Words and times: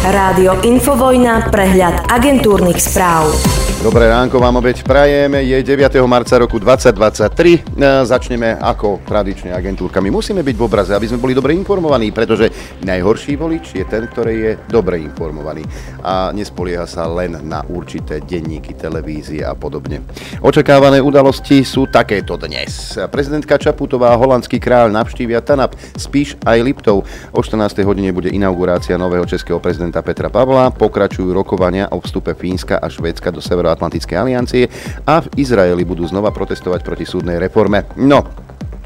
Rádio 0.00 0.56
Infovojna, 0.64 1.52
prehľad 1.52 2.08
agentúrnych 2.08 2.80
správ. 2.80 3.36
Dobré 3.80 4.12
ránko 4.12 4.40
vám 4.40 4.60
opäť 4.60 4.84
prajeme. 4.84 5.40
Je 5.40 5.56
9. 5.56 5.76
marca 6.04 6.36
roku 6.36 6.56
2023. 6.60 7.00
E, 7.00 7.60
začneme 8.04 8.56
ako 8.60 9.04
tradične 9.08 9.56
agentúrkami. 9.56 10.12
Musíme 10.12 10.44
byť 10.44 10.56
v 10.56 10.64
obraze, 10.64 10.92
aby 10.92 11.08
sme 11.08 11.20
boli 11.20 11.32
dobre 11.32 11.56
informovaní, 11.56 12.12
pretože 12.12 12.52
najhorší 12.84 13.40
volič 13.40 13.76
je 13.76 13.84
ten, 13.88 14.04
ktorý 14.04 14.34
je 14.36 14.52
dobre 14.68 15.00
informovaný 15.00 15.64
a 16.04 16.32
nespolieha 16.32 16.84
sa 16.84 17.08
len 17.08 17.40
na 17.44 17.64
určité 17.72 18.20
denníky, 18.20 18.76
televízie 18.76 19.44
a 19.44 19.56
podobne. 19.56 20.04
Očakávané 20.44 21.00
udalosti 21.00 21.64
sú 21.64 21.88
takéto 21.88 22.40
dnes. 22.40 22.96
Prezidentka 23.08 23.56
Čaputová 23.56 24.12
a 24.12 24.20
holandský 24.20 24.60
kráľ 24.60 24.92
navštívia 24.92 25.40
Tanap, 25.44 25.72
Spíš 25.96 26.36
aj 26.44 26.60
Liptov. 26.60 27.08
O 27.32 27.40
14. 27.40 27.80
hodine 27.84 28.12
bude 28.12 28.28
inaugurácia 28.28 29.00
nového 29.00 29.24
českého 29.24 29.56
prezidenta 29.56 29.89
Petra 29.98 30.30
Pavla, 30.30 30.70
pokračujú 30.70 31.34
rokovania 31.34 31.90
o 31.90 31.98
vstupe 31.98 32.38
Fínska 32.38 32.78
a 32.78 32.86
Švédska 32.86 33.34
do 33.34 33.42
Severoatlantickej 33.42 34.14
aliancie 34.14 34.70
a 35.02 35.18
v 35.18 35.26
Izraeli 35.42 35.82
budú 35.82 36.06
znova 36.06 36.30
protestovať 36.30 36.86
proti 36.86 37.02
súdnej 37.02 37.42
reforme. 37.42 37.90
No, 37.98 38.22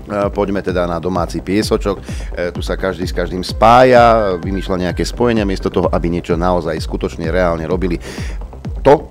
Poďme 0.04 0.60
teda 0.60 0.84
na 0.84 1.00
domáci 1.00 1.40
piesočok. 1.40 1.96
E, 1.96 2.52
tu 2.52 2.60
sa 2.60 2.76
každý 2.76 3.08
s 3.08 3.16
každým 3.16 3.40
spája, 3.40 4.36
vymýšľa 4.36 4.92
nejaké 4.92 5.00
spojenia 5.00 5.48
miesto 5.48 5.72
toho, 5.72 5.88
aby 5.88 6.12
niečo 6.12 6.36
naozaj 6.36 6.76
skutočne 6.76 7.32
reálne 7.32 7.64
robili. 7.64 7.96
To, 8.84 9.08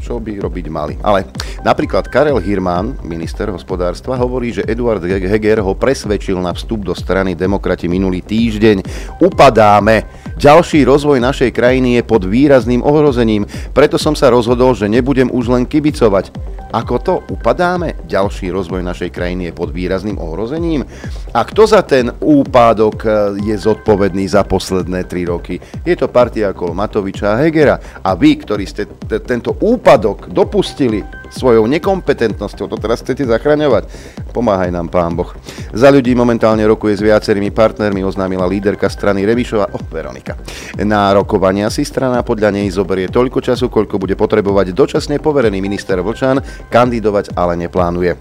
čo 0.00 0.16
by 0.16 0.40
robiť 0.40 0.66
mali. 0.72 0.96
Ale 1.04 1.28
napríklad 1.60 2.08
Karel 2.08 2.40
Hirman, 2.40 2.96
minister 3.04 3.52
hospodárstva, 3.52 4.16
hovorí, 4.16 4.56
že 4.56 4.64
Eduard 4.64 5.04
Heger 5.04 5.60
ho 5.60 5.76
presvedčil 5.76 6.40
na 6.40 6.56
vstup 6.56 6.88
do 6.88 6.96
strany 6.96 7.36
demokrati 7.36 7.86
minulý 7.86 8.24
týždeň. 8.24 8.80
Upadáme. 9.20 10.08
Ďalší 10.40 10.88
rozvoj 10.88 11.20
našej 11.20 11.52
krajiny 11.52 12.00
je 12.00 12.02
pod 12.08 12.24
výrazným 12.24 12.80
ohrozením, 12.80 13.44
preto 13.76 14.00
som 14.00 14.16
sa 14.16 14.32
rozhodol, 14.32 14.72
že 14.72 14.88
nebudem 14.88 15.28
už 15.28 15.52
len 15.52 15.68
kibicovať. 15.68 16.32
Ako 16.72 16.96
to 16.96 17.14
upadáme? 17.28 18.00
Ďalší 18.08 18.48
rozvoj 18.48 18.80
našej 18.80 19.12
krajiny 19.12 19.52
je 19.52 19.52
pod 19.52 19.68
výrazným 19.68 20.16
ohrozením? 20.16 20.88
A 21.36 21.44
kto 21.44 21.68
za 21.68 21.84
ten 21.84 22.08
úpadok 22.24 23.04
e, 23.04 23.08
je 23.52 23.56
zodpovedný 23.58 24.24
za 24.32 24.40
posledné 24.48 25.04
tri 25.04 25.28
roky? 25.28 25.60
Je 25.84 25.92
to 25.92 26.08
partia 26.08 26.56
ako 26.56 26.72
Matoviča 26.72 27.36
a 27.36 27.40
Hegera. 27.44 27.76
A 28.00 28.16
vy, 28.16 28.40
ktorí 28.40 28.64
ste 28.64 28.88
t- 28.88 29.20
tento 29.20 29.60
úpadok 29.60 30.32
dopustili, 30.32 31.19
svojou 31.30 31.64
nekompetentnosťou 31.70 32.66
to 32.68 32.76
teraz 32.76 33.00
chcete 33.00 33.24
zachraňovať. 33.24 33.86
Pomáhaj 34.34 34.70
nám, 34.74 34.90
pán 34.90 35.14
Boh. 35.14 35.30
Za 35.70 35.88
ľudí 35.88 36.14
momentálne 36.14 36.62
rokuje 36.66 36.98
s 36.98 37.02
viacerými 37.02 37.54
partnermi, 37.54 38.02
oznámila 38.04 38.46
líderka 38.46 38.90
strany 38.90 39.22
Revišova, 39.24 39.70
oh, 39.70 39.84
Veronika. 39.90 40.34
Na 40.82 41.10
rokovania 41.14 41.70
si 41.70 41.86
strana 41.86 42.26
podľa 42.26 42.54
nej 42.54 42.68
zoberie 42.70 43.06
toľko 43.08 43.38
času, 43.40 43.70
koľko 43.70 43.96
bude 44.02 44.14
potrebovať 44.18 44.74
dočasne 44.74 45.22
poverený 45.22 45.62
minister 45.62 46.02
Vlčan, 46.02 46.42
kandidovať 46.68 47.34
ale 47.38 47.54
neplánuje. 47.56 48.18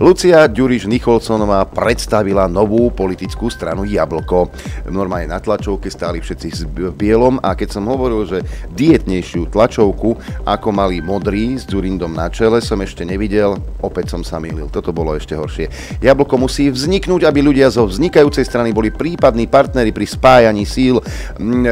Lucia 0.00 0.46
Ďuriš 0.48 0.90
Nicholsonová 0.90 1.64
predstavila 1.68 2.50
novú 2.50 2.88
politickú 2.90 3.50
stranu 3.52 3.86
Jablko. 3.86 4.50
Normálne 4.90 5.30
na 5.30 5.38
tlačovke 5.38 5.92
stáli 5.92 6.18
všetci 6.20 6.70
v 6.70 6.92
bielom 6.94 7.38
a 7.40 7.54
keď 7.54 7.78
som 7.78 7.88
hovoril, 7.90 8.26
že 8.26 8.38
dietnejšiu 8.74 9.50
tlačovku 9.50 10.16
ako 10.46 10.68
mali 10.72 11.02
modrí 11.02 11.58
s 11.58 11.66
Ďurindom 11.66 12.14
na 12.14 12.26
čele 12.32 12.58
som 12.64 12.80
ešte 12.80 13.04
nevidel, 13.06 13.58
opäť 13.84 14.14
som 14.16 14.22
sa 14.26 14.40
milil. 14.42 14.66
Toto 14.72 14.90
bolo 14.90 15.14
ešte 15.14 15.36
horšie. 15.36 15.98
Jablko 16.00 16.40
musí 16.40 16.70
vzniknúť, 16.72 17.26
aby 17.26 17.40
ľudia 17.44 17.68
zo 17.70 17.86
vznikajúcej 17.86 18.46
strany 18.46 18.72
boli 18.74 18.90
prípadní 18.90 19.46
partnery 19.46 19.94
pri 19.94 20.06
spájaní 20.08 20.64
síl, 20.64 21.02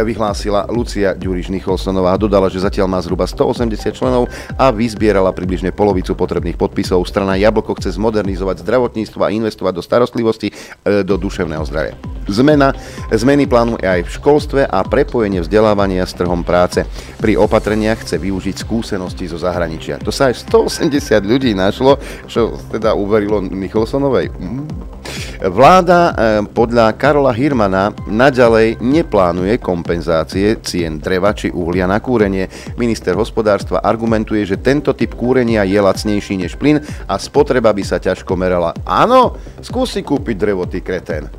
vyhlásila 0.04 0.68
Lucia 0.68 1.14
Ďuriš 1.16 1.50
Nicholsonová. 1.50 2.14
Dodala, 2.20 2.52
že 2.52 2.62
zatiaľ 2.62 2.86
má 2.86 2.98
zhruba 3.02 3.26
180 3.26 3.92
členov 3.94 4.28
a 4.54 4.70
vyzbierala 4.70 5.32
približne 5.32 5.72
polovicu 5.74 6.14
potrebných 6.14 6.58
podpisov. 6.60 7.02
Strana 7.08 7.38
Jablko 7.38 7.74
chce 7.78 7.87
zmodernizovať 7.90 8.18
zmodernizovať 8.18 8.56
zdravotníctvo 8.64 9.20
a 9.22 9.32
investovať 9.34 9.72
do 9.78 9.82
starostlivosti, 9.82 10.48
e, 10.50 11.02
do 11.04 11.14
duševného 11.16 11.64
zdravia. 11.64 11.94
Zmena, 12.28 12.76
zmeny 13.08 13.48
plánuje 13.48 13.84
aj 13.84 14.00
v 14.04 14.14
školstve 14.20 14.60
a 14.68 14.84
prepojenie 14.84 15.40
vzdelávania 15.40 16.04
s 16.04 16.12
trhom 16.12 16.44
práce. 16.44 16.84
Pri 17.16 17.40
opatreniach 17.40 18.04
chce 18.04 18.20
využiť 18.20 18.56
skúsenosti 18.60 19.24
zo 19.28 19.40
zahraničia. 19.40 19.96
To 20.04 20.12
sa 20.12 20.28
aj 20.28 20.44
180 20.44 21.24
ľudí 21.24 21.56
našlo, 21.56 21.96
čo 22.28 22.56
teda 22.68 22.92
uverilo 22.92 23.40
Nicholsonovej. 23.40 24.28
Mm. 24.36 24.97
Vláda 25.38 26.00
eh, 26.10 26.14
podľa 26.42 26.98
Karola 26.98 27.30
Hirmana 27.30 27.94
naďalej 28.10 28.82
neplánuje 28.82 29.62
kompenzácie 29.62 30.58
cien 30.66 30.98
dreva 30.98 31.30
či 31.30 31.54
uhlia 31.54 31.86
na 31.86 32.02
kúrenie. 32.02 32.50
Minister 32.74 33.14
hospodárstva 33.14 33.78
argumentuje, 33.78 34.42
že 34.42 34.58
tento 34.58 34.90
typ 34.98 35.14
kúrenia 35.14 35.62
je 35.62 35.78
lacnejší 35.78 36.34
než 36.34 36.58
plyn 36.58 36.82
a 37.06 37.14
spotreba 37.22 37.70
by 37.70 37.82
sa 37.86 38.02
ťažko 38.02 38.34
merala. 38.34 38.74
Áno, 38.82 39.38
skúsi 39.62 40.02
kúpiť 40.02 40.36
drevo, 40.36 40.66
ty 40.66 40.82
kretén. 40.82 41.30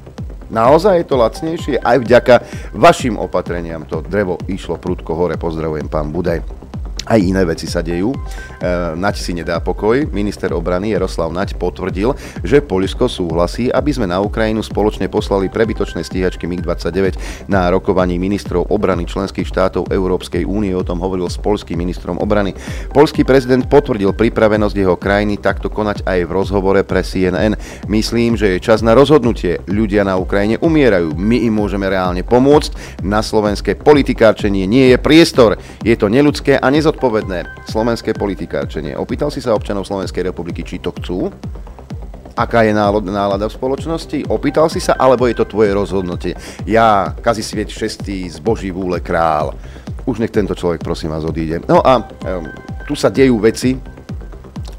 Naozaj 0.50 0.96
je 1.04 1.06
to 1.06 1.16
lacnejšie 1.20 1.76
aj 1.78 1.98
vďaka 2.02 2.36
vašim 2.74 3.22
opatreniam. 3.22 3.86
To 3.86 4.02
drevo 4.02 4.42
išlo 4.50 4.82
prudko 4.82 5.14
hore. 5.14 5.38
Pozdravujem 5.38 5.86
pán 5.86 6.10
Budaj 6.10 6.42
aj 7.10 7.20
iné 7.20 7.42
veci 7.44 7.66
sa 7.66 7.82
dejú. 7.82 8.14
E, 8.60 8.96
Naď 8.96 9.16
si 9.18 9.32
nedá 9.32 9.58
pokoj. 9.64 10.08
Minister 10.12 10.52
obrany 10.52 10.92
Jaroslav 10.92 11.32
Naď 11.32 11.56
potvrdil, 11.56 12.16
že 12.44 12.60
Polisko 12.60 13.08
súhlasí, 13.08 13.72
aby 13.72 13.92
sme 13.96 14.08
na 14.08 14.20
Ukrajinu 14.20 14.60
spoločne 14.60 15.08
poslali 15.08 15.48
prebytočné 15.48 16.04
stíhačky 16.04 16.46
MiG-29 16.46 17.16
na 17.48 17.72
rokovaní 17.72 18.20
ministrov 18.20 18.68
obrany 18.72 19.08
členských 19.08 19.48
štátov 19.48 19.92
Európskej 19.92 20.44
únie. 20.44 20.76
O 20.76 20.84
tom 20.84 21.00
hovoril 21.00 21.32
s 21.32 21.40
polským 21.40 21.80
ministrom 21.80 22.20
obrany. 22.20 22.56
Polský 22.92 23.24
prezident 23.24 23.64
potvrdil 23.66 24.12
pripravenosť 24.12 24.76
jeho 24.76 24.96
krajiny 25.00 25.40
takto 25.40 25.72
konať 25.72 26.04
aj 26.04 26.20
v 26.28 26.32
rozhovore 26.32 26.82
pre 26.84 27.02
CNN. 27.04 27.56
Myslím, 27.88 28.36
že 28.36 28.56
je 28.56 28.64
čas 28.64 28.84
na 28.84 28.92
rozhodnutie. 28.92 29.64
Ľudia 29.68 30.04
na 30.04 30.20
Ukrajine 30.20 30.60
umierajú. 30.60 31.16
My 31.16 31.48
im 31.48 31.56
môžeme 31.56 31.88
reálne 31.88 32.28
pomôcť. 32.28 33.02
Na 33.08 33.24
slovenské 33.24 33.80
politikárčenie 33.80 34.68
nie 34.68 34.92
je 34.92 34.98
priestor. 35.00 35.56
Je 35.82 35.96
to 35.96 36.12
neludské 36.12 36.60
a 36.60 36.68
nezodpovedné 36.68 37.00
zodpovedné 37.00 37.46
slovenské 37.70 38.18
politikárčenie. 38.50 38.98
Opýtal 38.98 39.30
si 39.30 39.46
sa 39.46 39.54
občanov 39.54 39.86
Slovenskej 39.86 40.26
republiky, 40.26 40.66
či 40.66 40.82
to 40.82 40.90
chcú? 40.98 41.30
Aká 42.34 42.66
je 42.66 42.74
nálada 42.74 43.46
v 43.46 43.54
spoločnosti? 43.54 44.26
Opýtal 44.32 44.72
si 44.74 44.82
sa, 44.82 44.98
alebo 44.98 45.30
je 45.30 45.38
to 45.38 45.46
tvoje 45.46 45.70
rozhodnutie? 45.76 46.34
Ja, 46.66 47.14
kazi 47.22 47.46
sviet 47.46 47.70
šestý, 47.70 48.26
z 48.26 48.42
Boží 48.42 48.74
vúle 48.74 49.04
král. 49.04 49.54
Už 50.10 50.18
nech 50.18 50.34
tento 50.34 50.58
človek, 50.58 50.82
prosím 50.82 51.14
vás, 51.14 51.22
odíde. 51.28 51.62
No 51.68 51.84
a 51.84 52.00
um, 52.02 52.48
tu 52.88 52.98
sa 52.98 53.12
dejú 53.14 53.38
veci, 53.44 53.78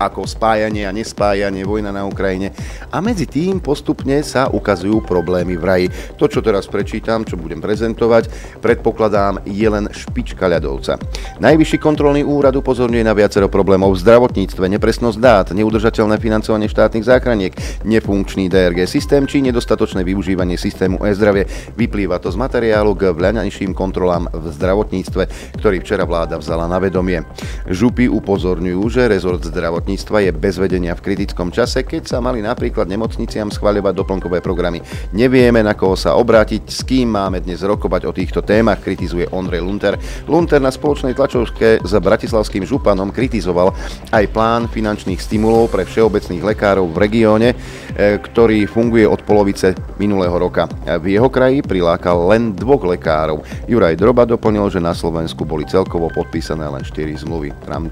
ako 0.00 0.24
spájanie 0.24 0.88
a 0.88 0.96
nespájanie, 0.96 1.68
vojna 1.68 1.92
na 1.92 2.08
Ukrajine. 2.08 2.56
A 2.88 3.04
medzi 3.04 3.28
tým 3.28 3.60
postupne 3.60 4.24
sa 4.24 4.48
ukazujú 4.48 5.04
problémy 5.04 5.60
v 5.60 5.64
raji. 5.68 5.86
To, 6.16 6.24
čo 6.24 6.40
teraz 6.40 6.64
prečítam, 6.64 7.28
čo 7.28 7.36
budem 7.36 7.60
prezentovať, 7.60 8.32
predpokladám, 8.64 9.44
je 9.44 9.68
len 9.68 9.92
špička 9.92 10.48
ľadovca. 10.48 10.96
Najvyšší 11.36 11.76
kontrolný 11.76 12.24
úrad 12.24 12.56
upozorňuje 12.56 13.04
na 13.04 13.12
viacero 13.12 13.52
problémov 13.52 13.92
v 13.92 14.00
zdravotníctve, 14.00 14.64
nepresnosť 14.80 15.18
dát, 15.20 15.46
neudržateľné 15.52 16.16
financovanie 16.16 16.72
štátnych 16.72 17.04
záchraniek, 17.04 17.52
nefunkčný 17.84 18.48
DRG 18.48 18.88
systém 18.88 19.28
či 19.28 19.44
nedostatočné 19.44 20.00
využívanie 20.00 20.56
systému 20.56 21.04
e-zdravie. 21.04 21.44
Vyplýva 21.76 22.16
to 22.16 22.32
z 22.32 22.40
materiálu 22.40 22.96
k 22.96 23.12
vľaňajším 23.12 23.76
kontrolám 23.76 24.32
v 24.32 24.48
zdravotníctve, 24.56 25.22
ktorý 25.60 25.76
včera 25.84 26.08
vláda 26.08 26.40
vzala 26.40 26.64
na 26.64 26.80
vedomie. 26.80 27.20
Župy 27.68 28.08
upozorňujú, 28.08 28.82
že 28.88 29.10
rezort 29.10 29.44
zdravotníctva 29.44 29.89
zdravotníctva 29.90 30.18
je 30.22 30.32
bez 30.38 30.54
vedenia 30.54 30.94
v 30.94 31.02
kritickom 31.02 31.50
čase, 31.50 31.82
keď 31.82 32.06
sa 32.06 32.18
mali 32.22 32.38
napríklad 32.38 32.86
nemocniciam 32.86 33.50
schváľovať 33.50 33.94
doplnkové 33.98 34.38
programy. 34.38 34.78
Nevieme, 35.10 35.66
na 35.66 35.74
koho 35.74 35.98
sa 35.98 36.14
obrátiť, 36.14 36.62
s 36.70 36.86
kým 36.86 37.10
máme 37.10 37.42
dnes 37.42 37.66
rokovať 37.66 38.06
o 38.06 38.14
týchto 38.14 38.46
témach, 38.46 38.78
kritizuje 38.78 39.26
Ondrej 39.34 39.66
Lunter. 39.66 39.98
Lunter 40.30 40.62
na 40.62 40.70
spoločnej 40.70 41.18
tlačovke 41.18 41.82
s 41.82 41.92
bratislavským 41.98 42.62
županom 42.62 43.10
kritizoval 43.10 43.74
aj 44.14 44.24
plán 44.30 44.70
finančných 44.70 45.18
stimulov 45.18 45.74
pre 45.74 45.82
všeobecných 45.82 46.46
lekárov 46.54 46.86
v 46.86 47.00
regióne, 47.02 47.48
e, 47.50 47.56
ktorý 48.22 48.70
funguje 48.70 49.10
od 49.10 49.26
polovice 49.26 49.74
minulého 49.98 50.38
roka. 50.38 50.70
V 50.86 51.18
jeho 51.18 51.26
kraji 51.26 51.66
prilákal 51.66 52.30
len 52.30 52.54
dvoch 52.54 52.86
lekárov. 52.86 53.42
Juraj 53.66 53.98
Droba 53.98 54.22
doplnil, 54.22 54.70
že 54.70 54.78
na 54.78 54.94
Slovensku 54.94 55.42
boli 55.42 55.66
celkovo 55.66 56.06
podpísané 56.14 56.68
len 56.70 56.86
4 56.86 57.26
zmluvy. 57.26 57.50
Tram, 57.66 57.90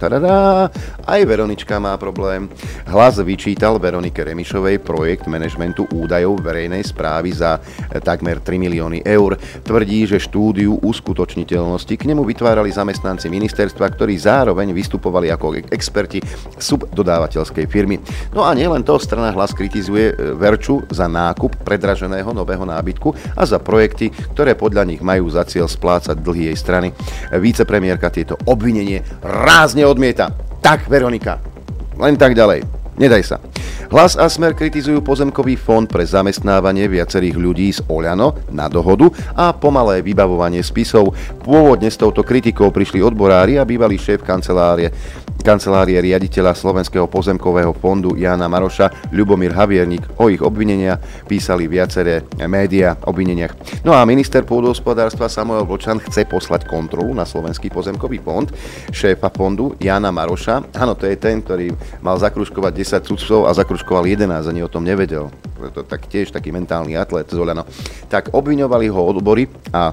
aj 1.09 1.21
Veronička 1.25 1.81
má 1.81 1.88
má 1.89 1.97
problém. 1.97 2.53
Hlas 2.85 3.17
vyčítal 3.25 3.81
Veronike 3.81 4.21
Remišovej 4.21 4.85
projekt 4.85 5.25
manažmentu 5.25 5.89
údajov 5.89 6.45
verejnej 6.45 6.85
správy 6.85 7.33
za 7.33 7.57
takmer 8.05 8.45
3 8.45 8.61
milióny 8.61 9.01
eur. 9.09 9.41
Tvrdí, 9.65 10.05
že 10.05 10.21
štúdiu 10.21 10.77
uskutočniteľnosti 10.85 11.95
k 11.97 12.05
nemu 12.13 12.29
vytvárali 12.29 12.69
zamestnanci 12.69 13.33
ministerstva, 13.33 13.89
ktorí 13.89 14.21
zároveň 14.21 14.77
vystupovali 14.77 15.33
ako 15.33 15.65
experti 15.73 16.21
subdodávateľskej 16.61 17.65
firmy. 17.65 17.97
No 18.37 18.45
a 18.45 18.53
nielen 18.53 18.85
to, 18.85 19.01
strana 19.01 19.33
hlas 19.33 19.57
kritizuje 19.57 20.13
e, 20.13 20.15
Verču 20.37 20.85
za 20.93 21.09
nákup 21.09 21.65
predraženého 21.65 22.29
nového 22.37 22.69
nábytku 22.69 23.33
a 23.33 23.49
za 23.49 23.57
projekty, 23.57 24.13
ktoré 24.37 24.53
podľa 24.53 24.85
nich 24.85 25.01
majú 25.01 25.33
za 25.33 25.49
cieľ 25.49 25.65
splácať 25.65 26.21
dlhy 26.21 26.53
jej 26.53 26.57
strany. 26.61 26.89
Vicepremiérka 27.33 28.13
tieto 28.13 28.37
obvinenie 28.45 29.01
rázne 29.25 29.89
odmieta. 29.89 30.29
Tak, 30.59 30.91
Veronika, 30.91 31.39
len 31.99 32.15
tak 32.17 32.39
ďalej. 32.39 32.65
Nedaj 32.99 33.23
sa. 33.23 33.39
Hlas 33.89 34.19
a 34.19 34.27
Smer 34.27 34.53
kritizujú 34.53 35.01
pozemkový 35.01 35.55
fond 35.55 35.87
pre 35.87 36.03
zamestnávanie 36.03 36.91
viacerých 36.91 37.37
ľudí 37.39 37.71
z 37.71 37.81
Oľano 37.87 38.37
na 38.51 38.67
dohodu 38.67 39.09
a 39.39 39.55
pomalé 39.55 40.03
vybavovanie 40.03 40.61
spisov. 40.61 41.15
Pôvodne 41.47 41.89
s 41.89 41.97
touto 41.97 42.27
kritikou 42.27 42.69
prišli 42.75 43.01
odborári 43.01 43.57
a 43.57 43.65
bývalý 43.65 43.97
šéf 43.97 44.27
kancelárie 44.27 44.93
kancelárie 45.41 45.99
riaditeľa 46.03 46.55
Slovenského 46.55 47.07
pozemkového 47.07 47.73
fondu 47.77 48.15
Jana 48.19 48.47
Maroša 48.47 49.11
Ľubomír 49.15 49.55
Haviernik 49.55 50.05
o 50.21 50.29
ich 50.29 50.43
obvinenia 50.43 50.99
písali 51.27 51.71
viaceré 51.71 52.27
médiá 52.47 52.99
obvineniach. 53.07 53.83
No 53.83 53.97
a 53.97 54.05
minister 54.05 54.45
pôdohospodárstva 54.45 55.31
Samuel 55.31 55.65
Vlčan 55.65 56.03
chce 56.03 56.29
poslať 56.29 56.69
kontrolu 56.69 57.15
na 57.17 57.25
Slovenský 57.25 57.71
pozemkový 57.73 58.21
fond 58.21 58.49
šéfa 58.91 59.31
fondu 59.33 59.75
Jana 59.81 60.13
Maroša. 60.13 60.75
Áno, 60.77 60.99
to 60.99 61.09
je 61.09 61.17
ten, 61.17 61.41
ktorý 61.41 61.73
mal 62.05 62.19
zakruškovať 62.21 63.03
10 63.03 63.09
sudcov 63.09 63.41
a 63.49 63.57
zakruškoval 63.57 64.05
11, 64.05 64.51
ani 64.51 64.61
o 64.61 64.71
tom 64.71 64.85
nevedel. 64.85 65.33
To 65.75 65.83
tak 65.83 66.07
tiež 66.07 66.31
taký 66.31 66.55
mentálny 66.55 66.95
atlet 66.95 67.27
Zolano. 67.31 67.67
Tak 68.07 68.31
obviňovali 68.31 68.87
ho 68.95 69.01
odbory 69.03 69.51
a 69.75 69.91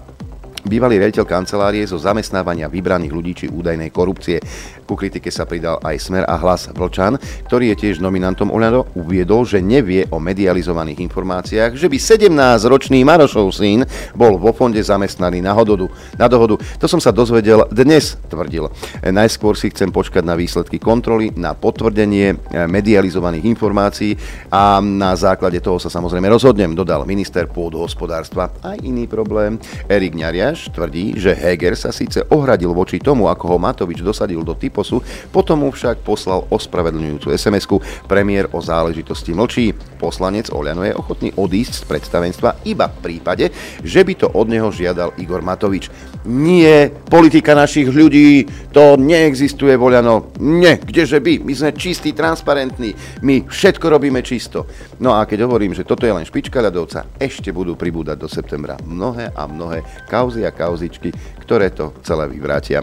bývalý 0.65 0.97
riaditeľ 0.99 1.25
kancelárie 1.29 1.85
zo 1.85 2.01
zamestnávania 2.01 2.67
vybraných 2.67 3.13
ľudí 3.13 3.31
či 3.37 3.45
údajnej 3.47 3.93
korupcie. 3.93 4.41
Ku 4.85 4.93
kritike 4.93 5.29
sa 5.29 5.45
pridal 5.49 5.81
aj 5.81 5.97
Smer 5.97 6.25
a 6.25 6.37
hlas 6.37 6.69
Vlčan, 6.73 7.17
ktorý 7.49 7.73
je 7.73 7.87
tiež 7.87 8.01
nominantom 8.01 8.53
Oľano, 8.53 8.89
uviedol, 8.97 9.45
že 9.45 9.61
nevie 9.61 10.05
o 10.13 10.21
medializovaných 10.21 11.01
informáciách, 11.05 11.73
že 11.73 11.89
by 11.89 11.97
17-ročný 11.97 13.01
Marošov 13.01 13.49
syn 13.53 13.85
bol 14.13 14.37
vo 14.37 14.53
fonde 14.53 14.81
zamestnaný 14.81 15.41
na, 15.41 15.53
hododu, 15.57 15.89
na 16.17 16.29
dohodu. 16.29 16.61
To 16.81 16.85
som 16.85 17.01
sa 17.01 17.09
dozvedel 17.09 17.65
dnes, 17.73 18.17
tvrdil. 18.29 18.69
Najskôr 19.05 19.57
si 19.57 19.73
chcem 19.73 19.89
počkať 19.89 20.21
na 20.21 20.37
výsledky 20.37 20.77
kontroly, 20.77 21.33
na 21.33 21.57
potvrdenie 21.57 22.37
medializovaných 22.69 23.45
informácií 23.49 24.17
a 24.53 24.77
na 24.81 25.17
základe 25.17 25.61
toho 25.61 25.81
sa 25.81 25.89
samozrejme 25.89 26.29
rozhodnem, 26.29 26.77
dodal 26.77 27.09
minister 27.09 27.49
pôdohospodárstva. 27.49 28.53
Aj 28.61 28.77
iný 28.81 29.09
problém. 29.09 29.57
Erik 29.89 30.13
Ňariaš 30.55 30.71
tvrdí, 30.71 31.19
že 31.19 31.35
Heger 31.35 31.75
sa 31.75 31.91
síce 31.91 32.23
ohradil 32.31 32.71
voči 32.71 32.95
tomu, 32.95 33.27
ako 33.27 33.51
ho 33.51 33.57
Matovič 33.59 33.99
dosadil 33.99 34.39
do 34.39 34.55
Typosu, 34.55 35.03
potom 35.27 35.67
mu 35.67 35.69
však 35.75 35.99
poslal 35.99 36.47
ospravedlňujúcu 36.47 37.27
SMS-ku. 37.27 37.83
Premiér 38.07 38.47
o 38.55 38.63
záležitosti 38.63 39.35
mlčí. 39.35 39.75
Poslanec 39.99 40.47
Oľano 40.55 40.87
je 40.87 40.95
ochotný 40.95 41.35
odísť 41.35 41.83
z 41.83 41.87
predstavenstva 41.91 42.63
iba 42.71 42.87
v 42.87 42.97
prípade, 43.03 43.51
že 43.83 44.07
by 44.07 44.13
to 44.15 44.31
od 44.31 44.47
neho 44.47 44.71
žiadal 44.71 45.11
Igor 45.19 45.43
Matovič. 45.43 45.91
Nie, 46.23 46.87
politika 46.87 47.51
našich 47.51 47.91
ľudí, 47.91 48.47
to 48.71 48.95
neexistuje 48.95 49.75
Oľano. 49.75 50.31
Nie, 50.39 50.79
kdeže 50.79 51.19
by, 51.19 51.43
my 51.43 51.51
sme 51.51 51.75
čistí, 51.75 52.15
transparentní, 52.15 52.95
my 53.27 53.43
všetko 53.43 53.91
robíme 53.91 54.23
čisto. 54.23 54.63
No 54.95 55.11
a 55.11 55.27
keď 55.27 55.43
hovorím, 55.43 55.75
že 55.75 55.83
toto 55.83 56.07
je 56.07 56.15
len 56.15 56.23
špička 56.23 56.63
ľadovca, 56.63 57.03
ešte 57.19 57.51
budú 57.51 57.75
pribúdať 57.75 58.15
do 58.15 58.31
septembra 58.31 58.79
mnohé 58.87 59.27
a 59.35 59.43
mnohé 59.43 59.83
kauzy 60.07 60.47
a 60.47 60.55
kauzičky, 60.55 61.11
ktoré 61.45 61.69
to 61.69 61.93
celé 62.01 62.25
vyvrátia. 62.25 62.81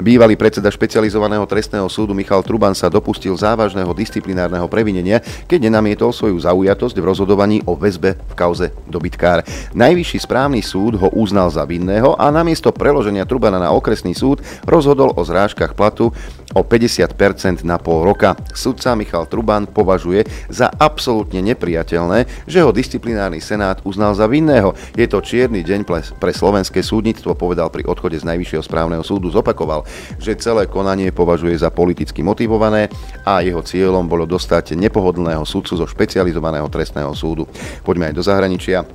Bývalý 0.00 0.40
predseda 0.40 0.72
špecializovaného 0.72 1.44
trestného 1.44 1.84
súdu 1.92 2.16
Michal 2.16 2.40
Truban 2.40 2.72
sa 2.72 2.88
dopustil 2.88 3.36
závažného 3.36 3.92
disciplinárneho 3.92 4.64
previnenia, 4.64 5.20
keď 5.44 5.68
nenamietol 5.68 6.16
svoju 6.16 6.40
zaujatosť 6.40 6.96
v 6.96 7.04
rozhodovaní 7.04 7.60
o 7.68 7.76
väzbe 7.76 8.16
v 8.16 8.34
kauze 8.34 8.72
dobytkár. 8.88 9.44
Najvyšší 9.76 10.24
správny 10.24 10.64
súd 10.64 10.96
ho 10.96 11.12
uznal 11.12 11.52
za 11.52 11.68
vinného 11.68 12.16
a 12.16 12.32
namiesto 12.32 12.72
preloženia 12.72 13.28
Trubana 13.28 13.60
na 13.60 13.74
okresný 13.76 14.16
súd 14.16 14.40
rozhodol 14.64 15.12
o 15.12 15.22
zrážkach 15.26 15.76
platu 15.76 16.08
o 16.56 16.64
50% 16.64 17.60
na 17.66 17.76
pol 17.76 18.08
roka. 18.08 18.32
Sudca 18.56 18.96
Michal 18.96 19.28
Truban 19.28 19.68
považuje 19.68 20.24
za 20.48 20.72
absolútne 20.72 21.44
nepriateľné, 21.44 22.48
že 22.48 22.64
ho 22.64 22.72
disciplinárny 22.72 23.42
senát 23.42 23.84
uznal 23.84 24.16
za 24.16 24.24
vinného. 24.24 24.72
Je 24.96 25.04
to 25.04 25.20
čierny 25.20 25.60
deň 25.60 25.84
pre 26.16 26.32
slovenské 26.32 26.80
súdnictvo, 26.80 27.36
povedal 27.36 27.68
pri 27.68 27.84
odchode 27.98 28.14
z 28.22 28.28
Najvyššieho 28.30 28.62
správneho 28.62 29.02
súdu. 29.02 29.26
Zopakoval, 29.34 29.82
že 30.22 30.38
celé 30.38 30.70
konanie 30.70 31.10
považuje 31.10 31.58
za 31.58 31.74
politicky 31.74 32.22
motivované 32.22 32.86
a 33.26 33.42
jeho 33.42 33.58
cieľom 33.58 34.06
bolo 34.06 34.22
dostať 34.22 34.78
nepohodlného 34.78 35.42
sudcu 35.42 35.74
zo 35.74 35.86
špecializovaného 35.90 36.70
trestného 36.70 37.10
súdu. 37.18 37.50
Poďme 37.82 38.14
aj 38.14 38.14
do 38.14 38.22
zahraničia. 38.22 38.86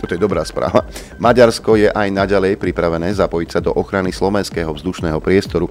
Toto 0.00 0.16
je 0.16 0.24
dobrá 0.24 0.42
správa. 0.42 0.88
Maďarsko 1.20 1.76
je 1.76 1.92
aj 1.92 2.08
naďalej 2.08 2.56
pripravené 2.56 3.12
zapojiť 3.12 3.48
sa 3.52 3.60
do 3.60 3.70
ochrany 3.76 4.10
slovenského 4.10 4.72
vzdušného 4.72 5.20
priestoru 5.20 5.68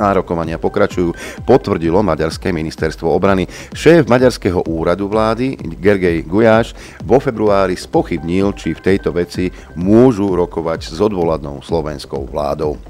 a 0.00 0.16
rokovania 0.16 0.56
pokračujú, 0.56 1.12
potvrdilo 1.44 2.00
Maďarské 2.00 2.48
ministerstvo 2.56 3.12
obrany. 3.12 3.44
Šéf 3.76 4.08
Maďarského 4.08 4.64
úradu 4.64 5.12
vlády 5.12 5.60
Gergej 5.76 6.24
Gujáš 6.24 6.72
vo 7.04 7.20
februári 7.20 7.76
spochybnil, 7.76 8.56
či 8.56 8.72
v 8.72 8.80
tejto 8.80 9.12
veci 9.12 9.52
môžu 9.76 10.32
rokovať 10.32 10.96
s 10.96 10.98
odvoladnou 11.04 11.60
slovenskou 11.60 12.24
vládou. 12.24 12.80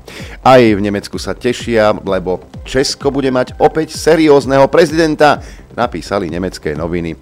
Aj 0.46 0.62
v 0.62 0.78
Nemecku 0.78 1.18
sa 1.18 1.34
tešia, 1.34 1.90
lebo 2.06 2.38
Česko 2.62 3.10
bude 3.10 3.34
mať 3.34 3.58
opäť 3.58 3.98
seriózneho 3.98 4.70
prezidenta 4.70 5.42
napísali 5.76 6.31
nemecké 6.31 6.75
noviny, 6.75 7.14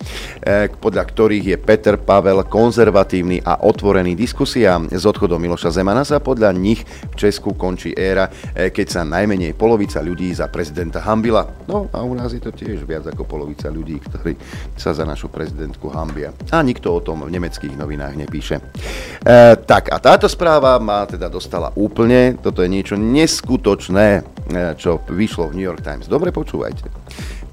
eh, 0.45 0.69
podľa 0.73 1.05
ktorých 1.05 1.45
je 1.55 1.57
Peter 1.61 1.97
Pavel 2.01 2.45
konzervatívny 2.47 3.45
a 3.45 3.65
otvorený 3.65 4.15
diskusiám. 4.15 4.89
S 4.93 5.05
odchodom 5.05 5.41
Miloša 5.41 5.75
Zemana 5.75 6.05
sa 6.05 6.21
podľa 6.23 6.53
nich 6.55 6.85
v 6.85 7.15
Česku 7.15 7.55
končí 7.55 7.93
éra, 7.93 8.29
eh, 8.29 8.71
keď 8.73 8.87
sa 8.89 9.01
najmenej 9.05 9.53
polovica 9.55 10.01
ľudí 10.01 10.33
za 10.33 10.49
prezidenta 10.49 11.03
hambila. 11.05 11.45
No 11.69 11.89
a 11.93 12.01
u 12.05 12.15
nás 12.17 12.33
je 12.33 12.41
to 12.41 12.53
tiež 12.55 12.85
viac 12.85 13.05
ako 13.09 13.25
polovica 13.25 13.69
ľudí, 13.69 14.01
ktorí 14.01 14.35
sa 14.77 14.95
za 14.97 15.05
našu 15.05 15.29
prezidentku 15.29 15.93
hambia. 15.93 16.33
A 16.53 16.63
nikto 16.65 16.95
o 16.95 17.01
tom 17.01 17.25
v 17.25 17.33
nemeckých 17.33 17.77
novinách 17.77 18.15
nepíše. 18.17 18.57
E, 18.59 18.63
tak 19.69 19.93
a 19.93 19.99
táto 20.01 20.31
správa 20.31 20.79
ma 20.81 21.05
teda 21.05 21.29
dostala 21.29 21.73
úplne, 21.77 22.37
toto 22.41 22.65
je 22.65 22.69
niečo 22.71 22.95
neskutočné, 22.97 24.25
čo 24.81 25.05
vyšlo 25.13 25.53
v 25.53 25.57
New 25.61 25.67
York 25.67 25.85
Times. 25.85 26.09
Dobre 26.09 26.33
počúvajte. 26.33 26.89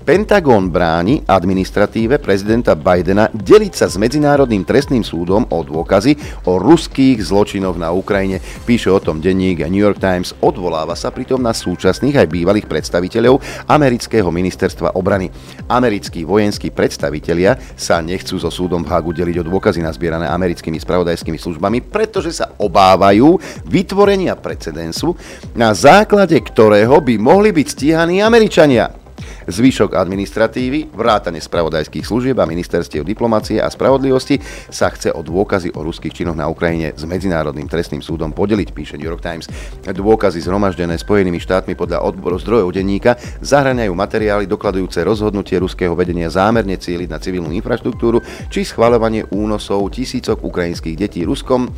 Pentagon 0.05 0.69
bráni 0.69 1.25
administratíve 1.25 2.21
prezidenta 2.21 2.77
Bidena 2.77 3.25
deliť 3.33 3.73
sa 3.73 3.89
s 3.89 3.97
Medzinárodným 3.97 4.61
trestným 4.61 5.01
súdom 5.01 5.49
o 5.49 5.65
dôkazy 5.65 6.45
o 6.45 6.61
ruských 6.61 7.17
zločinoch 7.25 7.73
na 7.73 7.89
Ukrajine. 7.89 8.37
Píše 8.69 8.93
o 8.93 9.01
tom 9.01 9.17
denník 9.17 9.65
New 9.65 9.81
York 9.81 9.97
Times. 9.97 10.37
Odvoláva 10.45 10.93
sa 10.93 11.09
pritom 11.09 11.41
na 11.41 11.57
súčasných 11.57 12.21
aj 12.21 12.27
bývalých 12.29 12.69
predstaviteľov 12.69 13.41
amerického 13.65 14.29
ministerstva 14.29 14.93
obrany. 14.93 15.33
Americkí 15.73 16.21
vojenskí 16.21 16.69
predstavitelia 16.69 17.57
sa 17.73 17.97
nechcú 18.05 18.37
so 18.37 18.53
súdom 18.53 18.85
v 18.85 18.93
Hagu 18.93 19.09
deliť 19.09 19.41
o 19.41 19.47
dôkazy 19.49 19.81
nazbierané 19.81 20.29
americkými 20.29 20.77
spravodajskými 20.77 21.41
službami, 21.41 21.81
pretože 21.81 22.29
sa 22.29 22.53
obávajú 22.61 23.41
vytvorenia 23.65 24.37
precedensu, 24.37 25.17
na 25.57 25.73
základe 25.73 26.37
ktorého 26.37 27.01
by 27.01 27.17
mohli 27.17 27.49
byť 27.49 27.67
stíhaní 27.73 28.21
Američania. 28.21 29.04
Zvyšok 29.45 29.93
administratívy, 29.93 30.89
vrátane 30.91 31.37
spravodajských 31.37 32.05
služieb 32.05 32.37
a 32.41 32.49
ministerstiev 32.49 33.05
diplomácie 33.05 33.61
a 33.61 33.69
spravodlivosti 33.69 34.41
sa 34.73 34.89
chce 34.89 35.13
o 35.13 35.21
dôkazy 35.21 35.71
o 35.77 35.85
ruských 35.85 36.11
činoch 36.11 36.37
na 36.37 36.49
Ukrajine 36.49 36.97
s 36.97 37.05
Medzinárodným 37.05 37.69
trestným 37.69 38.01
súdom 38.01 38.33
podeliť, 38.33 38.69
píše 38.73 38.95
New 38.97 39.05
York 39.05 39.21
Times. 39.21 39.45
Dôkazy 39.85 40.41
zhromaždené 40.41 40.97
Spojenými 40.97 41.37
štátmi 41.37 41.77
podľa 41.77 42.01
odboru 42.01 42.41
zdrojov 42.41 42.73
denníka 42.73 43.15
zahraňajú 43.45 43.93
materiály 43.93 44.45
dokladujúce 44.49 45.05
rozhodnutie 45.05 45.61
ruského 45.61 45.93
vedenia 45.93 46.27
zámerne 46.33 46.75
cieliť 46.75 47.09
na 47.09 47.21
civilnú 47.21 47.53
infraštruktúru 47.53 48.19
či 48.49 48.65
schvaľovanie 48.65 49.29
únosov 49.29 49.93
tisícok 49.93 50.41
ukrajinských 50.41 50.97
detí 50.97 51.21
Ruskom 51.21 51.69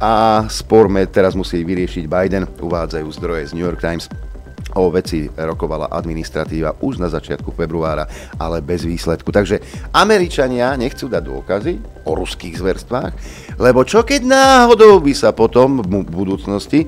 a 0.00 0.44
sporme 0.48 1.04
teraz 1.06 1.36
musí 1.36 1.60
vyriešiť 1.60 2.08
Biden, 2.08 2.48
uvádzajú 2.48 3.06
zdroje 3.20 3.52
z 3.52 3.54
New 3.54 3.66
York 3.68 3.84
Times. 3.84 4.29
O 4.78 4.86
veci 4.90 5.26
rokovala 5.26 5.90
administratíva 5.90 6.78
už 6.84 7.02
na 7.02 7.10
začiatku 7.10 7.50
februára, 7.54 8.06
ale 8.38 8.62
bez 8.62 8.86
výsledku. 8.86 9.34
Takže 9.34 9.58
Američania 9.90 10.78
nechcú 10.78 11.10
dať 11.10 11.22
dôkazy 11.26 11.74
o 12.06 12.14
ruských 12.14 12.54
zverstvách, 12.58 13.12
lebo 13.58 13.82
čo 13.82 14.06
keď 14.06 14.22
náhodou 14.26 15.02
by 15.02 15.12
sa 15.16 15.34
potom 15.34 15.82
v 15.82 16.06
budúcnosti 16.06 16.86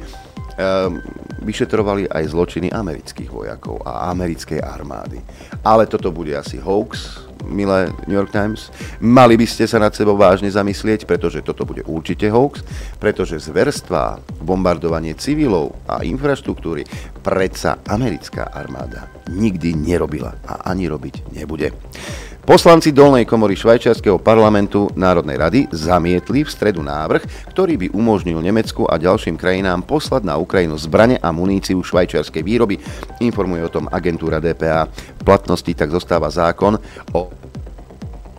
vyšetrovali 1.42 2.06
aj 2.12 2.28
zločiny 2.28 2.68
amerických 2.70 3.32
vojakov 3.32 3.82
a 3.82 4.12
americkej 4.12 4.60
armády. 4.60 5.18
Ale 5.64 5.88
toto 5.88 6.12
bude 6.12 6.36
asi 6.36 6.60
hoax, 6.60 7.24
milé 7.44 7.90
New 8.06 8.16
York 8.16 8.30
Times. 8.30 8.70
Mali 9.02 9.34
by 9.37 9.46
ste 9.46 9.66
sa 9.66 9.82
nad 9.82 9.92
sebou 9.92 10.14
vážne 10.14 10.49
zamyslieť, 10.49 11.04
pretože 11.04 11.42
toto 11.42 11.66
bude 11.66 11.82
určite 11.84 12.30
hoax, 12.30 12.62
pretože 13.02 13.42
zverstvá, 13.42 14.22
bombardovanie 14.42 15.14
civilov 15.18 15.76
a 15.87 16.02
infraštruktúry 16.06 16.87
predsa 17.22 17.78
americká 17.87 18.50
armáda 18.50 19.06
nikdy 19.30 19.75
nerobila 19.78 20.34
a 20.46 20.66
ani 20.70 20.90
robiť 20.90 21.30
nebude. 21.32 21.70
Poslanci 22.42 22.90
dolnej 22.90 23.22
komory 23.22 23.54
švajčiarského 23.54 24.18
parlamentu 24.18 24.90
Národnej 24.99 25.38
rady 25.38 25.61
zamietli 25.70 26.42
v 26.42 26.50
stredu 26.50 26.82
návrh, 26.82 27.54
ktorý 27.54 27.78
by 27.78 27.87
umožnil 27.94 28.42
Nemecku 28.42 28.82
a 28.82 28.99
ďalším 28.99 29.38
krajinám 29.38 29.87
poslať 29.87 30.26
na 30.26 30.34
Ukrajinu 30.34 30.75
zbrane 30.75 31.22
a 31.22 31.30
muníciu 31.30 31.78
švajčiarskej 31.87 32.42
výroby. 32.42 32.82
Informuje 33.22 33.62
o 33.62 33.70
tom 33.70 33.87
agentúra 33.87 34.42
DPA. 34.42 34.90
V 34.90 35.22
platnosti 35.22 35.70
tak 35.70 35.94
zostáva 35.94 36.34
zákon 36.34 36.82
o 37.14 37.30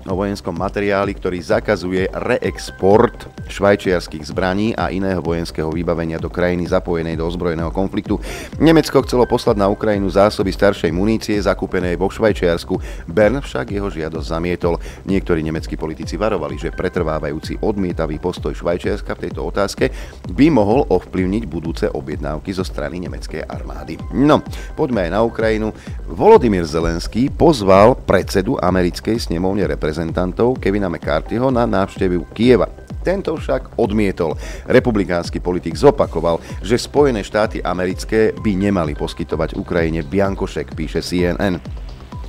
o 0.07 0.13
vojenskom 0.13 0.55
materiáli, 0.55 1.15
ktorý 1.15 1.39
zakazuje 1.39 2.11
reexport 2.11 3.31
švajčiarských 3.47 4.23
zbraní 4.27 4.75
a 4.75 4.91
iného 4.91 5.23
vojenského 5.23 5.71
vybavenia 5.71 6.19
do 6.19 6.27
krajiny 6.27 6.67
zapojenej 6.67 7.15
do 7.15 7.27
ozbrojeného 7.27 7.71
konfliktu. 7.71 8.19
Nemecko 8.59 9.03
chcelo 9.03 9.23
poslať 9.23 9.59
na 9.59 9.67
Ukrajinu 9.71 10.11
zásoby 10.11 10.51
staršej 10.51 10.91
munície 10.91 11.39
zakúpenej 11.39 11.95
vo 11.95 12.11
Švajčiarsku. 12.11 13.07
Bern 13.07 13.39
však 13.39 13.71
jeho 13.71 13.87
žiadosť 13.87 14.27
zamietol. 14.27 14.79
Niektorí 15.07 15.39
nemeckí 15.43 15.79
politici 15.79 16.19
varovali, 16.19 16.59
že 16.59 16.75
pretrvávajúci 16.75 17.63
odmietavý 17.63 18.19
postoj 18.19 18.51
Švajčiarska 18.51 19.15
v 19.15 19.23
tejto 19.29 19.41
otázke 19.47 19.91
by 20.35 20.47
mohol 20.51 20.83
ovplyvniť 20.87 21.43
budúce 21.47 21.85
objednávky 21.87 22.51
zo 22.51 22.67
strany 22.67 22.99
nemeckej 23.03 23.47
armády. 23.47 23.99
No, 24.11 24.43
poďme 24.75 25.07
aj 25.07 25.11
na 25.11 25.21
Ukrajinu. 25.23 25.71
Volodymyr 26.07 26.67
Zelenský 26.67 27.31
pozval 27.31 27.95
predsedu 28.03 28.59
americkej 28.59 29.19
snemovne 29.19 29.63
reprezentantov 29.67 29.92
reprezentantov 29.93 30.57
Kevina 30.57 30.89
McCarthyho 30.89 31.53
na 31.53 31.69
návštevu 31.69 32.33
Kieva. 32.33 32.65
Tento 33.05 33.37
však 33.37 33.77
odmietol. 33.77 34.33
Republikánsky 34.65 35.37
politik 35.37 35.77
zopakoval, 35.77 36.41
že 36.65 36.81
Spojené 36.81 37.21
štáty 37.21 37.61
americké 37.61 38.33
by 38.33 38.57
nemali 38.57 38.97
poskytovať 38.97 39.53
Ukrajine 39.53 40.01
biankošek, 40.01 40.73
píše 40.73 41.05
CNN. 41.05 41.61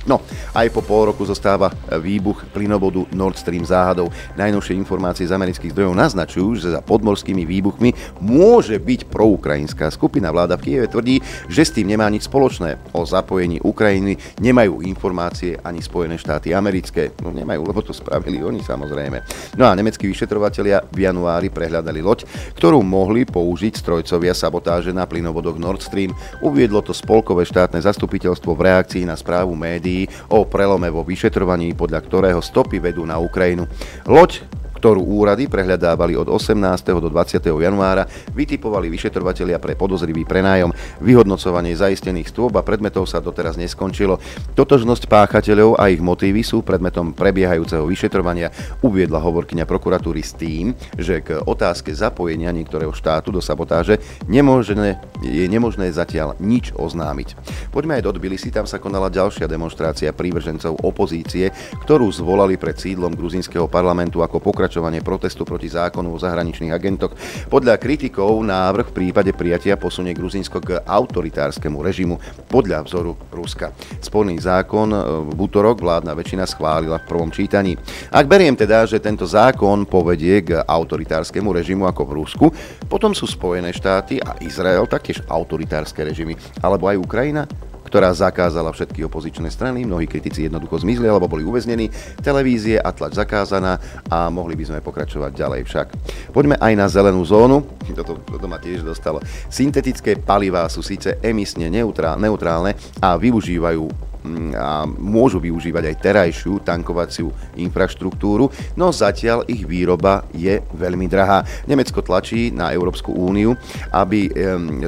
No, 0.05 0.21
aj 0.53 0.69
po 0.69 0.85
pol 0.85 1.09
roku 1.09 1.25
zostáva 1.25 1.73
výbuch 1.89 2.45
plynovodu 2.53 3.09
Nord 3.09 3.41
Stream 3.41 3.65
záhadou. 3.65 4.13
Najnovšie 4.37 4.77
informácie 4.77 5.25
z 5.25 5.33
amerických 5.33 5.73
zdrojov 5.73 5.97
naznačujú, 5.97 6.49
že 6.61 6.77
za 6.77 6.85
podmorskými 6.85 7.41
výbuchmi 7.41 8.21
môže 8.21 8.77
byť 8.77 9.09
proukrajinská 9.09 9.89
skupina. 9.89 10.29
Vláda 10.29 10.61
v 10.61 10.69
Kieve 10.69 10.85
tvrdí, 10.85 11.25
že 11.49 11.65
s 11.65 11.73
tým 11.73 11.89
nemá 11.89 12.05
nič 12.13 12.29
spoločné. 12.29 12.93
O 12.93 13.01
zapojení 13.01 13.57
Ukrajiny 13.65 14.37
nemajú 14.37 14.85
informácie 14.85 15.57
ani 15.65 15.81
Spojené 15.81 16.21
štáty 16.21 16.53
americké. 16.53 17.09
No 17.25 17.33
nemajú, 17.33 17.65
lebo 17.65 17.81
to 17.81 17.89
spravili 17.89 18.45
oni 18.45 18.61
samozrejme. 18.61 19.25
No 19.57 19.65
a 19.65 19.73
nemeckí 19.73 20.05
vyšetrovatelia 20.05 20.85
v 20.93 21.09
januári 21.09 21.49
prehľadali 21.49 22.05
loď, 22.05 22.29
ktorú 22.53 22.85
mohli 22.85 23.25
použiť 23.25 23.73
strojcovia 23.81 24.37
sabotáže 24.37 24.93
na 24.93 25.09
plynovodoch 25.09 25.57
Nord 25.57 25.81
Stream. 25.81 26.13
Uviedlo 26.45 26.85
to 26.85 26.93
spolkové 26.93 27.41
štátne 27.41 27.81
zastupiteľstvo 27.81 28.53
v 28.53 28.61
reakcii 28.69 29.09
na 29.09 29.17
správu 29.17 29.57
médií 29.57 29.94
o 30.27 30.43
prelome 30.43 30.91
vo 30.91 31.07
vyšetrovaní, 31.07 31.71
podľa 31.71 31.99
ktorého 32.03 32.41
stopy 32.43 32.83
vedú 32.83 33.07
na 33.07 33.15
Ukrajinu. 33.15 33.63
Loď 34.03 34.43
ktorú 34.85 35.01
úrady 35.01 35.49
prehľadávali 35.49 36.13
od 36.13 36.29
18. 36.29 36.61
do 37.01 37.09
20. 37.09 37.41
januára, 37.41 38.05
vytipovali 38.37 38.85
vyšetrovatelia 38.93 39.57
pre 39.57 39.73
podozrivý 39.73 40.29
prenájom. 40.29 40.69
Vyhodnocovanie 41.01 41.73
zaistených 41.73 42.29
stôb 42.29 42.53
a 42.53 42.61
predmetov 42.61 43.09
sa 43.09 43.17
doteraz 43.17 43.57
neskončilo. 43.57 44.21
Totožnosť 44.53 45.09
páchateľov 45.09 45.81
a 45.81 45.89
ich 45.89 45.97
motívy 45.97 46.45
sú 46.45 46.61
predmetom 46.61 47.17
prebiehajúceho 47.17 47.81
vyšetrovania, 47.89 48.53
uviedla 48.85 49.17
hovorkyňa 49.25 49.65
prokuratúry 49.65 50.21
s 50.21 50.37
tým, 50.37 50.77
že 51.01 51.25
k 51.25 51.41
otázke 51.41 51.89
zapojenia 51.89 52.53
niektorého 52.53 52.93
štátu 52.93 53.33
do 53.33 53.41
sabotáže 53.41 53.97
nemožné, 54.29 55.01
je 55.25 55.49
nemožné 55.49 55.89
zatiaľ 55.89 56.37
nič 56.37 56.77
oznámiť. 56.77 57.33
Poďme 57.73 57.97
aj 57.97 58.05
do 58.05 58.13
Tbilisi, 58.13 58.53
tam 58.53 58.69
sa 58.69 58.77
konala 58.77 59.09
ďalšia 59.09 59.49
demonstrácia 59.49 60.13
prívržencov 60.13 60.77
opozície, 60.85 61.49
ktorú 61.81 62.05
zvolali 62.13 62.53
pred 62.61 62.77
sídlom 62.77 63.17
gruzinského 63.17 63.65
parlamentu 63.65 64.21
ako 64.21 64.37
pokračovanie 64.37 64.74
pokračovanie 64.75 64.99
protestu 64.99 65.47
proti 65.47 65.71
zákonu 65.71 66.11
o 66.11 66.19
zahraničných 66.19 66.75
agentoch. 66.75 67.15
Podľa 67.47 67.79
kritikov 67.79 68.35
návrh 68.43 68.91
v 68.91 68.95
prípade 69.07 69.31
prijatia 69.31 69.79
posunie 69.79 70.11
Gruzínsko 70.11 70.59
k 70.59 70.83
autoritárskému 70.83 71.79
režimu 71.79 72.19
podľa 72.51 72.83
vzoru 72.83 73.15
Ruska. 73.31 73.71
Sporný 74.03 74.35
zákon 74.35 74.91
e, 74.91 74.99
v 75.31 75.39
útorok 75.39 75.79
vládna 75.79 76.11
väčšina 76.11 76.43
schválila 76.43 76.99
v 76.99 77.07
prvom 77.07 77.31
čítaní. 77.31 77.79
Ak 78.11 78.27
beriem 78.27 78.59
teda, 78.59 78.83
že 78.83 78.99
tento 78.99 79.23
zákon 79.23 79.87
povedie 79.87 80.43
k 80.43 80.59
autoritárskemu 80.59 81.55
režimu 81.55 81.87
ako 81.87 82.03
v 82.03 82.15
Rusku, 82.19 82.45
potom 82.91 83.15
sú 83.15 83.31
Spojené 83.31 83.71
štáty 83.71 84.19
a 84.19 84.35
Izrael 84.43 84.83
taktiež 84.91 85.23
autoritárske 85.31 86.03
režimy. 86.03 86.35
Alebo 86.59 86.91
aj 86.91 86.99
Ukrajina? 86.99 87.47
Ktorá 87.85 88.09
zakázala 88.11 88.73
všetky 88.73 89.05
opozičné 89.05 89.53
strany. 89.53 89.85
Mnohí 89.85 90.09
kritici 90.09 90.49
jednoducho 90.49 90.81
zmizli 90.81 91.05
alebo 91.05 91.29
boli 91.29 91.45
uväznení. 91.45 91.93
Televízie 92.19 92.81
a 92.81 92.89
tlač 92.89 93.13
zakázaná 93.15 93.77
a 94.09 94.27
mohli 94.33 94.57
by 94.57 94.73
sme 94.73 94.79
pokračovať 94.81 95.31
ďalej 95.37 95.61
však. 95.69 95.87
Poďme 96.33 96.57
aj 96.57 96.73
na 96.73 96.89
zelenú 96.89 97.21
zónu. 97.21 97.61
Toto, 97.93 98.17
toto 98.25 98.49
ma 98.49 98.57
tiež 98.57 98.81
dostalo. 98.81 99.21
Syntetické 99.47 100.17
palivá 100.17 100.65
sú 100.67 100.81
síce 100.81 101.21
emisne 101.21 101.69
neutrálne 101.69 102.73
a 102.99 103.15
využívajú 103.15 103.83
mm, 104.25 104.51
a 104.57 104.83
môžu 104.89 105.37
využívať 105.37 105.83
aj 105.93 106.01
terajšiu 106.01 106.65
tankovaciu 106.65 107.29
infraštruktúru, 107.61 108.49
no 108.73 108.89
zatiaľ 108.89 109.45
ich 109.45 109.63
výroba 109.63 110.25
je 110.33 110.59
veľmi 110.73 111.05
drahá. 111.05 111.45
Nemecko 111.69 112.01
tlačí 112.01 112.49
na 112.49 112.73
Európsku 112.73 113.13
úniu, 113.13 113.53
aby 113.93 114.27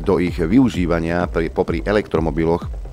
do 0.02 0.18
ich 0.18 0.36
využívania 0.42 1.30
pri, 1.30 1.54
popri 1.54 1.86
elektromobiloch 1.86 2.87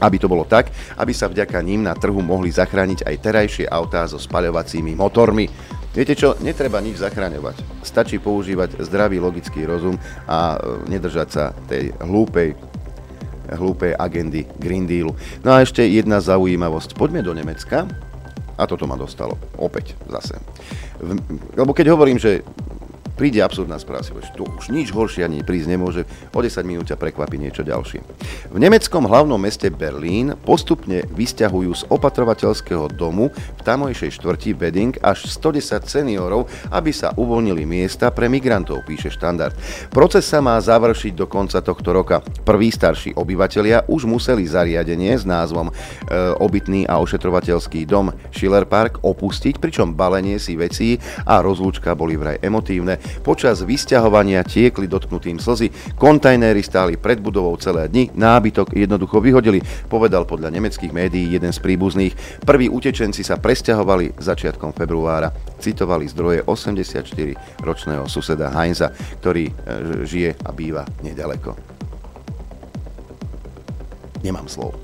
aby 0.00 0.16
to 0.18 0.26
bolo 0.26 0.48
tak, 0.48 0.72
aby 0.96 1.12
sa 1.12 1.28
vďaka 1.28 1.60
ním 1.60 1.84
na 1.84 1.94
trhu 1.94 2.18
mohli 2.24 2.48
zachrániť 2.48 3.04
aj 3.04 3.16
terajšie 3.20 3.66
autá 3.68 4.08
so 4.08 4.16
spaľovacími 4.16 4.96
motormi. 4.96 5.46
Viete 5.90 6.14
čo, 6.14 6.38
netreba 6.38 6.78
nič 6.78 7.02
zachraňovať. 7.02 7.82
Stačí 7.82 8.22
používať 8.22 8.78
zdravý 8.86 9.18
logický 9.18 9.66
rozum 9.66 9.98
a 10.30 10.54
e, 10.54 10.86
nedržať 10.86 11.28
sa 11.28 11.44
tej 11.66 11.90
hlúpej 11.98 12.54
hlúpej 13.50 13.98
agendy 13.98 14.46
Green 14.62 14.86
Dealu. 14.86 15.10
No 15.42 15.50
a 15.50 15.66
ešte 15.66 15.82
jedna 15.82 16.22
zaujímavosť. 16.22 16.94
Poďme 16.94 17.26
do 17.26 17.34
Nemecka. 17.34 17.82
A 18.54 18.62
toto 18.68 18.86
ma 18.86 18.94
dostalo. 18.94 19.34
Opäť 19.58 19.98
zase. 20.06 20.38
Lebo 21.56 21.72
keď 21.72 21.96
hovorím, 21.96 22.20
že 22.20 22.44
príde 23.20 23.44
absurdná 23.44 23.76
správa, 23.76 24.00
si 24.00 24.16
tu 24.32 24.48
už 24.48 24.72
nič 24.72 24.96
horšie 24.96 25.28
ani 25.28 25.44
prísť 25.44 25.68
nemôže, 25.68 26.08
o 26.32 26.40
10 26.40 26.64
minút 26.64 26.88
ťa 26.88 26.96
prekvapí 26.96 27.36
niečo 27.36 27.60
ďalšie. 27.60 28.00
V 28.48 28.56
nemeckom 28.56 29.04
hlavnom 29.04 29.36
meste 29.36 29.68
Berlín 29.68 30.32
postupne 30.40 31.04
vysťahujú 31.12 31.70
z 31.76 31.82
opatrovateľského 31.92 32.88
domu 32.96 33.28
v 33.28 33.60
tamojšej 33.60 34.16
štvrti 34.16 34.56
Wedding 34.56 34.96
až 35.04 35.28
110 35.28 35.84
seniorov, 35.84 36.48
aby 36.72 36.96
sa 36.96 37.12
uvoľnili 37.12 37.68
miesta 37.68 38.08
pre 38.08 38.32
migrantov, 38.32 38.88
píše 38.88 39.12
štandard. 39.12 39.52
Proces 39.92 40.24
sa 40.24 40.40
má 40.40 40.56
završiť 40.56 41.12
do 41.12 41.28
konca 41.28 41.60
tohto 41.60 41.92
roka. 41.92 42.24
Prví 42.24 42.72
starší 42.72 43.20
obyvatelia 43.20 43.84
už 43.84 44.08
museli 44.08 44.48
zariadenie 44.48 45.12
s 45.12 45.28
názvom 45.28 45.68
e, 45.68 45.72
obytný 46.40 46.88
a 46.88 46.96
ošetrovateľský 47.04 47.84
dom 47.84 48.16
Schiller 48.32 48.64
Park 48.64 49.04
opustiť, 49.04 49.60
pričom 49.60 49.92
balenie 49.92 50.40
si 50.40 50.56
vecí 50.56 50.96
a 51.28 51.44
rozlúčka 51.44 51.92
boli 51.92 52.16
vraj 52.16 52.40
emotívne. 52.40 53.09
Počas 53.20 53.62
vysťahovania 53.62 54.46
tiekli 54.46 54.86
dotknutým 54.88 55.38
slzy, 55.38 55.96
kontajnery 55.96 56.62
stáli 56.64 56.96
pred 56.96 57.20
budovou 57.20 57.54
celé 57.60 57.90
dni, 57.90 58.10
nábytok 58.14 58.74
jednoducho 58.74 59.20
vyhodili, 59.20 59.60
povedal 59.86 60.24
podľa 60.24 60.50
nemeckých 60.54 60.92
médií 60.94 61.30
jeden 61.34 61.50
z 61.50 61.58
príbuzných. 61.60 62.42
Prví 62.42 62.70
utečenci 62.70 63.22
sa 63.22 63.38
presťahovali 63.38 64.18
začiatkom 64.18 64.72
februára. 64.72 65.32
Citovali 65.60 66.08
zdroje 66.08 66.46
84-ročného 66.46 68.04
suseda 68.08 68.48
Heinza, 68.54 68.90
ktorý 69.20 69.44
e, 69.48 69.52
žije 70.08 70.30
a 70.40 70.50
býva 70.50 70.82
nedaleko. 71.04 71.54
Nemám 74.20 74.48
slov. 74.48 74.76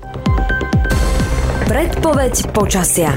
Predpoveď 1.67 2.55
počasia. 2.55 3.11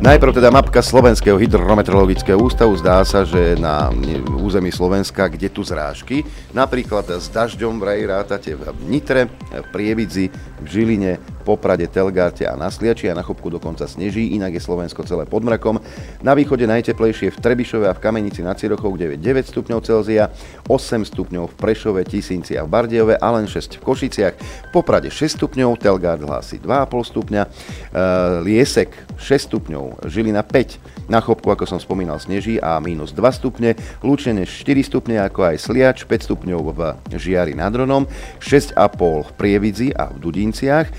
Najprv 0.00 0.32
teda 0.32 0.48
mapka 0.48 0.80
Slovenského 0.80 1.36
hydrometeorologického 1.36 2.40
ústavu. 2.40 2.72
Zdá 2.72 3.04
sa, 3.04 3.20
že 3.20 3.52
na 3.60 3.92
území 4.40 4.72
Slovenska, 4.72 5.28
kde 5.28 5.52
tu 5.52 5.60
zrážky, 5.60 6.24
napríklad 6.56 7.04
s 7.20 7.28
dažďom 7.28 7.76
vraj 7.76 8.08
rátate 8.08 8.56
v 8.56 8.64
Nitre, 8.88 9.28
v 9.52 9.66
Prievidzi, 9.68 10.32
v 10.32 10.66
Žiline, 10.66 11.20
Poprade, 11.40 11.88
Telgarte 11.88 12.44
a 12.44 12.54
na 12.54 12.68
Sliači 12.68 13.08
a 13.08 13.16
na 13.16 13.24
Chopku 13.24 13.48
dokonca 13.48 13.88
sneží, 13.88 14.36
inak 14.36 14.54
je 14.54 14.62
Slovensko 14.62 15.02
celé 15.08 15.24
pod 15.24 15.42
mrakom. 15.42 15.80
Na 16.20 16.36
východe 16.36 16.68
najteplejšie 16.68 17.32
v 17.32 17.40
Trebišove 17.40 17.88
a 17.88 17.96
v 17.96 18.02
Kamenici 18.02 18.44
na 18.44 18.52
Cirochov, 18.52 18.94
kde 18.94 19.16
je 19.16 19.22
9 19.22 19.48
stupňov 19.48 19.80
Celzia, 19.80 20.28
8 20.68 21.08
stupňov 21.08 21.50
v 21.50 21.54
Prešove, 21.56 22.00
Tisínci 22.04 22.60
a 22.60 22.62
v 22.64 22.70
Bardejove 22.70 23.16
a 23.16 23.28
len 23.34 23.48
6 23.48 23.80
v 23.80 23.82
Košiciach. 23.82 24.34
V 24.38 24.70
Poprade 24.70 25.08
6 25.08 25.40
stupňov, 25.40 25.80
Telgard 25.80 26.20
hlási 26.20 26.60
2,5 26.60 27.08
stupňa, 27.08 27.42
e, 27.42 27.48
Liesek 28.44 28.92
6 29.16 29.48
stupňov, 29.48 30.06
Žilina 30.06 30.44
5, 30.44 30.99
na 31.10 31.18
Chopku, 31.18 31.50
ako 31.50 31.66
som 31.66 31.82
spomínal, 31.82 32.22
sneží 32.22 32.62
a 32.62 32.78
minus 32.78 33.10
2 33.10 33.18
stupne, 33.34 33.74
Lučene 33.98 34.46
4 34.46 34.86
stupne, 34.86 35.18
ako 35.18 35.50
aj 35.50 35.56
Sliač, 35.58 36.06
5 36.06 36.30
stupňov 36.30 36.60
v 36.70 36.80
Žiari 37.10 37.58
nad 37.58 37.74
Ronom, 37.74 38.06
6,5 38.38 38.78
v 39.26 39.30
Prievidzi 39.34 39.88
a 39.90 40.06
v 40.14 40.22
Dudinciach. 40.22 40.86
E, 40.86 40.92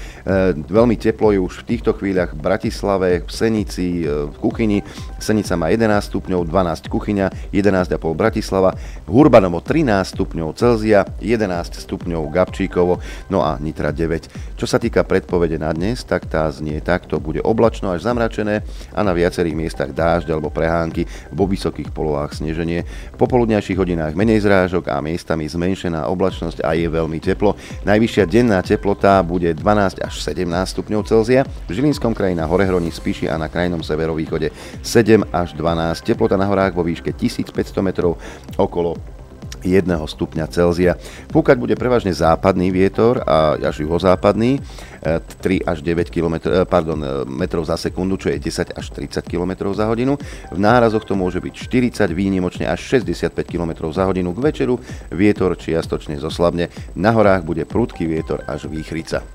veľmi 0.59 0.99
teplo 0.99 1.31
je 1.31 1.39
už 1.39 1.63
v 1.63 1.67
týchto 1.71 1.95
chvíľach 1.95 2.35
v 2.35 2.43
Bratislave, 2.43 3.23
v 3.23 3.31
Senici, 3.31 4.03
e, 4.03 4.27
v 4.27 4.35
Kuchyni. 4.35 4.83
Senica 5.15 5.55
má 5.55 5.71
11 5.71 6.11
stupňov, 6.11 6.43
12 6.43 6.91
Kuchyňa, 6.91 7.55
11,5 7.55 8.11
Bratislava, 8.11 8.75
Hurbanovo 9.07 9.63
13 9.63 10.11
stupňov 10.11 10.59
Celzia, 10.59 11.07
11 11.23 11.79
stupňov 11.87 12.27
Gabčíkovo, 12.27 12.99
no 13.31 13.47
a 13.47 13.55
Nitra 13.63 13.95
9. 13.95 14.59
Čo 14.59 14.67
sa 14.67 14.75
týka 14.75 15.07
predpovede 15.07 15.55
na 15.55 15.71
dnes, 15.71 16.03
tak 16.03 16.27
tá 16.27 16.51
znie 16.51 16.83
takto. 16.83 17.23
Bude 17.23 17.39
oblačno 17.39 17.95
až 17.95 18.03
zamračené 18.03 18.67
a 18.91 18.99
na 19.07 19.15
viacerých 19.15 19.55
miestach 19.55 19.91
dážď 20.01 20.33
alebo 20.33 20.49
prehánky, 20.49 21.05
vo 21.29 21.45
vysokých 21.45 21.93
polohách 21.93 22.41
sneženie. 22.41 22.81
V 23.13 23.17
popoludňajších 23.21 23.77
hodinách 23.77 24.17
menej 24.17 24.41
zrážok 24.41 24.89
a 24.89 24.97
miestami 24.97 25.45
zmenšená 25.45 26.09
oblačnosť 26.09 26.65
a 26.65 26.73
je 26.73 26.89
veľmi 26.89 27.21
teplo. 27.21 27.53
Najvyššia 27.85 28.25
denná 28.25 28.65
teplota 28.65 29.21
bude 29.21 29.53
12 29.53 30.01
až 30.01 30.13
17 30.17 30.49
stupňov 30.73 31.05
Celzia, 31.05 31.45
v 31.45 31.71
Žilinskom 31.77 32.17
kraji 32.17 32.33
na 32.33 32.49
Horehroní, 32.49 32.89
Spiši 32.89 33.29
a 33.29 33.37
na 33.37 33.45
krajnom 33.45 33.85
severovýchode 33.85 34.49
7 34.81 35.21
až 35.29 35.53
12. 35.53 36.01
Teplota 36.01 36.33
na 36.33 36.49
horách 36.49 36.73
vo 36.73 36.81
výške 36.81 37.13
1500 37.13 37.53
metrov 37.85 38.17
okolo 38.57 39.20
1 39.63 39.87
stupňa 39.87 40.45
Celzia. 40.49 40.97
Púkať 41.29 41.57
bude 41.57 41.77
prevažne 41.79 42.11
západný 42.11 42.73
vietor 42.73 43.21
a 43.23 43.57
až 43.57 43.85
juhozápadný, 43.85 44.59
3 45.01 45.05
e, 45.05 45.57
až 45.65 45.81
9 45.81 46.13
km, 46.13 46.35
e, 46.45 46.65
pardon, 46.65 46.99
e, 47.01 47.07
metrov 47.25 47.65
za 47.65 47.77
sekundu, 47.77 48.17
čo 48.21 48.29
je 48.29 48.37
10 48.37 48.77
až 48.77 48.85
30 48.93 49.25
km 49.25 49.73
za 49.73 49.89
hodinu. 49.89 50.17
V 50.53 50.59
nárazoch 50.59 51.05
to 51.05 51.17
môže 51.17 51.41
byť 51.41 51.53
40, 51.93 52.13
výnimočne 52.13 52.69
až 52.69 52.81
65 53.01 53.33
km 53.49 53.89
za 53.89 54.05
hodinu. 54.05 54.33
K 54.37 54.39
večeru 54.39 54.75
vietor 55.09 55.57
čiastočne 55.57 56.21
zoslabne. 56.21 56.69
Na 56.93 57.09
horách 57.13 57.41
bude 57.41 57.65
prudký 57.65 58.05
vietor 58.05 58.45
až 58.45 58.69
výchrica. 58.69 59.25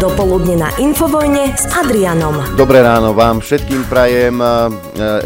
Dopoludne 0.00 0.56
na 0.56 0.72
Infovojne 0.80 1.52
s 1.52 1.68
Adrianom. 1.68 2.56
Dobré 2.56 2.80
ráno 2.80 3.12
vám 3.12 3.44
všetkým 3.44 3.84
prajem. 3.92 4.40
E, 4.40 4.48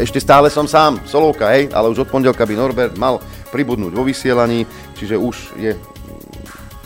ešte 0.03 0.19
stále 0.19 0.51
som 0.51 0.67
sám, 0.67 0.99
solovka, 1.07 1.47
hej, 1.55 1.71
ale 1.71 1.87
už 1.87 2.03
od 2.03 2.11
pondelka 2.11 2.43
by 2.43 2.51
Norbert 2.51 2.99
mal 2.99 3.23
pribudnúť 3.47 3.95
vo 3.95 4.03
vysielaní, 4.03 4.67
čiže 4.99 5.15
už 5.15 5.55
je 5.55 5.71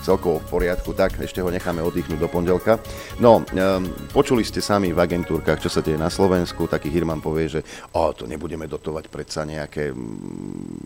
celkovo 0.06 0.38
v 0.46 0.50
poriadku, 0.54 0.94
tak 0.94 1.18
ešte 1.26 1.42
ho 1.42 1.50
necháme 1.50 1.82
oddychnúť 1.82 2.22
do 2.22 2.30
pondelka. 2.30 2.78
No, 3.18 3.42
um, 3.42 3.90
počuli 4.14 4.46
ste 4.46 4.62
sami 4.62 4.94
v 4.94 5.02
agentúrkach, 5.02 5.58
čo 5.58 5.74
sa 5.74 5.82
deje 5.82 5.98
na 5.98 6.14
Slovensku, 6.14 6.70
taký 6.70 6.94
Hirman 6.94 7.18
povie, 7.18 7.50
že 7.50 7.66
o, 7.98 8.14
to 8.14 8.30
nebudeme 8.30 8.70
dotovať 8.70 9.10
predsa 9.10 9.42
nejaké 9.42 9.90
um, 9.90 10.78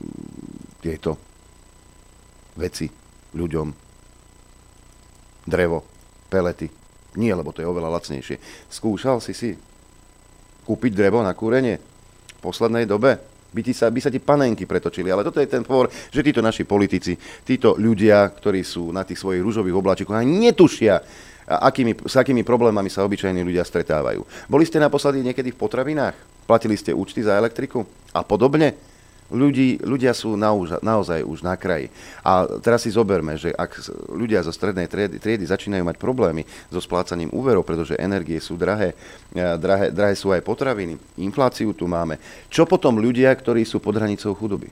tieto 0.79 1.19
veci 2.55 2.87
ľuďom. 3.35 3.67
Drevo, 5.43 5.79
pelety, 6.31 6.84
nie, 7.15 7.31
lebo 7.31 7.51
to 7.51 7.63
je 7.63 7.67
oveľa 7.67 7.99
lacnejšie. 7.99 8.67
Skúšal 8.69 9.19
si 9.19 9.33
si 9.35 9.49
kúpiť 10.65 10.91
drevo 10.97 11.21
na 11.21 11.37
kúrenie 11.37 11.77
v 11.77 12.39
poslednej 12.41 12.89
dobe? 12.89 13.17
By, 13.55 13.61
ti 13.63 13.71
sa, 13.71 13.87
by 13.87 13.99
sa 14.03 14.11
ti 14.11 14.19
panenky 14.19 14.67
pretočili. 14.67 15.07
Ale 15.07 15.23
toto 15.23 15.39
je 15.39 15.47
ten 15.47 15.63
povor, 15.63 15.87
že 15.87 16.19
títo 16.19 16.43
naši 16.43 16.67
politici, 16.67 17.15
títo 17.47 17.79
ľudia, 17.79 18.27
ktorí 18.35 18.59
sú 18.67 18.91
na 18.91 19.07
tých 19.07 19.23
svojich 19.23 19.39
rúžových 19.39 19.79
obláčikoch, 19.79 20.19
ani 20.19 20.51
netušia, 20.51 20.99
akými, 21.47 21.95
s 22.03 22.19
akými 22.19 22.43
problémami 22.43 22.91
sa 22.91 23.07
obyčajní 23.07 23.45
ľudia 23.47 23.63
stretávajú. 23.63 24.27
Boli 24.51 24.67
ste 24.67 24.83
naposledy 24.83 25.23
niekedy 25.23 25.55
v 25.55 25.61
potravinách? 25.61 26.15
Platili 26.43 26.75
ste 26.75 26.91
účty 26.91 27.23
za 27.23 27.39
elektriku? 27.39 27.87
A 28.11 28.27
podobne? 28.27 28.75
Ľudí, 29.33 29.81
ľudia 29.81 30.13
sú 30.13 30.37
naozaj, 30.37 30.81
naozaj 30.85 31.19
už 31.25 31.41
na 31.41 31.57
kraji. 31.57 31.89
A 32.21 32.45
teraz 32.61 32.85
si 32.85 32.93
zoberme, 32.93 33.33
že 33.37 33.49
ak 33.49 33.81
ľudia 34.13 34.45
zo 34.45 34.53
strednej 34.53 34.85
triedy, 34.85 35.17
triedy 35.17 35.45
začínajú 35.49 35.81
mať 35.81 35.97
problémy 35.97 36.45
so 36.69 36.77
splácaním 36.77 37.33
úverov, 37.33 37.65
pretože 37.65 37.97
energie 37.97 38.37
sú 38.37 38.53
drahé, 38.53 38.93
e, 39.33 39.43
drahé, 39.57 39.89
drahé 39.89 40.13
sú 40.13 40.29
aj 40.29 40.45
potraviny, 40.45 40.97
infláciu 41.17 41.73
tu 41.73 41.89
máme. 41.89 42.21
Čo 42.53 42.69
potom 42.69 43.01
ľudia, 43.01 43.33
ktorí 43.33 43.65
sú 43.65 43.81
pod 43.81 43.97
hranicou 43.97 44.37
chudoby? 44.37 44.69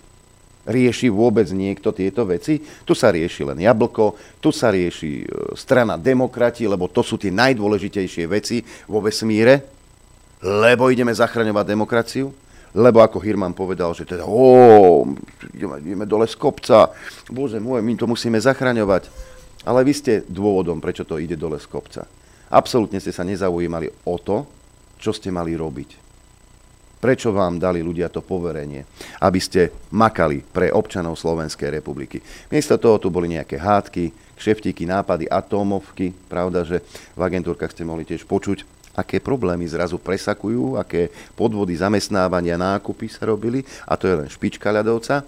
Rieši 0.63 1.11
vôbec 1.11 1.51
niekto 1.51 1.91
tieto 1.91 2.23
veci? 2.23 2.63
Tu 2.87 2.93
sa 2.95 3.11
rieši 3.11 3.43
len 3.51 3.59
jablko, 3.59 4.15
tu 4.39 4.53
sa 4.53 4.69
rieši 4.69 5.11
e, 5.19 5.25
strana 5.57 5.97
demokrati, 5.97 6.69
lebo 6.69 6.85
to 6.87 7.01
sú 7.01 7.17
tie 7.17 7.33
najdôležitejšie 7.33 8.23
veci 8.29 8.61
vo 8.85 9.01
vesmíre, 9.01 9.65
lebo 10.43 10.91
ideme 10.91 11.11
zachraňovať 11.11 11.65
demokraciu 11.67 12.42
lebo 12.73 13.05
ako 13.05 13.21
Hirman 13.21 13.53
povedal, 13.53 13.93
že 13.93 14.05
teda, 14.05 14.25
ó, 14.25 15.05
ideme, 15.53 15.77
ideme 15.77 16.05
dole 16.09 16.25
z 16.25 16.33
kopca, 16.33 16.89
bože 17.29 17.61
môj, 17.61 17.85
my 17.85 17.93
to 17.93 18.09
musíme 18.09 18.37
zachraňovať. 18.41 19.09
Ale 19.63 19.85
vy 19.87 19.93
ste 19.95 20.13
dôvodom, 20.27 20.83
prečo 20.83 21.07
to 21.07 21.21
ide 21.21 21.39
dole 21.39 21.55
z 21.61 21.69
kopca. 21.69 22.03
Absolútne 22.51 22.99
ste 22.99 23.15
sa 23.15 23.23
nezaujímali 23.23 24.09
o 24.09 24.19
to, 24.19 24.43
čo 24.99 25.15
ste 25.15 25.31
mali 25.31 25.55
robiť. 25.55 26.03
Prečo 26.99 27.35
vám 27.35 27.59
dali 27.59 27.83
ľudia 27.83 28.07
to 28.07 28.23
poverenie, 28.23 28.87
aby 29.23 29.39
ste 29.39 29.91
makali 29.91 30.39
pre 30.39 30.71
občanov 30.71 31.19
Slovenskej 31.19 31.67
republiky. 31.67 32.23
Miesto 32.47 32.79
toho 32.79 32.95
tu 32.95 33.11
boli 33.11 33.35
nejaké 33.35 33.59
hádky, 33.59 34.35
kšeftíky, 34.39 34.87
nápady, 34.87 35.27
atómovky. 35.27 36.15
Pravda, 36.15 36.63
že 36.63 36.79
v 37.11 37.21
agentúrkach 37.21 37.75
ste 37.75 37.83
mohli 37.83 38.07
tiež 38.07 38.23
počuť 38.23 38.82
aké 38.93 39.17
problémy 39.17 39.65
zrazu 39.65 39.97
presakujú, 39.97 40.77
aké 40.77 41.09
podvody 41.33 41.73
zamestnávania, 41.73 42.61
nákupy 42.61 43.09
sa 43.09 43.25
robili 43.25 43.65
a 43.89 43.97
to 43.97 44.05
je 44.05 44.15
len 44.23 44.29
špička 44.29 44.69
ľadovca. 44.69 45.25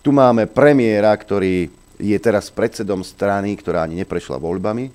Tu 0.00 0.10
máme 0.14 0.48
premiéra, 0.48 1.12
ktorý 1.12 1.68
je 2.00 2.18
teraz 2.22 2.48
predsedom 2.48 3.04
strany, 3.04 3.52
ktorá 3.58 3.84
ani 3.84 4.00
neprešla 4.00 4.40
voľbami. 4.40 4.88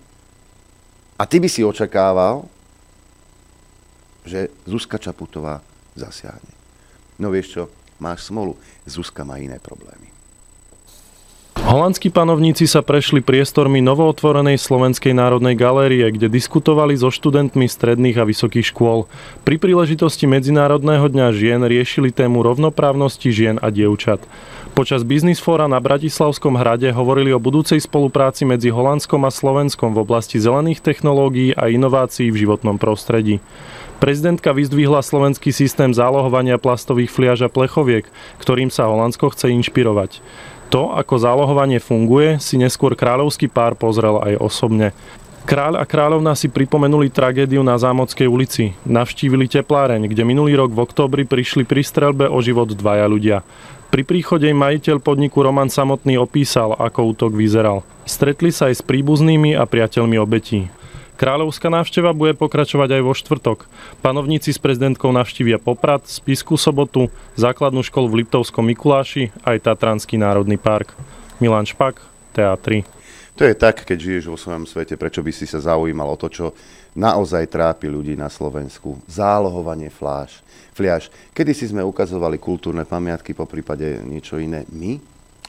A 1.15 1.23
ty 1.29 1.37
by 1.37 1.47
si 1.51 1.61
očakával, 1.61 2.49
že 4.25 4.49
Zuzka 4.65 4.97
Čaputová 4.97 5.61
zasiahne. 5.93 6.51
No 7.21 7.29
vieš 7.29 7.53
čo, 7.53 7.63
máš 8.01 8.27
smolu, 8.27 8.57
Zuzka 8.89 9.21
má 9.21 9.37
iné 9.37 9.61
problémy. 9.61 10.14
Holandskí 11.55 12.11
panovníci 12.11 12.67
sa 12.67 12.83
prešli 12.83 13.23
priestormi 13.23 13.79
novootvorenej 13.79 14.59
Slovenskej 14.59 15.15
národnej 15.15 15.55
galérie, 15.55 16.03
kde 16.11 16.27
diskutovali 16.27 16.99
so 16.99 17.07
študentmi 17.07 17.71
stredných 17.71 18.19
a 18.19 18.27
vysokých 18.27 18.75
škôl. 18.75 19.07
Pri 19.47 19.55
príležitosti 19.55 20.27
Medzinárodného 20.27 21.07
dňa 21.07 21.31
žien 21.31 21.63
riešili 21.63 22.11
tému 22.11 22.43
rovnoprávnosti 22.43 23.31
žien 23.31 23.55
a 23.63 23.71
dievčat. 23.71 24.19
Počas 24.75 25.07
Business 25.07 25.39
Fora 25.39 25.71
na 25.71 25.79
Bratislavskom 25.79 26.59
hrade 26.59 26.91
hovorili 26.91 27.31
o 27.31 27.39
budúcej 27.39 27.79
spolupráci 27.79 28.43
medzi 28.43 28.67
Holandskom 28.67 29.23
a 29.23 29.31
Slovenskom 29.31 29.95
v 29.95 30.03
oblasti 30.03 30.35
zelených 30.35 30.83
technológií 30.83 31.55
a 31.55 31.71
inovácií 31.71 32.35
v 32.35 32.43
životnom 32.43 32.75
prostredí. 32.75 33.39
Prezidentka 34.03 34.51
vyzdvihla 34.51 34.99
slovenský 34.99 35.55
systém 35.55 35.95
zálohovania 35.95 36.59
plastových 36.59 37.07
fliaž 37.07 37.47
a 37.47 37.49
plechoviek, 37.49 38.03
ktorým 38.43 38.67
sa 38.67 38.91
Holandsko 38.91 39.31
chce 39.31 39.55
inšpirovať. 39.55 40.19
To, 40.73 40.91
ako 40.91 41.21
zálohovanie 41.21 41.77
funguje, 41.77 42.41
si 42.41 42.57
neskôr 42.57 42.97
kráľovský 42.97 43.47
pár 43.47 43.77
pozrel 43.77 44.17
aj 44.19 44.41
osobne. 44.41 44.91
Kráľ 45.45 45.77
a 45.77 45.85
kráľovna 45.85 46.33
si 46.33 46.49
pripomenuli 46.49 47.13
tragédiu 47.13 47.61
na 47.61 47.77
Zámodskej 47.77 48.25
ulici. 48.25 48.73
Navštívili 48.81 49.45
tepláreň, 49.45 50.09
kde 50.09 50.25
minulý 50.25 50.57
rok 50.57 50.73
v 50.73 50.81
oktobri 50.81 51.21
prišli 51.21 51.69
pri 51.69 51.85
strelbe 51.85 52.25
o 52.25 52.41
život 52.41 52.73
dvaja 52.73 53.05
ľudia. 53.05 53.45
Pri 53.93 54.01
príchode 54.01 54.49
majiteľ 54.49 55.05
podniku 55.05 55.45
Roman 55.45 55.69
samotný 55.69 56.17
opísal, 56.17 56.73
ako 56.73 57.13
útok 57.13 57.31
vyzeral. 57.37 57.85
Stretli 58.09 58.49
sa 58.49 58.73
aj 58.73 58.81
s 58.81 58.83
príbuznými 58.83 59.53
a 59.53 59.69
priateľmi 59.69 60.17
obetí. 60.17 60.73
Kráľovská 61.15 61.71
návšteva 61.71 62.11
bude 62.11 62.35
pokračovať 62.35 62.99
aj 62.99 63.01
vo 63.07 63.15
štvrtok. 63.15 63.71
Panovníci 64.03 64.51
s 64.51 64.59
prezidentkou 64.59 65.15
navštívia 65.15 65.55
Poprad, 65.63 66.03
Spisku 66.03 66.59
sobotu, 66.59 67.07
základnú 67.39 67.79
školu 67.87 68.11
v 68.11 68.17
Liptovskom 68.23 68.67
Mikuláši 68.67 69.31
aj 69.47 69.63
Tatranský 69.63 70.19
národný 70.19 70.59
park. 70.59 70.91
Milan 71.39 71.63
Špak, 71.63 72.03
TA3. 72.35 72.83
To 73.39 73.47
je 73.47 73.55
tak, 73.55 73.87
keď 73.87 73.97
žiješ 73.99 74.25
vo 74.27 74.35
svojom 74.35 74.67
svete, 74.67 74.99
prečo 74.99 75.23
by 75.23 75.31
si 75.31 75.47
sa 75.47 75.63
zaujímal 75.63 76.07
o 76.11 76.19
to, 76.19 76.27
čo 76.27 76.45
naozaj 76.99 77.47
trápi 77.47 77.87
ľudí 77.87 78.19
na 78.19 78.27
Slovensku. 78.27 78.99
Zálohovanie 79.07 79.87
fláš, 79.91 80.43
fliaž. 80.75 81.07
Kedy 81.31 81.51
si 81.55 81.71
sme 81.71 81.83
ukazovali 81.83 82.39
kultúrne 82.39 82.83
pamiatky, 82.83 83.31
po 83.31 83.47
prípade 83.47 84.03
niečo 84.03 84.35
iné. 84.35 84.67
My, 84.67 84.99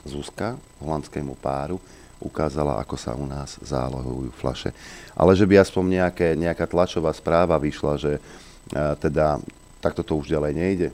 Zuzka, 0.06 0.54
holandskému 0.78 1.34
páru, 1.42 1.82
ukázala, 2.26 2.82
ako 2.82 2.96
sa 2.98 3.14
u 3.14 3.22
nás 3.22 3.56
zálohujú 3.62 4.34
flaše. 4.34 4.74
Ale 5.14 5.38
že 5.38 5.46
by 5.46 5.62
aspoň 5.62 5.84
nejaké, 6.02 6.28
nejaká 6.34 6.66
tlačová 6.66 7.14
správa 7.14 7.54
vyšla, 7.56 7.94
že 7.96 8.12
a, 8.74 8.98
teda 8.98 9.38
takto 9.78 10.02
to 10.02 10.18
už 10.18 10.34
ďalej 10.34 10.52
nejde, 10.52 10.88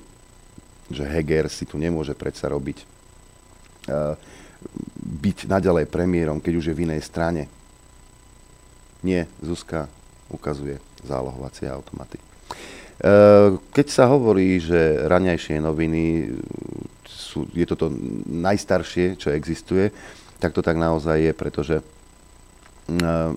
že 0.92 1.08
Heger 1.08 1.48
si 1.48 1.64
tu 1.64 1.80
nemôže 1.80 2.12
predsa 2.12 2.52
robiť, 2.52 2.78
a, 3.88 4.14
byť 5.02 5.50
naďalej 5.50 5.90
premiérom, 5.90 6.38
keď 6.38 6.52
už 6.60 6.66
je 6.70 6.76
v 6.76 6.84
inej 6.86 7.02
strane. 7.02 7.50
Nie, 9.02 9.26
Zuzka 9.42 9.90
ukazuje 10.30 10.78
zálohovacie 11.02 11.66
automaty. 11.66 12.18
E, 12.18 12.24
keď 13.58 13.86
sa 13.90 14.06
hovorí, 14.06 14.62
že 14.62 15.02
raňajšie 15.10 15.58
noviny 15.58 16.30
sú, 17.02 17.50
je 17.50 17.66
toto 17.66 17.90
najstaršie, 18.30 19.18
čo 19.18 19.34
existuje, 19.34 19.90
tak 20.42 20.50
to 20.50 20.60
tak 20.66 20.74
naozaj 20.74 21.22
je, 21.22 21.32
pretože 21.32 21.76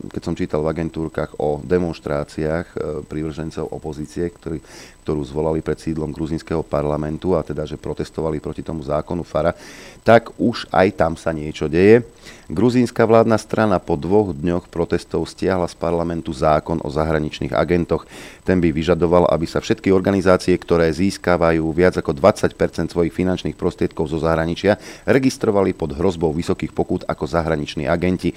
keď 0.09 0.21
som 0.25 0.33
čítal 0.33 0.65
v 0.65 0.73
agentúrkach 0.73 1.37
o 1.37 1.61
demonstráciách 1.61 2.67
e, 2.73 2.77
prívržencov 3.05 3.69
opozície, 3.69 4.25
ktorý, 4.25 4.57
ktorú 5.05 5.21
zvolali 5.21 5.61
pred 5.61 5.77
sídlom 5.77 6.09
gruzinského 6.09 6.65
parlamentu 6.65 7.37
a 7.37 7.45
teda, 7.45 7.69
že 7.69 7.77
protestovali 7.77 8.41
proti 8.41 8.65
tomu 8.65 8.81
zákonu 8.81 9.21
FARA, 9.21 9.53
tak 10.01 10.33
už 10.41 10.65
aj 10.73 10.97
tam 10.97 11.13
sa 11.13 11.29
niečo 11.29 11.69
deje. 11.69 12.01
Gruzínska 12.45 13.09
vládna 13.09 13.41
strana 13.41 13.81
po 13.81 13.97
dvoch 13.97 14.29
dňoch 14.29 14.69
protestov 14.69 15.25
stiahla 15.25 15.65
z 15.65 15.73
parlamentu 15.81 16.29
zákon 16.29 16.77
o 16.85 16.93
zahraničných 16.93 17.49
agentoch. 17.49 18.05
Ten 18.45 18.61
by 18.61 18.69
vyžadoval, 18.69 19.25
aby 19.33 19.49
sa 19.49 19.57
všetky 19.57 19.89
organizácie, 19.89 20.53
ktoré 20.53 20.93
získavajú 20.93 21.65
viac 21.73 21.97
ako 21.97 22.13
20 22.13 22.53
svojich 22.85 23.17
finančných 23.17 23.57
prostriedkov 23.57 24.13
zo 24.13 24.21
zahraničia, 24.21 24.77
registrovali 25.09 25.73
pod 25.73 25.97
hrozbou 25.97 26.29
vysokých 26.37 26.69
pokút 26.69 27.01
ako 27.09 27.25
zahraniční 27.25 27.89
agenti. 27.89 28.29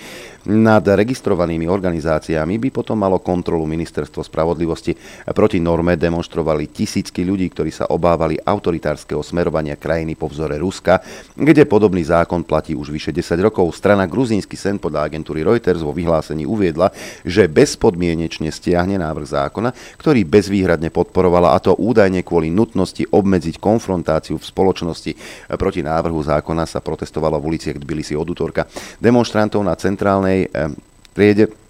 Nad 0.49 0.89
registrovanými 0.89 1.69
organizáciami 1.69 2.57
by 2.57 2.69
potom 2.73 2.97
malo 2.97 3.21
kontrolu 3.21 3.69
Ministerstvo 3.69 4.25
spravodlivosti. 4.25 4.97
Proti 5.37 5.61
norme 5.61 6.01
demonstrovali 6.01 6.58
tisícky 6.67 7.23
ľudí, 7.23 7.47
ktorí 7.55 7.71
sa 7.71 7.87
obávali 7.87 8.35
autoritárskeho 8.43 9.23
smerovania 9.23 9.79
krajiny 9.79 10.19
po 10.19 10.27
vzore 10.27 10.59
Ruska, 10.59 10.99
kde 11.39 11.63
podobný 11.63 12.03
zákon 12.03 12.43
platí 12.43 12.75
už 12.75 12.91
vyše 12.91 13.15
10 13.15 13.39
rokov. 13.39 13.71
Strana 13.79 14.11
Gruzínsky 14.11 14.59
sen 14.59 14.83
podľa 14.83 15.07
agentúry 15.07 15.47
Reuters 15.47 15.85
vo 15.85 15.95
vyhlásení 15.95 16.43
uviedla, 16.49 16.91
že 17.23 17.47
bezpodmienečne 17.47 18.51
stiahne 18.51 18.99
návrh 18.99 19.27
zákona, 19.29 19.71
ktorý 20.01 20.27
bezvýhradne 20.27 20.91
podporovala 20.91 21.55
a 21.55 21.63
to 21.63 21.79
údajne 21.79 22.27
kvôli 22.27 22.51
nutnosti 22.51 23.07
obmedziť 23.07 23.63
konfrontáciu 23.63 24.41
v 24.41 24.49
spoločnosti. 24.49 25.13
Proti 25.55 25.85
návrhu 25.85 26.19
zákona 26.19 26.65
sa 26.65 26.83
protestovalo 26.83 27.37
v 27.39 27.55
uliciach 27.55 27.77
Tbilisi 27.77 28.17
od 28.17 28.27
útorka. 28.27 28.65
Demonstrantov 28.97 29.61
na 29.61 29.77
centrálnej 29.77 30.49
eh, 30.49 30.73
triede 31.13 31.68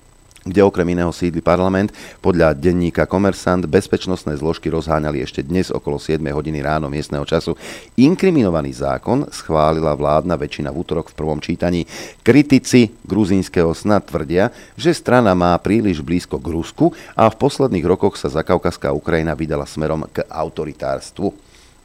kde 0.49 0.65
okrem 0.65 0.89
iného 0.89 1.13
sídli 1.13 1.45
parlament. 1.45 1.93
Podľa 2.25 2.57
denníka 2.57 3.05
Komersant 3.05 3.69
bezpečnostné 3.69 4.41
zložky 4.41 4.73
rozháňali 4.73 5.21
ešte 5.21 5.45
dnes 5.45 5.69
okolo 5.69 6.01
7 6.01 6.17
hodiny 6.25 6.65
ráno 6.65 6.89
miestneho 6.89 7.29
času. 7.29 7.53
Inkriminovaný 8.01 8.73
zákon 8.73 9.29
schválila 9.29 9.93
vládna 9.93 10.41
väčšina 10.41 10.73
v 10.73 10.79
útorok 10.81 11.13
v 11.13 11.19
prvom 11.21 11.39
čítaní. 11.39 11.85
Kritici 12.25 12.97
gruzínskeho 13.05 13.77
sna 13.77 14.01
tvrdia, 14.01 14.49
že 14.75 14.97
strana 14.97 15.37
má 15.37 15.53
príliš 15.61 16.01
blízko 16.01 16.41
k 16.41 16.49
Rusku 16.49 16.97
a 17.13 17.29
v 17.29 17.37
posledných 17.37 17.85
rokoch 17.85 18.17
sa 18.17 18.33
zakaukazská 18.33 18.89
Ukrajina 18.97 19.37
vydala 19.37 19.69
smerom 19.69 20.09
k 20.09 20.25
autoritárstvu. 20.25 21.31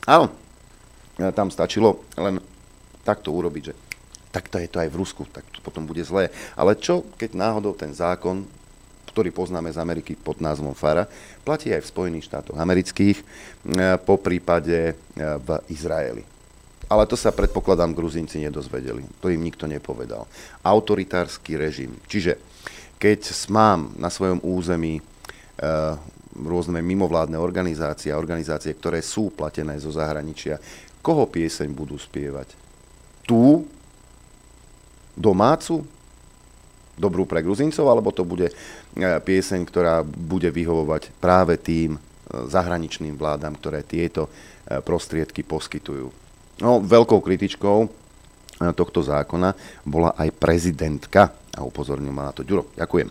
Áno, 0.07 0.31
tam 1.35 1.51
stačilo 1.51 2.07
len 2.15 2.39
takto 3.03 3.35
urobiť, 3.35 3.63
že 3.67 3.73
tak 4.33 4.49
to 4.49 4.57
je 4.57 4.65
to 4.65 4.81
aj 4.81 4.89
v 4.89 4.97
Rusku, 4.97 5.29
tak 5.29 5.45
to 5.53 5.61
potom 5.61 5.85
bude 5.85 6.01
zlé. 6.01 6.33
Ale 6.57 6.73
čo, 6.73 7.05
keď 7.21 7.37
náhodou 7.37 7.77
ten 7.77 7.93
zákon, 7.93 8.41
ktorý 9.13 9.29
poznáme 9.29 9.69
z 9.69 9.77
Ameriky 9.77 10.17
pod 10.17 10.41
názvom 10.41 10.73
FARA, 10.73 11.05
platí 11.45 11.69
aj 11.69 11.85
v 11.85 11.91
Spojených 11.93 12.33
štátoch 12.33 12.57
amerických, 12.57 13.21
e, 13.21 13.23
po 14.01 14.17
prípade 14.17 14.73
e, 14.89 14.93
v 15.21 15.61
Izraeli. 15.69 16.25
Ale 16.89 17.05
to 17.05 17.13
sa 17.13 17.29
predpokladám 17.29 17.93
Gruzínci 17.93 18.41
nedozvedeli. 18.41 19.05
To 19.21 19.29
im 19.29 19.45
nikto 19.45 19.69
nepovedal. 19.69 20.25
Autoritársky 20.65 21.53
režim. 21.53 21.93
Čiže 22.09 22.41
keď 22.97 23.29
mám 23.53 23.93
na 24.01 24.09
svojom 24.09 24.41
území 24.41 24.97
e, 24.97 25.01
rôzne 26.33 26.81
mimovládne 26.81 27.37
organizácie 27.37 28.09
a 28.09 28.17
organizácie, 28.17 28.73
ktoré 28.73 29.05
sú 29.05 29.29
platené 29.29 29.77
zo 29.77 29.93
zahraničia, 29.93 30.57
koho 31.05 31.29
pieseň 31.29 31.69
budú 31.69 32.01
spievať? 32.01 32.57
Tu 33.29 33.61
domácu, 35.13 35.85
dobrú 36.93 37.25
pre 37.25 37.41
Gruzincov, 37.41 37.89
alebo 37.89 38.13
to 38.13 38.21
bude 38.21 38.49
e, 38.49 38.53
pieseň, 38.97 39.61
ktorá 39.65 40.05
bude 40.05 40.49
vyhovovať 40.53 41.09
práve 41.17 41.57
tým 41.57 41.97
e, 41.97 41.99
zahraničným 42.49 43.17
vládam, 43.17 43.57
ktoré 43.57 43.81
tieto 43.81 44.29
e, 44.29 44.79
prostriedky 44.81 45.41
poskytujú. 45.41 46.07
No, 46.61 46.77
veľkou 46.79 47.17
kritičkou 47.17 48.05
tohto 48.77 49.01
zákona 49.01 49.57
bola 49.81 50.13
aj 50.13 50.29
prezidentka 50.37 51.33
a 51.57 51.61
upozornil 51.61 52.11
ma 52.11 52.29
na 52.29 52.33
to 52.33 52.41
Ďuro. 52.41 52.73
Ďakujem. 52.73 53.07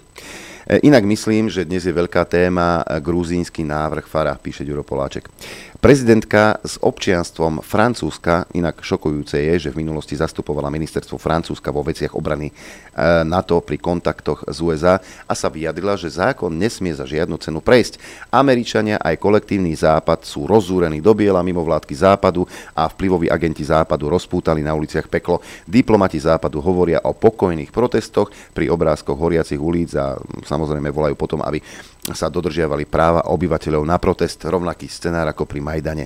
Inak 0.63 1.03
myslím, 1.05 1.51
že 1.51 1.67
dnes 1.67 1.83
je 1.83 1.91
veľká 1.91 2.23
téma 2.23 2.87
gruzínsky 3.03 3.67
návrh 3.67 4.07
Fara, 4.07 4.39
píše 4.39 4.63
Ďuro 4.63 4.87
Poláček. 4.87 5.27
Prezidentka 5.83 6.63
s 6.63 6.79
občianstvom 6.79 7.59
Francúzska, 7.59 8.47
inak 8.55 8.87
šokujúce 8.87 9.35
je, 9.35 9.67
že 9.67 9.75
v 9.75 9.83
minulosti 9.83 10.15
zastupovala 10.15 10.71
ministerstvo 10.71 11.19
Francúzska 11.19 11.75
vo 11.75 11.83
veciach 11.83 12.15
obrany 12.15 12.47
e, 12.47 12.55
NATO 13.27 13.59
pri 13.59 13.83
kontaktoch 13.83 14.47
z 14.47 14.63
USA 14.63 15.03
a 15.27 15.35
sa 15.35 15.51
vyjadrila, 15.51 15.99
že 15.99 16.15
zákon 16.15 16.55
nesmie 16.55 16.95
za 16.95 17.03
žiadnu 17.03 17.35
cenu 17.43 17.59
prejsť. 17.59 17.99
Američania 18.31 19.03
aj 19.03 19.19
kolektívny 19.19 19.75
západ 19.75 20.23
sú 20.23 20.47
rozúrení 20.47 21.03
do 21.03 21.19
biela 21.19 21.43
mimo 21.43 21.67
vládky 21.67 21.99
západu 21.99 22.47
a 22.79 22.87
vplyvoví 22.87 23.27
agenti 23.27 23.67
západu 23.67 24.07
rozpútali 24.07 24.63
na 24.63 24.79
uliciach 24.79 25.11
peklo. 25.11 25.43
Diplomati 25.67 26.23
západu 26.23 26.63
hovoria 26.63 27.03
o 27.03 27.11
pokojných 27.11 27.75
protestoch 27.75 28.31
pri 28.53 28.69
obrázkoch 28.73 29.17
horiacich 29.17 29.61
ulic 29.61 29.95
a 29.97 30.17
samozrejme 30.45 30.89
volajú 30.89 31.15
potom, 31.15 31.41
aby 31.45 31.63
sa 32.11 32.27
dodržiavali 32.27 32.89
práva 32.89 33.31
obyvateľov 33.31 33.83
na 33.87 33.97
protest, 34.03 34.43
rovnaký 34.43 34.91
scenár 34.91 35.31
ako 35.31 35.47
pri 35.47 35.61
Majdane. 35.63 36.05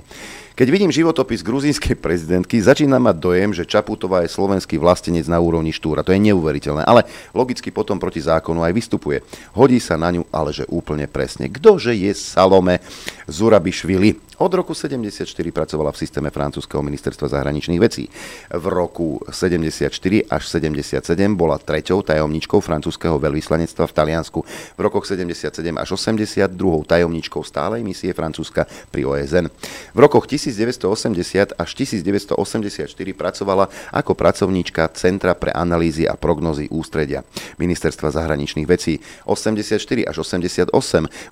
Keď 0.57 0.73
vidím 0.73 0.89
životopis 0.89 1.45
gruzínskej 1.45 2.01
prezidentky, 2.01 2.57
začína 2.57 2.97
mať 2.97 3.21
dojem, 3.21 3.53
že 3.53 3.61
Čaputová 3.61 4.25
je 4.25 4.33
slovenský 4.33 4.81
vlastenec 4.81 5.29
na 5.29 5.37
úrovni 5.37 5.69
Štúra. 5.69 6.01
To 6.01 6.09
je 6.09 6.17
neuveriteľné, 6.17 6.81
ale 6.81 7.05
logicky 7.29 7.69
potom 7.69 8.01
proti 8.01 8.25
zákonu 8.25 8.65
aj 8.65 8.73
vystupuje. 8.73 9.21
Hodí 9.53 9.77
sa 9.77 10.01
na 10.01 10.09
ňu, 10.09 10.25
ale 10.33 10.49
že 10.49 10.65
úplne 10.65 11.05
presne. 11.05 11.45
Ktože 11.45 11.93
je 11.93 12.09
Salome 12.17 12.81
Zurabišvili? 13.29 14.27
Od 14.37 14.53
roku 14.53 14.77
74 14.77 15.25
pracovala 15.49 15.89
v 15.89 15.97
systéme 15.97 16.29
francúzského 16.29 16.85
ministerstva 16.85 17.25
zahraničných 17.25 17.81
vecí. 17.81 18.05
V 18.53 18.65
roku 18.69 19.17
74 19.33 19.89
až 20.29 20.43
77 20.45 21.01
bola 21.33 21.57
treťou 21.57 22.05
tajomničkou 22.05 22.61
francúzského 22.61 23.17
veľvyslanectva 23.17 23.89
v 23.89 23.93
Taliansku. 23.97 24.39
V 24.77 24.81
rokoch 24.81 25.09
77 25.09 25.49
až 25.73 25.89
80 25.97 26.53
druhou 26.53 26.85
tajomničkou 26.85 27.41
stálej 27.41 27.81
misie 27.81 28.13
Francúzska 28.13 28.69
pri 28.93 29.09
OSN. 29.09 29.49
V 29.97 29.99
rokoch 30.05 30.29
1980 30.47 31.59
až 31.59 31.69
1984 31.75 32.87
pracovala 33.11 33.67
ako 33.91 34.15
pracovníčka 34.15 34.87
Centra 34.95 35.35
pre 35.35 35.51
analýzy 35.51 36.07
a 36.07 36.15
prognozy 36.15 36.71
ústredia 36.71 37.27
Ministerstva 37.59 38.15
zahraničných 38.15 38.63
vecí. 38.63 39.03
84 39.27 39.75
až 40.07 40.15
88 40.23 40.71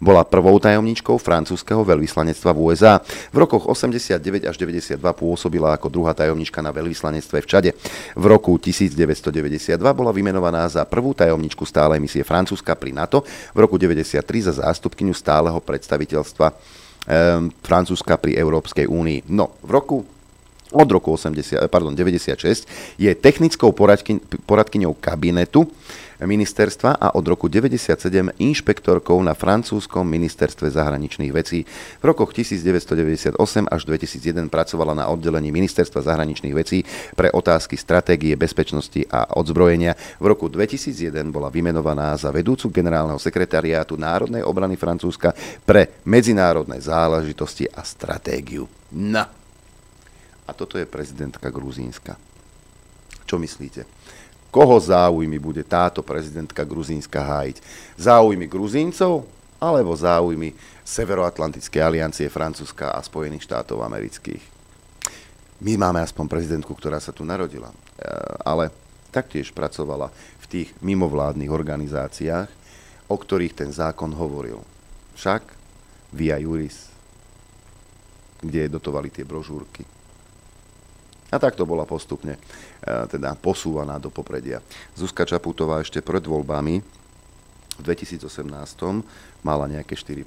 bola 0.04 0.28
prvou 0.28 0.60
tajomničkou 0.60 1.15
francúzského 1.15 1.88
veľvyslanectva 1.88 2.51
v 2.51 2.60
USA 2.60 2.99
v 3.32 3.38
rokoch 3.39 3.71
89 3.71 4.19
až 4.43 4.56
92 4.60 4.99
pôsobila 4.99 5.71
ako 5.80 5.88
druhá 5.88 6.12
tajomnička 6.12 6.60
na 6.60 6.75
veľvyslanectve 6.75 7.38
v 7.39 7.47
Čade. 7.47 7.71
V 8.19 8.25
roku 8.28 8.60
1992 8.60 9.80
bola 9.80 10.12
vymenovaná 10.12 10.67
za 10.67 10.84
prvú 10.84 11.15
tajomničku 11.15 11.63
stálej 11.63 12.04
misie 12.04 12.28
Francúzska 12.28 12.75
pri 12.75 12.91
NATO, 12.91 13.23
v 13.56 13.58
roku 13.63 13.80
1993 13.80 14.47
za 14.51 14.54
zástupkyňu 14.65 15.15
stáleho 15.15 15.58
predstaviteľstva 15.63 16.47
Francúzska 17.62 18.18
pri 18.18 18.34
Európskej 18.38 18.89
únii. 18.89 19.30
No, 19.30 19.58
v 19.62 19.70
roku 19.70 19.98
od 20.76 20.89
roku 20.91 21.13
80, 21.15 21.72
pardon, 21.72 21.94
96 21.94 22.65
je 22.98 23.12
technickou 23.13 23.72
poradkyňou 24.44 24.98
kabinetu 24.98 25.70
ministerstva 26.23 26.95
a 26.95 27.12
od 27.15 27.25
roku 27.28 27.51
1997 27.51 28.32
inšpektorkou 28.39 29.19
na 29.19 29.36
francúzskom 29.36 30.08
ministerstve 30.08 30.71
zahraničných 30.71 31.32
vecí. 31.36 31.67
V 31.99 32.04
rokoch 32.08 32.32
1998 32.32 33.36
až 33.67 33.82
2001 33.84 34.47
pracovala 34.47 34.95
na 34.95 35.12
oddelení 35.12 35.51
ministerstva 35.51 35.99
zahraničných 36.06 36.56
vecí 36.56 36.88
pre 37.19 37.28
otázky 37.28 37.75
stratégie 37.75 38.39
bezpečnosti 38.39 39.04
a 39.12 39.36
odzbrojenia. 39.36 39.97
V 40.21 40.25
roku 40.32 40.47
2001 40.47 41.12
bola 41.34 41.51
vymenovaná 41.51 42.15
za 42.15 42.32
vedúcu 42.32 42.71
generálneho 42.71 43.19
sekretariátu 43.19 43.99
Národnej 43.99 44.47
obrany 44.47 44.80
Francúzska 44.80 45.36
pre 45.67 45.99
medzinárodné 46.08 46.80
záležitosti 46.80 47.67
a 47.67 47.84
stratégiu. 47.84 48.71
Na. 48.95 49.28
A 50.45 50.51
toto 50.54 50.78
je 50.78 50.86
prezidentka 50.86 51.49
Gruzínska. 51.49 52.15
Čo 53.25 53.41
myslíte? 53.41 53.94
Koho 54.56 54.80
záujmy 54.80 55.36
bude 55.36 55.68
táto 55.68 56.00
prezidentka 56.00 56.63
Gruzínska 56.63 57.20
hájiť. 57.20 57.60
Záujmy 58.00 58.48
Gruzíncov 58.48 59.28
alebo 59.60 59.91
záujmy 59.91 60.56
Severoatlantickej 60.88 61.82
aliancie 61.84 62.32
Francúzska 62.32 62.96
a 62.96 63.04
Spojených 63.04 63.44
štátov 63.52 63.84
amerických. 63.84 64.39
My 65.60 65.76
máme 65.76 66.00
aspoň 66.00 66.32
prezidentku, 66.32 66.72
ktorá 66.72 67.04
sa 67.04 67.12
tu 67.12 67.28
narodila, 67.28 67.68
e, 67.68 67.76
ale 68.48 68.72
taktiež 69.12 69.52
pracovala 69.52 70.08
v 70.39 70.46
tých 70.48 70.70
mimovládnych 70.80 71.52
organizáciách, 71.52 72.48
o 73.12 73.15
ktorých 73.20 73.60
ten 73.60 73.76
zákon 73.76 74.15
hovoril. 74.15 74.63
Však 75.20 75.52
Via 76.15 76.39
Juris, 76.39 76.88
kde 78.39 78.72
dotovali 78.72 79.12
tie 79.12 79.28
brožúrky. 79.28 79.84
A 81.34 81.36
takto 81.36 81.68
bola 81.68 81.84
postupne 81.84 82.39
teda 82.86 83.34
posúvaná 83.34 83.98
do 83.98 84.13
popredia. 84.13 84.62
Zuzka 84.93 85.26
Čaputová 85.26 85.82
ešte 85.82 86.06
pred 86.06 86.21
voľbami 86.21 86.76
v 87.76 87.82
2018 87.82 88.45
mala 89.41 89.65
nejaké 89.65 89.98
4%. 89.98 90.21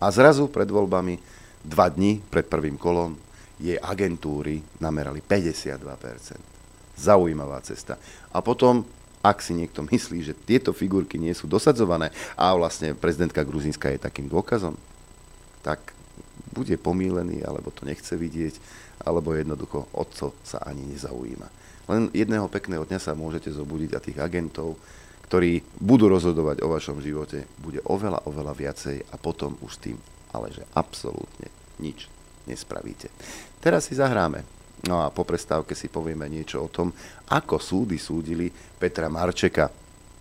A 0.00 0.06
zrazu 0.10 0.50
pred 0.50 0.66
voľbami, 0.66 1.20
dva 1.62 1.86
dni 1.88 2.18
pred 2.18 2.48
prvým 2.50 2.74
kolom, 2.74 3.14
jej 3.60 3.76
agentúry 3.76 4.64
namerali 4.80 5.20
52%. 5.20 6.96
Zaujímavá 6.96 7.60
cesta. 7.60 8.00
A 8.32 8.40
potom, 8.40 8.84
ak 9.20 9.44
si 9.44 9.52
niekto 9.52 9.84
myslí, 9.84 10.18
že 10.24 10.34
tieto 10.34 10.72
figurky 10.72 11.20
nie 11.20 11.32
sú 11.36 11.44
dosadzované 11.44 12.08
a 12.36 12.52
vlastne 12.56 12.96
prezidentka 12.96 13.44
Gruzínska 13.44 13.92
je 13.92 14.00
takým 14.00 14.26
dôkazom, 14.28 14.76
tak 15.60 15.92
bude 16.50 16.74
pomílený, 16.80 17.44
alebo 17.44 17.68
to 17.68 17.84
nechce 17.84 18.16
vidieť, 18.16 18.56
alebo 19.04 19.34
jednoducho 19.34 19.90
otco 19.96 20.36
sa 20.44 20.62
ani 20.64 20.84
nezaujíma. 20.90 21.48
Len 21.90 22.12
jedného 22.14 22.46
pekného 22.46 22.86
dňa 22.86 23.00
sa 23.02 23.18
môžete 23.18 23.50
zobudiť 23.50 23.90
a 23.96 24.04
tých 24.04 24.18
agentov, 24.20 24.78
ktorí 25.26 25.62
budú 25.78 26.10
rozhodovať 26.10 26.62
o 26.62 26.70
vašom 26.70 26.98
živote, 27.02 27.46
bude 27.58 27.82
oveľa, 27.86 28.26
oveľa 28.26 28.52
viacej 28.54 28.96
a 29.10 29.16
potom 29.18 29.58
už 29.62 29.78
tým 29.78 29.98
ale 30.30 30.54
že 30.54 30.62
absolútne 30.78 31.50
nič 31.82 32.06
nespravíte. 32.46 33.10
Teraz 33.58 33.90
si 33.90 33.98
zahráme. 33.98 34.46
No 34.88 35.04
a 35.04 35.12
po 35.12 35.28
prestávke 35.28 35.76
si 35.76 35.92
povieme 35.92 36.24
niečo 36.24 36.64
o 36.64 36.72
tom, 36.72 36.88
ako 37.28 37.60
súdy 37.60 38.00
súdili 38.00 38.48
Petra 38.50 39.12
Marčeka, 39.12 39.68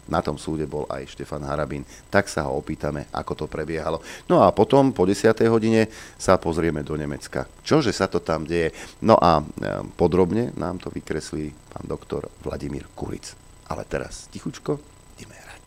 na 0.10 0.19
tom 0.26 0.36
súde 0.36 0.65
bol 0.65 0.89
aj 0.89 1.13
Štefan 1.13 1.45
Harabín. 1.45 1.86
Tak 2.10 2.28
sa 2.28 2.50
ho 2.50 2.58
opýtame, 2.58 3.06
ako 3.13 3.45
to 3.45 3.45
prebiehalo. 3.45 4.02
No 4.26 4.41
a 4.41 4.50
potom 4.50 4.91
po 4.91 5.06
10. 5.06 5.32
hodine 5.48 5.88
sa 6.17 6.41
pozrieme 6.41 6.82
do 6.82 6.98
Nemecka. 6.98 7.45
Čože 7.62 7.93
sa 7.93 8.10
to 8.10 8.19
tam 8.19 8.43
deje? 8.50 8.74
No 9.06 9.15
a 9.15 9.39
e, 9.39 9.43
podrobne 9.93 10.52
nám 10.58 10.82
to 10.82 10.89
vykreslí 10.89 11.54
pán 11.69 11.86
doktor 11.86 12.28
Vladimír 12.41 12.89
Kuric. 12.98 13.38
Ale 13.69 13.86
teraz 13.86 14.26
tichučko, 14.34 14.82
ideme 15.15 15.38
hrať. 15.38 15.65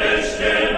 ešte 0.00 0.74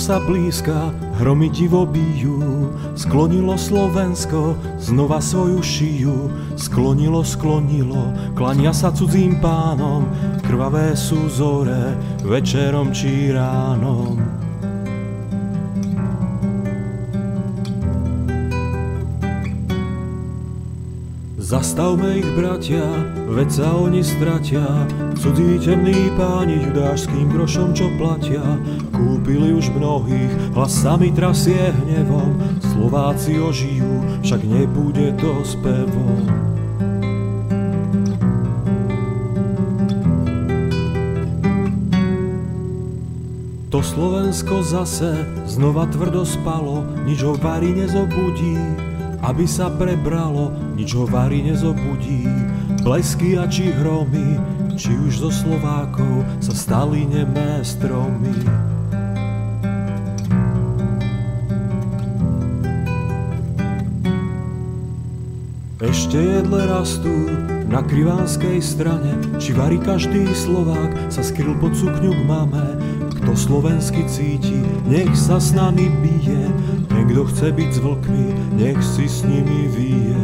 sa 0.00 0.16
blízka, 0.16 0.96
hromy 1.20 1.52
divo 1.52 1.84
bijú, 1.84 2.72
sklonilo 2.96 3.60
Slovensko 3.60 4.56
znova 4.80 5.20
svoju 5.20 5.60
šiju, 5.60 6.18
sklonilo, 6.56 7.20
sklonilo, 7.20 8.32
klania 8.32 8.72
sa 8.72 8.88
cudzím 8.96 9.36
pánom, 9.44 10.08
krvavé 10.40 10.96
sú 10.96 11.28
zore, 11.28 11.92
večerom 12.24 12.96
či 12.96 13.28
ránom. 13.36 14.40
Zastavme 21.50 22.22
ich 22.22 22.30
bratia, 22.38 22.86
veď 23.26 23.48
sa 23.50 23.74
oni 23.74 24.06
stratia, 24.06 24.62
cudzí 25.18 25.58
temní 25.58 26.08
páni 26.14 26.62
judášským 26.62 27.26
grošom, 27.26 27.74
čo 27.74 27.90
platia. 27.98 28.38
Kúpili 29.30 29.54
už 29.54 29.70
mnohých, 29.78 30.58
hlas 30.58 30.74
sami 30.74 31.14
trasie 31.14 31.70
hnevom, 31.70 32.34
Slováci 32.66 33.38
ožijú, 33.38 34.02
však 34.26 34.42
nebude 34.42 35.14
to 35.22 35.46
spevom. 35.46 36.18
To 43.70 43.78
Slovensko 43.78 44.66
zase 44.66 45.22
znova 45.46 45.86
tvrdo 45.94 46.26
spalo, 46.26 46.82
nič 47.06 47.22
ho 47.22 47.38
varí 47.38 47.70
nezobudí, 47.70 48.58
aby 49.22 49.46
sa 49.46 49.70
prebralo, 49.70 50.50
nič 50.74 50.90
ho 50.98 51.06
varí 51.06 51.46
nezobudí. 51.46 52.26
Blesky 52.82 53.38
a 53.38 53.46
či 53.46 53.70
hromy, 53.78 54.42
či 54.74 54.90
už 54.90 55.22
zo 55.22 55.30
Slovákov 55.30 56.26
sa 56.42 56.50
stali 56.50 57.06
nemé 57.06 57.62
stromy. 57.62 58.59
Ešte 66.10 66.26
jedle 66.26 66.66
rastú 66.66 67.16
na 67.70 67.86
krivánskej 67.86 68.58
strane, 68.58 69.14
či 69.38 69.54
varí 69.54 69.78
každý 69.78 70.26
Slovák 70.34 71.06
sa 71.06 71.22
skryl 71.22 71.54
pod 71.62 71.70
sukňu 71.70 72.10
k 72.10 72.22
mame. 72.26 72.66
Kto 73.14 73.38
slovensky 73.38 74.02
cíti, 74.10 74.58
nech 74.90 75.14
sa 75.14 75.38
s 75.38 75.54
nami 75.54 75.86
bije, 76.02 76.50
Niekto 76.90 77.30
chce 77.30 77.54
byť 77.54 77.70
s 77.70 77.78
vlkmi, 77.78 78.26
nech 78.58 78.82
si 78.82 79.06
s 79.06 79.22
nimi 79.22 79.70
vie. 79.70 80.22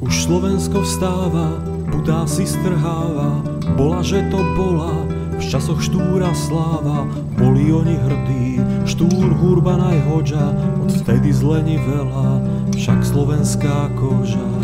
Už 0.00 0.14
Slovensko 0.16 0.80
vstáva, 0.80 1.60
putá 1.92 2.24
si 2.24 2.48
strháva, 2.48 3.44
bola, 3.76 4.00
že 4.00 4.24
to 4.32 4.40
bola, 4.56 4.96
v 5.36 5.44
časoch 5.44 5.84
štúra 5.84 6.32
sláva, 6.32 7.04
boli 7.38 7.70
oni 7.70 7.94
hrdí, 7.94 8.58
štúr 8.82 9.30
hurba 9.38 9.78
najhoďa, 9.78 10.44
odvtedy 10.82 11.30
zleni 11.30 11.78
veľa, 11.78 12.42
však 12.74 13.06
slovenská 13.06 13.94
koža. 13.94 14.57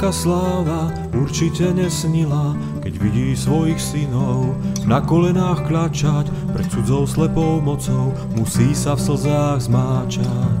Matka 0.00 0.16
sláva 0.16 0.88
určite 1.12 1.76
nesnila, 1.76 2.56
keď 2.80 2.94
vidí 3.04 3.36
svojich 3.36 3.76
synov 3.76 4.56
na 4.88 4.96
kolenách 4.96 5.68
klačať, 5.68 6.24
pred 6.56 6.64
cudzou 6.72 7.04
slepou 7.04 7.60
mocou 7.60 8.08
musí 8.32 8.72
sa 8.72 8.96
v 8.96 9.00
slzách 9.04 9.60
zmáčať. 9.68 10.60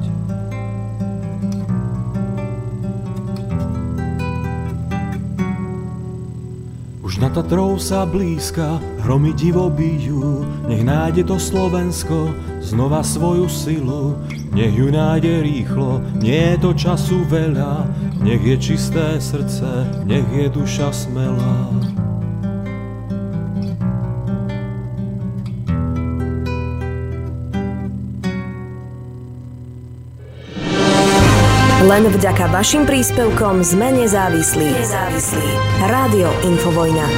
Už 7.00 7.16
na 7.16 7.32
Tatrou 7.32 7.80
sa 7.80 8.04
blízka, 8.04 8.76
hromy 9.08 9.32
divo 9.32 9.72
bijú, 9.72 10.44
nech 10.68 10.84
nájde 10.84 11.24
to 11.24 11.40
Slovensko 11.40 12.28
znova 12.60 13.00
svoju 13.00 13.48
silu, 13.48 14.20
nech 14.52 14.76
ju 14.76 14.92
nájde 14.92 15.48
rýchlo, 15.48 16.04
nie 16.20 16.54
je 16.54 16.56
to 16.60 16.70
času 16.76 17.24
veľa, 17.24 17.88
nech 18.20 18.44
je 18.44 18.56
čisté 18.56 19.20
srdce, 19.20 20.04
nech 20.04 20.28
je 20.32 20.48
duša 20.48 20.92
smelá. 20.92 21.68
Len 31.80 32.06
vďaka 32.06 32.52
vašim 32.54 32.86
príspevkom 32.86 33.64
sme 33.66 33.90
nezávislí. 34.04 34.68
Nezávislí. 34.68 35.48
Rádio 35.90 36.30
Infovojna. 36.46 37.08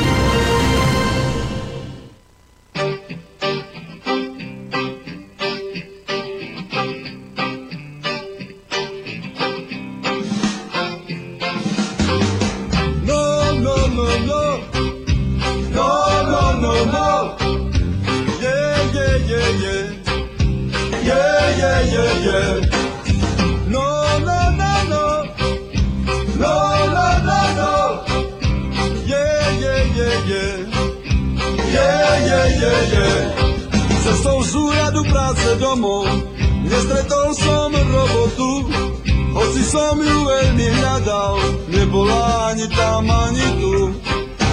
ani 42.52 42.68
tam, 42.68 43.10
ani 43.10 43.48
tu. 43.60 43.96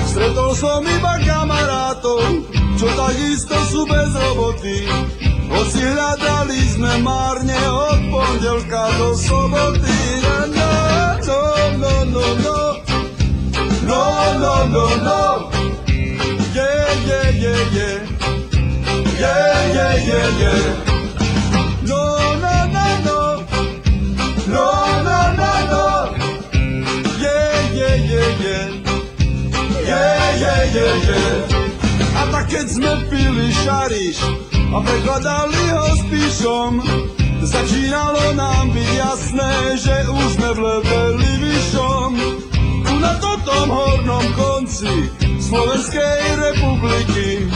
Stretol 0.08 0.56
som 0.56 0.88
iba 0.88 1.20
kamarátov, 1.20 2.48
čo 2.80 2.88
takisto 2.96 3.60
sú 3.68 3.84
bez 3.84 4.16
roboty. 4.16 4.88
Hoci 5.52 5.84
hľadali 5.84 6.60
sme 6.80 7.04
márne 7.04 7.60
od 7.68 8.00
pondelka 8.08 8.88
do 8.96 9.20
soboty. 9.20 10.00
No, 10.24 10.48
no, 11.28 11.42
no, 11.76 11.94
no, 12.08 12.26
no. 12.40 12.60
No, 13.84 14.04
no, 14.40 14.54
no, 14.72 14.86
no. 14.96 15.04
no. 15.04 15.22
Yeah, 16.56 16.88
yeah, 17.04 17.30
yeah, 17.36 17.62
yeah. 17.76 18.00
Yeah, 19.20 19.60
yeah, 19.76 19.96
yeah, 20.08 20.30
yeah. 20.40 20.89
je, 30.74 30.90
je. 31.10 31.26
A 32.16 32.22
tak 32.30 32.46
keď 32.50 32.66
sme 32.70 32.92
pili 33.10 33.50
šariš 33.66 34.18
a 34.70 34.78
prekladali 34.86 35.64
ho 35.74 35.88
s 35.98 36.02
píšom, 36.14 36.72
začínalo 37.42 38.38
nám 38.38 38.70
byť 38.74 38.90
jasné, 38.94 39.52
že 39.82 39.96
už 40.06 40.28
sme 40.38 40.50
vleveli 40.54 41.32
vyšom. 41.42 42.12
Tu 42.86 42.94
na 43.02 43.14
tom 43.18 43.68
hornom 43.70 44.26
konci 44.38 45.10
Slovenskej 45.42 46.22
republiky 46.38 47.50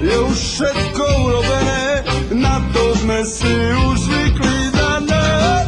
je 0.00 0.16
už 0.16 0.36
všetko 0.36 1.04
urobené, 1.04 1.84
na 2.40 2.60
to 2.72 2.82
sme 3.04 3.20
si 3.24 3.52
už 3.84 3.96
zvykli. 4.00 4.56
Na, 4.76 5.00
na, 5.04 5.24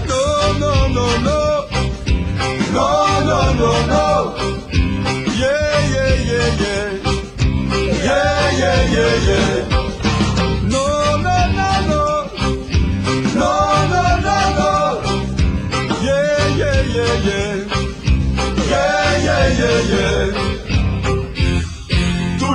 no, 0.08 0.24
no, 0.56 0.72
no, 0.88 1.06
no, 1.20 1.40
no, 2.72 2.90
no, 3.24 3.40
no, 3.56 3.72
no. 3.88 4.17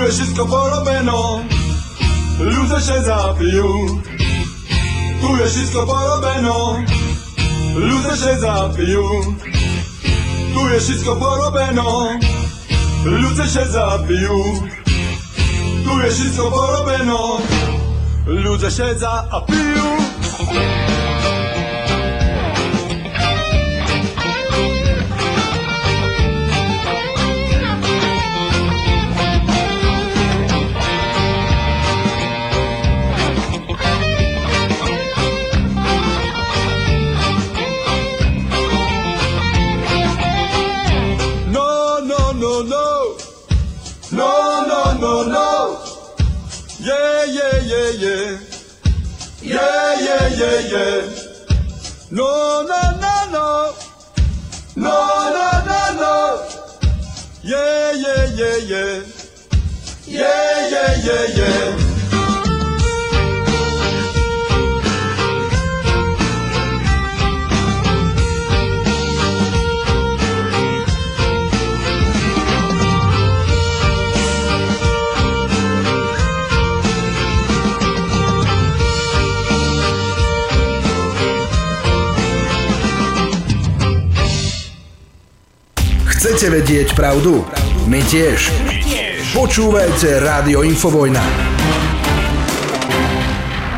ogóle 0.03 0.15
wszystko 0.15 0.45
porobiono 0.45 1.39
Ludzie 2.39 2.85
się 2.85 3.03
zapił 3.03 4.01
Tu 5.21 5.37
jest 5.37 5.55
wszystko 5.55 5.85
porobiono 5.85 6.77
Ludzie 7.75 8.17
się 8.17 8.39
zapił 8.39 9.03
Tu 10.53 10.69
jest 10.69 10.85
wszystko 10.85 11.15
porobiono 11.15 12.09
Ludzie 13.05 13.43
się 13.43 13.65
zapił 13.65 14.43
Tu 15.85 16.01
jest 16.01 16.19
wszystko 16.19 16.51
porobiono 16.51 17.37
Ludzie 18.27 18.71
się 18.71 18.95
zapił 18.99 19.83
Yeah, 50.35 50.59
yeah. 50.59 51.01
No, 52.09 52.63
no, 52.65 52.81
no, 53.01 53.15
no. 53.31 53.75
No, 54.75 54.95
no, 55.35 55.47
no, 55.69 55.81
no. 56.01 56.47
Yeah, 57.43 57.91
yeah, 57.93 58.25
yeah, 58.33 58.57
yeah. 58.57 59.01
Yeah, 60.07 60.69
yeah, 60.69 60.95
yeah, 61.05 61.25
yeah. 61.37 61.82
Chcete 86.23 86.55
vedieť 86.55 86.95
pravdu? 86.95 87.43
My 87.83 87.99
tiež. 87.99 88.47
Počúvajte 89.35 90.23
Rádio 90.23 90.63
Infovojna. 90.63 91.19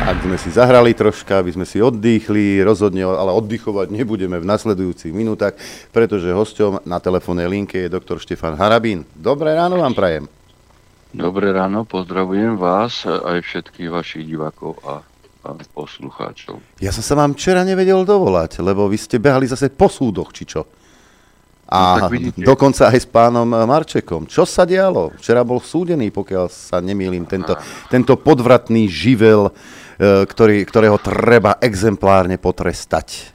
Ak 0.06 0.22
sme 0.22 0.38
si 0.38 0.54
zahrali 0.54 0.94
troška, 0.94 1.42
aby 1.42 1.58
sme 1.58 1.66
si 1.66 1.82
oddychli, 1.82 2.62
rozhodne, 2.62 3.02
ale 3.02 3.34
oddychovať 3.34 3.90
nebudeme 3.90 4.38
v 4.38 4.46
nasledujúcich 4.46 5.10
minútach, 5.10 5.58
pretože 5.90 6.30
hosťom 6.30 6.86
na 6.86 7.02
telefónnej 7.02 7.50
linke 7.50 7.82
je 7.82 7.90
doktor 7.90 8.22
Štefan 8.22 8.54
Harabín. 8.54 9.02
Dobré 9.10 9.50
ráno 9.58 9.82
vám 9.82 9.98
prajem. 9.98 10.30
Dobré 11.10 11.50
ráno, 11.50 11.82
pozdravujem 11.82 12.54
vás 12.62 13.10
aj 13.10 13.42
všetkých 13.42 13.90
vašich 13.90 14.22
divákov 14.22 14.78
a, 14.86 15.02
a 15.42 15.50
poslucháčov. 15.74 16.62
Ja 16.78 16.94
som 16.94 17.02
sa 17.02 17.18
vám 17.18 17.34
včera 17.34 17.66
nevedel 17.66 18.06
dovolať, 18.06 18.62
lebo 18.62 18.86
vy 18.86 19.02
ste 19.02 19.18
behali 19.18 19.50
zase 19.50 19.66
po 19.66 19.90
súdoch, 19.90 20.30
či 20.30 20.46
čo? 20.46 20.85
A 21.66 22.06
No, 22.06 22.54
dokonca 22.54 22.94
aj 22.94 22.98
s 23.02 23.08
pánom 23.10 23.46
Marčekom. 23.46 24.30
Čo 24.30 24.46
sa 24.46 24.62
dialo? 24.62 25.10
Včera 25.18 25.42
bol 25.42 25.58
súdený, 25.58 26.14
pokiaľ 26.14 26.46
sa 26.46 26.78
nemýlim, 26.78 27.26
tento, 27.26 27.58
tento 27.90 28.14
podvratný 28.14 28.86
živel, 28.86 29.50
e, 29.50 30.22
ktorý, 30.30 30.62
ktorého 30.62 30.94
treba 31.02 31.58
exemplárne 31.58 32.38
potrestať. 32.38 33.34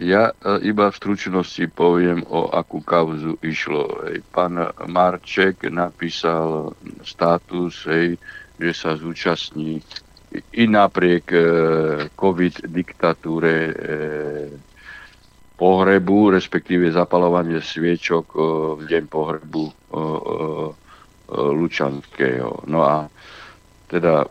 Ja 0.00 0.32
e, 0.32 0.64
iba 0.64 0.88
v 0.88 0.96
stručnosti 0.96 1.64
poviem, 1.76 2.24
o 2.24 2.48
akú 2.48 2.80
kauzu 2.80 3.36
išlo. 3.44 4.08
Hej. 4.08 4.24
Pán 4.32 4.56
Marček 4.88 5.68
napísal 5.68 6.72
status, 7.04 7.84
hej, 7.84 8.16
že 8.56 8.72
sa 8.72 8.96
zúčastní 8.96 9.84
i 10.34 10.64
napriek 10.66 11.26
e, 11.30 11.42
COVID 12.16 12.66
diktatúre 12.66 13.54
e, 13.54 13.72
pohrebu, 15.54 16.34
respektíve 16.34 16.90
zapalovanie 16.90 17.62
sviečok 17.62 18.26
e, 18.34 18.38
v 18.78 18.82
deň 18.90 19.04
pohrebu 19.06 19.64
e, 19.70 19.72
e, 19.72 20.02
Lučanského. 21.34 22.66
No 22.68 22.84
a 22.84 23.08
teda 23.88 24.28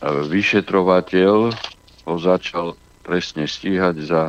vyšetrovateľ 0.00 1.36
ho 2.08 2.16
začal 2.16 2.78
trestne 3.04 3.44
stíhať 3.44 3.96
za 4.00 4.22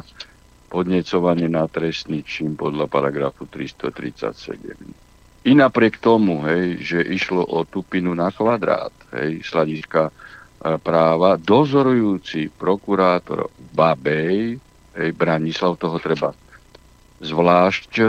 podnecovanie 0.72 1.52
na 1.52 1.68
trestný 1.68 2.24
čin 2.24 2.56
podľa 2.56 2.88
paragrafu 2.88 3.44
337. 3.48 5.12
I 5.42 5.52
napriek 5.58 6.00
tomu, 6.00 6.48
hej, 6.48 6.80
že 6.80 7.00
išlo 7.04 7.44
o 7.44 7.68
tupinu 7.68 8.16
na 8.16 8.32
kvadrát, 8.32 8.94
hej, 9.20 9.44
e, 9.44 10.12
práva, 10.80 11.36
dozorujúci 11.36 12.54
prokurátor 12.56 13.52
Babej, 13.76 14.62
hej, 14.98 15.12
Branislav, 15.16 15.80
toho 15.80 15.98
treba 16.00 16.36
zvlášť 17.22 17.94
e, 18.02 18.06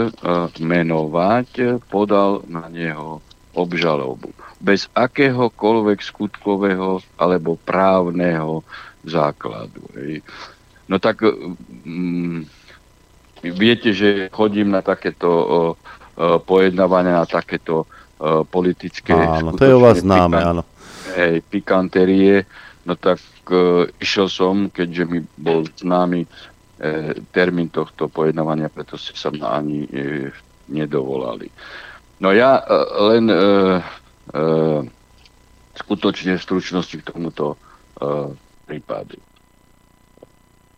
menovať, 0.57 1.79
podal 1.87 2.41
na 2.49 2.65
neho 2.67 3.21
obžalobu. 3.53 4.33
Bez 4.57 4.89
akéhokoľvek 4.97 6.01
skutkového 6.01 6.99
alebo 7.21 7.53
právneho 7.61 8.65
základu. 9.05 9.85
Hej. 9.93 10.25
No 10.89 10.97
tak 10.97 11.21
mm, 11.21 12.49
viete, 13.45 13.93
že 13.93 14.33
chodím 14.33 14.73
na 14.73 14.81
takéto 14.81 15.29
o, 15.29 15.43
o, 15.45 15.65
pojednávania, 16.41 17.21
na 17.21 17.27
takéto 17.29 17.85
o, 17.85 18.41
politické... 18.47 19.13
Áno, 19.13 19.53
to 19.53 19.63
je 19.69 19.77
u 19.77 19.81
vás 19.83 20.01
známe, 20.01 20.41
pikant- 20.41 20.49
áno. 20.49 20.63
Hej, 21.13 21.35
pikanterie. 21.53 22.35
No 22.83 22.97
tak 22.97 23.21
e, 23.47 23.87
išiel 24.01 24.27
som, 24.27 24.73
keďže 24.73 25.03
mi 25.05 25.19
bol 25.37 25.69
známy 25.77 26.25
e, 26.25 26.27
termín 27.31 27.71
tohto 27.71 28.11
pojednávania, 28.11 28.67
preto 28.67 28.99
ste 28.99 29.15
sa 29.15 29.31
ma 29.31 29.55
ani 29.55 29.87
e, 29.87 30.27
nedovolali. 30.67 31.47
No 32.19 32.31
ja 32.35 32.59
e, 32.59 32.63
len 33.11 33.25
e, 33.27 33.35
e, 33.35 33.41
skutočne 35.79 36.35
v 36.37 36.43
stručnosti 36.43 36.95
k 36.99 37.07
tomuto 37.07 37.55
e, 37.55 37.57
prípadu. 38.67 39.19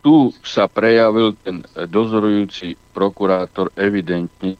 Tu 0.06 0.30
sa 0.46 0.70
prejavil 0.70 1.34
ten 1.42 1.66
dozorujúci 1.74 2.78
prokurátor 2.94 3.74
evidentne, 3.74 4.54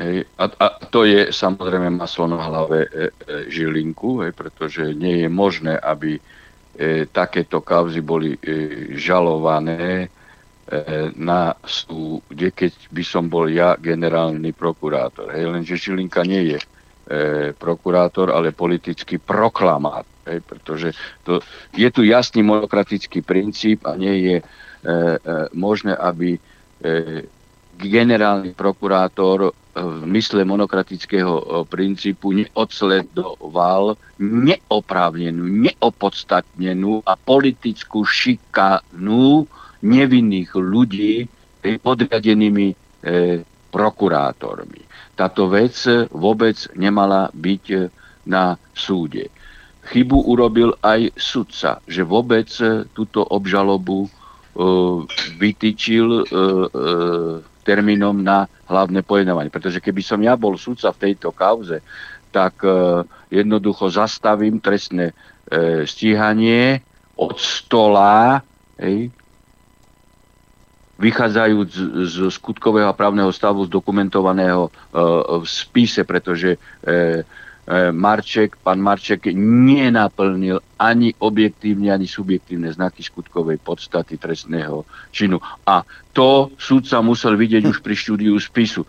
hej, 0.00 0.24
a, 0.40 0.44
a 0.48 0.66
to 0.88 1.04
je 1.04 1.28
samozrejme 1.28 1.92
maslo 1.92 2.24
na 2.24 2.40
hlave 2.40 2.88
e, 2.88 2.88
e, 2.88 3.08
Žilinku, 3.52 4.24
hej, 4.24 4.32
pretože 4.32 4.96
nie 4.96 5.24
je 5.24 5.28
možné, 5.28 5.76
aby 5.76 6.16
e, 6.16 6.20
takéto 7.12 7.60
kauzy 7.60 8.00
boli 8.00 8.40
e, 8.40 8.40
žalované 8.96 10.08
e, 10.08 10.15
na 11.14 11.54
súde, 11.62 12.50
keď 12.50 12.74
by 12.90 13.04
som 13.06 13.30
bol 13.30 13.46
ja 13.46 13.78
generálny 13.78 14.50
prokurátor. 14.50 15.30
Hej, 15.30 15.46
lenže 15.46 15.78
Žilinka 15.78 16.26
nie 16.26 16.54
je 16.54 16.58
e, 16.58 16.66
prokurátor, 17.54 18.34
ale 18.34 18.50
politický 18.50 19.22
proklamátor. 19.22 20.10
Hej, 20.26 20.42
pretože 20.42 20.88
to, 21.22 21.38
je 21.70 21.86
tu 21.94 22.02
jasný 22.02 22.42
monokratický 22.42 23.22
princíp 23.22 23.86
a 23.86 23.94
nie 23.94 24.14
je 24.26 24.36
e, 24.42 24.44
e, 24.44 24.98
možné, 25.54 25.94
aby 25.94 26.34
e, 26.34 26.40
generálny 27.78 28.50
prokurátor 28.50 29.38
e, 29.46 29.50
v 29.78 30.02
mysle 30.18 30.42
monokratického 30.42 31.34
e, 31.38 31.44
princípu 31.70 32.34
neodsledoval 32.34 33.94
neoprávnenú, 34.18 35.46
neopodstatnenú 35.70 37.06
a 37.06 37.14
politickú 37.14 38.02
šikanu 38.02 39.46
nevinných 39.86 40.50
ľudí 40.54 41.30
podriadenými 41.62 42.66
e, 42.70 42.74
prokurátormi. 43.70 44.82
Táto 45.16 45.48
vec 45.48 45.74
vôbec 46.12 46.56
nemala 46.76 47.30
byť 47.32 47.64
e, 47.72 47.78
na 48.26 48.58
súde. 48.74 49.30
Chybu 49.86 50.18
urobil 50.26 50.74
aj 50.82 51.14
sudca, 51.14 51.78
že 51.86 52.02
vôbec 52.02 52.50
e, 52.58 52.84
túto 52.90 53.22
obžalobu 53.22 54.06
e, 54.06 54.10
vytýčil 55.38 56.06
e, 56.10 56.22
e, 56.22 56.28
termínom 57.66 58.14
na 58.22 58.46
hlavné 58.70 59.02
pojednávanie. 59.02 59.50
Pretože 59.50 59.82
keby 59.82 60.02
som 60.02 60.22
ja 60.22 60.38
bol 60.38 60.54
sudca 60.54 60.94
v 60.94 61.10
tejto 61.10 61.34
kauze, 61.34 61.82
tak 62.30 62.62
e, 62.62 63.02
jednoducho 63.30 63.90
zastavím 63.90 64.62
trestné 64.62 65.10
e, 65.10 65.14
stíhanie 65.82 66.82
od 67.18 67.34
stola, 67.38 68.42
hej, 68.78 69.10
vychádzajúc 70.98 71.70
z, 71.72 71.80
z 72.08 72.16
skutkového 72.32 72.88
a 72.88 72.96
právneho 72.96 73.32
stavu 73.32 73.64
zdokumentovaného 73.68 74.68
e, 74.68 74.70
v 75.40 75.46
spise, 75.46 76.04
pretože 76.08 76.56
e, 76.56 76.58
e, 76.88 77.92
Marček, 77.92 78.56
pán 78.64 78.80
Marček 78.80 79.28
nenaplnil 79.36 80.64
ani 80.80 81.12
objektívne, 81.20 81.92
ani 81.92 82.08
subjektívne 82.08 82.72
znaky 82.72 83.04
skutkovej 83.04 83.60
podstaty 83.60 84.16
trestného 84.16 84.88
činu. 85.12 85.36
A 85.68 85.84
to 86.16 86.52
súdca 86.56 87.04
musel 87.04 87.36
vidieť 87.36 87.68
už 87.68 87.84
pri 87.84 87.94
štúdiu 87.96 88.36
spisu. 88.40 88.88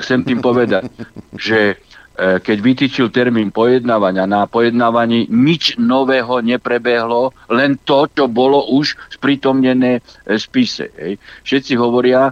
Chcem 0.00 0.24
tým 0.24 0.40
povedať, 0.40 0.88
že 1.36 1.76
keď 2.14 2.58
vytýčil 2.62 3.10
termín 3.10 3.50
pojednávania, 3.50 4.30
na 4.30 4.46
pojednávaní 4.46 5.26
nič 5.26 5.74
nového 5.82 6.38
neprebehlo, 6.46 7.34
len 7.50 7.74
to, 7.82 8.06
čo 8.06 8.30
bolo 8.30 8.70
už 8.70 8.94
sprítomnené 9.10 9.98
v 10.22 10.38
spise. 10.38 10.94
Hej. 10.94 11.18
Všetci 11.42 11.74
hovoria, 11.74 12.30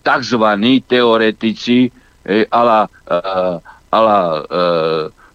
tzv. 0.00 0.44
teoretici, 0.88 1.92
hej, 2.24 2.42
ala, 2.48 2.88
uh, 2.88 3.60
ala 3.92 4.18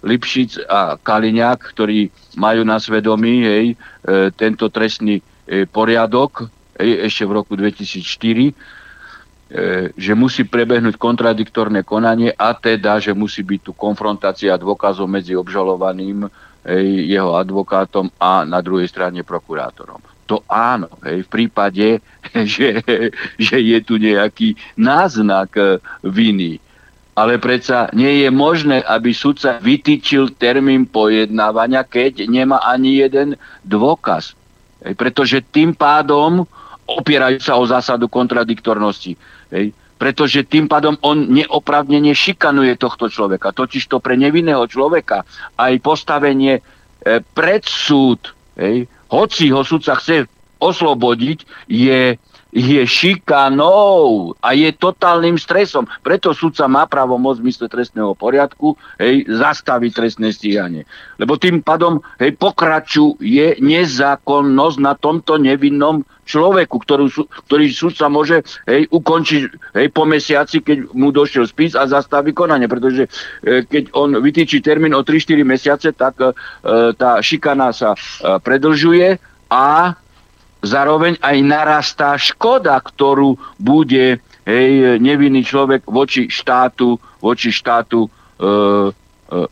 Lipšic 0.03 0.63
a 0.67 0.95
Kaliňák, 0.95 1.59
ktorí 1.75 2.07
majú 2.39 2.63
na 2.63 2.79
svedomí 2.79 3.43
hej, 3.43 3.65
e, 3.75 3.75
tento 4.31 4.71
trestný 4.71 5.19
e, 5.43 5.67
poriadok 5.67 6.47
hej, 6.79 7.11
ešte 7.11 7.23
v 7.27 7.35
roku 7.35 7.53
2004, 7.59 8.47
e, 8.47 8.53
že 9.97 10.13
musí 10.13 10.45
prebehnúť 10.45 10.93
kontradiktorné 11.01 11.81
konanie 11.81 12.29
a 12.37 12.53
teda, 12.53 13.01
že 13.01 13.17
musí 13.17 13.41
byť 13.41 13.59
tu 13.65 13.71
konfrontácia 13.73 14.53
dôkazov 14.61 15.09
medzi 15.09 15.33
obžalovaným, 15.33 16.29
jeho 17.09 17.33
advokátom 17.33 18.13
a 18.21 18.45
na 18.45 18.61
druhej 18.61 18.85
strane 18.85 19.25
prokurátorom. 19.25 20.03
To 20.29 20.45
áno, 20.45 20.93
hej, 21.01 21.25
v 21.25 21.29
prípade, 21.29 21.87
že, 22.53 22.85
že 23.41 23.57
je 23.57 23.79
tu 23.81 23.97
nejaký 23.97 24.53
náznak 24.77 25.57
viny 26.05 26.61
ale 27.19 27.35
predsa 27.35 27.91
nie 27.91 28.23
je 28.23 28.31
možné, 28.31 28.79
aby 28.79 29.11
sudca 29.11 29.59
vytýčil 29.59 30.39
termín 30.39 30.87
pojednávania, 30.87 31.83
keď 31.83 32.23
nemá 32.31 32.63
ani 32.63 33.03
jeden 33.03 33.35
dôkaz. 33.67 34.39
Hej, 34.79 34.95
pretože 34.95 35.43
tým 35.43 35.75
pádom 35.75 36.47
opierajú 36.87 37.43
sa 37.43 37.59
o 37.59 37.67
zásadu 37.67 38.07
kontradiktornosti. 38.07 39.19
Hej, 39.49 39.73
pretože 39.99 40.47
tým 40.47 40.71
pádom 40.71 40.95
on 41.03 41.27
neopravnene 41.27 42.15
šikanuje 42.15 42.79
tohto 42.79 43.11
človeka. 43.11 43.51
Totiž 43.51 43.91
to 43.91 43.99
pre 43.99 44.15
nevinného 44.15 44.63
človeka 44.69 45.27
aj 45.59 45.73
postavenie 45.83 46.61
e, 46.61 46.61
pred 47.19 47.65
súd, 47.67 48.31
hej, 48.55 48.87
hoci 49.11 49.51
ho 49.51 49.65
sudca 49.65 49.99
chce 49.99 50.29
oslobodiť, 50.59 51.67
je 51.67 52.15
je 52.49 52.81
šikanou 52.81 54.33
a 54.41 54.57
je 54.57 54.73
totálnym 54.73 55.37
stresom. 55.37 55.85
Preto 56.01 56.33
sudca 56.33 56.65
má 56.65 56.89
právo 56.89 57.21
moc 57.21 57.37
v 57.37 57.53
mysle 57.53 57.69
trestného 57.69 58.17
poriadku 58.17 58.73
hej, 58.97 59.29
zastaviť 59.29 59.91
trestné 59.93 60.33
stíhanie. 60.33 60.89
Lebo 61.21 61.37
tým 61.37 61.61
pádom 61.61 62.01
hej, 62.17 62.33
pokračuje 62.41 63.61
nezákonnosť 63.61 64.77
na 64.81 64.93
tomto 64.97 65.37
nevinnom 65.37 66.01
človeku, 66.25 66.77
ktorú, 66.81 67.05
ktorý 67.49 67.65
sudca 67.69 68.09
môže 68.09 68.41
hej, 68.65 68.89
ukončiť 68.89 69.41
hej, 69.77 69.87
po 69.93 70.09
mesiaci, 70.09 70.65
keď 70.65 70.93
mu 70.93 71.13
došiel 71.13 71.45
spis 71.45 71.77
a 71.77 71.85
zastaví 71.85 72.33
konanie. 72.33 72.65
Pretože 72.65 73.05
e, 73.45 73.61
keď 73.65 73.93
on 73.93 74.17
vytýči 74.17 74.61
termín 74.61 74.97
o 74.97 75.05
3-4 75.05 75.45
mesiace, 75.45 75.89
tak 75.93 76.17
e, 76.21 76.33
tá 76.97 77.21
šikana 77.21 77.73
sa 77.73 77.93
e, 77.93 77.97
predlžuje 78.41 79.21
a 79.49 79.97
zároveň 80.63 81.19
aj 81.19 81.37
narastá 81.43 82.15
škoda, 82.19 82.79
ktorú 82.79 83.39
bude 83.59 84.19
hej, 84.43 84.99
nevinný 84.99 85.45
človek 85.45 85.87
voči 85.87 86.27
štátu, 86.27 86.99
voči 87.23 87.49
štátu 87.53 88.05
e, 88.05 88.09
e, 88.09 88.49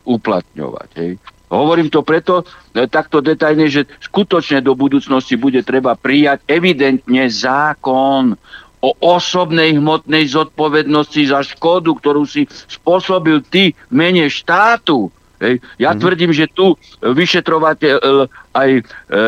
uplatňovať. 0.04 0.90
Hej. 0.98 1.12
Hovorím 1.48 1.88
to 1.88 2.04
preto 2.04 2.44
e, 2.44 2.88
takto 2.92 3.24
detajne, 3.24 3.72
že 3.72 3.88
skutočne 4.04 4.60
do 4.60 4.76
budúcnosti 4.76 5.40
bude 5.40 5.64
treba 5.64 5.96
prijať 5.96 6.44
evidentne 6.44 7.24
zákon 7.32 8.36
o 8.84 8.90
osobnej 9.02 9.80
hmotnej 9.80 10.28
zodpovednosti 10.30 11.24
za 11.32 11.42
škodu, 11.42 11.98
ktorú 11.98 12.28
si 12.30 12.46
spôsobil 12.70 13.42
ty 13.42 13.74
v 13.90 13.94
mene 13.94 14.28
štátu. 14.30 15.10
Hej. 15.38 15.62
Ja 15.78 15.94
mm-hmm. 15.94 16.02
tvrdím, 16.02 16.32
že 16.34 16.50
tu 16.50 16.74
vyšetrovateľ 17.06 18.26
aj 18.58 18.70
e, 18.74 18.82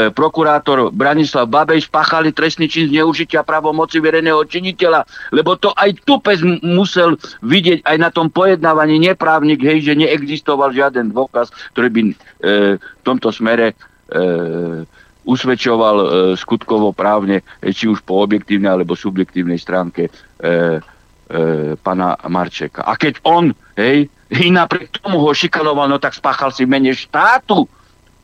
prokurátor 0.09 0.89
Branislav 0.89 1.45
Babej 1.45 1.85
spáchali 1.85 2.33
trestný 2.33 2.65
čin 2.65 2.89
zneužitia 2.89 3.45
pravomoci 3.45 4.01
verejného 4.01 4.41
činiteľa, 4.49 5.05
lebo 5.29 5.53
to 5.53 5.69
aj 5.77 6.01
tu 6.01 6.17
pes 6.17 6.41
musel 6.65 7.13
vidieť 7.45 7.85
aj 7.85 7.97
na 8.01 8.09
tom 8.09 8.33
pojednávaní 8.33 8.97
neprávnik, 8.97 9.61
hej, 9.61 9.85
že 9.85 9.93
neexistoval 9.93 10.73
žiaden 10.73 11.13
dôkaz, 11.13 11.53
ktorý 11.77 11.87
by 11.93 12.01
e, 12.01 12.13
v 12.81 13.01
tomto 13.05 13.29
smere 13.29 13.77
e, 14.09 14.93
usvedčoval 15.29 15.95
e, 16.01 16.07
skutkovo 16.33 16.89
právne, 16.89 17.45
či 17.61 17.85
už 17.85 18.01
po 18.01 18.25
objektívnej 18.25 18.73
alebo 18.73 18.97
subjektívnej 18.97 19.61
stránke 19.61 20.09
e, 20.09 20.11
e, 20.41 20.57
pana 21.77 22.17
Marčeka. 22.25 22.81
A 22.81 22.97
keď 22.97 23.21
on, 23.29 23.53
hej, 23.77 24.09
i 24.29 24.53
napriek 24.53 25.01
tomu 25.01 25.17
ho 25.25 25.31
šikanoval, 25.33 25.89
no 25.89 25.97
tak 25.97 26.13
spáchal 26.13 26.53
si 26.53 26.69
mene 26.69 26.93
štátu, 26.93 27.65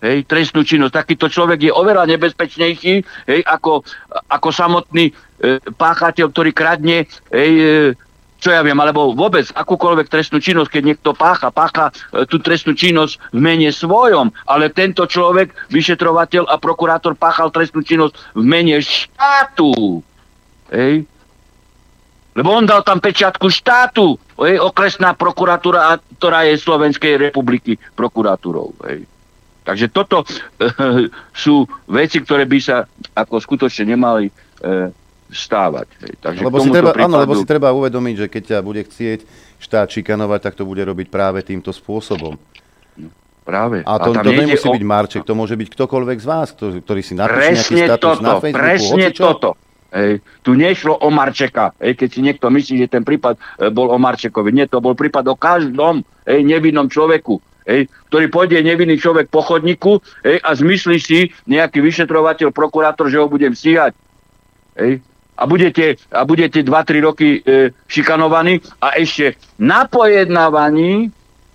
hej, 0.05 0.21
trestnú 0.29 0.61
činnosť. 0.61 0.93
Takýto 0.93 1.27
človek 1.33 1.69
je 1.69 1.71
oveľa 1.73 2.05
nebezpečnejší, 2.05 2.93
hej, 3.25 3.41
ako, 3.41 3.81
ako 4.29 4.49
samotný 4.53 5.09
e, 5.09 5.13
páchateľ, 5.73 6.29
ktorý 6.29 6.51
kradne, 6.53 7.09
hej, 7.33 7.51
e, 7.57 7.69
čo 8.37 8.53
ja 8.53 8.61
viem, 8.61 8.77
alebo 8.77 9.17
vôbec 9.17 9.49
akúkoľvek 9.49 10.05
trestnú 10.05 10.37
činnosť, 10.37 10.69
keď 10.69 10.83
niekto 10.85 11.17
pácha, 11.17 11.49
pácha 11.49 11.89
e, 12.13 12.29
tú 12.29 12.37
trestnú 12.37 12.77
činnosť 12.77 13.33
v 13.33 13.39
mene 13.41 13.69
svojom, 13.73 14.29
ale 14.45 14.69
tento 14.69 15.09
človek, 15.09 15.49
vyšetrovateľ 15.73 16.45
a 16.45 16.61
prokurátor 16.61 17.17
páchal 17.17 17.49
trestnú 17.49 17.81
činnosť 17.81 18.13
v 18.37 18.43
mene 18.45 18.77
štátu. 18.77 20.05
Hej, 20.69 21.09
lebo 22.35 22.51
on 22.51 22.67
dal 22.67 22.83
tam 22.83 22.99
pečiatku 22.99 23.47
štátu, 23.47 24.19
hej, 24.43 24.59
okresná 24.59 25.15
prokuratúra, 25.15 25.95
ktorá 26.19 26.43
je 26.43 26.59
Slovenskej 26.59 27.31
republiky 27.31 27.79
prokuratúrou. 27.95 28.75
Hej. 28.83 29.07
Takže 29.65 29.87
toto 29.89 30.21
e, 30.21 30.27
sú 31.47 31.63
veci, 31.87 32.19
ktoré 32.19 32.43
by 32.43 32.59
sa 32.59 32.83
ako 33.15 33.39
skutočne 33.39 33.95
nemali 33.95 34.27
e, 34.27 34.33
stávať. 35.31 35.87
Hej. 36.03 36.13
Takže 36.19 36.41
lebo, 36.43 36.59
si 36.59 36.69
treba, 36.69 36.91
prípadu... 36.91 37.07
áno, 37.07 37.17
lebo 37.23 37.33
si 37.39 37.45
treba 37.47 37.71
uvedomiť, 37.71 38.15
že 38.19 38.27
keď 38.27 38.43
ťa 38.51 38.59
bude 38.61 38.83
chcieť 38.83 39.19
štát 39.63 39.87
šikanovať, 39.95 40.39
tak 40.51 40.53
to 40.59 40.67
bude 40.67 40.83
robiť 40.83 41.07
práve 41.07 41.39
týmto 41.39 41.71
spôsobom. 41.71 42.35
Práve. 43.45 43.85
A 43.85 44.01
to, 44.01 44.11
a 44.11 44.25
to 44.25 44.31
nemusí 44.33 44.65
o... 44.65 44.73
byť 44.73 44.83
Marček, 44.83 45.21
to 45.21 45.37
môže 45.37 45.53
byť 45.53 45.69
ktokoľvek 45.69 46.17
z 46.17 46.27
vás, 46.27 46.49
ktorý, 46.51 46.81
ktorý 46.81 47.01
si 47.05 47.13
napíše 47.13 47.61
nejaký 47.61 47.75
status 47.85 48.17
toto, 48.17 48.25
na 48.25 48.33
Facebooku. 48.41 48.65
Presne 48.65 49.05
toto. 49.13 49.49
Hej. 49.95 50.19
Tu 50.43 50.51
nešlo 50.59 50.99
o 50.99 51.07
Marčeka, 51.07 51.71
hej, 51.79 51.95
keď 51.95 52.09
si 52.11 52.19
niekto 52.19 52.51
myslí, 52.51 52.83
že 52.83 52.91
ten 52.91 53.07
prípad 53.07 53.39
e, 53.39 53.71
bol 53.71 53.87
o 53.87 53.95
Marčekovi. 53.95 54.51
Nie, 54.51 54.67
to 54.67 54.83
bol 54.83 54.91
prípad 54.91 55.23
o 55.31 55.39
každom 55.39 56.03
hej, 56.27 56.43
nevinnom 56.43 56.91
človeku, 56.91 57.39
hej, 57.63 57.87
ktorý 58.11 58.27
pôjde 58.27 58.59
nevinný 58.59 58.99
človek 58.99 59.31
po 59.31 59.39
chodníku 59.39 60.03
hej, 60.27 60.43
a 60.43 60.51
zmyslí 60.51 60.99
si 60.99 61.31
nejaký 61.47 61.79
vyšetrovateľ, 61.79 62.51
prokurátor, 62.51 63.07
že 63.07 63.23
ho 63.23 63.31
budem 63.31 63.55
stíhať. 63.55 63.95
Hej. 64.75 64.99
A 65.39 65.43
budete, 65.47 65.95
a 66.11 66.27
budete 66.27 66.59
2-3 66.59 66.99
roky 66.99 67.39
e, 67.39 67.71
šikanovaní 67.87 68.59
a 68.83 68.99
ešte 68.99 69.39
na 69.55 69.87
pojednávaní 69.87 71.07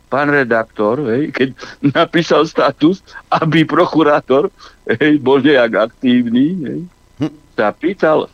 pán 0.09 0.32
redaktor, 0.32 1.05
hej, 1.12 1.28
keď 1.28 1.49
napísal 1.93 2.49
status, 2.49 3.05
aby 3.28 3.68
prokurátor 3.68 4.49
hej, 4.88 5.20
bol 5.20 5.45
nejak 5.45 5.93
aktívny, 5.93 6.57
hej, 6.64 6.80
sa 7.61 7.77
pýtal 7.77 8.33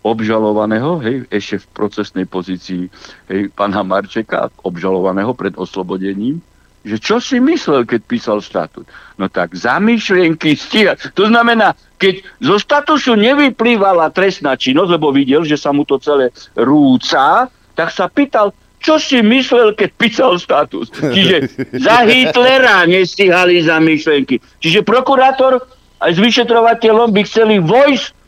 obžalovaného, 0.00 1.04
hej, 1.04 1.28
ešte 1.28 1.60
v 1.60 1.66
procesnej 1.76 2.24
pozícii 2.24 2.88
hej, 3.28 3.52
pána 3.52 3.84
Marčeka, 3.84 4.48
obžalovaného 4.64 5.36
pred 5.36 5.52
oslobodením, 5.60 6.40
že 6.84 7.00
čo 7.00 7.16
si 7.16 7.40
myslel, 7.40 7.88
keď 7.88 8.00
písal 8.04 8.38
štatút? 8.44 8.84
No 9.16 9.32
tak 9.32 9.56
zamýšlienky 9.56 10.52
stíhať. 10.52 11.16
To 11.16 11.32
znamená, 11.32 11.72
keď 11.96 12.20
zo 12.44 12.60
statusu 12.60 13.16
nevyplývala 13.16 14.12
trestná 14.12 14.52
činnosť, 14.52 14.92
lebo 14.92 15.08
videl, 15.08 15.48
že 15.48 15.56
sa 15.56 15.72
mu 15.72 15.88
to 15.88 15.96
celé 15.96 16.28
rúca, 16.52 17.48
tak 17.72 17.88
sa 17.88 18.04
pýtal, 18.12 18.52
čo 18.84 19.00
si 19.00 19.24
myslel, 19.24 19.72
keď 19.72 19.90
písal 19.96 20.36
status. 20.36 20.92
Čiže 20.92 21.48
za 21.80 22.04
Hitlera 22.04 22.84
nestíhali 22.84 23.64
zamýšlenky. 23.64 24.36
Čiže 24.60 24.84
prokurátor 24.84 25.64
aj 26.04 26.12
s 26.12 26.20
vyšetrovateľom 26.20 27.16
by 27.16 27.20
chceli 27.24 27.64
vojsť 27.64 28.23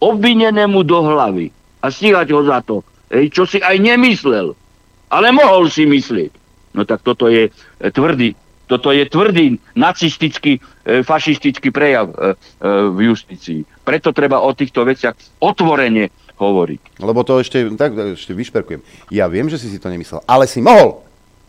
obvinenému 0.00 0.80
do 0.82 0.98
hlavy 1.04 1.52
a 1.84 1.92
stíhať 1.92 2.28
ho 2.32 2.40
za 2.44 2.64
to, 2.64 2.82
hej, 3.12 3.28
čo 3.30 3.44
si 3.44 3.60
aj 3.60 3.76
nemyslel, 3.76 4.56
ale 5.12 5.26
mohol 5.30 5.68
si 5.68 5.84
myslieť. 5.84 6.32
No 6.74 6.88
tak 6.88 7.04
toto 7.04 7.28
je 7.28 7.50
e, 7.50 7.88
tvrdý, 7.90 8.34
toto 8.70 8.94
je 8.94 9.02
tvrdý 9.02 9.58
nacistický, 9.74 10.62
e, 10.86 11.02
fašistický 11.02 11.74
prejav 11.74 12.14
e, 12.14 12.14
e, 12.14 12.34
v 12.94 12.98
justícii. 13.10 13.66
Preto 13.82 14.14
treba 14.14 14.38
o 14.38 14.54
týchto 14.54 14.86
veciach 14.86 15.42
otvorene 15.42 16.14
hovoriť. 16.38 17.02
Lebo 17.02 17.26
to 17.26 17.42
ešte, 17.42 17.66
tak 17.74 17.98
ešte 18.14 18.30
vyšperkujem. 18.30 18.78
Ja 19.10 19.26
viem, 19.26 19.50
že 19.50 19.58
si 19.58 19.66
si 19.66 19.82
to 19.82 19.90
nemyslel, 19.90 20.22
ale 20.30 20.46
si 20.46 20.62
mohol. 20.62 21.02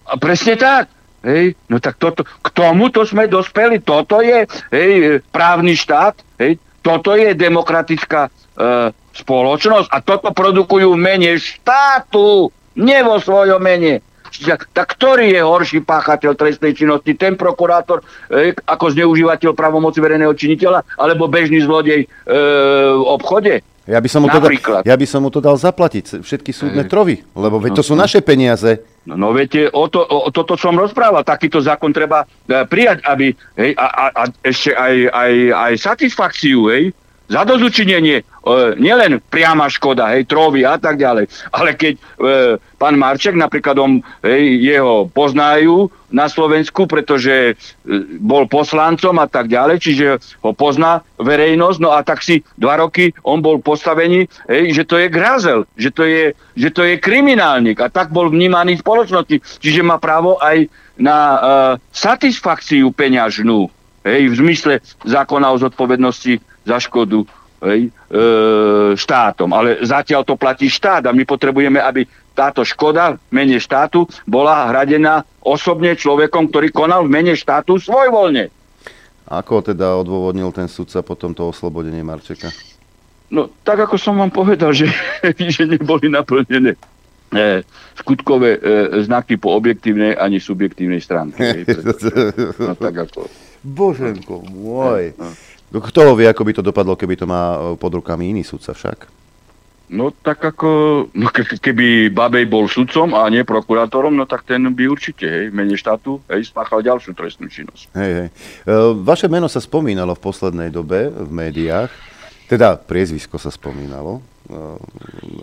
A 0.10 0.18
presne 0.18 0.58
tak. 0.58 0.90
Hej, 1.22 1.54
no 1.70 1.78
tak 1.78 2.02
toto, 2.02 2.26
k 2.26 2.48
tomuto 2.50 3.06
sme 3.06 3.30
dospeli. 3.30 3.86
Toto 3.86 4.26
je 4.26 4.42
hej, 4.74 5.22
právny 5.30 5.78
štát. 5.78 6.18
Hej, 6.42 6.58
toto 6.82 7.14
je 7.14 7.38
demokratická 7.38 8.28
e, 8.28 8.30
spoločnosť 9.14 9.88
a 9.94 9.98
toto 10.02 10.34
produkujú 10.34 10.98
v 10.98 11.00
mene 11.00 11.32
štátu, 11.38 12.50
nie 12.78 13.00
vo 13.06 13.22
svojom 13.22 13.62
mene. 13.62 14.02
Tak 14.72 14.96
ktorý 14.96 15.36
je 15.36 15.42
horší 15.44 15.80
páchateľ 15.84 16.40
trestnej 16.40 16.72
činnosti? 16.72 17.14
Ten 17.20 17.36
prokurátor 17.36 18.02
e, 18.32 18.56
ako 18.56 18.96
zneužívateľ 18.96 19.52
pravomoci 19.54 20.00
verejného 20.00 20.32
činiteľa 20.34 20.88
alebo 20.98 21.28
bežný 21.28 21.62
zlodej 21.62 22.06
e, 22.06 22.08
v 22.96 23.04
obchode? 23.06 23.62
Ja 23.90 23.98
by, 23.98 24.10
som 24.14 24.22
mu 24.22 24.30
to 24.30 24.38
dal, 24.38 24.54
ja 24.86 24.94
by 24.94 25.06
som 25.10 25.26
mu 25.26 25.34
to 25.34 25.42
dal 25.42 25.58
zaplatiť, 25.58 26.22
všetky 26.22 26.54
súdne 26.54 26.86
trovy, 26.86 27.26
lebo 27.34 27.58
veď 27.58 27.82
to 27.82 27.84
sú 27.84 27.98
naše 27.98 28.22
peniaze. 28.22 28.86
No, 29.10 29.18
no 29.18 29.28
viete, 29.34 29.74
o, 29.74 29.90
to, 29.90 30.06
o 30.06 30.30
toto 30.30 30.54
som 30.54 30.78
rozprával. 30.78 31.26
Takýto 31.26 31.58
zákon 31.58 31.90
treba 31.90 32.22
e, 32.22 32.62
prijať, 32.70 33.02
aby 33.10 33.34
hej, 33.58 33.74
a, 33.74 33.88
a, 33.90 34.06
a 34.14 34.24
ešte 34.46 34.78
aj, 34.78 34.96
aj, 35.10 35.34
aj 35.50 35.74
satisfakciu, 35.82 36.70
hej, 36.70 36.94
zadozučinenie, 37.32 38.18
e, 38.20 38.24
nielen 38.76 39.24
priama 39.32 39.72
škoda, 39.72 40.12
hej, 40.12 40.28
trovy 40.28 40.68
a 40.68 40.76
tak 40.76 41.00
ďalej, 41.00 41.32
ale 41.56 41.80
keď 41.80 41.94
e, 41.96 42.02
pán 42.76 43.00
Marček, 43.00 43.40
napríklad 43.40 43.80
on, 43.80 44.04
hej, 44.20 44.60
jeho 44.60 45.08
poznajú 45.08 45.88
na 46.12 46.28
Slovensku, 46.28 46.92
pretože 46.92 47.32
e, 47.32 47.54
bol 48.20 48.52
poslancom 48.52 49.16
a 49.24 49.32
tak 49.32 49.48
ďalej, 49.48 49.78
čiže 49.80 50.06
ho 50.44 50.52
pozná 50.52 51.08
verejnosť, 51.24 51.80
no 51.80 51.96
a 51.96 52.04
tak 52.04 52.20
si 52.20 52.44
dva 52.60 52.84
roky 52.84 53.16
on 53.24 53.40
bol 53.40 53.64
postavený, 53.64 54.28
hej, 54.52 54.76
že 54.76 54.84
to 54.84 55.00
je 55.00 55.08
grazel, 55.08 55.64
že 55.80 55.90
to 55.96 56.04
je, 56.04 56.36
že 56.60 56.70
to 56.76 56.84
je 56.84 57.00
kriminálnik 57.00 57.80
a 57.80 57.88
tak 57.88 58.12
bol 58.12 58.28
vnímaný 58.28 58.76
v 58.76 58.84
spoločnosti, 58.84 59.40
čiže 59.64 59.88
má 59.88 59.96
právo 60.04 60.36
aj 60.44 60.68
na 61.00 61.18
e, 61.18 61.40
satisfakciu 61.96 62.92
peňažnú, 62.92 63.72
hej, 64.04 64.22
v 64.28 64.36
zmysle 64.36 64.74
zákona 65.08 65.48
o 65.56 65.58
zodpovednosti 65.58 66.51
za 66.66 66.78
škodu 66.82 67.26
hej, 67.66 67.90
e, 67.90 67.92
štátom. 68.98 69.50
Ale 69.54 69.82
zatiaľ 69.86 70.26
to 70.26 70.36
platí 70.36 70.68
štát 70.68 71.06
a 71.06 71.16
my 71.16 71.24
potrebujeme, 71.26 71.78
aby 71.78 72.06
táto 72.34 72.66
škoda 72.66 73.16
v 73.16 73.32
mene 73.32 73.58
štátu 73.60 74.08
bola 74.26 74.72
hradená 74.72 75.22
osobne 75.44 75.94
človekom, 75.94 76.50
ktorý 76.50 76.72
konal 76.72 77.06
v 77.06 77.14
mene 77.14 77.34
štátu 77.36 77.78
svojvoľne. 77.78 78.50
Ako 79.32 79.64
teda 79.64 79.96
odôvodnil 79.96 80.52
ten 80.52 80.68
sudca 80.68 81.00
potom 81.06 81.32
to 81.32 81.48
oslobodenie 81.48 82.04
Marčeka? 82.04 82.52
No, 83.32 83.48
tak 83.64 83.88
ako 83.88 83.96
som 83.96 84.20
vám 84.20 84.32
povedal, 84.32 84.76
že, 84.76 84.92
že 85.56 85.64
neboli 85.64 86.12
naplnené 86.12 86.76
e, 87.32 87.64
skutkové 87.96 88.60
e, 88.60 88.62
znaky 89.08 89.40
po 89.40 89.56
objektívnej 89.56 90.20
ani 90.20 90.44
subjektívnej 90.44 91.00
stránke. 91.00 91.64
no, 92.68 92.76
tak 92.76 93.08
ako... 93.08 93.32
Boženko 93.62 94.42
môj. 94.52 95.14
No. 95.16 95.32
Kto 95.72 96.20
vie, 96.20 96.28
ako 96.28 96.44
by 96.44 96.52
to 96.52 96.64
dopadlo, 96.64 97.00
keby 97.00 97.16
to 97.16 97.24
má 97.24 97.56
e, 97.56 97.58
pod 97.80 97.96
rukami 97.96 98.36
iný 98.36 98.44
sudca 98.44 98.76
však? 98.76 99.08
No 99.92 100.12
tak 100.12 100.40
ako, 100.40 100.70
no 101.12 101.28
ke, 101.32 101.44
keby 101.44 102.12
Babej 102.12 102.48
bol 102.48 102.68
sudcom 102.68 103.12
a 103.12 103.28
nie 103.28 103.44
prokurátorom, 103.44 104.16
no 104.16 104.24
tak 104.24 104.48
ten 104.48 104.64
by 104.64 104.88
určite, 104.88 105.28
hej, 105.28 105.46
v 105.52 105.56
mene 105.56 105.76
štátu, 105.76 106.20
hej, 106.32 106.48
spáchal 106.48 106.84
ďalšiu 106.84 107.12
trestnú 107.12 107.48
činnosť. 107.48 107.92
Hej, 107.96 108.12
hej. 108.12 108.28
E, 108.68 108.72
vaše 109.00 109.32
meno 109.32 109.48
sa 109.48 109.64
spomínalo 109.64 110.16
v 110.16 110.24
poslednej 110.24 110.72
dobe 110.72 111.08
v 111.08 111.32
médiách, 111.32 111.92
teda 112.52 112.76
priezvisko 112.76 113.40
sa 113.40 113.52
spomínalo, 113.52 114.20
e, 114.20 114.22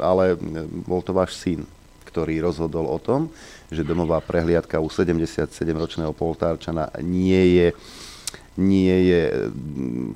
ale 0.00 0.36
bol 0.84 1.00
to 1.00 1.16
váš 1.16 1.40
syn, 1.40 1.64
ktorý 2.08 2.40
rozhodol 2.44 2.84
o 2.84 3.00
tom, 3.00 3.32
že 3.68 3.84
domová 3.84 4.20
prehliadka 4.24 4.80
u 4.80 4.88
77-ročného 4.88 6.12
poltárčana 6.16 6.88
nie 7.04 7.60
je 7.60 7.68
nie 8.58 8.96
je 9.14 9.22
mm, 9.46 10.10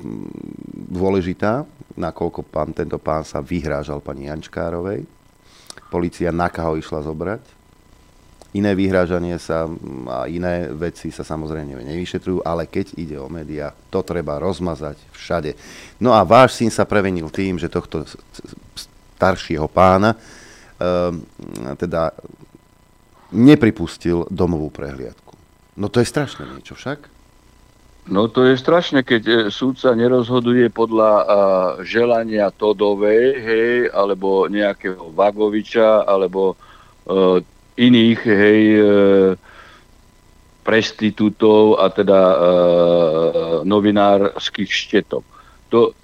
dôležitá, 0.91 1.63
nakoľko 1.95 2.43
pán, 2.43 2.75
tento 2.75 2.99
pán 2.99 3.23
sa 3.23 3.39
vyhrážal 3.39 4.03
pani 4.03 4.27
Jančkárovej. 4.27 5.07
Polícia 5.89 6.35
NAKA 6.35 6.67
ho 6.67 6.75
išla 6.75 7.07
zobrať. 7.07 7.63
Iné 8.53 8.77
vyhrážanie 8.77 9.41
sa 9.41 9.65
a 10.13 10.29
iné 10.29 10.69
veci 10.69 11.09
sa 11.09 11.25
samozrejme 11.25 11.73
nevyšetrujú, 11.73 12.45
ale 12.45 12.69
keď 12.69 13.01
ide 13.01 13.17
o 13.17 13.33
médiá, 13.33 13.73
to 13.89 14.05
treba 14.05 14.37
rozmazať 14.37 15.01
všade. 15.17 15.57
No 15.97 16.13
a 16.13 16.21
váš 16.21 16.61
syn 16.61 16.69
sa 16.69 16.85
prevenil 16.85 17.33
tým, 17.33 17.57
že 17.57 17.73
tohto 17.73 18.05
staršieho 19.17 19.65
pána 19.73 20.13
um, 20.13 21.25
teda 21.81 22.13
nepripustil 23.33 24.29
domovú 24.29 24.69
prehliadku. 24.69 25.33
No 25.81 25.89
to 25.89 26.05
je 26.05 26.13
strašné 26.13 26.45
niečo 26.53 26.77
však. 26.77 27.22
No 28.03 28.27
to 28.27 28.51
je 28.51 28.59
strašné, 28.59 29.07
keď 29.07 29.23
e, 29.23 29.35
súdca 29.55 29.95
nerozhoduje 29.95 30.67
podľa 30.75 31.13
a, 31.15 31.23
želania 31.87 32.51
Todovej, 32.51 33.27
hej, 33.39 33.73
alebo 33.95 34.51
nejakého 34.51 35.15
Vagoviča, 35.15 36.03
alebo 36.03 36.59
e, 37.07 37.47
iných, 37.79 38.21
hej, 38.27 38.63
e, 38.75 38.83
prestitútov 40.67 41.79
a 41.79 41.95
teda 41.95 42.21
e, 42.27 42.37
novinárskych 43.71 44.71
štetok. 44.71 45.23
To, 45.71 45.95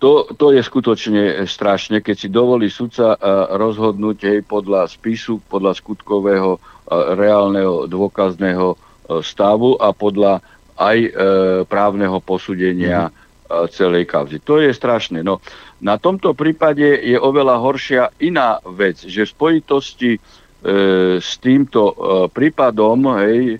to, 0.00 0.32
to 0.32 0.56
je 0.56 0.60
skutočne 0.64 1.44
strašné, 1.44 2.00
keď 2.00 2.16
si 2.16 2.28
dovolí 2.32 2.72
sudca 2.72 3.14
rozhodnúť 3.52 4.18
hej, 4.24 4.40
podľa 4.48 4.88
spisu, 4.88 5.38
podľa 5.52 5.76
skutkového, 5.76 6.56
reálneho, 6.90 7.86
dôkazného 7.86 8.74
stavu 9.22 9.78
a 9.78 9.94
podľa 9.94 10.42
aj 10.78 10.98
e, 10.98 11.10
právneho 11.68 12.18
posúdenia 12.22 13.08
mm-hmm. 13.08 13.68
celej 13.72 14.08
kauzy. 14.08 14.40
To 14.44 14.60
je 14.60 14.72
strašné. 14.72 15.20
No, 15.20 15.44
na 15.82 15.98
tomto 15.98 16.30
prípade 16.38 16.86
je 16.86 17.18
oveľa 17.18 17.58
horšia 17.58 18.04
iná 18.22 18.62
vec, 18.62 19.02
že 19.02 19.26
v 19.26 19.34
spojitosti 19.34 20.12
e, 20.14 20.20
s 21.18 21.42
týmto 21.42 21.80
e, 21.90 21.94
prípadom, 22.30 23.18
hej, 23.18 23.58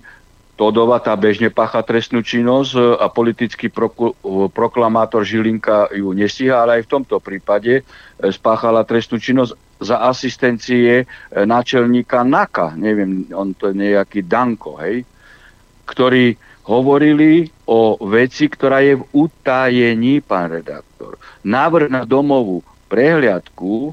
Todova 0.53 1.01
tá 1.01 1.17
bežne 1.17 1.49
pácha 1.51 1.83
trestnú 1.83 2.23
činnosť 2.23 2.71
e, 2.79 2.81
a 2.95 3.11
politický 3.11 3.67
proku, 3.67 4.15
proklamátor 4.55 5.27
Žilinka 5.27 5.91
ju 5.91 6.15
nestíha, 6.15 6.63
ale 6.63 6.79
aj 6.79 6.87
v 6.87 6.91
tomto 6.95 7.19
prípade 7.19 7.83
spáchala 8.23 8.87
trestnú 8.87 9.19
činnosť 9.19 9.51
za 9.83 9.99
asistencie 10.07 11.03
náčelníka 11.35 12.23
NAKA, 12.23 12.79
neviem, 12.79 13.27
on 13.35 13.51
to 13.51 13.67
je 13.67 13.83
nejaký 13.91 14.23
Danko, 14.23 14.79
hej, 14.79 15.03
ktorý 15.83 16.39
hovorili 16.63 17.51
o 17.67 17.99
veci, 18.07 18.47
ktorá 18.47 18.79
je 18.83 18.99
v 18.99 19.07
utajení, 19.11 20.23
pán 20.23 20.51
redaktor. 20.51 21.19
Návrh 21.43 21.91
na 21.91 22.01
domovú 22.07 22.63
prehliadku, 22.87 23.91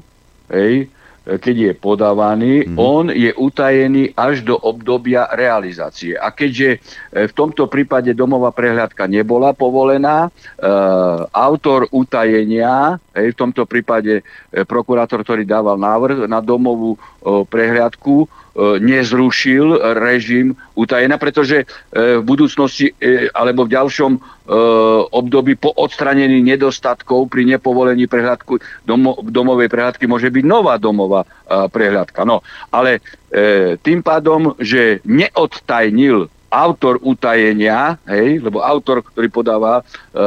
hej, 0.51 0.87
keď 1.21 1.55
je 1.69 1.71
podávaný, 1.77 2.65
mm-hmm. 2.65 2.77
on 2.81 3.13
je 3.13 3.29
utajený 3.29 4.09
až 4.17 4.41
do 4.41 4.57
obdobia 4.57 5.29
realizácie. 5.29 6.17
A 6.17 6.33
keďže 6.33 6.81
e, 7.13 7.29
v 7.29 7.33
tomto 7.37 7.69
prípade 7.69 8.09
domová 8.17 8.49
prehliadka 8.49 9.05
nebola 9.05 9.53
povolená, 9.53 10.27
e, 10.27 10.29
autor 11.29 11.85
utajenia, 11.93 12.97
hej, 13.13 13.37
v 13.37 13.39
tomto 13.39 13.69
prípade 13.69 14.21
e, 14.21 14.23
prokurátor, 14.65 15.21
ktorý 15.21 15.45
dával 15.45 15.77
návrh 15.77 16.25
na 16.25 16.41
domovú 16.41 16.97
e, 16.97 16.99
prehliadku, 17.45 18.25
E, 18.25 18.40
nezrušil 18.57 19.79
režim 19.95 20.59
utajenia, 20.75 21.15
pretože 21.15 21.63
e, 21.63 21.65
v 22.19 22.23
budúcnosti 22.23 22.91
e, 22.99 23.31
alebo 23.31 23.63
v 23.63 23.73
ďalšom 23.77 24.13
období 25.15 25.55
po 25.55 25.71
odstranení 25.71 26.43
nedostatkov 26.43 27.31
pri 27.31 27.55
nepovolení 27.55 28.03
prehľadku 28.03 28.59
domo, 28.83 29.15
domovej 29.23 29.71
prehľadky 29.71 30.11
môže 30.11 30.27
byť 30.27 30.43
nová 30.43 30.75
domová 30.75 31.23
prehľadka. 31.47 32.27
No, 32.27 32.43
ale 32.67 32.99
tým 33.79 34.03
pádom, 34.03 34.51
že 34.59 34.99
neodtajnil 35.07 36.27
autor 36.51 36.99
utajenia, 36.99 37.95
hej, 38.11 38.43
lebo 38.43 38.59
autor, 38.59 38.99
ktorý 38.99 39.31
podáva 39.31 39.79
e, 39.79 39.83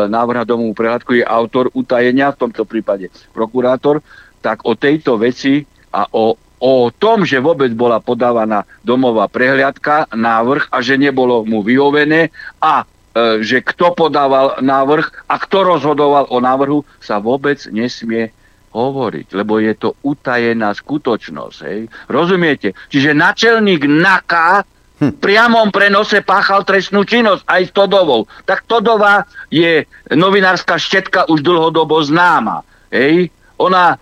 návrh 0.08 0.36
na 0.40 0.48
domovú 0.48 0.72
prehľadku, 0.72 1.20
je 1.20 1.24
autor 1.24 1.68
utajenia, 1.76 2.32
v 2.32 2.48
tomto 2.48 2.64
prípade 2.64 3.12
prokurátor, 3.36 4.00
tak 4.40 4.64
o 4.64 4.72
tejto 4.72 5.20
veci 5.20 5.68
a 5.92 6.08
o 6.16 6.40
o 6.64 6.88
tom, 6.88 7.28
že 7.28 7.44
vôbec 7.44 7.68
bola 7.76 8.00
podávaná 8.00 8.64
domová 8.80 9.28
prehliadka, 9.28 10.08
návrh 10.16 10.72
a 10.72 10.80
že 10.80 10.96
nebolo 10.96 11.44
mu 11.44 11.60
vyhovené 11.60 12.32
a 12.56 12.88
e, 12.88 13.44
že 13.44 13.60
kto 13.60 13.92
podával 13.92 14.64
návrh 14.64 15.28
a 15.28 15.36
kto 15.36 15.76
rozhodoval 15.76 16.24
o 16.32 16.40
návrhu, 16.40 16.80
sa 17.04 17.20
vôbec 17.20 17.60
nesmie 17.68 18.32
hovoriť, 18.72 19.36
lebo 19.36 19.60
je 19.60 19.76
to 19.76 19.92
utajená 20.00 20.72
skutočnosť. 20.72 21.58
Hej? 21.68 21.80
Rozumiete? 22.08 22.72
Čiže 22.88 23.12
načelník 23.12 23.84
NAKA 23.84 24.64
hm. 25.04 25.20
priamom 25.20 25.68
prenose 25.68 26.24
páchal 26.24 26.64
trestnú 26.64 27.04
činnosť 27.04 27.44
aj 27.44 27.60
s 27.60 27.70
Todovou. 27.76 28.24
Tak 28.48 28.64
Todová 28.64 29.28
je 29.52 29.84
novinárska 30.16 30.80
štetka 30.80 31.28
už 31.28 31.44
dlhodobo 31.44 32.00
známa. 32.00 32.64
Hej? 32.88 33.28
Ona 33.60 34.00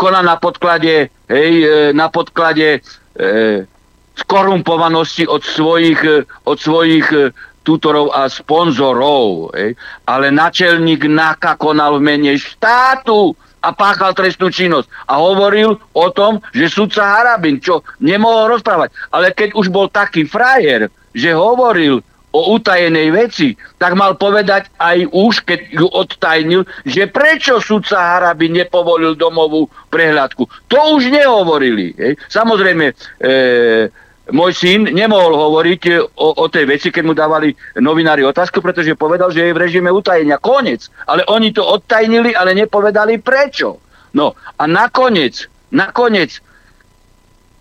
koná 0.00 0.20
na 0.22 0.36
podklade, 0.38 1.10
hej, 1.28 1.52
e, 1.64 1.92
na 1.92 2.08
podklade 2.08 2.80
skorumpovanosti 4.14 5.26
od 5.26 5.42
svojich, 5.42 6.26
od 6.46 6.58
svojich 6.58 7.06
tutorov 7.64 8.12
a 8.14 8.28
sponzorov. 8.28 9.54
Hej. 9.56 9.74
Ale 10.06 10.30
načelník 10.30 11.08
NAKA 11.08 11.56
konal 11.58 11.98
v 11.98 12.06
mene 12.14 12.32
štátu 12.38 13.34
a 13.64 13.72
páchal 13.72 14.12
trestnú 14.12 14.52
činnosť. 14.52 14.86
A 15.08 15.18
hovoril 15.18 15.80
o 15.96 16.06
tom, 16.12 16.44
že 16.52 16.68
sudca 16.68 17.16
Harabin, 17.18 17.58
čo 17.58 17.80
nemohol 17.98 18.60
rozprávať. 18.60 18.92
Ale 19.08 19.32
keď 19.32 19.56
už 19.56 19.72
bol 19.72 19.88
taký 19.88 20.28
frajer, 20.28 20.92
že 21.16 21.32
hovoril 21.32 22.04
o 22.34 22.58
utajenej 22.58 23.14
veci, 23.14 23.54
tak 23.78 23.94
mal 23.94 24.18
povedať 24.18 24.74
aj 24.74 25.06
už, 25.14 25.46
keď 25.46 25.60
ju 25.70 25.86
odtajnil, 25.86 26.66
že 26.82 27.06
prečo 27.06 27.62
sudca 27.62 28.18
Harabi 28.18 28.50
nepovolil 28.50 29.14
domovú 29.14 29.70
prehľadku. 29.94 30.42
To 30.66 30.98
už 30.98 31.14
nehovorili. 31.14 31.94
Hej. 31.94 32.18
Samozrejme, 32.26 32.90
e, 32.90 32.94
môj 34.34 34.52
syn 34.56 34.90
nemohol 34.90 35.38
hovoriť 35.38 35.82
o, 36.18 36.28
o 36.42 36.46
tej 36.50 36.66
veci, 36.66 36.90
keď 36.90 37.02
mu 37.06 37.14
dávali 37.14 37.54
novinári 37.78 38.26
otázku, 38.26 38.58
pretože 38.58 38.98
povedal, 38.98 39.30
že 39.30 39.46
je 39.46 39.54
v 39.54 39.62
režime 39.62 39.94
utajenia. 39.94 40.42
Konec. 40.42 40.90
Ale 41.06 41.22
oni 41.30 41.54
to 41.54 41.62
odtajnili, 41.62 42.34
ale 42.34 42.58
nepovedali 42.58 43.22
prečo. 43.22 43.78
No 44.10 44.34
a 44.58 44.64
nakoniec, 44.66 45.46
nakoniec 45.70 46.42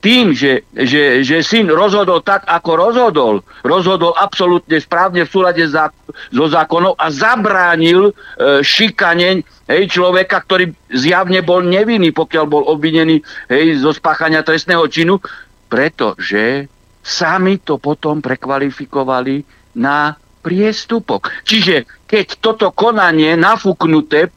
tým, 0.04 0.36
že, 0.36 0.68
že, 0.76 1.24
že 1.24 1.40
syn 1.40 1.72
rozhodol 1.72 2.20
tak, 2.20 2.44
ako 2.44 2.72
rozhodol, 2.76 3.36
rozhodol 3.64 4.12
absolútne 4.20 4.76
správne 4.84 5.24
v 5.24 5.32
súlade 5.32 5.64
zá, 5.64 5.96
so 6.28 6.46
zákonom 6.52 7.00
a 7.00 7.08
zabránil 7.08 8.12
e, 8.12 8.14
šikane 8.60 9.48
hej, 9.72 9.84
človeka, 9.88 10.44
ktorý 10.44 10.76
zjavne 10.92 11.40
bol 11.40 11.64
nevinný, 11.64 12.12
pokiaľ 12.12 12.46
bol 12.52 12.68
obvinený 12.68 13.24
hej, 13.48 13.80
zo 13.80 13.96
spáchania 13.96 14.44
trestného 14.44 14.84
činu, 14.92 15.24
pretože 15.72 16.68
sami 17.00 17.64
to 17.64 17.80
potom 17.80 18.20
prekvalifikovali 18.20 19.48
na 19.80 20.20
priestupok. 20.44 21.32
Čiže 21.48 22.04
keď 22.04 22.44
toto 22.44 22.76
konanie 22.76 23.40
nafúknuté 23.40 24.28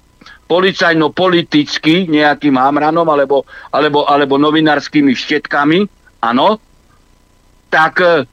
policajno-politicky 0.46 2.06
nejakým 2.06 2.54
hamranom 2.54 3.06
alebo, 3.06 3.42
alebo, 3.74 4.06
alebo 4.06 4.38
novinárskymi 4.38 5.12
štetkami, 5.12 5.86
áno, 6.22 6.62
tak 7.70 7.94
e, 8.02 8.24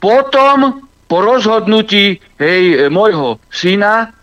potom 0.00 0.88
po 1.06 1.18
rozhodnutí 1.22 2.18
hej, 2.40 2.90
môjho 2.90 3.38
syna 3.52 4.16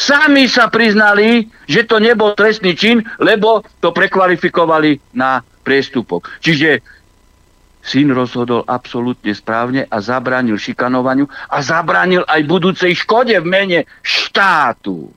sami 0.00 0.48
sa 0.48 0.72
priznali, 0.72 1.50
že 1.68 1.84
to 1.84 2.00
nebol 2.00 2.32
trestný 2.32 2.72
čin, 2.72 3.04
lebo 3.20 3.60
to 3.84 3.92
prekvalifikovali 3.92 4.96
na 5.12 5.44
priestupok. 5.60 6.40
Čiže 6.40 6.80
syn 7.80 8.12
rozhodol 8.12 8.64
absolútne 8.68 9.32
správne 9.32 9.88
a 9.88 9.96
zabránil 10.00 10.60
šikanovaniu 10.60 11.28
a 11.48 11.58
zabránil 11.64 12.24
aj 12.28 12.40
budúcej 12.44 12.92
škode 12.96 13.36
v 13.40 13.46
mene 13.46 13.78
štátu. 14.04 15.12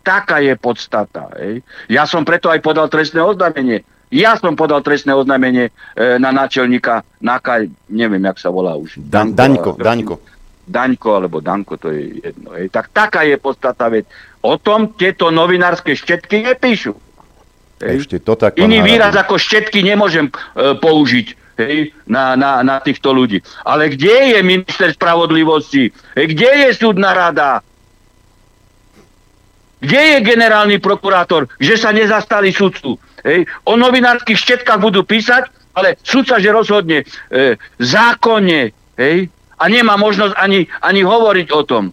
Taká 0.00 0.40
je 0.40 0.56
podstata. 0.56 1.28
Hej. 1.36 1.60
Ja 1.92 2.08
som 2.08 2.24
preto 2.24 2.48
aj 2.48 2.64
podal 2.64 2.88
trestné 2.88 3.20
oznámenie. 3.20 3.84
Ja 4.10 4.34
som 4.34 4.58
podal 4.58 4.82
trestné 4.82 5.14
oznámenie 5.14 5.70
e, 5.70 5.72
na 6.18 6.34
náčelníka 6.34 7.06
NAKA, 7.22 7.70
neviem, 7.86 8.24
jak 8.26 8.42
sa 8.42 8.50
volá 8.50 8.74
už. 8.74 8.98
Dan, 8.98 9.38
Daňko, 9.38 9.78
Daňko. 9.78 10.14
Daňko 10.66 11.08
alebo 11.14 11.38
Danko, 11.38 11.78
to 11.78 11.94
je 11.94 12.18
jedno. 12.18 12.54
Hej. 12.58 12.74
Tak 12.74 12.90
taká 12.90 13.22
je 13.22 13.38
podstata, 13.38 13.86
veď 13.86 14.10
o 14.42 14.58
tom 14.58 14.98
tieto 14.98 15.30
novinárske 15.30 15.94
štetky 15.94 16.42
nepíšu. 16.42 16.94
Hej. 17.80 17.96
Ešte 18.02 18.18
to 18.18 18.34
tak... 18.34 18.58
Iný 18.58 18.82
výraz 18.82 19.14
ako 19.14 19.38
štetky 19.38 19.86
nemôžem 19.86 20.26
e, 20.26 20.32
použiť 20.74 21.26
hej, 21.60 21.92
na, 22.08 22.34
na, 22.34 22.66
na 22.66 22.76
týchto 22.82 23.14
ľudí. 23.14 23.40
Ale 23.62 23.92
kde 23.92 24.36
je 24.36 24.38
minister 24.42 24.90
spravodlivosti? 24.90 25.92
Kde 26.18 26.50
je 26.66 26.70
súdna 26.74 27.14
rada? 27.14 27.62
Kde 29.80 30.00
je 30.16 30.18
generálny 30.20 30.76
prokurátor, 30.76 31.48
že 31.56 31.80
sa 31.80 31.88
nezastali 31.90 32.52
sudcu? 32.52 33.00
Hej? 33.24 33.48
O 33.64 33.80
novinárskych 33.80 34.36
štetkách 34.36 34.80
budú 34.80 35.04
písať, 35.08 35.48
ale 35.72 35.96
sudca, 36.04 36.36
že 36.36 36.52
rozhodne 36.52 37.04
e, 37.32 37.56
zákonne 37.80 38.76
hej? 39.00 39.32
a 39.56 39.64
nemá 39.72 39.96
možnosť 39.96 40.36
ani, 40.36 40.68
ani 40.84 41.00
hovoriť 41.00 41.48
o 41.56 41.62
tom, 41.64 41.84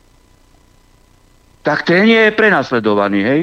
tak 1.64 1.88
ten 1.88 2.08
nie 2.08 2.22
je 2.28 2.32
prenasledovaný. 2.36 3.20
Hej? 3.24 3.42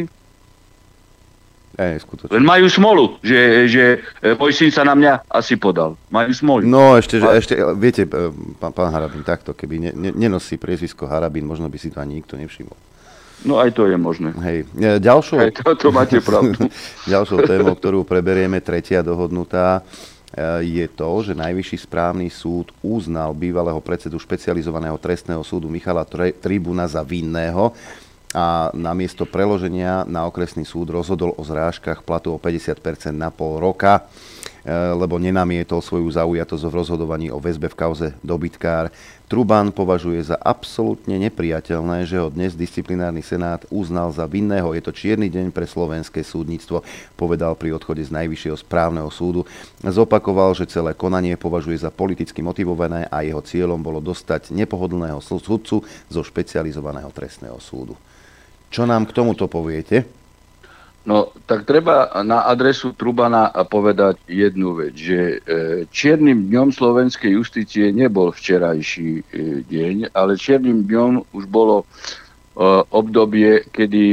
Ej, 1.75 2.07
skutočne. 2.07 2.31
Len 2.39 2.45
majú 2.47 2.71
smolu, 2.71 3.19
že, 3.19 3.67
že 3.67 3.85
e, 4.23 4.39
môj 4.39 4.55
syn 4.55 4.71
sa 4.71 4.87
na 4.87 4.95
mňa 4.95 5.27
asi 5.27 5.59
podal. 5.59 5.99
Majú 6.07 6.31
smolu. 6.31 6.63
No 6.63 6.95
ešte, 6.95 7.19
že, 7.19 7.27
a... 7.27 7.35
ešte 7.35 7.59
viete, 7.75 8.07
e, 8.07 8.31
pán, 8.63 8.71
pán 8.71 8.95
Harabín, 8.95 9.27
takto, 9.27 9.57
keby 9.59 9.83
ne, 9.83 9.91
ne, 9.91 10.11
nenosí 10.15 10.55
priezvisko 10.55 11.11
Harabín, 11.11 11.51
možno 11.51 11.67
by 11.67 11.79
si 11.81 11.91
to 11.91 11.99
ani 11.99 12.23
nikto 12.23 12.39
nevšimol. 12.39 12.79
No 13.45 13.61
aj 13.61 13.77
to 13.77 13.85
je 13.85 13.97
možné. 14.01 14.33
Hej. 14.41 14.59
E, 14.73 14.97
ďalšou, 14.97 15.37
aj 15.37 15.53
to, 15.61 15.77
to 15.77 15.89
máte 15.93 16.17
pravdu. 16.25 16.57
ďalšou 17.13 17.45
témou, 17.45 17.77
ktorú 17.77 18.01
preberieme, 18.03 18.57
tretia 18.65 19.05
dohodnutá, 19.05 19.85
e, 20.33 20.81
je 20.81 20.87
to, 20.89 21.11
že 21.21 21.37
Najvyšší 21.37 21.85
správny 21.85 22.33
súd 22.33 22.73
uznal 22.81 23.37
bývalého 23.37 23.79
predsedu 23.85 24.17
špecializovaného 24.17 24.97
trestného 24.97 25.45
súdu 25.45 25.69
Michala 25.69 26.09
Tribuna 26.41 26.89
za 26.89 27.05
vinného 27.05 27.77
a 28.35 28.75
namiesto 28.75 29.23
preloženia 29.29 30.03
na 30.11 30.27
okresný 30.27 30.67
súd 30.67 30.91
rozhodol 30.91 31.37
o 31.39 31.43
zrážkach 31.47 32.03
platu 32.03 32.35
o 32.35 32.39
50% 32.43 33.15
na 33.15 33.31
pol 33.31 33.63
roka. 33.63 34.11
Eh, 34.65 34.73
lebo 34.97 35.21
nenamietol 35.21 35.85
svoju 35.85 36.09
zaujatosť 36.09 36.65
v 36.65 36.73
rozhodovaní 36.73 37.29
o 37.29 37.37
väzbe 37.37 37.69
v 37.69 37.77
kauze 37.77 38.09
dobytkár. 38.25 38.89
Truban 39.29 39.69
považuje 39.69 40.17
za 40.25 40.41
absolútne 40.41 41.21
nepriateľné, 41.21 42.09
že 42.09 42.17
ho 42.17 42.33
dnes 42.33 42.57
disciplinárny 42.57 43.21
senát 43.21 43.61
uznal 43.69 44.09
za 44.09 44.25
vinného. 44.25 44.73
Je 44.73 44.81
to 44.81 44.97
čierny 44.97 45.29
deň 45.29 45.53
pre 45.53 45.69
slovenské 45.69 46.25
súdnictvo, 46.25 46.81
povedal 47.13 47.53
pri 47.61 47.77
odchode 47.77 48.01
z 48.09 48.09
Najvyššieho 48.17 48.57
správneho 48.57 49.13
súdu. 49.13 49.45
Zopakoval, 49.85 50.57
že 50.57 50.73
celé 50.73 50.97
konanie 50.97 51.37
považuje 51.37 51.77
za 51.77 51.93
politicky 51.93 52.41
motivované 52.41 53.05
a 53.13 53.21
jeho 53.21 53.45
cieľom 53.45 53.85
bolo 53.85 54.01
dostať 54.01 54.49
nepohodlného 54.49 55.21
súdcu 55.21 55.85
zo 56.09 56.21
špecializovaného 56.25 57.13
trestného 57.13 57.61
súdu. 57.61 58.01
Čo 58.73 58.89
nám 58.89 59.05
k 59.05 59.13
tomuto 59.13 59.45
poviete? 59.45 60.24
No, 61.05 61.37
tak 61.45 61.69
treba 61.69 62.09
na 62.25 62.49
adresu 62.49 62.97
Trubana 62.97 63.53
povedať 63.69 64.25
jednu 64.25 64.81
vec, 64.81 64.97
že 64.97 65.21
e, 65.21 65.39
čiernym 65.93 66.49
dňom 66.49 66.73
slovenskej 66.73 67.37
justície 67.37 67.93
nebol 67.93 68.33
včerajší 68.33 69.21
e, 69.21 69.23
deň, 69.69 70.17
ale 70.17 70.41
čiernym 70.41 70.89
dňom 70.89 71.37
už 71.37 71.45
bolo 71.45 71.85
e, 71.85 71.87
obdobie, 72.89 73.69
kedy 73.69 74.05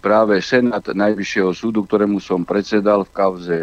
práve 0.00 0.40
Senát 0.40 0.88
Najvyššieho 0.88 1.52
súdu, 1.52 1.84
ktorému 1.84 2.16
som 2.16 2.48
predsedal 2.48 3.04
v 3.04 3.12
kauze, 3.12 3.58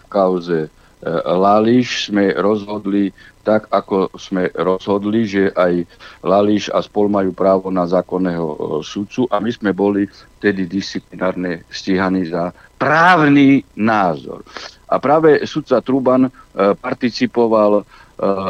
v 0.00 0.06
kauze 0.08 0.72
Lališ, 1.04 2.08
sme 2.08 2.32
rozhodli 2.32 3.12
tak, 3.40 3.72
ako 3.72 4.12
sme 4.20 4.52
rozhodli, 4.52 5.24
že 5.24 5.48
aj 5.56 5.88
Lališ 6.20 6.68
a 6.70 6.84
spol 6.84 7.08
majú 7.08 7.32
právo 7.32 7.72
na 7.72 7.88
zákonného 7.88 8.46
e, 8.46 8.56
sudcu 8.84 9.24
a 9.32 9.40
my 9.40 9.50
sme 9.50 9.70
boli 9.72 10.04
vtedy 10.40 10.68
disciplinárne 10.68 11.64
stíhaní 11.72 12.28
za 12.28 12.52
právny 12.76 13.64
názor. 13.76 14.44
A 14.90 15.00
práve 15.00 15.40
sudca 15.48 15.80
Truban 15.80 16.28
e, 16.28 16.30
participoval 16.76 17.80
e, 17.80 17.82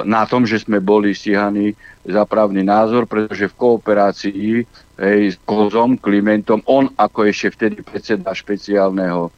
na 0.06 0.26
tom, 0.26 0.42
že 0.42 0.58
sme 0.58 0.82
boli 0.82 1.14
stíhaní 1.14 1.74
za 2.02 2.26
právny 2.26 2.66
názor, 2.66 3.06
pretože 3.06 3.46
v 3.50 3.58
kooperácii 3.58 4.66
hej, 4.98 5.22
s 5.32 5.36
Kozom, 5.46 5.96
Klimentom, 6.02 6.66
on 6.66 6.90
ako 6.98 7.30
ešte 7.30 7.54
vtedy 7.54 7.86
predseda 7.86 8.34
špeciálneho 8.34 9.30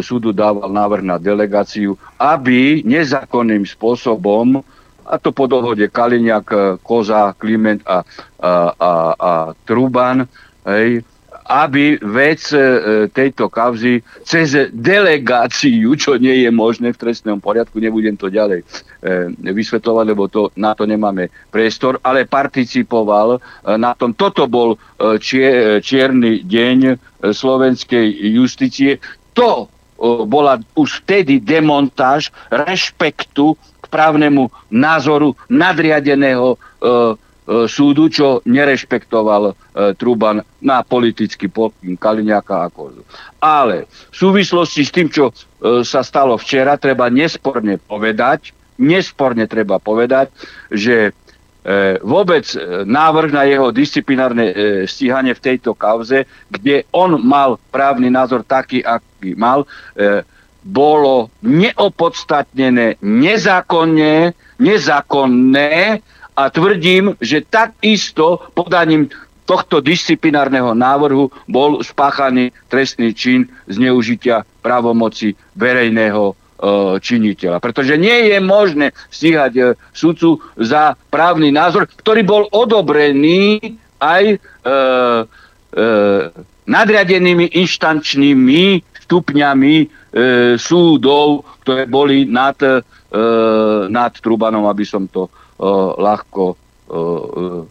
súdu 0.00 0.32
dával 0.32 0.72
návrh 0.72 1.04
na 1.04 1.20
delegáciu, 1.20 2.00
aby 2.16 2.80
nezákonným 2.86 3.68
spôsobom 3.68 4.64
a 5.12 5.20
to 5.20 5.28
po 5.36 5.44
dohode 5.44 5.84
Kaliňák, 5.92 6.46
e, 6.48 6.56
Koza, 6.80 7.36
Kliment 7.36 7.84
a, 7.84 8.00
a, 8.40 8.52
a, 8.72 8.92
a 9.12 9.32
Truban, 9.68 10.24
hej, 10.64 11.04
aby 11.52 12.00
vec 12.00 12.40
e, 12.54 12.56
tejto 13.12 13.52
kauzy 13.52 14.00
cez 14.24 14.72
delegáciu, 14.72 15.92
čo 16.00 16.16
nie 16.16 16.48
je 16.48 16.50
možné 16.54 16.96
v 16.96 17.00
trestnom 17.04 17.44
poriadku, 17.44 17.76
nebudem 17.76 18.16
to 18.16 18.32
ďalej 18.32 18.64
e, 18.64 19.52
vysvetľovať, 19.52 20.04
lebo 20.08 20.32
to, 20.32 20.48
na 20.56 20.72
to 20.72 20.88
nemáme 20.88 21.28
priestor, 21.52 22.00
ale 22.00 22.24
participoval 22.24 23.36
na 23.76 23.92
tom. 23.92 24.16
Toto 24.16 24.48
bol 24.48 24.80
čie, 25.20 25.76
čierny 25.84 26.40
deň 26.48 26.78
slovenskej 27.36 28.06
justície. 28.32 28.96
To 29.36 29.68
bola 30.02 30.58
už 30.74 31.04
vtedy 31.04 31.38
demontáž 31.38 32.34
rešpektu 32.50 33.54
právnemu 33.92 34.48
názoru 34.72 35.36
nadriadeného 35.52 36.56
e, 36.56 36.58
e, 36.58 36.88
súdu, 37.68 38.08
čo 38.08 38.40
nerešpektoval 38.48 39.52
e, 39.52 39.54
Truban 40.00 40.40
na 40.64 40.80
politický 40.80 41.52
pokyn 41.52 42.00
Kaliňáka 42.00 42.64
a 42.64 42.72
Kozu. 42.72 43.04
Ale 43.36 43.84
v 44.08 44.16
súvislosti 44.16 44.80
s 44.80 44.90
tým, 44.90 45.12
čo 45.12 45.28
e, 45.28 45.32
sa 45.84 46.00
stalo 46.00 46.40
včera, 46.40 46.80
treba 46.80 47.12
nesporne 47.12 47.76
povedať, 47.76 48.56
nesporne 48.80 49.44
treba 49.44 49.76
povedať, 49.76 50.32
že 50.72 51.12
vôbec 52.02 52.42
e, 52.54 52.82
návrh 52.82 53.30
na 53.30 53.46
jeho 53.46 53.70
disciplinárne 53.70 54.50
e, 54.50 54.54
stíhanie 54.90 55.30
v 55.30 55.44
tejto 55.46 55.78
kauze, 55.78 56.26
kde 56.50 56.82
on 56.90 57.22
mal 57.22 57.54
právny 57.70 58.10
názor 58.10 58.42
taký, 58.42 58.82
aký 58.82 59.38
mal, 59.38 59.62
e, 59.94 60.26
bolo 60.62 61.30
neopodstatnené, 61.42 63.02
nezákonné, 63.02 64.32
nezákonné 64.58 66.00
a 66.32 66.42
tvrdím, 66.50 67.18
že 67.20 67.44
takisto 67.44 68.46
podaním 68.54 69.10
tohto 69.42 69.82
disciplinárneho 69.82 70.72
návrhu 70.72 71.28
bol 71.50 71.82
spáchaný 71.82 72.54
trestný 72.70 73.12
čin 73.12 73.50
zneužitia 73.66 74.46
právomoci 74.62 75.34
verejného 75.58 76.38
E, 76.62 77.02
činiteľa. 77.02 77.58
Pretože 77.58 77.98
nie 77.98 78.30
je 78.30 78.38
možné 78.38 78.94
stíhať 79.10 79.52
e, 79.58 79.62
sudcu 79.90 80.38
za 80.54 80.94
právny 81.10 81.50
názor, 81.50 81.90
ktorý 81.90 82.22
bol 82.22 82.46
odobrený 82.54 83.58
aj 83.98 84.24
e, 84.30 84.36
nadriadenými 86.68 87.56
inštančnými 87.58 88.84
stupňami 89.02 89.74
e, 89.82 89.86
súdov, 90.56 91.44
ktoré 91.60 91.84
boli 91.84 92.24
nad, 92.24 92.56
e, 92.62 92.80
nad 93.92 94.12
Trubanom, 94.16 94.64
aby 94.70 94.84
som 94.86 95.04
to 95.10 95.26
e, 95.26 95.30
ľahko 96.00 96.44
e, 96.48 96.56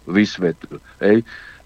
vysvetlil. 0.05 0.77
Hej. 1.01 1.17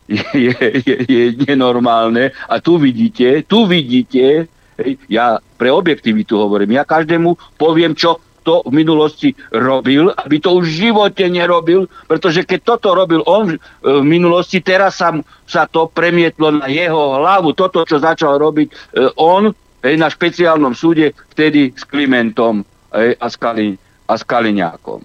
Je, 0.05 0.53
je, 0.85 0.95
je 1.01 1.23
nenormálne. 1.49 2.29
A 2.45 2.61
tu 2.61 2.77
vidíte, 2.77 3.41
tu 3.49 3.65
vidíte, 3.65 4.45
Hej. 4.75 4.99
Ja 5.07 5.39
pre 5.55 5.71
objektivitu 5.71 6.35
hovorím. 6.35 6.75
Ja 6.75 6.83
každému 6.83 7.39
poviem, 7.55 7.95
čo 7.95 8.19
to 8.45 8.61
v 8.69 8.85
minulosti 8.85 9.33
robil, 9.49 10.13
aby 10.13 10.37
to 10.37 10.61
už 10.61 10.69
v 10.69 10.77
živote 10.87 11.25
nerobil, 11.25 11.89
pretože 12.05 12.45
keď 12.45 12.77
toto 12.77 12.93
robil 12.93 13.25
on 13.25 13.57
v 13.81 14.05
minulosti, 14.05 14.61
teraz 14.61 15.01
sa, 15.01 15.17
sa 15.49 15.65
to 15.65 15.89
premietlo 15.89 16.61
na 16.61 16.69
jeho 16.69 17.17
hlavu. 17.17 17.57
Toto, 17.57 17.81
čo 17.81 17.97
začal 17.97 18.37
robiť 18.37 18.67
e, 18.69 18.73
on 19.17 19.49
na 19.81 20.07
špeciálnom 20.09 20.73
súde, 20.73 21.17
vtedy 21.33 21.73
s 21.73 21.85
Klimentom 21.85 22.65
hej, 22.93 23.17
a, 23.17 24.13
s 24.13 24.23
Kaliňákom. 24.25 25.01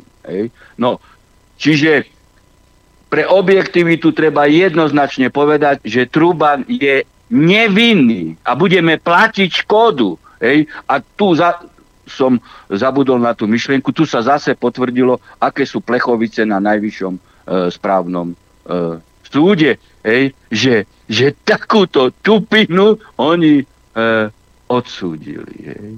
No, 0.80 1.01
čiže 1.61 2.09
pre 3.11 3.26
objektivitu 3.26 4.14
treba 4.14 4.47
jednoznačne 4.47 5.28
povedať, 5.28 5.82
že 5.82 6.07
Truban 6.07 6.62
je 6.70 7.03
nevinný 7.28 8.38
a 8.47 8.55
budeme 8.55 8.97
platiť 8.97 9.66
škodu. 9.66 10.14
Hej? 10.38 10.70
A 10.86 11.03
tu 11.03 11.34
za, 11.34 11.59
som 12.11 12.42
zabudol 12.66 13.22
na 13.22 13.32
tú 13.32 13.46
myšlienku, 13.46 13.94
tu 13.94 14.02
sa 14.02 14.20
zase 14.20 14.58
potvrdilo, 14.58 15.22
aké 15.38 15.62
sú 15.62 15.78
plechovice 15.80 16.42
na 16.42 16.58
najvyššom 16.58 17.14
e, 17.14 17.20
správnom 17.70 18.34
e, 18.34 18.36
súde, 19.24 19.78
hej? 20.02 20.34
Že, 20.50 20.74
že 21.06 21.26
takúto 21.46 22.11
tupinu 22.20 22.98
oni 23.16 23.62
e, 23.62 23.64
odsúdili. 24.66 25.56
Hej? 25.62 25.90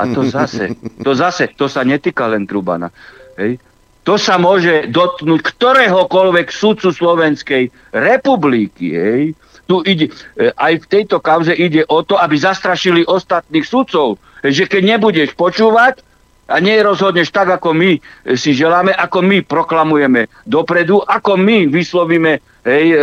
A 0.00 0.02
to 0.10 0.24
zase, 0.24 0.72
to 1.04 1.12
zase, 1.12 1.52
to 1.54 1.68
sa 1.68 1.84
netýka 1.84 2.24
len 2.26 2.48
Trubana. 2.48 2.88
Hej? 3.36 3.60
To 4.06 4.14
sa 4.14 4.38
môže 4.38 4.86
dotknúť 4.88 5.42
ktoréhokoľvek 5.42 6.46
sudcu 6.54 6.94
Slovenskej 6.94 7.68
republiky. 7.90 8.94
Hej? 8.94 9.22
tu 9.66 9.82
ide, 9.82 10.14
e, 10.38 10.54
aj 10.54 10.86
v 10.86 10.86
tejto 10.86 11.18
kauze 11.18 11.50
ide 11.52 11.82
o 11.90 12.06
to, 12.06 12.14
aby 12.16 12.38
zastrašili 12.38 13.02
ostatných 13.02 13.66
sudcov. 13.66 14.16
Že 14.52 14.64
keď 14.70 14.82
nebudeš 14.96 15.30
počúvať 15.34 16.02
a 16.46 16.62
nerozhodneš 16.62 17.34
tak, 17.34 17.58
ako 17.58 17.74
my 17.74 17.98
e, 17.98 18.00
si 18.38 18.54
želáme, 18.54 18.94
ako 18.94 19.18
my 19.22 19.42
proklamujeme 19.42 20.30
dopredu, 20.46 21.02
ako 21.02 21.34
my 21.34 21.66
vyslovíme 21.66 22.38
hej, 22.62 22.86
e, 22.92 22.96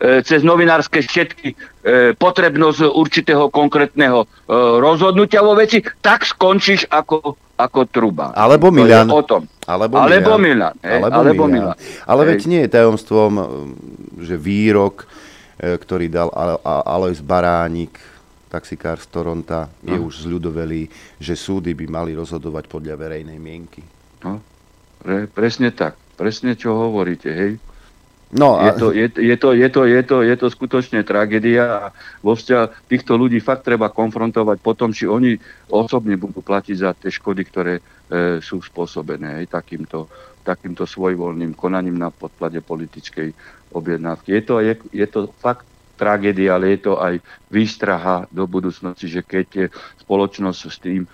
e, 0.00 0.24
cez 0.24 0.40
novinárske 0.40 1.04
všetky 1.04 1.48
e, 1.52 1.54
potrebnosť 2.16 2.88
určitého 2.88 3.52
konkrétneho 3.52 4.24
e, 4.24 4.26
rozhodnutia 4.80 5.44
vo 5.44 5.52
veci, 5.52 5.84
tak 6.00 6.24
skončíš 6.24 6.88
ako, 6.88 7.36
ako 7.60 7.80
truba. 7.92 8.32
Alebo 8.32 8.72
Milan. 8.72 9.12
o 9.12 9.20
tom. 9.20 9.44
Alebo, 9.68 10.00
alebo 10.00 10.40
Milan. 10.40 10.74
Hej, 10.80 11.04
alebo, 11.04 11.20
alebo 11.20 11.44
Milan. 11.46 11.76
Milan. 11.76 12.08
Ale 12.08 12.20
hej. 12.24 12.28
veď 12.32 12.40
nie 12.48 12.60
je 12.64 12.68
tajomstvom, 12.72 13.32
že 14.24 14.34
výrok 14.40 15.04
E, 15.60 15.76
ktorý 15.76 16.08
dal 16.08 16.32
Alois 16.64 17.20
Baránik, 17.20 17.92
taxikár 18.50 18.98
z 18.98 19.06
Toronta, 19.06 19.70
je 19.86 19.94
no. 19.94 20.10
už 20.10 20.26
zľudovelý, 20.26 20.90
že 21.22 21.38
súdy 21.38 21.78
by 21.78 21.86
mali 21.86 22.12
rozhodovať 22.18 22.66
podľa 22.66 22.98
verejnej 22.98 23.38
mienky. 23.38 23.86
No, 24.26 24.42
pre, 24.98 25.30
presne 25.30 25.70
tak. 25.70 25.94
Presne 26.18 26.58
čo 26.58 26.76
hovoríte, 26.76 27.30
hej? 27.30 27.52
No 28.30 28.62
a... 28.62 28.70
je, 28.70 28.72
to, 28.78 28.86
je, 28.94 29.06
je, 29.10 29.36
to, 29.40 29.48
je, 29.58 29.68
to, 29.70 29.82
je, 29.90 30.00
to, 30.06 30.16
je 30.22 30.34
to 30.38 30.46
skutočne 30.46 31.02
tragédia 31.02 31.64
a 31.66 31.84
vo 32.22 32.38
vzťah 32.38 32.86
týchto 32.86 33.18
ľudí 33.18 33.42
fakt 33.42 33.66
treba 33.66 33.90
konfrontovať 33.90 34.58
potom, 34.62 34.94
či 34.94 35.10
oni 35.10 35.34
osobne 35.66 36.14
budú 36.14 36.38
platiť 36.38 36.76
za 36.78 36.94
tie 36.94 37.10
škody, 37.10 37.42
ktoré 37.42 37.74
e, 37.78 37.82
sú 38.38 38.62
spôsobené 38.62 39.42
hej, 39.42 39.50
takýmto, 39.50 40.06
takýmto 40.46 40.86
svojvoľným 40.86 41.58
konaním 41.58 41.98
na 41.98 42.14
podklade 42.14 42.62
politickej 42.62 43.34
objednávky. 43.74 44.30
Je 44.30 44.42
to, 44.46 44.54
je, 44.62 44.78
je 44.94 45.06
to 45.10 45.26
fakt 45.42 45.66
tragédia, 46.00 46.56
ale 46.56 46.72
je 46.72 46.88
to 46.88 46.96
aj 46.96 47.20
výstraha 47.52 48.24
do 48.32 48.48
budúcnosti, 48.48 49.04
že 49.04 49.20
keď 49.20 49.68
spoločnosť 50.00 50.60
s 50.64 50.76
tým 50.80 51.04
e, 51.04 51.08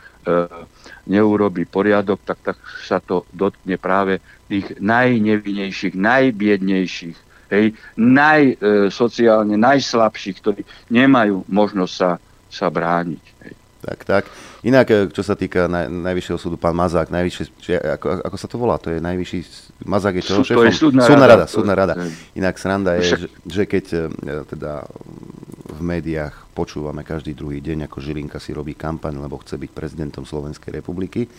neurobi 1.11 1.67
poriadok, 1.67 2.23
tak, 2.23 2.39
tak 2.47 2.57
sa 2.87 3.03
to 3.03 3.27
dotkne 3.35 3.75
práve 3.83 4.23
tých 4.47 4.79
najnevinejších, 4.79 5.99
najbiednejších, 5.99 7.19
hej, 7.51 7.75
najsociálne 7.99 9.59
e, 9.59 9.65
najslabších, 9.67 10.37
ktorí 10.39 10.63
nemajú 10.95 11.43
možnosť 11.51 11.93
sa, 11.93 12.11
sa 12.47 12.67
brániť. 12.71 13.25
Hej. 13.43 13.55
Tak, 13.83 13.99
tak. 14.07 14.25
Inak, 14.67 14.87
e, 14.91 15.07
čo 15.15 15.23
sa 15.23 15.39
týka 15.39 15.71
naj, 15.71 15.87
najvyššieho 15.87 16.39
súdu, 16.43 16.59
pán 16.59 16.75
Mazák, 16.75 17.15
najvyššie, 17.15 17.45
či, 17.63 17.71
ako, 17.79 18.27
ako 18.27 18.37
sa 18.37 18.47
to 18.51 18.57
volá? 18.59 18.75
To 18.83 18.91
je 18.91 18.99
najvyšší, 18.99 19.39
Mazák 19.87 20.19
je 20.19 20.23
čo? 20.27 20.43
Súd, 20.43 20.59
to 20.59 20.67
je 20.67 20.75
súdna, 20.75 21.07
súdna 21.07 21.27
rada. 21.31 21.35
rada. 21.39 21.47
Súdna 21.47 21.75
rada. 21.79 21.95
Inak 22.35 22.59
sranda 22.59 22.99
je, 22.99 23.15
že, 23.15 23.17
že 23.47 23.63
keď 23.71 23.85
e, 23.95 23.99
teda 24.51 24.83
v 25.71 25.81
médiách 25.87 26.51
počúvame 26.51 27.07
každý 27.07 27.39
druhý 27.39 27.63
deň, 27.63 27.87
ako 27.87 28.03
Žilinka 28.03 28.43
si 28.43 28.51
robí 28.51 28.75
kampaň, 28.75 29.23
lebo 29.23 29.39
chce 29.39 29.55
byť 29.55 29.71
prezidentom 29.71 30.27
Slovenskej 30.27 30.83
republiky, 30.83 31.31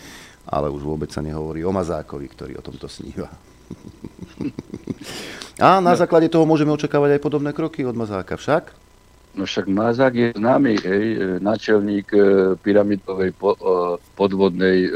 ale 0.47 0.71
už 0.71 0.87
vôbec 0.87 1.11
sa 1.11 1.19
nehovorí 1.19 1.67
o 1.67 1.75
Mazákovi, 1.75 2.31
ktorý 2.31 2.53
o 2.55 2.63
tomto 2.63 2.87
sníva. 2.87 3.27
A 5.57 5.81
na 5.81 5.97
základe 5.97 6.29
toho 6.29 6.45
môžeme 6.45 6.69
očakávať 6.69 7.17
aj 7.17 7.21
podobné 7.25 7.49
kroky 7.49 7.81
od 7.81 7.97
Mazáka 7.97 8.37
však? 8.37 8.86
No 9.37 9.45
však 9.45 9.69
Mazák 9.69 10.13
je 10.17 10.27
známy, 10.33 10.73
hej, 10.81 11.05
e, 11.13 11.17
načelník 11.37 12.09
e, 12.09 12.19
pyramidovej 12.57 13.37
po, 13.37 13.53
e, 13.53 13.57
podvodnej 14.17 14.77
e, 14.81 14.89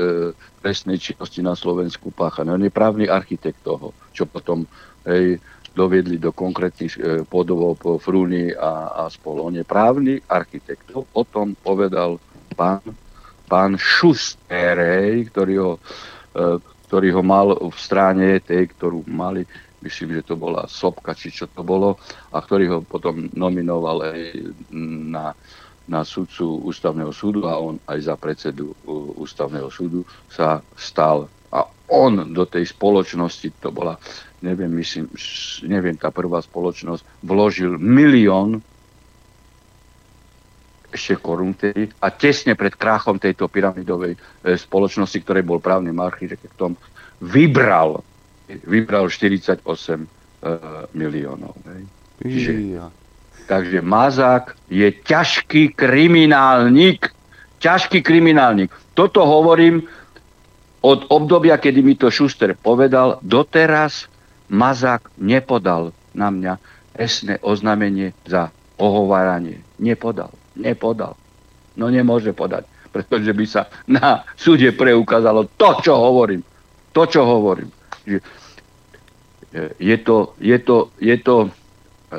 trestnej 0.66 0.98
činnosti 0.98 1.46
na 1.46 1.54
Slovensku 1.54 2.10
páchané. 2.10 2.50
On 2.50 2.66
je 2.66 2.74
právny 2.74 3.06
architekt 3.06 3.62
toho, 3.62 3.94
čo 4.18 4.26
potom 4.26 4.66
hej, 5.06 5.38
doviedli 5.78 6.18
do 6.18 6.34
konkrétnych 6.36 6.94
e, 6.98 7.00
podovov 7.24 7.78
po 7.80 7.92
Frúni 8.02 8.52
a, 8.52 9.06
a 9.06 9.14
spolu. 9.14 9.48
On 9.48 9.56
je 9.56 9.64
právny 9.64 10.20
architekt. 10.28 10.90
To 10.92 11.08
o 11.14 11.24
tom 11.24 11.56
povedal 11.56 12.20
pán, 12.58 12.84
pán 13.48 13.80
Schuster, 13.80 14.76
hej, 14.76 15.32
ktorý 15.32 15.54
ho, 15.62 15.72
e, 16.36 16.60
ktorý 16.92 17.08
ho 17.16 17.24
mal 17.24 17.56
v 17.56 17.78
stráne 17.78 18.42
tej, 18.44 18.74
ktorú 18.76 19.08
mali 19.08 19.48
myslím, 19.82 20.22
že 20.22 20.34
to 20.34 20.36
bola 20.38 20.70
Sopka, 20.70 21.18
či 21.18 21.34
čo 21.34 21.50
to 21.50 21.66
bolo, 21.66 21.98
a 22.32 22.38
ktorý 22.40 22.66
ho 22.72 22.80
potom 22.86 23.30
nominoval 23.34 24.14
aj 24.14 24.20
na, 25.10 25.34
na 25.90 26.02
sudcu 26.06 26.62
ústavného 26.70 27.12
súdu 27.12 27.50
a 27.50 27.58
on 27.58 27.82
aj 27.90 28.00
za 28.06 28.16
predsedu 28.16 28.78
ústavného 29.18 29.68
súdu 29.74 30.06
sa 30.30 30.62
stal. 30.78 31.28
A 31.52 31.68
on 31.92 32.32
do 32.32 32.48
tej 32.48 32.72
spoločnosti, 32.72 33.60
to 33.60 33.76
bola, 33.76 34.00
neviem, 34.40 34.72
myslím, 34.80 35.12
neviem, 35.68 35.98
tá 36.00 36.08
prvá 36.14 36.40
spoločnosť, 36.40 37.26
vložil 37.26 37.76
milión 37.76 38.64
ešte 40.92 41.16
korún 41.24 41.56
tedy, 41.56 41.88
a 42.04 42.12
tesne 42.12 42.54
pred 42.54 42.76
kráchom 42.76 43.16
tejto 43.16 43.48
pyramidovej 43.48 44.20
e, 44.44 44.60
spoločnosti, 44.60 45.24
ktorej 45.24 45.48
bol 45.48 45.64
právnym 45.64 45.96
architektom, 46.04 46.76
vybral 47.24 48.04
vybral 48.66 49.08
48 49.08 49.64
uh, 49.64 49.70
e, 49.70 50.06
miliónov. 50.98 51.56
Hej. 51.68 51.84
Čiže, 52.22 52.52
takže 53.50 53.80
Mazák 53.82 54.54
je 54.70 54.88
ťažký 54.94 55.74
kriminálnik. 55.74 57.10
Ťažký 57.62 58.02
kriminálnik. 58.02 58.70
Toto 58.94 59.26
hovorím 59.26 59.86
od 60.82 61.06
obdobia, 61.14 61.62
kedy 61.62 61.86
mi 61.86 61.94
to 61.94 62.10
Šuster 62.10 62.58
povedal, 62.58 63.22
doteraz 63.22 64.10
Mazák 64.50 65.14
nepodal 65.22 65.94
na 66.12 66.28
mňa 66.34 66.54
esné 66.98 67.40
oznámenie 67.40 68.12
za 68.28 68.52
ohováranie. 68.76 69.62
Nepodal. 69.80 70.34
Nepodal. 70.58 71.16
No 71.80 71.88
nemôže 71.88 72.36
podať, 72.36 72.68
pretože 72.92 73.32
by 73.32 73.46
sa 73.48 73.72
na 73.88 74.28
súde 74.36 74.76
preukázalo 74.76 75.48
to, 75.56 75.70
čo 75.80 75.96
hovorím. 75.96 76.44
To, 76.92 77.08
čo 77.08 77.24
hovorím. 77.24 77.72
Že 79.52 79.64
je 79.80 79.98
to, 80.00 80.18
je 80.40 80.58
to, 80.60 80.78
je 81.00 81.18
to, 81.20 81.36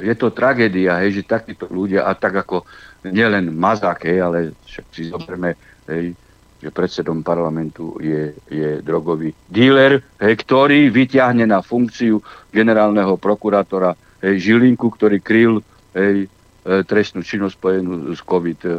je 0.00 0.14
to 0.16 0.28
tragédia, 0.32 1.00
hej, 1.04 1.20
že 1.20 1.28
takíto 1.28 1.68
ľudia, 1.68 2.04
a 2.04 2.12
tak 2.16 2.44
ako 2.44 2.64
nielen 3.08 3.52
Mazák, 3.56 4.04
hej, 4.04 4.18
ale 4.20 4.38
však 4.68 4.86
si 4.92 5.08
zoberme, 5.08 5.56
hej, 5.88 6.16
že 6.62 6.70
predsedom 6.70 7.26
parlamentu 7.26 7.98
je, 7.98 8.38
je 8.46 8.78
drogový 8.86 9.34
díler, 9.50 9.98
hej, 10.22 10.34
ktorý 10.38 10.94
vyťahne 10.94 11.42
na 11.50 11.58
funkciu 11.58 12.22
generálneho 12.54 13.18
prokurátora 13.18 13.98
hej, 14.22 14.38
Žilinku, 14.38 14.94
ktorý 14.94 15.18
kryl 15.18 15.58
hej, 15.98 16.30
e, 16.30 16.86
trestnú 16.86 17.26
činnosť 17.26 17.58
spojenú 17.58 18.14
s 18.14 18.22
COVID 18.22 18.60
e, 18.62 18.72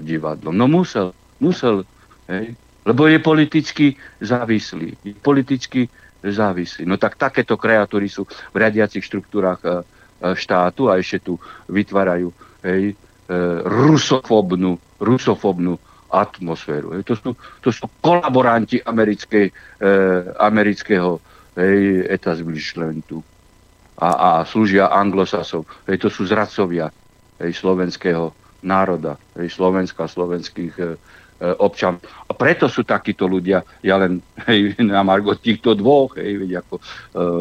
divadlom. 0.00 0.56
No 0.56 0.64
musel, 0.64 1.12
musel, 1.36 1.84
hej, 2.32 2.56
lebo 2.88 3.04
je 3.06 3.18
politicky 3.20 3.86
závislý. 4.24 4.96
Je 5.04 5.12
politicky 5.20 5.92
závislý. 6.22 6.86
No 6.86 6.96
tak 6.96 7.18
takéto 7.18 7.58
kreatúry 7.58 8.06
sú 8.06 8.24
v 8.26 8.56
riadiacich 8.56 9.02
štruktúrach 9.02 9.60
e, 9.62 9.82
štátu 10.38 10.86
a 10.86 10.98
ešte 11.02 11.18
tu 11.18 11.34
vytvárajú 11.66 12.30
hej, 12.62 12.94
rusofobnú, 13.66 14.78
rusofobnú 15.02 15.74
atmosféru. 16.12 17.00
To 17.02 17.14
sú, 17.16 17.30
to 17.64 17.72
sú 17.72 17.88
kolaboranti 18.04 18.78
americkej, 18.84 19.48
e, 19.48 19.52
amerického 20.36 21.18
hej, 21.56 22.04
etablishmentu 22.12 23.24
a, 23.96 24.08
a 24.12 24.30
slúžia 24.44 24.92
anglosasov. 24.92 25.64
Hej, 25.88 26.06
to 26.06 26.08
sú 26.12 26.28
zradcovia 26.28 26.92
hej, 27.40 27.52
slovenského 27.56 28.41
národa, 28.62 29.18
hej, 29.36 29.50
Slovenska, 29.52 30.06
slovenských 30.08 30.74
e, 30.78 30.84
E, 31.42 31.58
občan. 31.58 31.98
A 32.30 32.32
preto 32.38 32.70
sú 32.70 32.86
takíto 32.86 33.26
ľudia, 33.26 33.66
ja 33.82 33.98
len 33.98 34.22
hej, 34.46 34.78
na 34.78 35.02
margo 35.02 35.34
týchto 35.34 35.74
dvoch, 35.74 36.14
hej, 36.14 36.38
veď 36.38 36.62
ako 36.62 36.74
uh, 36.78 36.82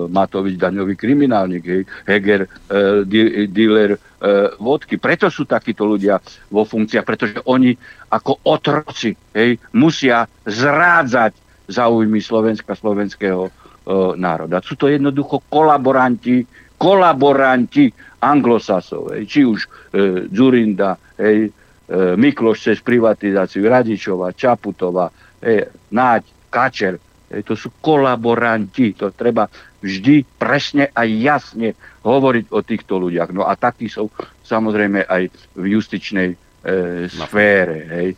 Matovič 0.09 0.57
daňový 0.57 0.97
kriminálnik, 0.97 1.61
hej, 1.61 1.81
Heger 2.09 2.49
uh, 2.49 3.05
dealer 3.45 3.93
uh, 3.93 4.57
vodky. 4.57 4.97
Preto 4.97 5.29
sú 5.29 5.45
takíto 5.45 5.85
ľudia 5.85 6.17
vo 6.49 6.65
funkciách, 6.65 7.05
pretože 7.05 7.37
oni 7.45 7.77
ako 8.09 8.41
otroci 8.41 9.13
hej, 9.37 9.61
musia 9.77 10.25
zrádzať 10.49 11.37
záujmy 11.69 12.25
Slovenska, 12.25 12.73
slovenského 12.73 13.53
uh, 13.53 14.17
národa. 14.17 14.65
Sú 14.65 14.73
to 14.81 14.89
jednoducho 14.89 15.45
kolaboranti, 15.45 16.41
kolaboranti 16.81 17.93
anglosasov, 18.25 19.13
hej, 19.13 19.23
či 19.29 19.39
už 19.45 19.59
uh, 19.69 20.25
Zurinda, 20.33 20.97
hej, 21.21 21.53
E, 21.91 22.15
Mikloš 22.15 22.71
cez 22.71 22.79
privatizáciu, 22.79 23.67
Radičova, 23.67 24.31
Čaputová, 24.31 25.11
e, 25.43 25.67
Náď, 25.91 26.23
Kačer. 26.47 26.95
E, 27.27 27.43
to 27.43 27.59
sú 27.59 27.67
kolaboranti. 27.83 28.95
To 28.95 29.11
treba 29.11 29.51
vždy 29.83 30.23
presne 30.39 30.87
a 30.95 31.03
jasne 31.03 31.75
hovoriť 32.07 32.45
o 32.55 32.63
týchto 32.63 32.95
ľuďach. 32.95 33.35
No 33.35 33.43
a 33.43 33.59
takí 33.59 33.91
sú 33.91 34.07
samozrejme 34.47 35.03
aj 35.03 35.23
v 35.59 35.63
justičnej 35.75 36.29
e, 36.31 36.37
sfére. 37.11 37.77
Hej. 37.91 38.09
E, 38.15 38.17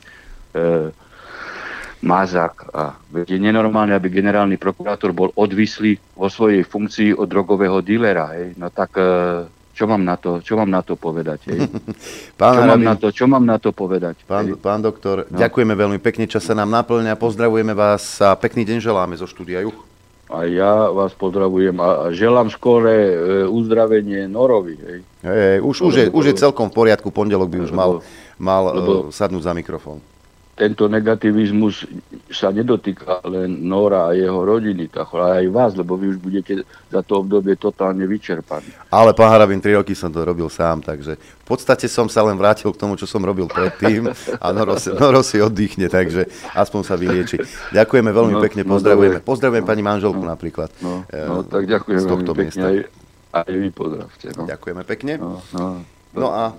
Mazak. 2.04 2.68
A 2.76 3.00
je 3.16 3.40
nenormálne, 3.40 3.96
aby 3.96 4.12
generálny 4.12 4.60
prokurátor 4.60 5.16
bol 5.16 5.32
odvislý 5.40 5.96
vo 6.20 6.28
svojej 6.28 6.68
funkcii 6.68 7.16
od 7.16 7.26
drogového 7.32 7.80
dílera. 7.80 8.36
Hej. 8.36 8.60
No 8.60 8.68
tak 8.68 9.00
e, 9.00 9.48
čo 9.72 9.88
mám 9.88 10.04
na 10.04 10.20
to, 10.20 10.44
čo 10.44 10.60
mám 10.60 10.68
na 10.68 10.84
to 10.84 11.00
povedať? 11.00 11.40
Hej? 11.48 11.60
Pán 12.40 12.60
čo, 12.60 12.62
mám 12.68 12.84
na 12.84 12.96
to, 13.00 13.08
čo 13.10 13.26
mám 13.26 13.46
na 13.48 13.58
to 13.58 13.72
povedať? 13.72 14.28
Pán, 14.28 14.52
pán 14.60 14.84
doktor, 14.84 15.26
no. 15.32 15.40
ďakujeme 15.40 15.74
veľmi 15.74 16.00
pekne, 16.04 16.28
čas 16.28 16.44
sa 16.44 16.54
nám 16.54 16.70
naplňa, 16.70 17.16
pozdravujeme 17.16 17.72
vás 17.72 18.20
a 18.20 18.36
pekný 18.36 18.68
deň 18.68 18.78
želáme 18.84 19.16
zo 19.16 19.26
štúdia 19.26 19.64
Juch. 19.64 19.80
A 20.34 20.50
ja 20.50 20.90
vás 20.90 21.14
pozdravujem 21.14 21.78
a 21.78 22.10
želám 22.10 22.50
skore 22.50 22.96
e, 22.96 23.16
uzdravenie 23.48 24.28
Norovi. 24.28 24.76
Hej. 24.76 25.00
Hej, 25.24 25.58
už, 25.64 25.76
už, 25.88 25.94
je, 25.94 26.06
už 26.12 26.26
je 26.32 26.36
celkom 26.36 26.68
v 26.68 26.84
poriadku, 26.84 27.14
pondelok 27.14 27.48
by 27.48 27.58
už 27.64 27.72
mal, 27.72 28.04
mal 28.36 28.76
lebo, 28.76 28.92
e, 29.08 29.16
sadnúť 29.16 29.46
za 29.46 29.54
mikrofón 29.56 30.04
tento 30.54 30.86
negativizmus 30.86 31.90
sa 32.30 32.54
nedotýka 32.54 33.26
len 33.26 33.66
Nora 33.66 34.10
a 34.10 34.16
jeho 34.16 34.38
rodiny, 34.46 34.86
ale 34.94 35.42
aj 35.42 35.46
vás, 35.50 35.72
lebo 35.74 35.98
vy 35.98 36.14
už 36.14 36.18
budete 36.22 36.62
za 36.94 37.02
to 37.02 37.26
obdobie 37.26 37.58
totálne 37.58 38.06
vyčerpaní. 38.06 38.70
Ale 38.94 39.18
pán 39.18 39.34
Harabin, 39.34 39.58
3 39.58 39.82
roky 39.82 39.98
som 39.98 40.14
to 40.14 40.22
robil 40.22 40.46
sám, 40.54 40.86
takže 40.86 41.18
v 41.18 41.46
podstate 41.46 41.90
som 41.90 42.06
sa 42.06 42.22
len 42.22 42.38
vrátil 42.38 42.70
k 42.70 42.78
tomu, 42.78 42.94
čo 42.94 43.10
som 43.10 43.26
robil 43.26 43.50
predtým 43.50 44.14
a 44.14 44.46
Noro 44.54 44.78
si, 44.78 44.94
Noro 44.94 45.26
si 45.26 45.42
oddychne, 45.42 45.90
takže 45.90 46.30
aspoň 46.54 46.82
sa 46.86 46.96
vylieči. 47.02 47.42
Ďakujeme 47.74 48.14
veľmi 48.14 48.34
no, 48.38 48.42
pekne, 48.46 48.62
no, 48.62 48.78
pozdravujeme. 48.78 49.26
No, 49.26 49.26
no, 49.26 49.66
pani 49.66 49.82
manželku 49.82 50.22
no, 50.22 50.30
napríklad. 50.30 50.70
No, 50.86 51.02
no, 51.10 51.42
tak 51.50 51.66
ďakujem 51.66 51.98
z 51.98 52.06
tohto 52.06 52.32
pekne 52.38 52.44
miesta. 52.54 52.68
Aj, 52.70 52.78
aj 53.50 53.56
vy 53.58 53.70
pozdravte. 53.74 54.28
No. 54.38 54.46
Ďakujeme 54.46 54.82
pekne. 54.86 55.14
No, 55.18 55.42
no, 55.58 55.66
no 56.14 56.28
a 56.30 56.54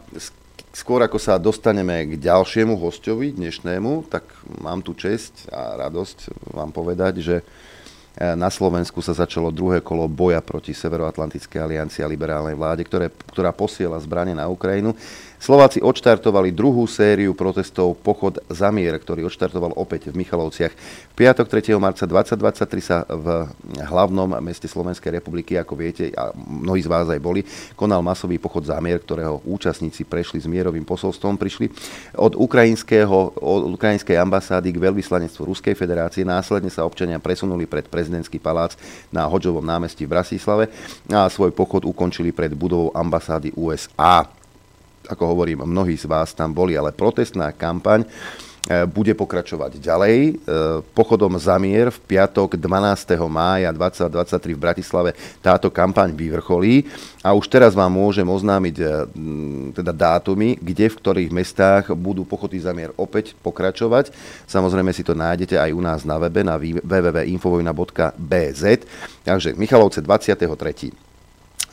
skôr 0.74 1.06
ako 1.06 1.22
sa 1.22 1.38
dostaneme 1.38 2.02
k 2.04 2.12
ďalšiemu 2.18 2.74
hostovi 2.82 3.30
dnešnému, 3.30 4.10
tak 4.10 4.26
mám 4.58 4.82
tu 4.82 4.92
čest 4.98 5.46
a 5.54 5.78
radosť 5.86 6.50
vám 6.50 6.74
povedať, 6.74 7.22
že 7.22 7.36
eh, 7.40 8.34
na 8.34 8.50
Slovensku 8.50 8.98
sa 8.98 9.14
začalo 9.14 9.54
druhé 9.54 9.78
kolo 9.80 10.10
boja 10.10 10.42
proti 10.42 10.74
Severoatlantickej 10.74 11.62
aliancii 11.62 12.02
a 12.02 12.10
liberálnej 12.10 12.58
vláde, 12.58 12.82
ktoré, 12.82 13.06
ktorá 13.30 13.54
posiela 13.54 14.02
zbranie 14.02 14.34
na 14.34 14.50
Ukrajinu. 14.50 14.98
Slováci 15.44 15.84
odštartovali 15.84 16.56
druhú 16.56 16.88
sériu 16.88 17.36
protestov 17.36 18.00
Pochod 18.00 18.40
za 18.48 18.72
mier, 18.72 18.96
ktorý 18.96 19.28
odštartoval 19.28 19.76
opäť 19.76 20.08
v 20.08 20.24
Michalovciach. 20.24 20.72
V 20.72 21.14
piatok 21.20 21.52
3. 21.52 21.76
marca 21.76 22.08
2023 22.08 22.80
sa 22.80 23.04
v 23.04 23.52
hlavnom 23.76 24.40
meste 24.40 24.64
Slovenskej 24.64 25.20
republiky, 25.20 25.60
ako 25.60 25.76
viete, 25.76 26.08
a 26.16 26.32
mnohí 26.32 26.80
z 26.80 26.88
vás 26.88 27.12
aj 27.12 27.20
boli, 27.20 27.44
konal 27.76 28.00
masový 28.00 28.40
pochod 28.40 28.64
za 28.64 28.80
mier, 28.80 29.04
ktorého 29.04 29.44
účastníci 29.44 30.08
prešli 30.08 30.40
s 30.40 30.48
mierovým 30.48 30.88
posolstvom. 30.88 31.36
Prišli 31.36 31.68
od, 32.16 32.40
ukrajinského, 32.40 33.36
od 33.36 33.68
ukrajinskej 33.76 34.16
ambasády 34.16 34.72
k 34.72 34.80
veľvyslanectvu 34.80 35.44
Ruskej 35.44 35.76
federácie. 35.76 36.24
Následne 36.24 36.72
sa 36.72 36.88
občania 36.88 37.20
presunuli 37.20 37.68
pred 37.68 37.84
prezidentský 37.84 38.40
palác 38.40 38.80
na 39.12 39.28
Hodžovom 39.28 39.60
námestí 39.60 40.08
v 40.08 40.16
Bratislave 40.16 40.72
a 41.12 41.28
svoj 41.28 41.52
pochod 41.52 41.84
ukončili 41.84 42.32
pred 42.32 42.56
budovou 42.56 42.96
ambasády 42.96 43.52
USA 43.60 44.24
ako 45.08 45.24
hovorím, 45.36 45.64
mnohí 45.68 45.96
z 45.96 46.04
vás 46.08 46.34
tam 46.34 46.52
boli, 46.52 46.76
ale 46.76 46.92
protestná 46.92 47.52
kampaň 47.52 48.04
e, 48.04 48.06
bude 48.88 49.14
pokračovať 49.14 49.78
ďalej. 49.80 50.32
E, 50.32 50.34
pochodom 50.96 51.36
za 51.36 51.58
mier 51.60 51.90
v 51.92 52.00
piatok 52.00 52.56
12. 52.56 53.28
mája 53.28 53.72
2023 53.72 54.54
v 54.56 54.60
Bratislave 54.60 55.12
táto 55.44 55.68
kampaň 55.68 56.16
vyvrcholí 56.16 56.88
a 57.20 57.36
už 57.36 57.48
teraz 57.52 57.76
vám 57.76 57.92
môžem 57.92 58.24
oznámiť 58.24 58.76
e, 58.80 58.84
teda 59.76 59.92
dátumy, 59.92 60.56
kde 60.58 60.88
v 60.88 60.98
ktorých 60.98 61.30
mestách 61.32 61.92
budú 61.92 62.24
pochody 62.24 62.60
za 62.60 62.72
mier 62.72 62.92
opäť 62.96 63.36
pokračovať. 63.44 64.10
Samozrejme 64.48 64.92
si 64.96 65.04
to 65.04 65.12
nájdete 65.12 65.60
aj 65.60 65.72
u 65.72 65.80
nás 65.84 66.04
na 66.08 66.16
webe 66.18 66.40
na 66.40 66.56
www.infovojna.bz. 66.58 68.62
Takže 69.24 69.56
Michalovce 69.56 70.00
23. 70.00 71.13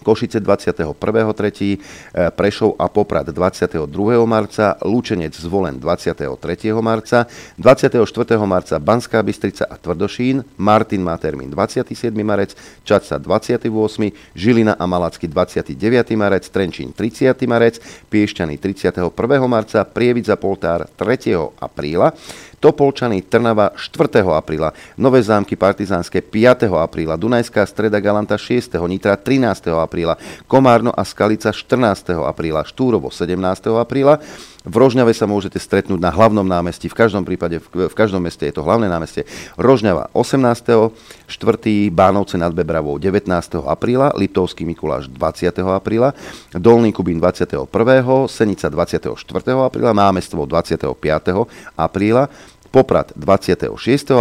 Košice 0.03 0.41
21.3., 0.41 1.77
e, 2.13 2.29
Prešov 2.31 2.75
a 2.79 2.89
Poprad 2.89 3.29
22. 3.29 4.25
marca, 4.25 4.75
Lučenec 4.81 5.33
zvolen 5.37 5.79
23. 5.79 6.73
marca, 6.81 7.25
24. 7.57 8.01
marca 8.45 8.79
Banská 8.79 9.23
Bystrica 9.23 9.65
a 9.69 9.77
Tvrdošín, 9.77 10.43
Martin 10.57 11.03
má 11.03 11.17
termín 11.17 11.49
27. 11.49 12.11
marec, 12.23 12.57
Čaca 12.83 13.17
28., 13.17 14.11
Žilina 14.35 14.73
a 14.73 14.85
Malacky 14.85 15.27
29. 15.27 15.77
marec, 16.17 16.49
Trenčín 16.49 16.93
30. 16.93 17.47
marec, 17.47 17.79
Piešťany 18.09 18.57
31. 18.57 19.13
marca, 19.47 19.85
Prievidza 19.85 20.35
Poltár 20.35 20.89
3. 20.97 21.37
apríla, 21.61 22.13
Topolčany, 22.61 23.25
Trnava 23.25 23.73
4. 23.73 24.21
apríla, 24.21 24.69
Nové 24.93 25.25
zámky 25.25 25.57
Partizánske 25.57 26.21
5. 26.21 26.69
apríla, 26.77 27.17
Dunajská 27.17 27.65
streda 27.65 27.97
Galanta 27.97 28.37
6. 28.37 28.77
Nitra 28.85 29.17
13. 29.17 29.73
apríla, 29.81 30.21
Komárno 30.45 30.93
a 30.93 31.01
Skalica 31.01 31.49
14. 31.49 32.21
apríla, 32.21 32.61
Štúrovo 32.61 33.09
17. 33.09 33.33
apríla, 33.81 34.21
v 34.61 34.77
Rožňave 34.77 35.09
sa 35.17 35.25
môžete 35.25 35.57
stretnúť 35.57 35.97
na 35.97 36.13
hlavnom 36.13 36.45
námestí, 36.45 36.85
v 36.85 36.93
každom 36.93 37.25
prípade, 37.25 37.57
v, 37.57 37.89
v 37.89 37.95
každom 37.97 38.21
meste 38.21 38.45
je 38.45 38.53
to 38.53 38.61
hlavné 38.61 38.85
námestie. 38.85 39.25
Rožňava 39.57 40.13
18. 40.13 40.93
4. 41.25 41.89
Bánovce 41.89 42.37
nad 42.37 42.53
Bebravou 42.53 43.01
19. 43.01 43.25
apríla, 43.65 44.13
Liptovský 44.13 44.61
Mikuláš 44.69 45.09
20. 45.09 45.49
apríla, 45.65 46.13
Dolný 46.53 46.93
Kubín 46.93 47.17
21. 47.17 47.65
Senica 48.29 48.69
24. 48.69 49.17
apríla, 49.65 49.97
Námestvo 49.97 50.45
25. 50.45 50.93
apríla, 51.73 52.29
Poprad 52.71 53.11
26. 53.19 53.67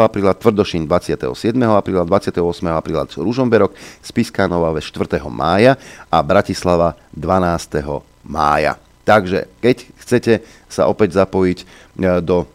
apríla, 0.02 0.34
Tvrdošín 0.34 0.82
27. 0.82 1.54
apríla, 1.70 2.02
28. 2.02 2.42
apríla 2.74 3.06
Ružomberok, 3.06 3.78
Spiská 4.02 4.50
Nová 4.50 4.74
4. 4.74 4.90
mája 5.30 5.78
a 6.10 6.18
Bratislava 6.18 6.98
12. 7.14 8.02
mája. 8.26 8.74
Takže 9.06 9.46
keď 9.62 9.76
chcete 10.02 10.32
sa 10.66 10.90
opäť 10.90 11.14
zapojiť 11.22 11.58
e, 11.62 11.64
do 12.18 12.42
e, 12.42 12.46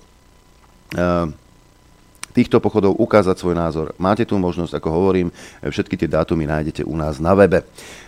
týchto 2.35 2.59
pochodov 2.59 2.99
ukázať 2.99 3.39
svoj 3.39 3.55
názor. 3.55 3.87
Máte 3.95 4.27
tu 4.27 4.35
možnosť, 4.35 4.75
ako 4.75 4.89
hovorím, 4.91 5.31
všetky 5.63 5.95
tie 5.95 6.11
dátumy 6.11 6.43
nájdete 6.43 6.83
u 6.83 6.91
nás 6.99 7.23
na 7.23 7.31
webe. 7.31 7.63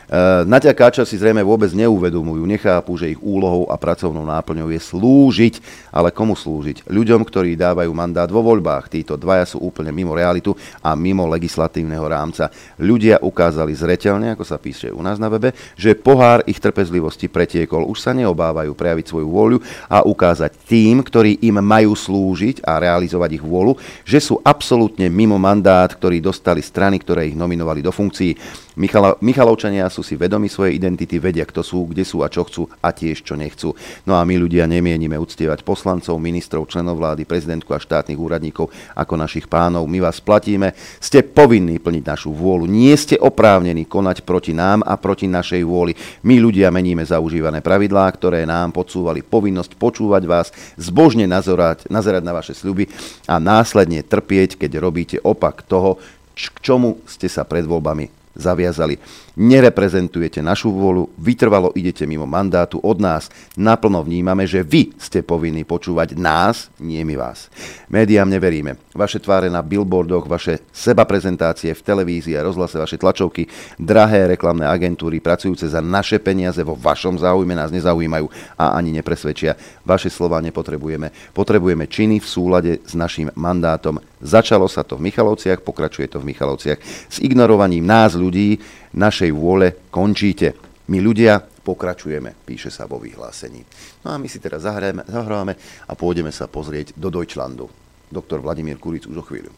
E, 0.07 0.47
Nadia 0.47 0.71
Káča 0.71 1.03
si 1.03 1.19
zrejme 1.19 1.43
vôbec 1.43 1.67
neuvedomujú, 1.75 2.47
nechápu, 2.47 2.95
že 2.95 3.11
ich 3.11 3.19
úlohou 3.19 3.67
a 3.67 3.75
pracovnou 3.75 4.23
náplňou 4.23 4.71
je 4.71 4.79
slúžiť, 4.79 5.55
ale 5.91 6.15
komu 6.15 6.31
slúžiť? 6.31 6.87
Ľuďom, 6.87 7.27
ktorí 7.27 7.59
dávajú 7.59 7.91
mandát 7.91 8.31
vo 8.31 8.39
voľbách. 8.39 8.87
Títo 8.87 9.19
dvaja 9.19 9.43
sú 9.43 9.59
úplne 9.59 9.91
mimo 9.91 10.15
realitu 10.15 10.55
a 10.79 10.95
mimo 10.95 11.27
legislatívneho 11.27 12.07
rámca. 12.07 12.47
Ľudia 12.79 13.19
ukázali 13.19 13.75
zreteľne, 13.75 14.31
ako 14.31 14.47
sa 14.47 14.55
píše 14.55 14.95
u 14.95 15.03
nás 15.03 15.19
na 15.19 15.27
webe, 15.27 15.51
že 15.75 15.91
pohár 15.91 16.39
ich 16.47 16.63
trpezlivosti 16.63 17.27
pretiekol. 17.27 17.83
Už 17.83 17.99
sa 17.99 18.15
neobávajú 18.15 18.71
prejaviť 18.71 19.05
svoju 19.11 19.27
vôľu 19.27 19.57
a 19.91 20.07
ukázať 20.07 20.55
tým, 20.63 21.03
ktorí 21.03 21.43
im 21.43 21.59
majú 21.59 21.91
slúžiť 21.91 22.63
a 22.63 22.79
realizovať 22.79 23.35
ich 23.35 23.43
vôľu, 23.43 23.75
že 24.07 24.23
sú 24.23 24.39
absolútne 24.39 25.11
mimo 25.11 25.35
mandát, 25.35 25.91
ktorý 25.91 26.23
dostali 26.23 26.63
strany, 26.63 26.95
ktoré 27.03 27.27
ich 27.27 27.35
nominovali 27.35 27.83
do 27.83 27.91
funkcií. 27.91 28.65
Michala, 28.77 29.17
Michalovčania 29.25 29.89
sú 29.89 30.05
si 30.05 30.13
vedomi 30.13 30.45
svojej 30.45 30.77
identity, 30.77 31.17
vedia, 31.17 31.49
kto 31.49 31.65
sú, 31.65 31.89
kde 31.89 32.05
sú 32.05 32.21
a 32.21 32.29
čo 32.29 32.45
chcú 32.45 32.69
a 32.77 32.93
tiež 32.93 33.25
čo 33.25 33.33
nechcú. 33.33 33.73
No 34.05 34.13
a 34.13 34.21
my 34.21 34.37
ľudia 34.37 34.69
nemienime 34.69 35.17
uctievať 35.17 35.65
poslancov, 35.65 36.21
ministrov, 36.21 36.69
členov 36.69 37.01
vlády, 37.01 37.25
prezidentku 37.25 37.73
a 37.73 37.81
štátnych 37.81 38.21
úradníkov 38.21 38.69
ako 38.93 39.13
našich 39.17 39.49
pánov. 39.49 39.89
My 39.89 40.05
vás 40.05 40.21
platíme, 40.21 40.77
ste 41.01 41.25
povinní 41.25 41.81
plniť 41.81 42.03
našu 42.05 42.29
vôľu. 42.29 42.69
Nie 42.69 42.93
ste 43.01 43.17
oprávnení 43.17 43.89
konať 43.89 44.21
proti 44.21 44.53
nám 44.53 44.85
a 44.85 44.93
proti 44.93 45.25
našej 45.25 45.65
vôli. 45.65 45.97
My 46.21 46.37
ľudia 46.37 46.69
meníme 46.69 47.01
zaužívané 47.01 47.65
pravidlá, 47.65 48.05
ktoré 48.13 48.45
nám 48.45 48.77
podsúvali 48.77 49.25
povinnosť 49.25 49.73
počúvať 49.73 50.23
vás, 50.29 50.53
zbožne 50.77 51.25
nazerať, 51.25 51.89
nazerať 51.89 52.21
na 52.21 52.33
vaše 52.37 52.53
sľuby 52.53 52.85
a 53.25 53.41
následne 53.41 54.05
trpieť, 54.05 54.61
keď 54.61 54.71
robíte 54.77 55.17
opak 55.25 55.65
toho, 55.65 55.97
k 56.37 56.61
čomu 56.61 57.01
ste 57.09 57.25
sa 57.25 57.41
pred 57.41 57.65
voľbami 57.65 58.26
zaviazali. 58.37 58.97
Nereprezentujete 59.37 60.41
našu 60.41 60.73
vôľu, 60.73 61.13
vytrvalo 61.21 61.69
idete 61.77 62.09
mimo 62.09 62.25
mandátu 62.25 62.81
od 62.81 62.97
nás. 62.97 63.29
Naplno 63.53 64.01
vnímame, 64.01 64.49
že 64.49 64.65
vy 64.65 64.97
ste 64.97 65.21
povinní 65.21 65.61
počúvať 65.61 66.17
nás, 66.17 66.73
nie 66.81 67.05
my 67.05 67.13
vás. 67.13 67.45
Médiám 67.85 68.25
neveríme. 68.33 68.81
Vaše 68.97 69.21
tváre 69.21 69.45
na 69.53 69.61
billboardoch, 69.61 70.25
vaše 70.25 70.65
seba 70.73 71.05
prezentácie 71.05 71.69
v 71.77 71.85
televízii 71.85 72.33
a 72.33 72.41
rozhlase, 72.41 72.81
vaše 72.81 72.97
tlačovky, 72.97 73.45
drahé 73.77 74.25
reklamné 74.25 74.65
agentúry 74.65 75.21
pracujúce 75.21 75.69
za 75.69 75.85
naše 75.85 76.17
peniaze 76.17 76.65
vo 76.65 76.73
vašom 76.73 77.21
záujme 77.21 77.53
nás 77.53 77.69
nezaujímajú 77.69 78.57
a 78.57 78.73
ani 78.73 78.89
nepresvedčia. 78.89 79.53
Vaše 79.85 80.09
slova 80.09 80.41
nepotrebujeme. 80.41 81.13
Potrebujeme 81.37 81.85
činy 81.85 82.17
v 82.17 82.25
súlade 82.25 82.71
s 82.81 82.97
našim 82.97 83.29
mandátom. 83.37 84.01
Začalo 84.17 84.65
sa 84.65 84.81
to 84.81 84.97
v 84.97 85.13
Michalovciach, 85.13 85.61
pokračuje 85.61 86.09
to 86.09 86.17
v 86.17 86.33
Michalovciach. 86.33 86.81
S 87.05 87.21
ignorovaním 87.21 87.85
nás 87.85 88.17
ľudí 88.17 88.57
našej 88.95 89.31
vôle 89.35 89.89
končíte. 89.91 90.55
My 90.87 91.03
ľudia 91.03 91.43
pokračujeme, 91.43 92.31
píše 92.47 92.71
sa 92.71 92.87
vo 92.87 92.95
vyhlásení. 92.95 93.59
No 94.07 94.15
a 94.15 94.21
my 94.21 94.27
si 94.31 94.39
teraz 94.39 94.63
zahráme, 94.63 95.03
zahráme 95.03 95.59
a 95.83 95.93
pôjdeme 95.99 96.31
sa 96.31 96.47
pozrieť 96.47 96.95
do 96.95 97.11
Deutschlandu. 97.11 97.67
Doktor 98.07 98.39
Vladimír 98.39 98.79
Kuric 98.79 99.03
už 99.03 99.19
o 99.19 99.25
chvíľu. 99.27 99.51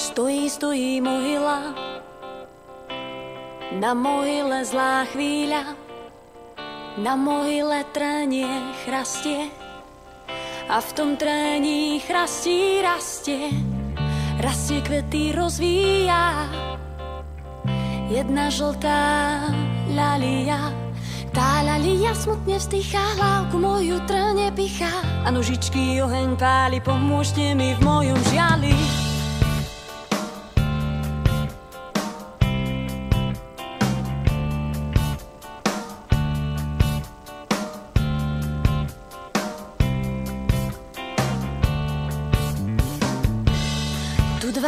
Stojí, 0.00 0.46
stojí 0.46 1.00
mohyla, 1.00 1.74
na 3.80 3.92
mohyle 3.98 4.64
zlá 4.64 5.04
chvíľa, 5.10 5.74
na 7.02 7.18
mohyle 7.18 7.82
trenie 7.90 8.46
chrastie, 8.86 9.50
a 10.68 10.80
v 10.80 10.90
tom 10.92 11.16
trení 11.16 12.00
chrastí 12.00 12.80
rastie, 12.80 13.52
rastie 14.40 14.80
kvety 14.80 15.36
rozvíja. 15.36 16.48
Jedna 18.08 18.48
žltá 18.48 19.48
lalia, 19.92 20.72
tá 21.32 21.64
lalia 21.64 22.12
smutne 22.16 22.56
vzdýchá, 22.60 23.16
hlavku 23.20 23.56
moju 23.60 24.00
trne 24.08 24.52
pichá 24.52 24.92
a 25.24 25.28
nožičky 25.32 26.00
oheň 26.00 26.36
páli, 26.36 26.80
pomôžte 26.80 27.52
mi 27.56 27.76
v 27.76 27.80
mojom 27.84 28.20
žiali. 28.32 29.13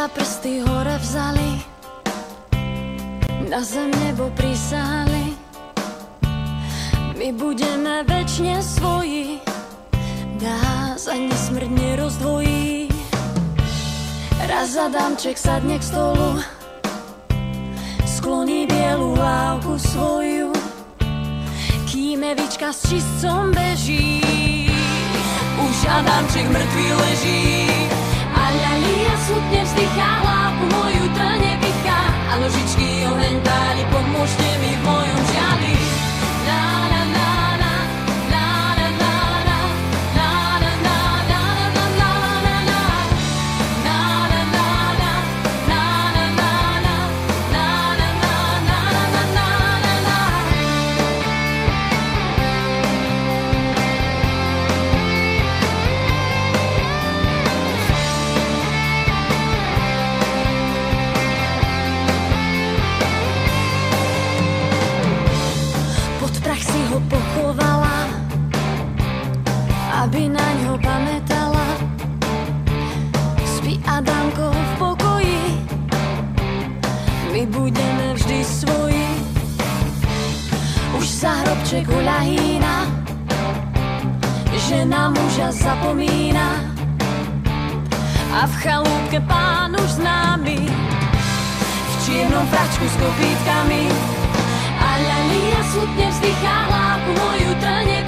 Prsty 0.07 0.59
hore 0.59 0.97
vzali, 0.97 1.61
na 3.49 3.63
zem 3.63 3.91
nebo 4.05 4.29
prisahali. 4.35 5.35
My 7.17 7.33
budeme 7.33 8.03
večne 8.05 8.61
svoji, 8.63 9.39
nás 10.37 11.07
ani 11.07 11.33
smrť 11.33 11.69
nerozdvojí. 11.69 12.87
Raz 14.47 14.77
Adamček 14.79 15.35
sadne 15.35 15.75
k 15.79 15.83
stolu, 15.83 16.39
skloní 18.05 18.67
bielu 18.67 19.17
lávku 19.17 19.75
svoju, 19.75 20.53
kým 21.91 22.23
Evička 22.23 22.71
s 22.71 22.87
čistcom 22.87 23.51
beží. 23.51 24.23
Už 25.57 25.77
Adamček 25.89 26.47
mŕtvý 26.47 26.87
leží, 26.95 27.43
Lia 28.55 29.15
smutne 29.27 29.61
vzdychá, 29.63 30.09
hlavu 30.23 30.65
moju 30.71 31.05
trne 31.11 31.51
pichá 31.59 31.99
a 32.31 32.33
nožičky 32.39 33.03
oheň 33.03 33.35
páli, 33.43 33.83
pomôžte 33.91 34.47
mi 34.63 34.71
v 34.71 34.81
mojom 34.87 35.21
žiali. 35.31 35.47
aby 36.47 36.76
Už 81.17 81.25
sa 81.25 81.41
hrobček 81.41 81.89
uľahína, 81.89 82.85
žena 84.69 85.09
muža 85.09 85.49
zapomína. 85.49 86.61
A 88.37 88.45
v 88.45 88.53
chalúbke 88.61 89.17
pán 89.25 89.73
už 89.73 89.97
známy, 89.97 90.61
v 91.89 91.93
čiernom 92.05 92.45
fračku 92.53 92.85
s 92.85 92.95
kopítkami. 93.01 93.89
A 94.77 94.89
ľania 95.01 95.61
smutne 95.73 96.05
vzdychá, 96.05 96.55
hláku 96.69 97.09
moju 97.09 97.51
trne 97.65 97.99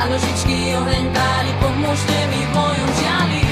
a 0.00 0.02
nožičky 0.08 0.80
oheň 0.80 1.12
páli, 1.12 1.52
pomôžte 1.60 2.18
mi 2.32 2.40
v 2.40 2.50
mojom 2.56 2.90
žiali. 3.04 3.49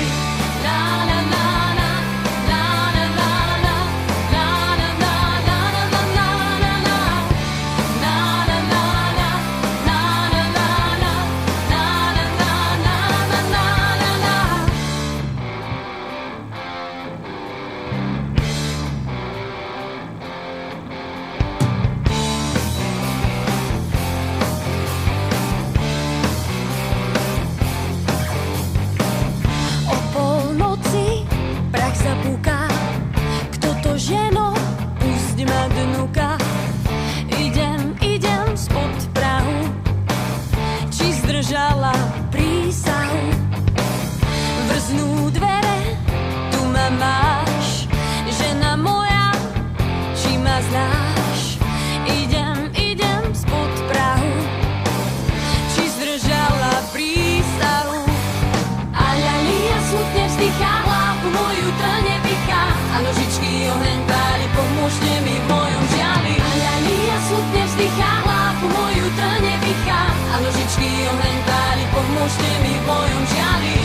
Już 72.29 72.37
tymi 72.37 72.75
boją 72.87 73.27
ziali 73.27 73.78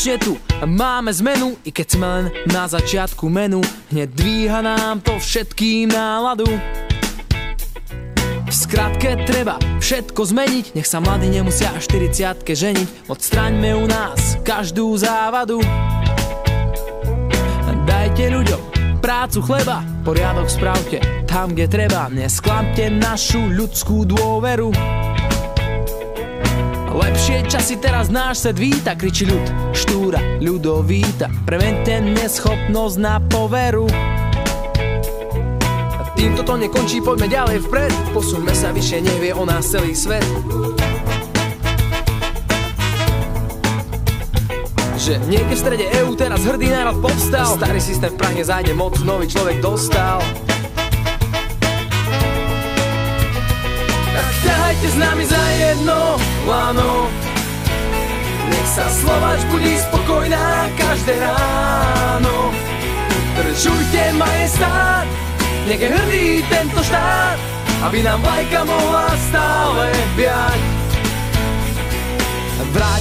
Konečne 0.00 0.24
tu 0.24 0.40
máme 0.64 1.12
zmenu, 1.12 1.60
i 1.60 1.68
keď 1.68 1.86
sme 1.92 2.06
len 2.08 2.26
na 2.48 2.64
začiatku 2.64 3.28
menu, 3.28 3.60
hneď 3.92 4.08
dvíha 4.08 4.64
nám 4.64 5.04
to 5.04 5.20
všetkým 5.20 5.92
náladu. 5.92 6.48
V 8.48 8.48
skratke 8.48 9.20
treba 9.28 9.60
všetko 9.76 10.24
zmeniť, 10.24 10.72
nech 10.72 10.88
sa 10.88 11.04
mladí 11.04 11.28
nemusia 11.28 11.68
až 11.76 11.92
40 11.92 12.16
ženiť, 12.48 13.12
odstraňme 13.12 13.76
u 13.76 13.84
nás 13.84 14.40
každú 14.40 14.96
závadu. 14.96 15.60
Dajte 17.84 18.24
ľuďom 18.32 18.62
prácu 19.04 19.44
chleba, 19.44 19.84
poriadok 20.00 20.48
spravte 20.48 21.04
tam, 21.28 21.52
kde 21.52 21.68
treba, 21.68 22.08
nesklamte 22.08 22.88
našu 22.88 23.52
ľudskú 23.52 24.08
dôveru. 24.08 24.99
Lepšie 27.30 27.46
časy 27.46 27.76
teraz 27.78 28.10
náš 28.10 28.42
svet 28.42 28.58
víta, 28.58 28.98
kričí 28.98 29.22
ľud, 29.22 29.70
štúra, 29.70 30.18
ľudovíta, 30.42 31.30
premente 31.46 32.02
neschopnosť 32.02 32.96
na 32.98 33.22
poveru. 33.22 33.86
A 35.94 36.10
týmto 36.18 36.42
to 36.42 36.58
nekončí, 36.58 36.98
poďme 36.98 37.30
ďalej 37.30 37.70
vpred, 37.70 37.94
posuňme 38.10 38.50
sa 38.50 38.74
vyššie, 38.74 38.98
nevie 39.06 39.30
o 39.30 39.46
nás 39.46 39.62
celý 39.62 39.94
svet. 39.94 40.26
Že 44.98 45.22
niekde 45.30 45.54
v 45.54 45.60
strede 45.62 45.86
EU 46.02 46.18
teraz 46.18 46.42
hrdý 46.42 46.66
národ 46.66 46.98
povstal 46.98 47.54
Starý 47.54 47.78
systém 47.78 48.10
v 48.10 48.18
Prahe 48.18 48.42
zájde 48.42 48.74
moc, 48.74 48.98
nový 49.06 49.30
človek 49.30 49.62
dostal 49.62 50.18
Ťahajte 54.80 54.96
s 54.96 55.04
nami 55.04 55.24
za 55.28 55.44
jedno 55.60 56.16
lano 56.48 57.12
Nech 58.48 58.68
sa 58.72 58.88
Slovač 58.88 59.44
budí 59.52 59.76
spokojná 59.76 60.72
každé 60.72 61.20
ráno 61.20 62.48
Držujte 63.36 64.16
majestát, 64.16 65.04
nech 65.68 65.84
je 65.84 65.88
hrdý 65.92 66.28
tento 66.48 66.80
štát 66.80 67.36
Aby 67.84 68.08
nám 68.08 68.24
vlajka 68.24 68.60
mohla 68.64 69.08
stále 69.28 69.84
viať 70.16 70.60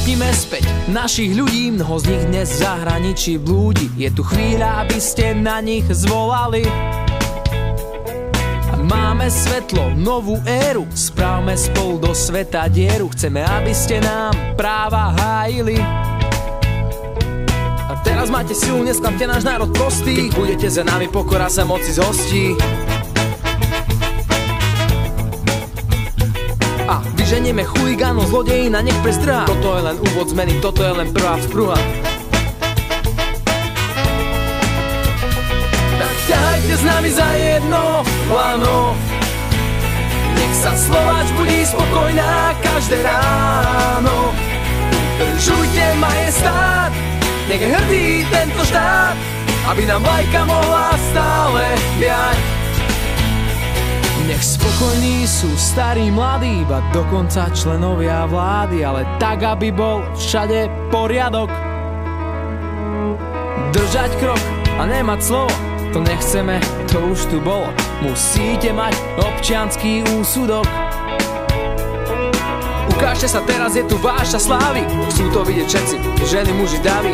Vyženíme 0.10 0.34
späť 0.34 0.66
našich 0.90 1.38
ľudí, 1.38 1.70
mnoho 1.70 2.02
z 2.02 2.10
nich 2.10 2.26
dnes 2.34 2.50
v 2.50 2.66
zahraničí 2.66 3.38
blúdi. 3.38 3.94
Je 3.94 4.10
tu 4.10 4.26
chvíľa, 4.26 4.82
aby 4.82 4.98
ste 4.98 5.38
na 5.38 5.62
nich 5.62 5.86
zvolali. 5.86 6.66
Máme 9.20 9.36
svetlo, 9.36 9.92
novú 10.00 10.40
éru, 10.48 10.88
správme 10.96 11.52
spolu 11.52 12.00
do 12.00 12.16
sveta 12.16 12.72
dieru. 12.72 13.12
Chceme, 13.12 13.44
aby 13.44 13.76
ste 13.76 14.00
nám 14.00 14.32
práva 14.56 15.12
hájili. 15.12 15.76
A 17.84 18.00
teraz 18.00 18.32
máte 18.32 18.56
silu, 18.56 18.80
nesklamte 18.80 19.28
náš 19.28 19.44
národ 19.44 19.76
prostý. 19.76 20.32
Keď 20.32 20.40
budete 20.40 20.68
za 20.72 20.88
nami, 20.88 21.12
pokora 21.12 21.52
sa 21.52 21.68
moci 21.68 21.92
zhostí. 21.92 22.56
A 26.88 27.04
vyženieme 27.20 27.68
chuligánov, 27.68 28.32
zlodejí 28.32 28.72
na 28.72 28.80
nech 28.80 28.96
prestrhá. 29.04 29.44
Toto 29.52 29.76
je 29.76 29.82
len 29.84 30.00
úvod 30.00 30.32
zmeny, 30.32 30.64
toto 30.64 30.80
je 30.80 30.96
len 30.96 31.12
prvá 31.12 31.36
vzpruha. 31.44 31.76
Ťahajte 36.24 36.72
s 36.72 36.84
nami 36.88 37.10
za 37.12 37.28
jedno 37.36 38.00
lano. 38.32 39.09
Sa 40.60 40.76
Slovač 40.76 41.32
budí 41.40 41.64
spokojná 41.64 42.52
každé 42.60 43.00
ráno. 43.00 44.36
Držujte 45.16 45.96
majestát, 45.96 46.92
nech 47.48 47.64
je 47.64 47.70
hrdý 47.72 48.08
tento 48.28 48.68
štát, 48.68 49.16
aby 49.72 49.88
nám 49.88 50.04
vlajka 50.04 50.42
mohla 50.44 51.00
stále 51.16 51.64
viať. 51.96 52.40
Nech 54.28 54.44
spokojní 54.44 55.24
sú 55.24 55.48
starí, 55.56 56.12
mladí, 56.12 56.68
iba 56.68 56.84
dokonca 56.92 57.48
členovia 57.56 58.28
vlády, 58.28 58.84
ale 58.84 59.08
tak, 59.16 59.48
aby 59.48 59.72
bol 59.72 60.04
všade 60.20 60.68
poriadok. 60.92 61.48
Držať 63.72 64.12
krok 64.20 64.44
a 64.76 64.84
nemať 64.92 65.20
slovo, 65.24 65.56
to 65.96 66.04
nechceme, 66.04 66.60
to 66.92 67.00
už 67.16 67.32
tu 67.32 67.40
bolo. 67.40 67.72
Musíte 68.00 68.72
mať 68.72 68.96
občianský 69.20 70.08
úsudok. 70.16 70.64
Ukážte 72.96 73.28
sa 73.28 73.44
teraz, 73.44 73.76
je 73.76 73.84
tu 73.84 74.00
váša 74.00 74.40
slávy. 74.40 74.88
Chcú 75.12 75.28
to 75.36 75.44
vidieť 75.44 75.68
všetci, 75.68 75.96
ženy, 76.24 76.52
muži, 76.56 76.80
davy. 76.80 77.12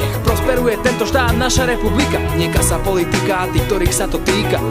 Nech 0.00 0.16
prosperuje 0.24 0.80
tento 0.80 1.04
štát, 1.04 1.36
naša 1.36 1.68
republika. 1.68 2.16
Nieka 2.40 2.64
sa 2.64 2.80
politika 2.80 3.44
a 3.44 3.48
tí, 3.52 3.60
ktorých 3.60 3.92
sa 3.92 4.08
to 4.08 4.16
týka. 4.24 4.64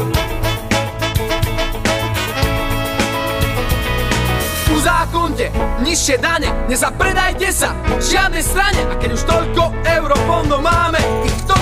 Uzákonte 4.73 5.53
nižšie 5.85 6.17
dane, 6.17 6.49
nezapredajte 6.65 7.47
sa 7.53 7.71
žiadnej 8.01 8.43
strane 8.43 8.81
A 8.89 8.95
keď 8.97 9.09
už 9.15 9.23
toľko 9.23 9.63
eurofondov 9.85 10.59
máme, 10.59 10.99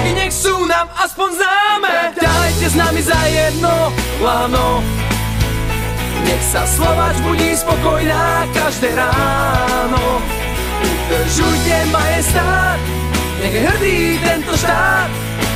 toky 0.02 0.18
nech 0.18 0.34
sú 0.34 0.66
nám 0.66 0.90
aspoň 0.98 1.30
známe 1.38 1.94
Ďalejte 2.18 2.66
s 2.74 2.76
nami 2.76 3.02
za 3.06 3.22
jedno 3.30 3.94
lano 4.18 4.82
Nech 6.26 6.44
sa 6.50 6.66
Slovač 6.66 7.22
budí 7.22 7.54
spokojná 7.54 8.50
každé 8.50 8.98
ráno 8.98 10.06
Udržujte 10.82 11.76
majestát, 11.94 12.80
nech 13.46 13.54
je 13.54 13.62
hrdý 13.62 13.98
tento 14.26 14.58
štát 14.58 15.10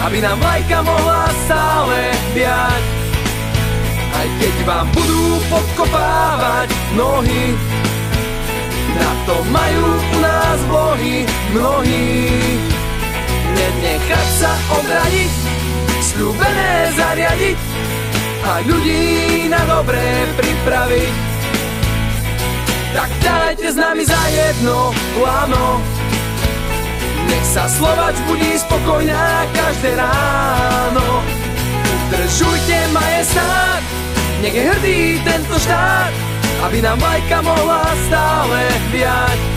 Aby 0.05 0.21
nám 0.21 0.37
vlajka 0.37 0.77
mohla 0.85 1.25
stále 1.49 1.97
viať 2.37 2.83
aj 4.15 4.31
keď 4.39 4.55
vám 4.63 4.87
budú 4.95 5.23
podkopávať 5.51 6.71
nohy. 6.95 7.51
Na 8.95 9.11
to 9.27 9.43
majú 9.51 9.85
u 9.91 10.17
nás 10.23 10.59
vlohy 10.71 11.27
mnohí. 11.51 12.05
Nenechať 13.55 14.27
sa 14.35 14.51
odradiť, 14.75 15.31
sľúbené 16.03 16.73
zariadiť 16.99 17.59
a 18.45 18.51
ľudí 18.67 19.03
na 19.47 19.61
dobré 19.65 20.27
pripraviť. 20.35 21.13
Tak 22.95 23.09
dajte 23.23 23.67
s 23.71 23.77
nami 23.79 24.03
za 24.03 24.21
jedno 24.31 24.91
lano, 25.19 25.83
nech 27.27 27.45
sa 27.47 27.67
Slovač 27.67 28.15
budí 28.27 28.55
spokojná 28.59 29.49
každé 29.51 29.99
ráno. 29.99 31.23
Udržujte 32.05 32.77
majestát, 32.93 33.81
nech 34.39 34.53
je 34.53 34.63
hrdý 34.63 34.99
tento 35.25 35.57
štát, 35.59 36.13
aby 36.69 36.77
nám 36.85 37.01
vlajka 37.01 37.39
mohla 37.41 37.83
stále 38.07 38.59
viať. 38.93 39.54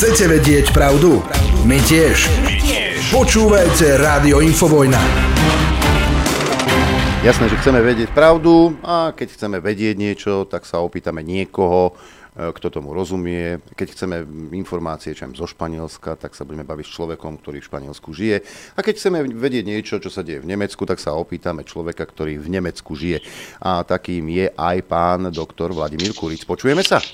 Chcete 0.00 0.32
vedieť 0.32 0.72
pravdu? 0.72 1.20
My 1.68 1.76
tiež. 1.84 2.24
Počúvajte 3.12 4.00
Rádio 4.00 4.40
Infovojna. 4.40 4.96
Jasné, 7.20 7.52
že 7.52 7.60
chceme 7.60 7.84
vedieť 7.84 8.08
pravdu 8.16 8.80
a 8.80 9.12
keď 9.12 9.28
chceme 9.36 9.60
vedieť 9.60 10.00
niečo, 10.00 10.48
tak 10.48 10.64
sa 10.64 10.80
opýtame 10.80 11.20
niekoho, 11.20 11.92
e, 12.32 12.48
kto 12.48 12.80
tomu 12.80 12.96
rozumie. 12.96 13.60
Keď 13.76 13.88
chceme 13.92 14.16
informácie 14.56 15.12
čo 15.12 15.28
zo 15.36 15.44
Španielska, 15.44 16.16
tak 16.16 16.32
sa 16.32 16.48
budeme 16.48 16.64
baviť 16.64 16.86
s 16.88 16.96
človekom, 16.96 17.36
ktorý 17.36 17.60
v 17.60 17.68
Španielsku 17.68 18.16
žije. 18.16 18.40
A 18.72 18.80
keď 18.80 19.04
chceme 19.04 19.20
vedieť 19.28 19.68
niečo, 19.68 20.00
čo 20.00 20.08
sa 20.08 20.24
deje 20.24 20.40
v 20.40 20.48
Nemecku, 20.48 20.80
tak 20.88 20.96
sa 20.96 21.12
opýtame 21.12 21.60
človeka, 21.68 22.08
ktorý 22.08 22.40
v 22.40 22.48
Nemecku 22.48 22.96
žije. 22.96 23.20
A 23.60 23.84
takým 23.84 24.32
je 24.32 24.48
aj 24.48 24.80
pán 24.88 25.28
doktor 25.28 25.76
Vladimír 25.76 26.16
Kuric. 26.16 26.48
Počujeme 26.48 26.80
sa? 26.80 27.04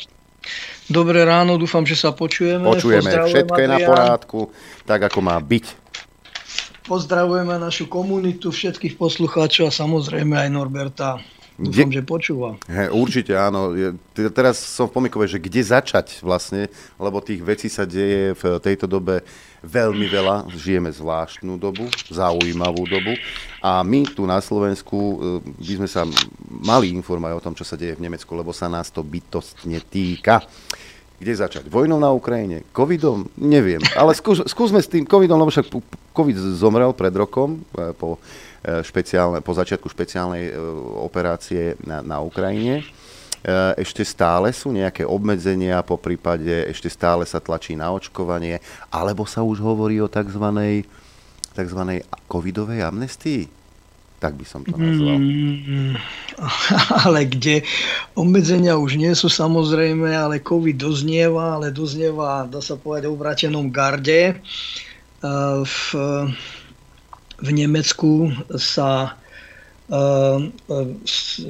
Dobré 0.86 1.26
ráno, 1.26 1.58
dúfam, 1.58 1.82
že 1.82 1.98
sa 1.98 2.14
počujeme. 2.14 2.62
Počujeme, 2.62 3.10
všetko 3.26 3.58
je 3.58 3.68
na 3.68 3.78
porádku, 3.82 4.40
tak 4.86 5.10
ako 5.10 5.18
má 5.18 5.36
byť. 5.38 5.64
Pozdravujeme 6.86 7.58
našu 7.58 7.90
komunitu, 7.90 8.54
všetkých 8.54 8.94
poslucháčov 8.94 9.68
a 9.68 9.72
samozrejme 9.74 10.38
aj 10.38 10.48
Norberta. 10.54 11.18
Dúfam, 11.56 11.88
Kde- 11.88 11.96
že 11.98 12.02
počúva. 12.04 12.50
He, 12.68 12.84
určite 12.92 13.32
áno. 13.32 13.72
Teraz 14.12 14.60
som 14.60 14.92
v 14.92 15.00
pomykove, 15.00 15.24
že 15.24 15.40
kde 15.40 15.64
začať 15.64 16.20
vlastne, 16.20 16.68
lebo 17.00 17.24
tých 17.24 17.40
vecí 17.40 17.72
sa 17.72 17.88
deje 17.88 18.36
v 18.36 18.60
tejto 18.60 18.84
dobe 18.84 19.24
veľmi 19.64 20.06
veľa. 20.08 20.50
Žijeme 20.52 20.90
zvláštnu 20.92 21.56
dobu, 21.56 21.88
zaujímavú 22.10 22.84
dobu 22.88 23.16
a 23.60 23.82
my 23.82 24.06
tu 24.06 24.28
na 24.28 24.38
Slovensku 24.38 24.96
e, 24.96 25.14
by 25.58 25.74
sme 25.82 25.88
sa 25.90 26.02
mali 26.46 26.92
informovať 26.94 27.32
o 27.34 27.44
tom, 27.44 27.54
čo 27.56 27.64
sa 27.66 27.74
deje 27.74 27.98
v 27.98 28.04
Nemecku, 28.06 28.30
lebo 28.36 28.54
sa 28.54 28.70
nás 28.70 28.92
to 28.92 29.02
bytostne 29.02 29.80
týka. 29.90 30.44
Kde 31.16 31.32
začať? 31.32 31.64
Vojnou 31.72 31.96
na 31.96 32.12
Ukrajine? 32.12 32.68
Covidom? 32.76 33.24
Neviem. 33.40 33.80
Ale 33.96 34.12
skús, 34.12 34.44
skúsme 34.44 34.84
s 34.84 34.92
tým 34.92 35.08
covidom, 35.08 35.40
lebo 35.40 35.48
však 35.48 35.72
covid 36.12 36.36
zomrel 36.60 36.92
pred 36.92 37.12
rokom 37.16 37.64
e, 37.72 37.90
po, 37.96 38.20
e, 38.60 38.84
špeciálne, 38.84 39.40
po 39.40 39.56
začiatku 39.56 39.88
špeciálnej 39.88 40.52
operácie 41.00 41.80
na, 41.82 42.04
na 42.04 42.20
Ukrajine. 42.20 42.84
E, 43.46 43.78
Ešte 43.78 44.02
stále 44.02 44.50
sú 44.50 44.74
nejaké 44.74 45.06
obmedzenia, 45.06 45.86
po 45.86 45.94
prípade 45.94 46.66
ešte 46.66 46.90
stále 46.90 47.22
sa 47.22 47.38
tlačí 47.38 47.78
na 47.78 47.94
očkovanie, 47.94 48.58
alebo 48.90 49.22
sa 49.22 49.46
už 49.46 49.62
hovorí 49.62 50.02
o 50.02 50.10
tzv. 50.10 50.82
tzv. 51.54 51.80
covidovej 52.26 52.82
amnestii? 52.82 53.46
Tak 54.18 54.34
by 54.34 54.46
som 54.48 54.66
to 54.66 54.74
nazval. 54.74 55.14
Mm, 55.14 55.94
ale 57.06 57.20
kde 57.30 57.62
obmedzenia 58.18 58.74
už 58.74 58.98
nie 58.98 59.14
sú 59.14 59.30
samozrejme, 59.30 60.10
ale 60.10 60.42
COVID 60.42 60.74
doznieva, 60.74 61.60
ale 61.60 61.70
doznieva, 61.70 62.50
dá 62.50 62.58
sa 62.58 62.74
povedať, 62.74 63.06
v 63.06 63.14
obratenom 63.14 63.70
garde. 63.70 64.34
E, 64.34 64.36
V, 65.62 65.78
v 67.36 67.48
Nemecku 67.52 68.32
sa 68.56 69.14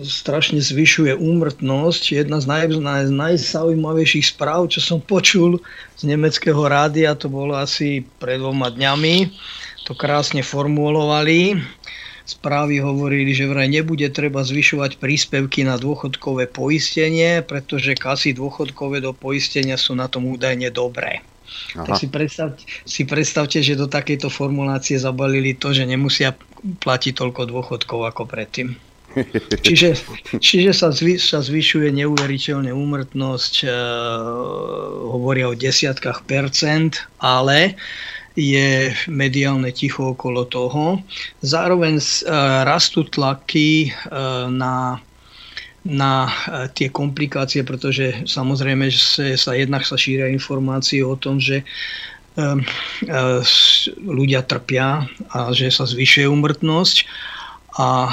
strašne 0.06 0.60
zvyšuje 0.60 1.16
úmrtnosť. 1.16 2.02
Jedna 2.20 2.36
z, 2.40 2.46
naj, 2.46 2.64
naj, 2.76 3.02
najzaujímavejších 3.08 4.36
správ, 4.36 4.68
čo 4.68 4.84
som 4.84 5.00
počul 5.00 5.64
z 5.96 6.02
nemeckého 6.04 6.60
rádia, 6.68 7.16
to 7.16 7.32
bolo 7.32 7.56
asi 7.56 8.04
pred 8.20 8.36
dvoma 8.36 8.68
dňami, 8.68 9.32
to 9.88 9.96
krásne 9.96 10.44
formulovali 10.44 11.56
správy 12.26 12.82
hovorili, 12.82 13.30
že 13.30 13.46
vraj 13.46 13.70
nebude 13.70 14.10
treba 14.10 14.42
zvyšovať 14.42 14.98
príspevky 14.98 15.62
na 15.62 15.78
dôchodkové 15.78 16.50
poistenie, 16.50 17.38
pretože 17.46 17.94
kasy 17.94 18.34
dôchodkové 18.34 18.98
do 18.98 19.14
poistenia 19.14 19.78
sú 19.78 19.94
na 19.94 20.10
tom 20.10 20.26
údajne 20.34 20.74
dobré. 20.74 21.22
Aha. 21.76 21.84
Tak 21.88 22.00
si 22.00 22.06
predstavte, 22.08 22.62
si 22.84 23.02
predstavte, 23.04 23.58
že 23.60 23.78
do 23.78 23.86
takejto 23.90 24.32
formulácie 24.32 24.96
zabalili 24.96 25.56
to, 25.56 25.72
že 25.72 25.84
nemusia 25.88 26.32
platiť 26.62 27.12
toľko 27.16 27.42
dôchodkov 27.48 28.00
ako 28.08 28.22
predtým. 28.26 28.76
Čiže, 29.64 29.96
čiže 30.44 30.76
sa, 30.76 30.92
zvy, 30.92 31.16
sa 31.16 31.40
zvyšuje 31.40 31.88
neuveriteľne 31.88 32.68
úmrtnosť, 32.68 33.64
e, 33.64 33.68
hovoria 35.08 35.48
o 35.48 35.56
desiatkách 35.56 36.28
percent, 36.28 37.00
ale 37.16 37.80
je 38.36 38.92
mediálne 39.08 39.72
ticho 39.72 40.12
okolo 40.12 40.44
toho. 40.44 41.00
Zároveň 41.40 41.96
rastú 42.68 43.08
tlaky 43.08 43.96
na 44.52 45.00
na 45.86 46.26
tie 46.74 46.90
komplikácie, 46.90 47.62
pretože 47.62 48.26
samozrejme 48.26 48.90
že 48.90 49.38
sa 49.38 49.54
jednak 49.54 49.86
sa 49.86 49.94
šíria 49.94 50.26
informácie 50.26 51.06
o 51.06 51.14
tom, 51.14 51.38
že 51.38 51.62
ľudia 54.04 54.44
trpia 54.44 55.08
a 55.32 55.38
že 55.56 55.72
sa 55.72 55.88
zvyšuje 55.88 56.28
umrtnosť 56.28 56.96
a 57.76 58.08
e, 58.08 58.12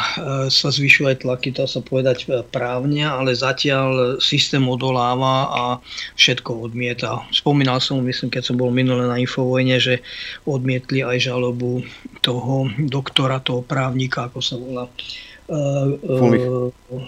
sa 0.51 0.69
zvyšujú 0.75 1.07
aj 1.07 1.17
tlaky, 1.23 1.55
to 1.55 1.63
sa 1.63 1.79
povedať 1.79 2.27
e, 2.27 2.43
právne, 2.43 3.07
ale 3.07 3.31
zatiaľ 3.31 4.19
systém 4.19 4.59
odoláva 4.67 5.47
a 5.47 5.63
všetko 6.19 6.67
odmieta. 6.67 7.23
Spomínal 7.31 7.79
som, 7.79 8.03
myslím, 8.03 8.27
keď 8.27 8.43
som 8.43 8.59
bol 8.59 8.75
minule 8.75 9.07
na 9.07 9.15
Infovojne, 9.15 9.79
že 9.79 10.03
odmietli 10.43 10.99
aj 10.99 11.31
žalobu 11.31 11.79
toho 12.19 12.67
doktora, 12.75 13.39
toho 13.39 13.63
právnika, 13.63 14.27
ako 14.27 14.39
sa 14.43 14.59
volá, 14.59 14.83
Fulmich. 16.03 16.45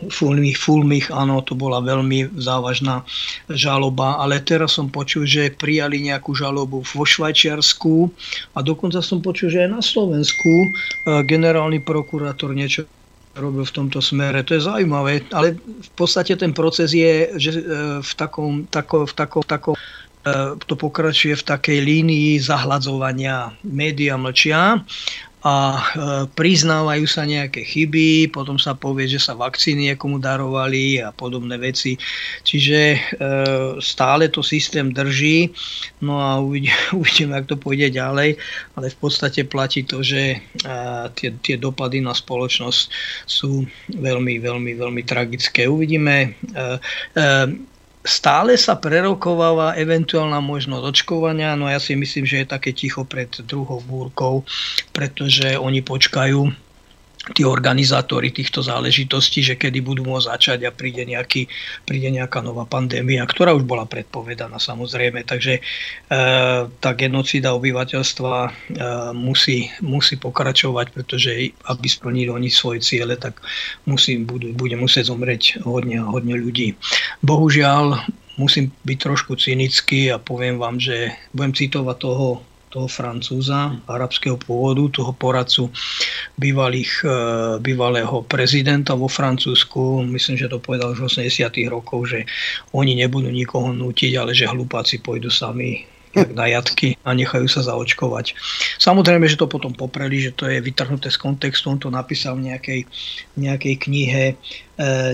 Fulmich, 0.09 0.57
Fulmich, 0.57 1.07
áno, 1.09 1.41
to 1.41 1.57
bola 1.57 1.81
veľmi 1.81 2.37
závažná 2.37 3.01
žaloba, 3.49 4.21
ale 4.21 4.41
teraz 4.41 4.77
som 4.77 4.89
počul, 4.89 5.25
že 5.25 5.53
prijali 5.53 6.01
nejakú 6.05 6.37
žalobu 6.37 6.85
vo 6.85 7.03
Švajčiarsku 7.05 8.09
a 8.53 8.59
dokonca 8.61 9.01
som 9.01 9.21
počul, 9.21 9.49
že 9.49 9.65
aj 9.65 9.69
na 9.69 9.81
Slovensku 9.81 10.51
e, 10.51 10.67
generálny 11.25 11.81
prokurátor 11.81 12.53
niečo 12.53 12.85
robil 13.35 13.67
v 13.67 13.75
tomto 13.75 13.99
smere. 13.99 14.47
To 14.47 14.55
je 14.55 14.63
zaujímavé, 14.63 15.27
ale 15.35 15.59
v 15.59 15.91
podstate 15.99 16.39
ten 16.39 16.55
proces 16.55 16.95
je 16.95 17.35
že 17.35 17.59
v 17.99 18.11
takom, 18.15 18.63
tako, 18.71 19.03
v 19.03 19.13
takom, 19.13 19.43
takom 19.43 19.75
to 20.65 20.73
pokračuje 20.73 21.37
v 21.37 21.43
takej 21.45 21.79
línii 21.85 22.41
zahladzovania. 22.41 23.53
Média 23.61 24.17
mlčia 24.17 24.81
a 25.45 25.77
e, 25.77 25.81
priznávajú 26.33 27.05
sa 27.05 27.21
nejaké 27.21 27.61
chyby, 27.61 28.33
potom 28.33 28.57
sa 28.57 28.73
povie, 28.73 29.05
že 29.05 29.21
sa 29.21 29.37
vakcíny 29.37 29.93
niekomu 29.93 30.17
darovali 30.17 30.97
a 30.97 31.13
podobné 31.13 31.61
veci. 31.61 32.01
Čiže 32.41 32.79
e, 32.81 32.99
stále 33.77 34.33
to 34.33 34.41
systém 34.41 34.89
drží, 34.89 35.53
no 36.01 36.17
a 36.17 36.41
uvidíme, 36.97 37.37
ako 37.37 37.47
to 37.53 37.57
pôjde 37.61 37.93
ďalej, 37.93 38.41
ale 38.73 38.85
v 38.89 38.97
podstate 38.97 39.45
platí 39.45 39.85
to, 39.85 40.01
že 40.01 40.33
e, 40.33 40.37
tie, 41.13 41.29
tie 41.45 41.61
dopady 41.61 42.01
na 42.01 42.17
spoločnosť 42.17 42.81
sú 43.29 43.69
veľmi, 43.93 44.41
veľmi, 44.41 44.73
veľmi 44.73 45.01
tragické. 45.05 45.69
Uvidíme 45.69 46.33
stále 48.05 48.53
sa 48.55 48.77
prerokováva 48.77 49.73
eventuálna 49.75 50.37
možnosť 50.39 50.85
očkovania, 50.85 51.57
no 51.57 51.65
ja 51.65 51.81
si 51.81 51.97
myslím, 51.97 52.23
že 52.23 52.45
je 52.45 52.53
také 52.53 52.71
ticho 52.71 53.01
pred 53.03 53.27
druhou 53.43 53.81
búrkou, 53.81 54.45
pretože 54.93 55.57
oni 55.57 55.81
počkajú 55.81 56.64
tí 57.33 57.41
organizátori 57.41 58.29
týchto 58.29 58.61
záležitostí, 58.61 59.41
že 59.41 59.57
kedy 59.57 59.81
budú 59.81 60.05
môcť 60.05 60.29
začať 60.29 60.59
a 60.67 60.71
príde, 60.75 61.01
nejaký, 61.07 61.49
príde 61.87 62.13
nejaká 62.13 62.45
nová 62.45 62.69
pandémia, 62.69 63.25
ktorá 63.25 63.57
už 63.57 63.65
bola 63.65 63.89
predpovedaná 63.89 64.61
samozrejme. 64.61 65.25
Takže 65.25 65.57
e, 65.57 65.61
tá 66.69 66.91
genocída 66.93 67.57
obyvateľstva 67.57 68.35
e, 68.45 68.51
musí, 69.17 69.73
musí 69.81 70.21
pokračovať, 70.21 70.93
pretože 70.93 71.55
aby 71.65 71.87
splnili 71.89 72.29
oni 72.29 72.49
svoje 72.53 72.85
ciele, 72.85 73.17
tak 73.17 73.41
musí, 73.89 74.21
budú, 74.21 74.53
bude 74.53 74.77
musieť 74.77 75.09
zomrieť 75.09 75.65
hodne, 75.65 76.05
hodne 76.05 76.37
ľudí. 76.37 76.77
Bohužiaľ, 77.25 78.05
musím 78.37 78.71
byť 78.83 78.97
trošku 78.99 79.39
cynický 79.39 80.11
a 80.11 80.19
poviem 80.19 80.59
vám, 80.59 80.77
že 80.77 81.15
budem 81.31 81.55
citovať 81.55 81.97
toho 81.97 82.43
toho 82.75 82.91
Francúza 82.91 83.79
arabského 83.87 84.35
pôvodu, 84.35 84.83
toho 84.91 85.15
poradcu 85.15 85.71
bývalých, 86.35 86.91
e, 87.07 87.15
bývalého 87.63 88.27
prezidenta 88.27 88.99
vo 88.99 89.07
Francúzsku. 89.07 90.03
Myslím, 90.03 90.35
že 90.35 90.51
to 90.51 90.59
povedal 90.59 90.91
už 90.91 91.07
v 91.07 91.31
80. 91.31 91.71
rokov, 91.71 92.11
že 92.11 92.27
oni 92.75 92.99
nebudú 92.99 93.31
nikoho 93.31 93.71
nútiť, 93.71 94.11
ale 94.19 94.35
že 94.35 94.51
hlupáci 94.51 94.99
pôjdu 94.99 95.31
sami 95.31 95.87
na 96.15 96.47
jatky 96.47 96.95
a 97.03 97.11
nechajú 97.11 97.47
sa 97.51 97.63
zaočkovať. 97.63 98.35
Samozrejme, 98.79 99.27
že 99.27 99.39
to 99.39 99.51
potom 99.51 99.75
popreli, 99.75 100.23
že 100.23 100.31
to 100.31 100.47
je 100.47 100.63
vytrhnuté 100.63 101.11
z 101.11 101.19
kontextu, 101.19 101.67
on 101.67 101.79
to 101.79 101.91
napísal 101.91 102.39
v 102.39 102.51
nejakej, 102.51 102.81
nejakej 103.35 103.75
knihe, 103.83 104.23
e, 104.31 104.35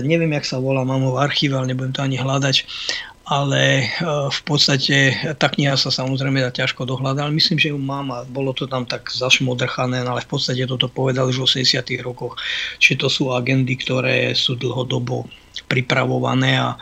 neviem, 0.06 0.30
jak 0.38 0.46
sa 0.46 0.62
volá, 0.62 0.86
mám 0.86 1.02
ho 1.02 1.18
v 1.18 1.22
archíve, 1.22 1.58
ale 1.58 1.74
nebudem 1.74 1.94
to 1.94 2.06
ani 2.06 2.22
hľadať, 2.22 2.56
ale 3.26 3.62
e, 3.82 3.86
v 4.30 4.40
podstate 4.42 5.14
tá 5.38 5.46
kniha 5.46 5.78
sa 5.78 5.94
samozrejme 5.94 6.42
dá 6.42 6.50
ťažko 6.50 6.82
dohľadať, 6.86 7.20
ale 7.22 7.38
myslím, 7.38 7.58
že 7.58 7.70
ju 7.70 7.78
mám 7.78 8.10
a 8.10 8.26
bolo 8.26 8.50
to 8.50 8.66
tam 8.66 8.82
tak 8.82 9.06
zašmodrchané, 9.10 10.02
ale 10.02 10.24
v 10.24 10.28
podstate 10.30 10.66
toto 10.66 10.90
povedal 10.90 11.30
už 11.30 11.42
v 11.42 11.62
80 11.62 11.86
rokoch, 12.02 12.34
či 12.82 12.98
to 12.98 13.06
sú 13.06 13.30
agendy, 13.30 13.78
ktoré 13.78 14.34
sú 14.34 14.58
dlhodobo 14.58 15.30
pripravované 15.68 16.56
a 16.56 16.74
e, 16.74 16.78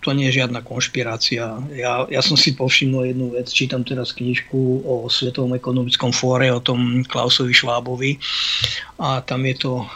to 0.00 0.10
nie 0.16 0.32
je 0.32 0.40
žiadna 0.40 0.64
konšpirácia. 0.64 1.60
Ja, 1.76 2.08
ja 2.08 2.20
som 2.24 2.40
si 2.40 2.56
povšimol 2.56 3.12
jednu 3.12 3.36
vec, 3.36 3.52
čítam 3.52 3.84
teraz 3.84 4.16
knižku 4.16 4.84
o 4.86 5.08
Svetovom 5.12 5.52
ekonomickom 5.56 6.14
fóre, 6.14 6.48
o 6.48 6.64
tom 6.64 7.04
Klausovi 7.04 7.52
Švábovi 7.52 8.16
a 9.00 9.24
tam 9.24 9.48
je 9.48 9.56
to 9.56 9.72
e, 9.80 9.86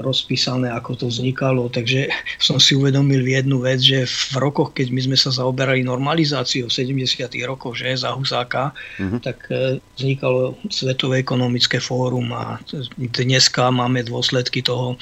rozpísané, 0.00 0.72
ako 0.72 1.04
to 1.04 1.06
vznikalo, 1.12 1.68
takže 1.68 2.08
som 2.40 2.56
si 2.56 2.72
uvedomil 2.72 3.20
jednu 3.20 3.60
vec, 3.60 3.76
že 3.84 4.08
v 4.08 4.40
rokoch, 4.40 4.72
keď 4.72 4.88
my 4.88 5.00
sme 5.04 5.16
sa 5.20 5.28
zaoberali 5.28 5.84
normalizáciou 5.84 6.72
v 6.72 7.04
70. 7.04 7.28
rokoch, 7.44 7.76
že 7.76 7.92
za 7.92 8.16
Husáka, 8.16 8.72
mm-hmm. 8.96 9.20
tak 9.20 9.52
e, 9.52 9.84
vznikalo 10.00 10.56
Svetové 10.72 11.20
ekonomické 11.20 11.76
fórum 11.76 12.32
a 12.32 12.56
dneska 12.96 13.68
máme 13.68 14.00
dôsledky 14.08 14.64
toho, 14.64 14.96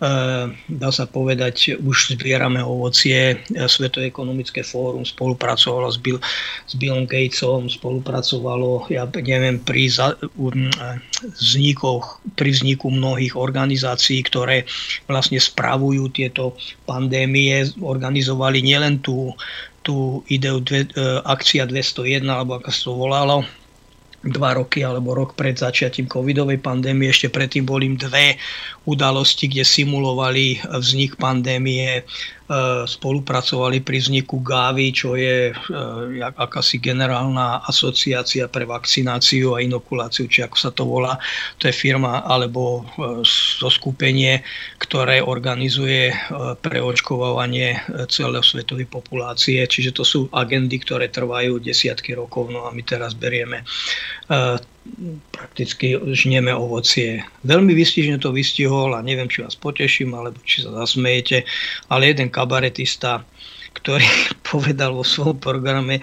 e, 0.00 0.14
dá 0.72 0.88
sa 0.88 1.04
povedať, 1.04 1.45
už 1.82 2.16
zbierame 2.16 2.62
ovocie, 2.62 3.40
Svetové 3.66 4.14
ekonomické 4.14 4.62
fórum 4.62 5.02
spolupracovalo 5.02 5.90
s, 5.90 5.98
Bill, 5.98 6.22
s 6.70 6.74
Billom 6.78 7.04
Gatesom, 7.08 7.66
spolupracovalo, 7.66 8.86
ja 8.92 9.08
neviem, 9.10 9.58
pri 9.58 9.90
za, 9.90 10.14
um, 10.38 10.70
vznikoch, 11.40 12.22
pri 12.38 12.50
vzniku 12.52 12.76
vzniku 12.76 12.92
mnohých 12.92 13.34
organizácií, 13.34 14.20
ktoré 14.26 14.68
vlastne 15.08 15.40
spravujú 15.40 16.12
tieto 16.12 16.52
pandémie, 16.84 17.64
organizovali 17.80 18.60
nielen 18.60 19.00
tú, 19.00 19.32
tú 19.80 20.20
ideu 20.28 20.60
dve, 20.60 20.84
e, 20.92 21.22
akcia 21.24 21.64
201, 21.64 22.26
alebo 22.28 22.60
ako 22.60 22.68
sa 22.68 22.80
to 22.84 22.92
volalo, 22.92 23.36
dva 24.26 24.58
roky 24.58 24.82
alebo 24.82 25.14
rok 25.14 25.38
pred 25.38 25.54
začiatím 25.54 26.10
covidovej 26.10 26.58
pandémie. 26.58 27.10
Ešte 27.10 27.30
predtým 27.30 27.62
boli 27.62 27.90
dve 27.94 28.36
udalosti, 28.86 29.50
kde 29.50 29.62
simulovali 29.62 30.60
vznik 30.66 31.18
pandémie 31.18 32.02
spolupracovali 32.86 33.82
pri 33.82 33.98
vzniku 33.98 34.38
GAVI, 34.38 34.88
čo 34.94 35.18
je 35.18 35.50
e, 35.50 35.54
akási 36.22 36.78
generálna 36.78 37.66
asociácia 37.66 38.46
pre 38.46 38.62
vakcináciu 38.62 39.58
a 39.58 39.62
inokuláciu, 39.62 40.30
či 40.30 40.46
ako 40.46 40.56
sa 40.56 40.70
to 40.70 40.86
volá. 40.86 41.18
To 41.58 41.66
je 41.66 41.74
firma 41.74 42.22
alebo 42.22 42.86
e, 42.86 43.26
zoskupenie, 43.58 44.46
ktoré 44.78 45.18
organizuje 45.18 46.14
preočkovávanie 46.62 47.82
celosvetovej 48.06 48.86
populácie. 48.86 49.66
Čiže 49.66 49.90
to 49.96 50.04
sú 50.06 50.20
agendy, 50.30 50.78
ktoré 50.78 51.10
trvajú 51.10 51.58
desiatky 51.58 52.14
rokov. 52.14 52.54
No 52.54 52.68
a 52.68 52.70
my 52.70 52.82
teraz 52.86 53.18
berieme 53.18 53.66
prakticky 55.32 55.96
žnieme 56.14 56.52
ovocie. 56.54 57.22
Veľmi 57.44 57.72
vystižne 57.76 58.18
to 58.18 58.32
vystihol 58.32 58.96
a 58.96 59.04
neviem, 59.04 59.28
či 59.28 59.44
vás 59.44 59.58
poteším, 59.58 60.16
alebo 60.16 60.40
či 60.42 60.64
sa 60.64 60.72
zasmejete, 60.72 61.44
ale 61.92 62.12
jeden 62.12 62.32
kabaretista, 62.32 63.22
ktorý 63.76 64.06
povedal 64.50 64.96
vo 64.96 65.04
svojom 65.04 65.38
programe, 65.38 66.00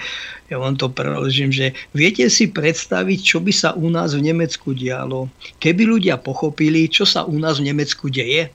ja 0.51 0.61
vám 0.61 0.77
to 0.77 0.91
preložím, 0.91 1.49
že 1.49 1.73
viete 1.97 2.30
si 2.30 2.51
predstaviť, 2.51 3.19
čo 3.19 3.38
by 3.41 3.53
sa 3.53 3.73
u 3.73 3.89
nás 3.89 4.14
v 4.14 4.30
Nemecku 4.30 4.77
dialo, 4.77 5.27
keby 5.57 5.89
ľudia 5.89 6.22
pochopili, 6.22 6.85
čo 6.85 7.10
sa 7.10 7.26
u 7.26 7.35
nás 7.41 7.57
v 7.57 7.73
Nemecku 7.73 8.07
deje. 8.14 8.53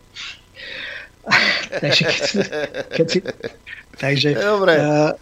takže, 1.82 2.04
keď, 2.06 2.24
keď 2.94 3.06
si, 3.10 3.18
takže 4.00 4.28
Dobre. 4.38 4.74
Uh, 4.80 5.12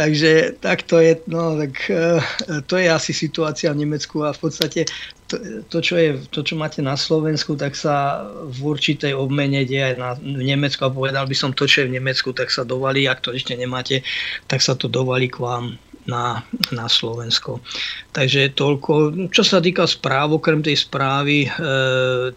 Takže 0.00 0.56
tak 0.64 0.88
to 0.88 0.96
je, 0.96 1.12
no, 1.28 1.60
tak, 1.60 1.76
uh, 1.92 2.24
to 2.64 2.80
je 2.80 2.88
asi 2.88 3.12
situácia 3.12 3.68
v 3.68 3.84
Nemecku 3.84 4.24
a 4.24 4.32
v 4.32 4.48
podstate 4.48 4.88
to, 5.28 5.36
to, 5.68 5.78
čo 5.84 5.94
je, 6.00 6.16
to, 6.32 6.40
čo 6.40 6.56
máte 6.56 6.80
na 6.80 6.96
Slovensku, 6.96 7.52
tak 7.60 7.76
sa 7.76 8.24
v 8.48 8.72
určitej 8.72 9.12
obmene 9.12 9.60
deje 9.68 9.92
aj 9.92 9.96
na, 10.00 10.10
v 10.16 10.40
Nemecku 10.40 10.88
a 10.88 10.90
povedal 10.90 11.28
by 11.28 11.36
som 11.36 11.52
to, 11.52 11.68
čo 11.68 11.84
je 11.84 11.92
v 11.92 12.00
Nemecku, 12.00 12.32
tak 12.32 12.48
sa 12.48 12.64
dovalí, 12.64 13.04
ak 13.04 13.20
to 13.20 13.36
ešte 13.36 13.52
nemáte, 13.52 14.00
tak 14.48 14.64
sa 14.64 14.72
to 14.72 14.88
dovalí 14.88 15.28
k 15.28 15.36
vám 15.36 15.76
na, 16.08 16.40
na 16.72 16.88
Slovensko. 16.88 17.60
Takže 18.16 18.56
toľko. 18.56 19.28
Čo 19.28 19.44
sa 19.44 19.60
týka 19.60 19.84
správ, 19.84 20.32
okrem 20.32 20.64
tej 20.64 20.80
správy, 20.80 21.44
e, 21.44 21.48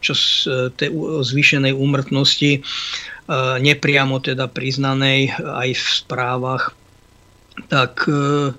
čo 0.03 0.11
z 0.11 0.27
tej 0.75 0.91
zvýšenej 1.23 1.71
úmrtnosti, 1.71 2.59
e, 2.59 2.61
nepriamo 3.63 4.19
teda 4.19 4.51
priznanej 4.51 5.31
aj 5.39 5.69
v 5.79 5.83
správach 6.03 6.75
tak 7.69 8.05
e, 8.09 8.51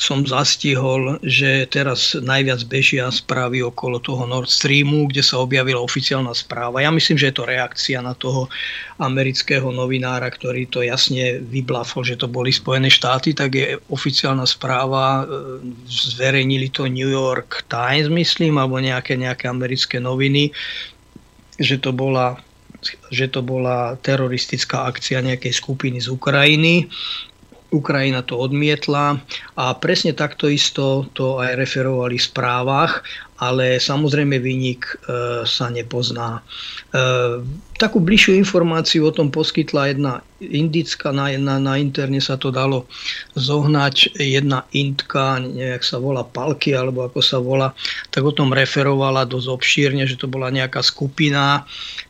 som 0.00 0.24
zastihol, 0.24 1.20
že 1.20 1.68
teraz 1.68 2.16
najviac 2.16 2.64
bežia 2.64 3.12
správy 3.12 3.60
okolo 3.60 4.00
toho 4.00 4.24
Nord 4.24 4.48
Streamu, 4.48 5.04
kde 5.12 5.20
sa 5.20 5.44
objavila 5.44 5.76
oficiálna 5.84 6.32
správa. 6.32 6.80
Ja 6.80 6.88
myslím, 6.88 7.20
že 7.20 7.28
je 7.28 7.36
to 7.36 7.44
reakcia 7.44 8.00
na 8.00 8.16
toho 8.16 8.48
amerického 8.96 9.68
novinára, 9.68 10.32
ktorý 10.32 10.72
to 10.72 10.80
jasne 10.80 11.44
vyblafol, 11.44 12.00
že 12.00 12.16
to 12.16 12.32
boli 12.32 12.48
Spojené 12.48 12.88
štáty, 12.88 13.36
tak 13.36 13.52
je 13.52 13.76
oficiálna 13.92 14.48
správa, 14.48 15.28
e, 15.28 15.60
zverejnili 15.84 16.72
to 16.72 16.88
New 16.88 17.12
York 17.12 17.68
Times, 17.68 18.08
myslím, 18.08 18.56
alebo 18.56 18.80
nejaké, 18.80 19.20
nejaké 19.20 19.52
americké 19.52 20.00
noviny, 20.00 20.48
že 21.60 21.76
to 21.76 21.92
bola 21.92 22.40
že 23.12 23.28
to 23.28 23.44
bola 23.44 24.00
teroristická 24.00 24.88
akcia 24.88 25.20
nejakej 25.20 25.52
skupiny 25.52 26.00
z 26.00 26.08
Ukrajiny 26.08 26.88
Ukrajina 27.70 28.26
to 28.26 28.34
odmietla 28.34 29.22
a 29.54 29.64
presne 29.78 30.10
takto 30.10 30.50
isto 30.50 31.06
to 31.14 31.38
aj 31.38 31.54
referovali 31.54 32.18
v 32.18 32.26
správach, 32.26 33.06
ale 33.40 33.80
samozrejme 33.80 34.36
výnik 34.42 34.84
e, 34.84 34.94
sa 35.48 35.72
nepozná. 35.72 36.42
E, 36.92 37.00
takú 37.80 38.02
bližšiu 38.02 38.36
informáciu 38.36 39.08
o 39.08 39.14
tom 39.14 39.32
poskytla 39.32 39.94
jedna 39.94 40.12
indická, 40.42 41.14
na, 41.14 41.32
na, 41.40 41.56
na 41.56 41.80
interne 41.80 42.20
sa 42.20 42.36
to 42.36 42.52
dalo 42.52 42.90
zohnať, 43.38 44.18
jedna 44.18 44.68
indka, 44.76 45.40
nejak 45.40 45.80
sa 45.80 45.96
volá 45.96 46.26
Palky, 46.26 46.76
alebo 46.76 47.06
ako 47.06 47.20
sa 47.24 47.40
volá, 47.40 47.72
tak 48.12 48.26
o 48.26 48.34
tom 48.34 48.52
referovala 48.52 49.24
dosť 49.24 49.48
obšírne, 49.48 50.04
že 50.04 50.20
to 50.20 50.28
bola 50.28 50.52
nejaká 50.52 50.84
skupina, 50.84 51.64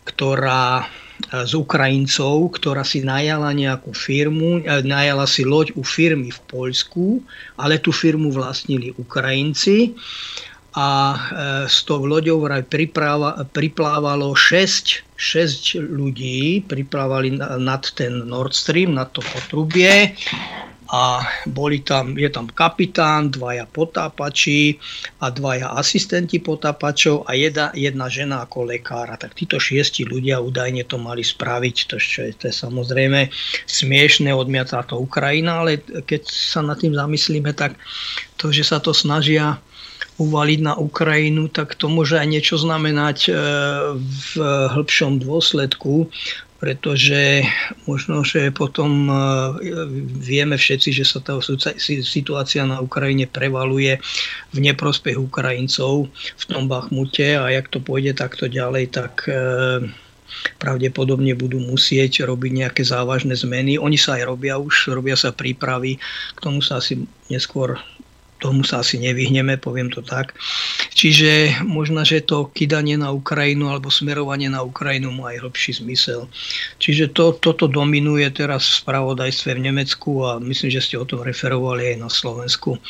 ktorá 0.09 0.89
s 1.29 1.53
Ukrajincov, 1.53 2.57
ktorá 2.57 2.83
si 2.83 3.05
najala 3.05 3.53
nejakú 3.53 3.93
firmu, 3.93 4.65
e, 4.65 4.81
najala 4.81 5.29
si 5.29 5.45
loď 5.45 5.77
u 5.77 5.85
firmy 5.85 6.33
v 6.33 6.41
Poľsku, 6.49 7.21
ale 7.61 7.77
tú 7.77 7.93
firmu 7.93 8.33
vlastnili 8.33 8.97
Ukrajinci. 8.97 9.95
A 10.71 10.89
e, 11.13 11.19
s 11.67 11.83
tou 11.83 12.07
loďou 12.07 12.47
vraj 12.47 12.63
priplávalo 13.51 14.33
6, 14.33 15.19
6 15.19 15.83
ľudí, 15.83 16.63
priplávali 16.65 17.37
nad 17.39 17.83
ten 17.99 18.25
Nord 18.25 18.55
Stream, 18.55 18.95
na 18.95 19.05
to 19.05 19.21
potrubie 19.21 20.15
a 20.91 21.23
boli 21.47 21.87
tam, 21.87 22.19
je 22.19 22.27
tam 22.27 22.51
kapitán, 22.51 23.31
dvaja 23.31 23.63
potápači 23.71 24.75
a 25.23 25.31
dvaja 25.31 25.71
asistenti 25.79 26.43
potápačov 26.43 27.31
a 27.31 27.39
jedna, 27.39 27.71
jedna 27.79 28.11
žena 28.11 28.43
ako 28.43 28.75
lekára. 28.75 29.15
Tak 29.15 29.39
títo 29.39 29.63
šiesti 29.63 30.03
ľudia 30.03 30.43
údajne 30.43 30.83
to 30.91 30.99
mali 30.99 31.23
spraviť, 31.23 31.77
to, 31.87 31.97
čo 32.03 32.27
je, 32.27 32.35
to 32.35 32.51
je 32.51 32.55
samozrejme 32.55 33.31
smiešne, 33.71 34.35
odmiatá 34.35 34.83
to 34.83 34.99
Ukrajina, 34.99 35.63
ale 35.63 35.79
keď 35.79 36.27
sa 36.27 36.59
nad 36.59 36.83
tým 36.83 36.99
zamyslíme, 36.99 37.55
tak 37.55 37.79
to, 38.35 38.51
že 38.51 38.67
sa 38.67 38.83
to 38.83 38.91
snažia 38.91 39.63
uvaliť 40.19 40.61
na 40.61 40.75
Ukrajinu, 40.75 41.49
tak 41.49 41.79
to 41.79 41.89
môže 41.89 42.19
aj 42.21 42.29
niečo 42.29 42.61
znamenať 42.61 43.19
e, 43.29 43.33
v 43.97 44.31
hĺbšom 44.75 45.23
dôsledku, 45.23 46.13
pretože 46.61 47.41
možno, 47.89 48.21
že 48.21 48.53
potom 48.53 49.09
e, 49.09 49.17
vieme 50.21 50.61
všetci, 50.61 50.93
že 50.93 51.09
sa 51.09 51.25
tá 51.25 51.41
situácia 51.89 52.69
na 52.69 52.85
Ukrajine 52.85 53.25
prevaluje 53.25 53.97
v 54.53 54.59
neprospech 54.61 55.17
Ukrajincov 55.17 56.13
v 56.13 56.45
tom 56.45 56.69
Bachmute 56.69 57.41
a 57.41 57.49
jak 57.49 57.73
to 57.73 57.81
pôjde 57.81 58.13
takto 58.21 58.45
ďalej, 58.45 58.93
tak 58.93 59.25
e, 59.25 59.89
pravdepodobne 60.61 61.33
budú 61.33 61.59
musieť 61.65 62.29
robiť 62.29 62.53
nejaké 62.53 62.83
závažné 62.85 63.35
zmeny. 63.41 63.81
Oni 63.81 63.97
sa 63.97 64.21
aj 64.21 64.29
robia 64.29 64.61
už, 64.61 64.93
robia 64.93 65.17
sa 65.17 65.33
prípravy, 65.33 65.97
k 66.37 66.39
tomu 66.39 66.61
sa 66.61 66.79
asi 66.79 67.09
neskôr 67.33 67.81
tomu 68.41 68.65
sa 68.65 68.81
asi 68.81 68.97
nevyhneme, 68.97 69.61
poviem 69.61 69.93
to 69.93 70.01
tak. 70.01 70.33
Čiže 70.97 71.63
možno, 71.69 72.03
že 72.03 72.25
to 72.25 72.49
kydanie 72.51 72.97
na 72.97 73.13
Ukrajinu 73.13 73.69
alebo 73.69 73.93
smerovanie 73.93 74.49
na 74.49 74.65
Ukrajinu 74.65 75.13
má 75.13 75.37
aj 75.37 75.45
hlbší 75.47 75.85
zmysel. 75.85 76.27
Čiže 76.81 77.13
to, 77.13 77.37
toto 77.37 77.69
dominuje 77.69 78.27
teraz 78.33 78.65
v 78.67 78.79
spravodajstve 78.85 79.61
v 79.61 79.65
Nemecku 79.71 80.25
a 80.25 80.41
myslím, 80.41 80.73
že 80.73 80.83
ste 80.83 80.97
o 80.97 81.05
tom 81.05 81.23
referovali 81.23 81.95
aj 81.95 81.97
na 82.01 82.09
Slovensku. 82.09 82.81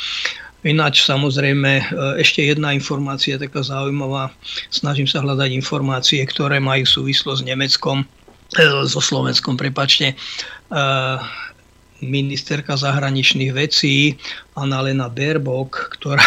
Ináč 0.61 1.09
samozrejme 1.09 1.71
e, 1.81 1.85
ešte 2.21 2.45
jedna 2.45 2.77
informácia 2.77 3.41
taká 3.41 3.65
zaujímavá. 3.65 4.29
Snažím 4.69 5.09
sa 5.09 5.25
hľadať 5.25 5.57
informácie, 5.57 6.21
ktoré 6.29 6.61
majú 6.61 6.85
súvislosť 6.85 7.41
s 7.41 7.49
Nemeckom, 7.49 8.05
e, 8.05 8.65
so 8.85 9.01
Slovenskom, 9.01 9.57
prepačte. 9.57 10.13
Ministerka 12.01 12.77
zahraničných 12.77 13.53
vecí 13.53 14.17
Annalena 14.57 15.09
Baerbock, 15.09 15.97
ktorá, 15.97 16.21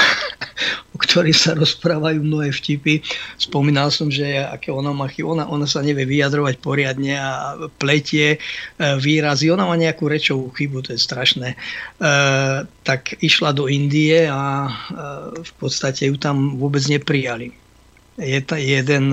o 0.95 0.98
ktorej 1.02 1.34
sa 1.34 1.58
rozprávajú 1.58 2.22
mnohé 2.22 2.54
vtipy. 2.54 3.02
Spomínal 3.38 3.90
som, 3.90 4.10
že 4.10 4.41
aké 4.41 4.70
ona 4.70 4.94
má 4.94 5.10
ona, 5.22 5.50
ona 5.50 5.66
sa 5.66 5.82
nevie 5.82 6.06
vyjadrovať 6.06 6.56
poriadne 6.62 7.14
a 7.18 7.58
pletie 7.82 8.38
e, 8.38 8.40
výrazy. 8.98 9.50
Ona 9.50 9.66
má 9.66 9.76
nejakú 9.78 10.06
rečovú 10.10 10.54
chybu, 10.54 10.86
to 10.86 10.90
je 10.94 11.02
strašné. 11.02 11.50
E, 11.54 11.58
tak 12.86 13.18
išla 13.22 13.54
do 13.54 13.66
Indie 13.70 14.30
a 14.30 14.66
e, 14.66 14.72
v 15.41 15.54
podstate 15.58 16.10
ju 16.10 16.18
tam 16.18 16.58
vôbec 16.58 16.86
neprijali. 16.86 17.54
Je 18.14 18.38
ta, 18.45 18.62
jeden, 18.62 19.10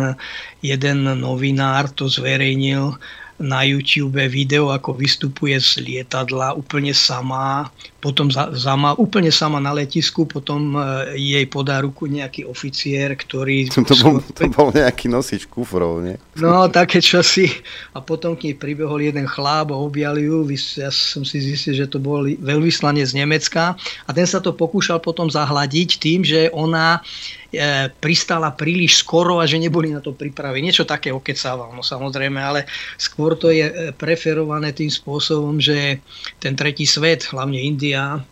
jeden 0.60 0.98
novinár 1.24 1.88
to 1.88 2.04
zverejnil, 2.04 3.00
na 3.40 3.64
YouTube 3.64 4.20
video, 4.28 4.68
ako 4.68 5.00
vystupuje 5.00 5.56
z 5.56 5.80
lietadla 5.80 6.52
úplne 6.52 6.92
sama, 6.92 7.72
potom 8.00 8.32
za, 8.32 8.48
za 8.56 8.72
úplne 8.96 9.28
sama 9.28 9.60
na 9.60 9.76
letisku, 9.76 10.24
potom 10.24 10.72
e, 10.72 10.80
jej 11.20 11.44
podá 11.44 11.84
ruku 11.84 12.08
nejaký 12.08 12.48
oficiér, 12.48 13.12
ktorý... 13.14 13.68
To 13.68 13.94
bol, 14.00 14.24
to 14.24 14.48
bol 14.48 14.68
nejaký 14.72 15.12
nosič 15.12 15.44
kufrov, 15.44 16.00
nie? 16.00 16.16
No, 16.40 16.66
také 16.72 17.04
časy. 17.04 17.52
A 17.92 18.00
potom 18.00 18.34
k 18.34 18.50
nej 18.50 18.56
pribehol 18.56 19.04
jeden 19.04 19.28
chláp 19.28 19.68
a 19.68 19.76
objali 19.76 20.24
ju. 20.24 20.48
Ja 20.80 20.88
som 20.88 21.22
si 21.28 21.44
zistil, 21.44 21.76
že 21.76 21.86
to 21.92 22.00
bol 22.00 22.24
veľvyslanec 22.24 23.04
z 23.04 23.20
Nemecka. 23.20 23.76
A 24.08 24.10
ten 24.16 24.24
sa 24.24 24.40
to 24.40 24.56
pokúšal 24.56 25.04
potom 25.04 25.28
zahladiť 25.28 26.00
tým, 26.00 26.24
že 26.24 26.48
ona 26.56 27.04
E, 27.50 27.90
pristala 27.90 28.54
príliš 28.54 29.02
skoro 29.02 29.42
a 29.42 29.44
že 29.44 29.58
neboli 29.58 29.90
na 29.90 29.98
to 29.98 30.14
pripravení. 30.14 30.70
Niečo 30.70 30.86
také 30.86 31.10
okecával, 31.10 31.74
no 31.74 31.82
samozrejme, 31.82 32.38
ale 32.38 32.62
skôr 32.94 33.34
to 33.34 33.50
je 33.50 33.66
e, 33.66 33.74
preferované 33.90 34.70
tým 34.70 34.86
spôsobom, 34.86 35.58
že 35.58 35.98
ten 36.38 36.54
tretí 36.54 36.86
svet, 36.86 37.26
hlavne 37.34 37.58
India, 37.90 38.22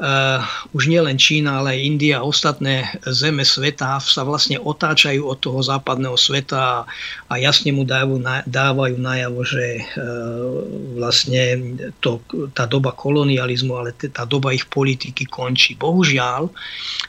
Uh, 0.00 0.40
už 0.72 0.88
nielen 0.88 1.20
Čína, 1.20 1.60
ale 1.60 1.76
aj 1.76 1.84
India 1.84 2.16
a 2.16 2.24
ostatné 2.24 2.88
zeme 3.04 3.44
sveta 3.44 4.00
sa 4.00 4.24
vlastne 4.24 4.56
otáčajú 4.56 5.28
od 5.28 5.36
toho 5.36 5.60
západného 5.60 6.16
sveta 6.16 6.88
a 7.28 7.32
jasne 7.36 7.68
mu 7.76 7.84
dávajú, 7.84 8.24
dávajú 8.48 8.96
najavo, 8.96 9.44
že 9.44 9.84
uh, 9.84 10.56
vlastne 10.96 11.76
to, 12.00 12.16
tá 12.56 12.64
doba 12.64 12.96
kolonializmu, 12.96 13.76
ale 13.76 13.92
tá 13.92 14.24
doba 14.24 14.56
ich 14.56 14.64
politiky 14.72 15.28
končí. 15.28 15.76
Bohužiaľ, 15.76 16.48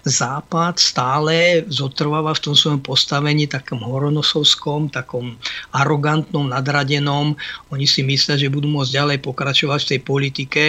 Západ 0.04 0.76
stále 0.76 1.64
zotrváva 1.72 2.36
v 2.36 2.44
tom 2.44 2.60
svojom 2.60 2.84
postavení 2.84 3.48
takom 3.48 3.88
horonosovskom, 3.88 4.92
takom 4.92 5.40
arogantnom, 5.72 6.52
nadradenom. 6.52 7.40
Oni 7.72 7.88
si 7.88 8.04
myslia, 8.04 8.36
že 8.36 8.52
budú 8.52 8.68
môcť 8.68 9.00
ďalej 9.00 9.18
pokračovať 9.24 9.80
v 9.80 9.90
tej 9.96 10.00
politike 10.04 10.64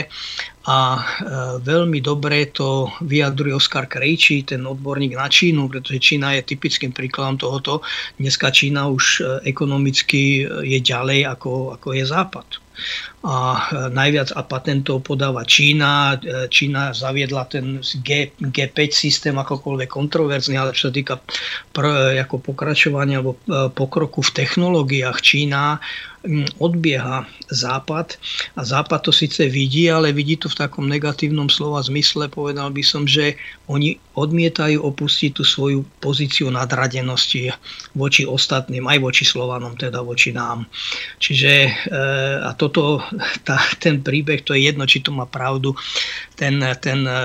a 0.63 0.79
e, 0.95 1.03
veľmi 1.59 1.99
dobre 1.99 2.47
to 2.55 2.87
vyjadruje 3.03 3.55
Oskar 3.55 3.91
Krejčí, 3.91 4.47
ten 4.47 4.63
odborník 4.63 5.19
na 5.19 5.27
Čínu, 5.27 5.67
pretože 5.67 5.99
Čína 5.99 6.39
je 6.39 6.55
typickým 6.55 6.95
príkladom 6.95 7.39
tohoto. 7.39 7.83
Dneska 8.19 8.55
Čína 8.55 8.87
už 8.87 9.05
e, 9.19 9.21
ekonomicky 9.51 10.47
je 10.47 10.79
ďalej 10.79 11.27
ako, 11.27 11.75
ako 11.75 11.89
je 11.99 12.05
Západ 12.07 12.63
a 13.23 13.37
e, 13.55 13.61
najviac 13.95 14.35
a 14.35 14.43
patentov 14.43 15.07
podáva 15.07 15.47
Čína. 15.47 16.19
E, 16.19 16.51
Čína 16.51 16.91
zaviedla 16.91 17.47
ten 17.47 17.79
G, 18.03 18.35
G5 18.35 18.79
systém 18.91 19.37
akokoľvek 19.39 19.89
kontroverzný, 19.89 20.59
ale 20.59 20.75
čo 20.75 20.91
sa 20.91 20.93
týka 20.95 21.15
pr, 21.71 22.19
ako 22.19 22.43
pokračovania 22.43 23.23
alebo 23.23 23.39
e, 23.47 23.71
pokroku 23.71 24.27
v 24.27 24.35
technológiách 24.35 25.19
Čína 25.23 25.79
odbieha 26.63 27.27
Západ 27.51 28.17
a 28.55 28.61
Západ 28.63 29.11
to 29.11 29.13
síce 29.13 29.43
vidí, 29.51 29.91
ale 29.91 30.15
vidí 30.15 30.39
to 30.39 30.47
v 30.47 30.59
takom 30.67 30.87
negatívnom 30.87 31.51
slova 31.51 31.83
zmysle. 31.83 32.31
Povedal 32.31 32.71
by 32.71 32.83
som, 32.83 33.05
že 33.05 33.35
oni 33.67 33.99
odmietajú 34.15 34.79
opustiť 34.83 35.31
tú 35.35 35.43
svoju 35.43 35.83
pozíciu 35.99 36.53
nadradenosti 36.53 37.51
voči 37.97 38.23
ostatným, 38.29 38.85
aj 38.87 38.99
voči 39.01 39.25
Slovanom, 39.25 39.75
teda 39.75 40.05
voči 40.05 40.31
nám. 40.31 40.69
Čiže 41.19 41.53
a 42.45 42.51
toto 42.55 43.03
tá, 43.43 43.59
ten 43.83 44.05
príbeh, 44.05 44.45
to 44.45 44.55
je 44.55 44.69
jedno, 44.71 44.85
či 44.87 45.03
to 45.03 45.11
má 45.11 45.25
pravdu, 45.27 45.75
ten, 46.37 46.59
ten 46.83 47.07
e, 47.07 47.21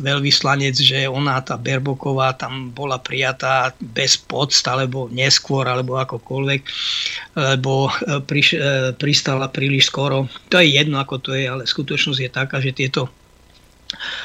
veľvyslanec, 0.00 0.72
že 0.72 1.04
ona, 1.04 1.44
tá 1.44 1.60
Berboková, 1.60 2.32
tam 2.32 2.72
bola 2.72 2.96
prijatá 2.96 3.76
bez 3.80 4.16
podst, 4.16 4.64
alebo 4.64 5.12
neskôr, 5.12 5.68
alebo 5.68 6.00
akokoľvek, 6.00 6.62
lebo 7.36 7.92
e, 7.92 8.24
priš, 8.34 8.58
e, 8.58 8.58
pristala 8.98 9.46
príliš 9.46 9.94
skoro. 9.94 10.26
To 10.50 10.58
je 10.58 10.74
jedno, 10.74 10.98
ako 10.98 11.22
to 11.22 11.30
je, 11.38 11.46
ale 11.46 11.70
skutočnosť 11.70 12.18
je 12.18 12.30
taká, 12.34 12.58
že 12.58 12.74
tieto 12.74 13.06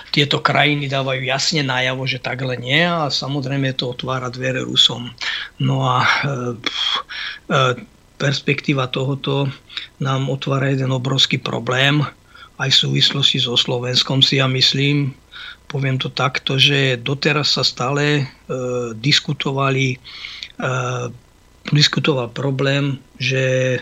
tieto 0.09 0.41
krajiny 0.41 0.89
dávajú 0.89 1.21
jasne 1.29 1.61
najavo, 1.61 2.09
že 2.09 2.17
takhle 2.17 2.57
nie 2.57 2.81
a 2.81 3.05
samozrejme 3.05 3.77
to 3.77 3.93
otvára 3.93 4.33
dvere 4.33 4.65
Rusom. 4.65 5.13
No 5.61 5.85
a 5.85 6.01
e, 6.01 6.09
e, 6.25 7.61
perspektíva 8.17 8.89
tohoto 8.89 9.45
nám 10.01 10.25
otvára 10.33 10.73
jeden 10.73 10.89
obrovský 10.89 11.37
problém 11.37 12.01
aj 12.59 12.69
v 12.75 12.81
súvislosti 12.87 13.39
so 13.39 13.55
Slovenskom 13.55 14.19
si 14.19 14.43
ja 14.43 14.47
myslím, 14.51 15.15
poviem 15.71 15.95
to 15.95 16.11
takto, 16.11 16.59
že 16.59 16.99
doteraz 16.99 17.55
sa 17.55 17.63
stále 17.63 18.03
e, 18.19 18.23
diskutovali, 18.99 19.95
e, 19.95 19.97
diskutoval 21.71 22.31
problém, 22.31 22.97
že 23.19 23.77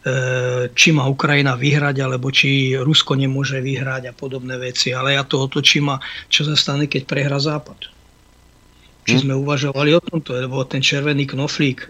E, 0.00 0.12
či 0.72 0.96
má 0.96 1.04
Ukrajina 1.04 1.60
vyhrať, 1.60 1.96
alebo 2.00 2.32
či 2.32 2.72
Rusko 2.72 3.20
nemôže 3.20 3.60
vyhrať 3.60 4.08
a 4.08 4.16
podobné 4.16 4.56
veci. 4.56 4.96
Ale 4.96 5.12
ja 5.12 5.28
to 5.28 5.44
otočím 5.44 5.92
a 5.92 6.00
čo 6.32 6.48
sa 6.48 6.56
stane, 6.56 6.88
keď 6.88 7.04
prehrá 7.04 7.36
Západ. 7.36 7.92
Či 9.04 9.20
hm? 9.20 9.22
sme 9.28 9.34
uvažovali 9.36 9.92
o 9.92 10.00
tomto, 10.00 10.40
lebo 10.40 10.64
ten 10.64 10.80
červený 10.80 11.28
knoflík, 11.28 11.84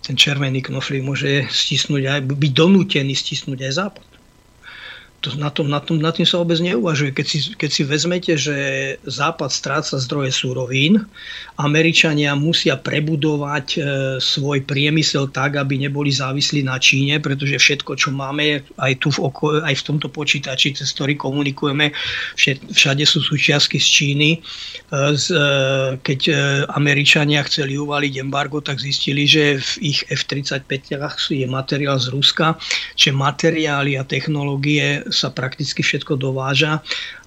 ten 0.00 0.16
červený 0.16 0.64
knoflík 0.64 1.04
môže 1.04 1.44
stisnúť 1.52 2.08
aj, 2.08 2.20
byť 2.24 2.52
donútený 2.56 3.12
stisnúť 3.12 3.68
aj 3.68 3.72
Západ 3.84 4.05
to, 5.26 5.34
na, 5.34 5.50
tom, 5.50 5.66
na, 5.66 5.82
tom, 5.82 5.98
na 5.98 6.14
tým 6.14 6.22
sa 6.22 6.38
vôbec 6.38 6.62
neuvažuje. 6.62 7.10
Keď 7.10 7.26
si, 7.26 7.38
keď 7.58 7.70
si 7.74 7.82
vezmete, 7.82 8.32
že 8.38 8.54
Západ 9.02 9.50
stráca 9.50 9.98
zdroje 9.98 10.30
súrovín, 10.30 11.02
Američania 11.58 12.38
musia 12.38 12.78
prebudovať 12.78 13.66
e, 13.74 13.78
svoj 14.22 14.62
priemysel 14.62 15.26
tak, 15.34 15.58
aby 15.58 15.82
neboli 15.82 16.14
závislí 16.14 16.62
na 16.62 16.78
Číne, 16.78 17.18
pretože 17.18 17.58
všetko, 17.58 17.98
čo 17.98 18.14
máme 18.14 18.62
aj 18.78 18.92
tu 19.02 19.10
v, 19.10 19.18
oko, 19.26 19.58
aj 19.66 19.74
v 19.74 19.86
tomto 19.90 20.06
počítači, 20.12 20.78
cez 20.78 20.94
ktorý 20.94 21.18
komunikujeme, 21.18 21.90
všet, 22.38 22.70
všade 22.70 23.02
sú 23.02 23.18
súčiastky 23.24 23.82
z 23.82 23.88
Číny. 23.88 24.30
E, 24.36 24.38
z, 25.16 25.26
e, 25.34 25.46
keď 26.06 26.20
e, 26.30 26.34
Američania 26.70 27.42
chceli 27.42 27.74
uvaliť 27.74 28.22
embargo, 28.22 28.62
tak 28.62 28.78
zistili, 28.78 29.26
že 29.26 29.58
v 29.58 29.96
ich 29.96 30.00
F-35 30.06 30.94
je 31.32 31.46
materiál 31.48 31.98
z 31.98 32.12
Ruska, 32.14 32.54
že 32.94 33.10
materiály 33.10 33.96
a 33.96 34.04
technológie 34.04 35.02
sa 35.16 35.32
prakticky 35.32 35.80
všetko 35.80 36.20
dováža 36.20 36.84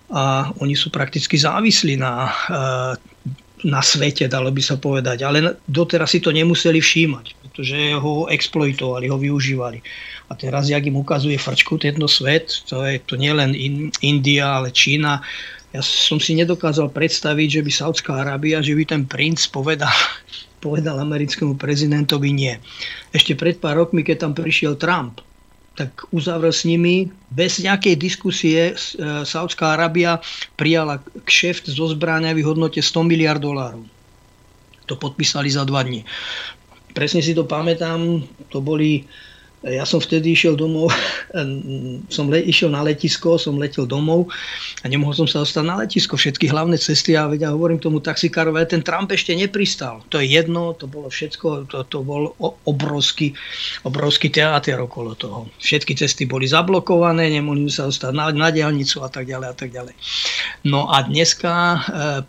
a 0.10 0.50
oni 0.58 0.74
sú 0.74 0.90
prakticky 0.90 1.38
závislí 1.38 1.98
na, 1.98 2.30
eh, 2.30 2.94
na 3.66 3.82
svete, 3.84 4.26
dalo 4.26 4.50
by 4.50 4.62
sa 4.62 4.78
povedať. 4.78 5.22
Ale 5.22 5.58
doteraz 5.70 6.14
si 6.14 6.20
to 6.24 6.34
nemuseli 6.34 6.82
všímať, 6.82 7.26
pretože 7.46 7.78
ho 7.98 8.26
exploitovali, 8.30 9.10
ho 9.10 9.18
využívali. 9.18 9.82
A 10.30 10.38
teraz, 10.38 10.70
jak 10.70 10.86
im 10.86 10.98
ukazuje 10.98 11.38
frčku 11.38 11.82
tento 11.82 12.06
svet, 12.06 12.54
to 12.70 12.86
je 12.86 13.02
to 13.02 13.18
nielen 13.18 13.54
India, 14.02 14.62
ale 14.62 14.70
Čína, 14.70 15.22
ja 15.70 15.82
som 15.86 16.18
si 16.18 16.34
nedokázal 16.34 16.90
predstaviť, 16.90 17.62
že 17.62 17.64
by 17.66 17.72
Saudská 17.74 18.12
Arábia, 18.26 18.66
že 18.66 18.74
by 18.74 18.84
ten 18.90 19.04
princ 19.06 19.46
povedal, 19.54 19.94
povedal 20.66 20.98
americkému 20.98 21.54
prezidentovi 21.62 22.34
nie. 22.34 22.54
Ešte 23.14 23.38
pred 23.38 23.62
pár 23.62 23.78
rokmi, 23.78 24.02
keď 24.02 24.26
tam 24.26 24.34
prišiel 24.34 24.82
Trump, 24.82 25.22
tak 25.80 26.12
uzavrel 26.12 26.52
s 26.52 26.68
nimi 26.68 27.08
bez 27.32 27.64
nejakej 27.64 27.96
diskusie. 27.96 28.76
E, 28.76 29.24
Saudská 29.24 29.80
Arábia 29.80 30.20
prijala 30.60 31.00
kšeft 31.24 31.72
zo 31.72 31.88
zbráňa 31.88 32.36
v 32.36 32.44
hodnote 32.44 32.84
100 32.84 33.08
miliard 33.08 33.40
dolárov. 33.40 33.88
To 34.92 35.00
podpísali 35.00 35.48
za 35.48 35.64
dva 35.64 35.88
dní. 35.88 36.04
Presne 36.92 37.24
si 37.24 37.32
to 37.32 37.48
pamätám, 37.48 38.28
to 38.52 38.60
boli 38.60 39.08
ja 39.68 39.84
som 39.84 40.00
vtedy 40.00 40.32
išiel 40.32 40.56
domov, 40.56 40.88
som 42.16 42.32
le, 42.32 42.40
išiel 42.40 42.72
na 42.72 42.80
letisko, 42.80 43.36
som 43.36 43.60
letel 43.60 43.84
domov 43.84 44.32
a 44.84 44.86
nemohol 44.88 45.12
som 45.12 45.28
sa 45.28 45.44
dostať 45.44 45.66
na 45.68 45.76
letisko. 45.84 46.16
Všetky 46.16 46.48
hlavné 46.48 46.80
cesty 46.80 47.20
a 47.20 47.28
vedia, 47.28 47.52
hovorím 47.52 47.84
tomu 47.84 48.00
taxikárovi, 48.00 48.64
ten 48.72 48.80
Trump 48.80 49.12
ešte 49.12 49.36
nepristal. 49.36 50.00
To 50.16 50.24
je 50.24 50.32
jedno, 50.32 50.72
to 50.80 50.88
bolo 50.88 51.12
všetko, 51.12 51.68
to, 51.68 51.84
to 51.92 52.00
bol 52.08 52.32
obrovský, 52.64 53.36
obrovský 53.84 54.32
teáter 54.32 54.80
okolo 54.80 55.20
toho. 55.20 55.52
Všetky 55.60 55.92
cesty 56.00 56.24
boli 56.24 56.48
zablokované, 56.48 57.28
nemohli 57.28 57.68
sa 57.68 57.92
dostať 57.92 58.16
na, 58.16 58.32
na 58.32 58.50
diálnicu 58.56 59.04
a 59.04 59.12
tak 59.12 59.28
ďalej 59.28 59.48
a 59.52 59.56
tak 59.56 59.70
ďalej. 59.76 59.94
No 60.64 60.88
a 60.88 61.04
dneska 61.04 61.52
e, 61.52 61.80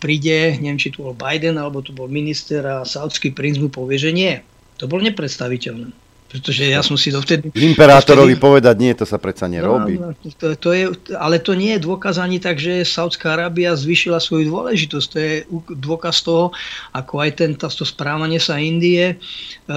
príde, 0.03 0.59
neviem, 0.59 0.83
či 0.83 0.91
tu 0.91 1.07
bol 1.07 1.15
Biden 1.15 1.63
alebo 1.63 1.79
tu 1.79 1.95
bol 1.95 2.11
minister 2.11 2.67
a 2.67 2.83
saudský 2.83 3.31
princ 3.31 3.63
mu 3.63 3.71
povie, 3.71 4.03
že 4.03 4.11
nie. 4.11 4.35
To 4.83 4.89
bolo 4.89 5.05
nepredstaviteľné. 5.05 6.00
Pretože 6.31 6.63
ja 6.71 6.79
som 6.79 6.95
si 6.95 7.11
dovtedy... 7.11 7.51
Imperátorovi 7.51 8.39
dovtedy... 8.39 8.47
povedať 8.47 8.77
nie, 8.79 8.95
to 8.95 9.03
sa 9.03 9.19
predsa 9.19 9.51
nerobí. 9.51 9.99
No, 9.99 10.15
no, 10.15 10.31
to, 10.39 10.55
to 10.55 10.71
je, 10.71 10.87
ale 11.19 11.43
to 11.43 11.59
nie 11.59 11.75
je 11.75 11.83
dôkaz 11.83 12.23
ani 12.23 12.39
tak, 12.39 12.63
že 12.63 12.87
Saudská 12.87 13.35
Arábia 13.35 13.75
zvyšila 13.75 14.23
svoju 14.23 14.47
dôležitosť. 14.47 15.07
To 15.11 15.19
je 15.19 15.35
dôkaz 15.75 16.23
toho, 16.23 16.55
ako 16.95 17.19
aj 17.19 17.31
ten, 17.35 17.59
to 17.59 17.67
správanie 17.83 18.39
sa 18.39 18.63
Indie, 18.63 19.19
e, 19.19 19.75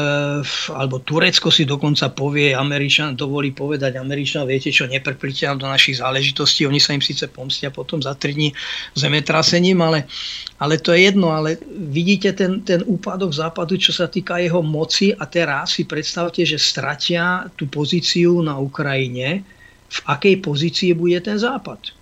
alebo 0.69 1.01
Turecko 1.01 1.49
si 1.49 1.65
dokonca 1.65 2.13
povie, 2.13 2.53
Američan, 2.53 3.17
dovolí 3.17 3.49
povedať 3.49 3.97
Američan, 3.97 4.45
viete 4.45 4.69
čo, 4.69 4.85
neprplite 4.85 5.49
nám 5.49 5.57
do 5.57 5.65
našich 5.65 6.05
záležitostí, 6.05 6.69
oni 6.69 6.77
sa 6.77 6.93
im 6.93 7.01
síce 7.01 7.25
pomstia 7.33 7.73
potom 7.73 7.97
za 7.97 8.13
3 8.13 8.29
dní 8.29 8.49
zemetrasením, 8.93 9.81
ale, 9.81 10.05
ale 10.63 10.79
to 10.79 10.95
je 10.95 11.11
jedno. 11.11 11.35
Ale 11.35 11.59
vidíte 11.67 12.31
ten, 12.31 12.63
ten 12.63 12.79
úpadok 12.87 13.35
západu, 13.35 13.75
čo 13.75 13.91
sa 13.91 14.07
týka 14.07 14.39
jeho 14.39 14.63
moci 14.63 15.11
a 15.11 15.27
teraz 15.27 15.75
si 15.75 15.83
predstavte, 15.83 16.47
že 16.47 16.55
stratia 16.55 17.51
tú 17.59 17.67
pozíciu 17.67 18.39
na 18.39 18.55
Ukrajine, 18.55 19.43
v 19.93 19.99
akej 20.07 20.35
pozícii 20.39 20.95
bude 20.95 21.19
ten 21.21 21.37
Západ. 21.37 21.93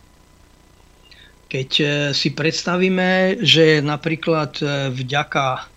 Keď 1.51 1.69
e, 1.83 1.85
si 2.15 2.31
predstavíme, 2.31 3.43
že 3.43 3.83
napríklad 3.83 4.55
e, 4.63 4.87
vďaka 4.95 5.67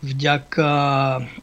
vďaka 0.00 0.70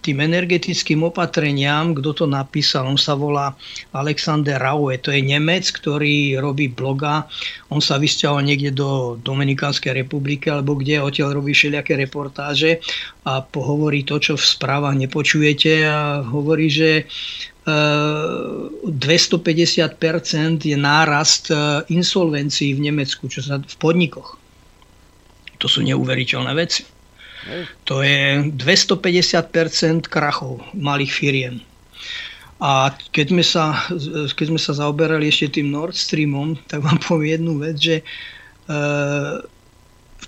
tým 0.02 0.18
energetickým 0.18 1.06
opatreniam, 1.06 1.94
kto 1.94 2.10
to 2.14 2.26
napísal, 2.26 2.90
on 2.90 2.98
sa 2.98 3.14
volá 3.14 3.54
Alexander 3.94 4.58
Raue, 4.58 4.98
to 4.98 5.14
je 5.14 5.22
Nemec, 5.22 5.70
ktorý 5.70 6.42
robí 6.42 6.66
bloga, 6.66 7.30
on 7.70 7.78
sa 7.78 8.02
vysťahol 8.02 8.42
niekde 8.42 8.74
do 8.74 9.22
Dominikánskej 9.22 9.94
republiky, 9.94 10.50
alebo 10.50 10.74
kde 10.74 11.06
odtiaľ 11.06 11.38
robí 11.38 11.54
všelijaké 11.54 11.94
reportáže 12.02 12.82
a 13.30 13.46
pohovorí 13.46 14.02
to, 14.02 14.18
čo 14.18 14.34
v 14.34 14.50
správach 14.50 14.98
nepočujete 14.98 15.86
a 15.86 16.26
hovorí, 16.26 16.74
že 16.74 17.06
250% 17.68 18.88
e, 20.66 20.72
je 20.72 20.78
nárast 20.80 21.52
e, 21.52 21.84
insolvencií 21.92 22.74
v 22.74 22.90
Nemecku, 22.90 23.28
čo 23.28 23.44
sa 23.44 23.60
v 23.60 23.76
podnikoch. 23.76 24.40
To 25.60 25.68
sú 25.68 25.84
neuveriteľné 25.84 26.54
veci. 26.56 26.97
To 27.88 28.04
je 28.04 28.52
250% 28.52 30.12
krachov 30.12 30.60
malých 30.76 31.12
firiem. 31.14 31.56
A 32.58 32.90
keď 33.14 33.26
sme, 33.30 33.44
sa, 33.46 33.66
keď 34.34 34.46
sme 34.50 34.58
sa 34.58 34.74
zaoberali 34.74 35.30
ešte 35.30 35.62
tým 35.62 35.70
Nord 35.70 35.94
Streamom, 35.94 36.58
tak 36.66 36.82
vám 36.82 36.98
poviem 37.06 37.38
jednu 37.38 37.54
vec, 37.62 37.78
že 37.78 37.96
e, 38.02 38.04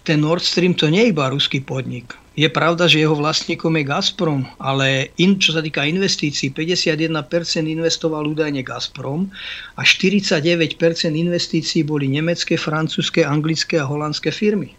ten 0.06 0.22
Nord 0.22 0.46
Stream 0.46 0.78
to 0.78 0.94
nie 0.94 1.10
je 1.10 1.12
iba 1.12 1.34
ruský 1.34 1.66
podnik. 1.66 2.14
Je 2.38 2.46
pravda, 2.48 2.88
že 2.88 3.02
jeho 3.04 3.18
vlastníkom 3.18 3.74
je 3.82 3.84
Gazprom, 3.84 4.48
ale 4.62 5.12
in, 5.20 5.42
čo 5.42 5.58
sa 5.58 5.60
týka 5.60 5.84
investícií, 5.84 6.54
51% 6.54 7.20
investoval 7.66 8.30
údajne 8.30 8.62
Gazprom 8.62 9.28
a 9.76 9.82
49% 9.84 10.78
investícií 11.10 11.82
boli 11.84 12.08
nemecké, 12.08 12.56
francúzske, 12.56 13.26
anglické 13.26 13.82
a 13.82 13.90
holandské 13.90 14.30
firmy. 14.32 14.72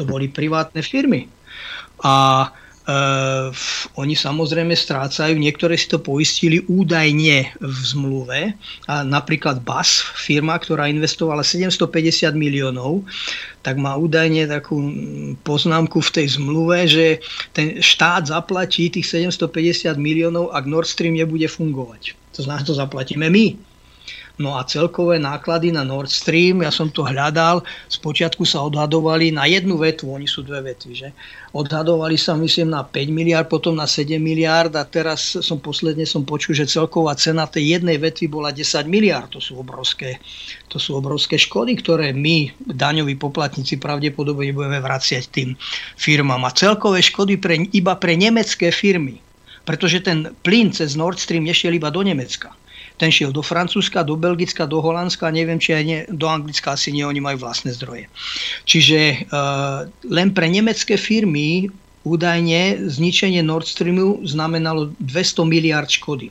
To 0.00 0.08
boli 0.08 0.26
privátne 0.26 0.80
firmy 0.80 1.28
a 2.02 2.14
e, 2.46 2.48
oni 3.94 4.14
samozrejme 4.18 4.74
strácajú, 4.74 5.38
niektoré 5.38 5.78
si 5.78 5.86
to 5.86 6.02
poistili 6.02 6.66
údajne 6.66 7.54
v 7.62 7.78
zmluve. 7.86 8.40
A 8.90 9.06
napríklad 9.06 9.62
BAS, 9.62 10.02
firma, 10.18 10.58
ktorá 10.58 10.90
investovala 10.90 11.46
750 11.46 12.34
miliónov, 12.34 13.06
tak 13.62 13.78
má 13.78 13.94
údajne 13.94 14.50
takú 14.50 14.82
poznámku 15.46 16.02
v 16.02 16.10
tej 16.10 16.26
zmluve, 16.42 16.90
že 16.90 17.06
ten 17.54 17.78
štát 17.78 18.34
zaplatí 18.34 18.90
tých 18.90 19.06
750 19.06 19.94
miliónov, 19.94 20.50
ak 20.50 20.64
Nord 20.66 20.90
Stream 20.90 21.14
nebude 21.14 21.46
fungovať. 21.46 22.18
To 22.34 22.40
znamená, 22.42 22.66
to 22.66 22.74
zaplatíme 22.74 23.30
my. 23.30 23.71
No 24.42 24.58
a 24.58 24.66
celkové 24.66 25.22
náklady 25.22 25.70
na 25.70 25.86
Nord 25.86 26.10
Stream, 26.10 26.66
ja 26.66 26.74
som 26.74 26.90
to 26.90 27.06
hľadal, 27.06 27.62
spočiatku 27.86 28.42
sa 28.42 28.66
odhadovali 28.66 29.30
na 29.30 29.46
jednu 29.46 29.78
vetvu, 29.78 30.10
oni 30.10 30.26
sú 30.26 30.42
dve 30.42 30.74
vetvy, 30.74 30.92
že? 30.98 31.08
Odhadovali 31.54 32.18
sa 32.18 32.34
myslím 32.34 32.74
na 32.74 32.82
5 32.82 33.06
miliard, 33.14 33.46
potom 33.46 33.78
na 33.78 33.86
7 33.86 34.18
miliard 34.18 34.74
a 34.74 34.82
teraz 34.82 35.38
som 35.38 35.62
posledne 35.62 36.02
som 36.02 36.26
počul, 36.26 36.58
že 36.58 36.66
celková 36.66 37.14
cena 37.14 37.46
tej 37.46 37.78
jednej 37.78 38.02
vetvy 38.02 38.26
bola 38.26 38.50
10 38.50 38.82
miliard. 38.90 39.30
To 39.30 39.38
sú 39.38 39.62
obrovské, 39.62 40.18
to 40.66 40.82
sú 40.82 40.98
obrovské 40.98 41.38
škody, 41.38 41.78
ktoré 41.78 42.10
my, 42.10 42.50
daňoví 42.66 43.14
poplatníci, 43.22 43.78
pravdepodobne 43.78 44.50
budeme 44.50 44.82
vraciať 44.82 45.30
tým 45.30 45.54
firmám. 45.94 46.42
A 46.42 46.50
celkové 46.50 46.98
škody 46.98 47.38
pre, 47.38 47.62
iba 47.70 47.94
pre 47.94 48.18
nemecké 48.18 48.74
firmy, 48.74 49.22
pretože 49.62 50.02
ten 50.02 50.34
plyn 50.42 50.74
cez 50.74 50.98
Nord 50.98 51.22
Stream 51.22 51.46
nešiel 51.46 51.78
iba 51.78 51.94
do 51.94 52.02
Nemecka 52.02 52.58
ten 53.02 53.10
šiel 53.10 53.34
do 53.34 53.42
Francúzska, 53.42 54.06
do 54.06 54.14
Belgicka, 54.14 54.62
do 54.62 54.78
Holandska, 54.78 55.34
neviem, 55.34 55.58
či 55.58 55.74
aj 55.74 55.82
nie, 55.82 55.98
do 56.06 56.30
Anglicka 56.30 56.78
asi 56.78 56.94
nie, 56.94 57.02
oni 57.02 57.18
majú 57.18 57.42
vlastné 57.42 57.74
zdroje. 57.74 58.06
Čiže 58.62 59.26
uh, 59.26 59.90
len 60.06 60.30
pre 60.30 60.46
nemecké 60.46 60.94
firmy 60.94 61.66
údajne 62.06 62.86
zničenie 62.86 63.42
Nord 63.42 63.66
Streamu 63.66 64.22
znamenalo 64.22 64.94
200 65.02 65.42
miliard 65.50 65.90
škody. 65.90 66.30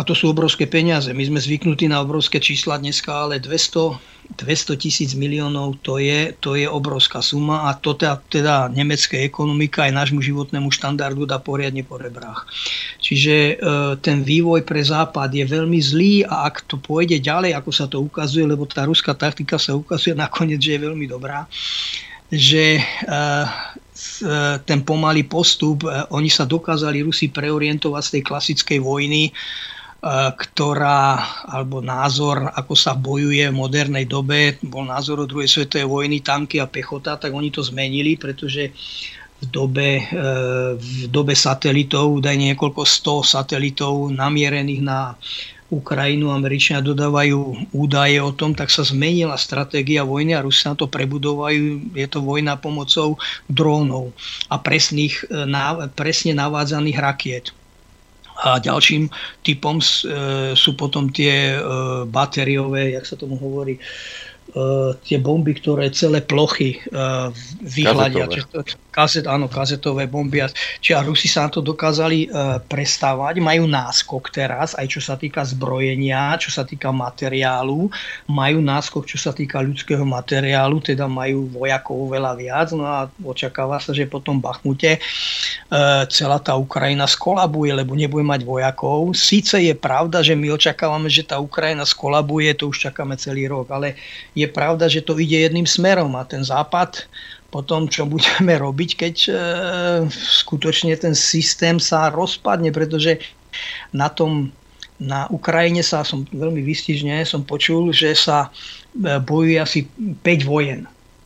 A 0.00 0.04
to 0.04 0.16
sú 0.16 0.32
obrovské 0.32 0.64
peniaze. 0.64 1.12
My 1.12 1.28
sme 1.28 1.36
zvyknutí 1.36 1.84
na 1.84 2.00
obrovské 2.00 2.40
čísla 2.40 2.80
dneska, 2.80 3.12
ale 3.12 3.36
200, 3.36 4.00
200 4.32 4.80
tisíc 4.80 5.12
miliónov 5.12 5.76
to 5.84 6.00
je, 6.00 6.32
to 6.40 6.56
je 6.56 6.64
obrovská 6.64 7.20
suma 7.20 7.68
a 7.68 7.76
to 7.76 7.92
teda, 7.92 8.16
teda 8.32 8.54
nemecké 8.72 9.28
ekonomika 9.28 9.84
aj 9.84 9.92
nášmu 9.92 10.24
životnému 10.24 10.72
štandardu 10.72 11.28
dá 11.28 11.36
poriadne 11.36 11.84
po 11.84 12.00
rebrách. 12.00 12.48
Čiže 12.96 13.34
e, 13.36 13.54
ten 14.00 14.24
vývoj 14.24 14.64
pre 14.64 14.80
Západ 14.80 15.36
je 15.36 15.44
veľmi 15.44 15.76
zlý 15.76 16.24
a 16.24 16.48
ak 16.48 16.64
to 16.64 16.80
pôjde 16.80 17.20
ďalej, 17.20 17.52
ako 17.60 17.68
sa 17.68 17.84
to 17.84 18.00
ukazuje, 18.00 18.48
lebo 18.48 18.64
tá 18.64 18.88
ruská 18.88 19.12
taktika 19.12 19.60
sa 19.60 19.76
ukazuje 19.76 20.16
nakoniec, 20.16 20.64
že 20.64 20.80
je 20.80 20.84
veľmi 20.88 21.12
dobrá, 21.12 21.44
že 22.32 22.80
e, 22.80 22.82
ten 24.64 24.80
pomalý 24.80 25.28
postup, 25.28 25.84
e, 25.84 26.08
oni 26.08 26.32
sa 26.32 26.48
dokázali 26.48 27.04
Rusi 27.04 27.28
preorientovať 27.28 28.00
z 28.00 28.12
tej 28.16 28.22
klasickej 28.24 28.78
vojny 28.80 29.28
E, 29.28 29.32
ktorá, 30.00 31.20
alebo 31.44 31.84
názor, 31.84 32.48
ako 32.56 32.72
sa 32.72 32.96
bojuje 32.96 33.52
v 33.52 33.58
modernej 33.58 34.08
dobe, 34.08 34.56
bol 34.64 34.88
názor 34.88 35.20
o 35.20 35.28
druhej 35.28 35.44
svetovej 35.44 35.84
vojny, 35.84 36.24
tanky 36.24 36.56
a 36.56 36.64
pechota, 36.64 37.20
tak 37.20 37.36
oni 37.36 37.52
to 37.52 37.60
zmenili, 37.60 38.16
pretože 38.16 38.72
v 39.40 39.44
dobe, 39.48 40.00
e, 40.00 40.04
v 40.76 41.08
dobe 41.12 41.36
satelitov, 41.36 42.16
údajne 42.16 42.52
niekoľko 42.52 42.82
sto 42.84 43.20
satelitov 43.20 44.08
namierených 44.08 44.82
na 44.84 45.16
Ukrajinu, 45.70 46.34
Američania 46.34 46.82
dodávajú 46.82 47.70
údaje 47.76 48.18
o 48.18 48.34
tom, 48.34 48.58
tak 48.58 48.74
sa 48.74 48.82
zmenila 48.82 49.38
stratégia 49.38 50.02
vojny 50.02 50.34
a 50.34 50.42
Rusi 50.42 50.66
na 50.66 50.74
to 50.74 50.90
prebudovajú. 50.90 51.94
Je 51.94 52.08
to 52.10 52.24
vojna 52.24 52.58
pomocou 52.58 53.20
drónov 53.46 54.10
a 54.48 54.56
presných, 54.56 55.28
e, 55.28 55.46
presne 55.92 56.32
navádzaných 56.32 56.98
rakiet. 56.98 57.46
A 58.40 58.56
ďalším 58.58 59.12
typom 59.44 59.78
e, 59.80 59.86
sú 60.56 60.72
potom 60.76 61.12
tie 61.12 61.54
e, 61.54 61.58
batériové, 62.08 62.96
jak 62.96 63.04
sa 63.04 63.16
tomu 63.20 63.36
hovorí, 63.36 63.76
tie 65.06 65.18
bomby, 65.22 65.54
ktoré 65.56 65.90
celé 65.94 66.20
plochy 66.20 66.82
uh, 66.90 67.30
vyhľadia. 67.62 68.26
Kazet, 68.90 69.30
áno, 69.30 69.46
kazetové 69.46 70.10
bomby. 70.10 70.42
Čiže 70.82 70.94
a 70.98 71.06
Rusi 71.06 71.30
sa 71.30 71.46
na 71.46 71.50
to 71.54 71.62
dokázali 71.62 72.26
uh, 72.26 72.58
prestávať. 72.58 73.38
Majú 73.38 73.70
náskok 73.70 74.34
teraz, 74.34 74.74
aj 74.74 74.86
čo 74.90 75.00
sa 75.00 75.14
týka 75.14 75.46
zbrojenia, 75.46 76.34
čo 76.42 76.50
sa 76.50 76.66
týka 76.66 76.90
materiálu. 76.90 77.86
Majú 78.26 78.58
náskok, 78.58 79.06
čo 79.06 79.18
sa 79.18 79.30
týka 79.30 79.62
ľudského 79.62 80.02
materiálu, 80.02 80.82
teda 80.82 81.06
majú 81.06 81.46
vojakov 81.50 82.10
veľa 82.10 82.32
viac. 82.34 82.74
No 82.74 82.86
a 82.86 83.06
očakáva 83.22 83.78
sa, 83.78 83.94
že 83.94 84.10
potom 84.10 84.42
Bachmute 84.42 84.98
celá 86.10 86.38
tá 86.42 86.58
Ukrajina 86.58 87.06
skolabuje, 87.06 87.70
lebo 87.70 87.94
nebude 87.94 88.26
mať 88.26 88.42
vojakov. 88.42 89.14
Síce 89.14 89.62
je 89.62 89.74
pravda, 89.76 90.18
že 90.24 90.34
my 90.34 90.50
očakávame, 90.54 91.06
že 91.06 91.22
tá 91.22 91.38
Ukrajina 91.38 91.86
skolabuje, 91.86 92.50
to 92.58 92.74
už 92.74 92.90
čakáme 92.90 93.14
celý 93.14 93.46
rok, 93.46 93.70
ale 93.70 93.94
je 94.40 94.48
pravda, 94.48 94.88
že 94.88 95.04
to 95.04 95.16
ide 95.20 95.46
jedným 95.46 95.68
smerom 95.68 96.16
a 96.16 96.24
ten 96.24 96.40
západ 96.40 97.04
potom, 97.50 97.90
čo 97.90 98.06
budeme 98.06 98.56
robiť, 98.56 98.90
keď 98.96 99.16
e, 99.26 99.32
skutočne 100.10 100.94
ten 100.96 101.12
systém 101.12 101.82
sa 101.82 102.08
rozpadne, 102.08 102.70
pretože 102.70 103.18
na 103.90 104.08
tom 104.08 104.54
na 105.00 105.24
Ukrajine 105.32 105.80
sa 105.80 106.04
som 106.04 106.28
veľmi 106.28 106.60
vystižne 106.60 107.24
som 107.24 107.40
počul, 107.40 107.88
že 107.90 108.12
sa 108.12 108.52
e, 108.92 109.16
bojuje 109.16 109.56
asi 109.56 109.88
5 109.96 110.44
vojen 110.44 110.84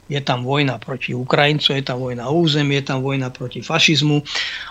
je 0.09 0.21
tam 0.21 0.45
vojna 0.45 0.77
proti 0.77 1.17
Ukrajincom, 1.17 1.77
je 1.77 1.85
tam 1.85 1.99
vojna 2.01 2.29
o 2.29 2.37
územie, 2.37 2.81
je 2.85 2.93
tam 2.93 3.01
vojna 3.01 3.33
proti 3.33 3.65
fašizmu, 3.65 4.21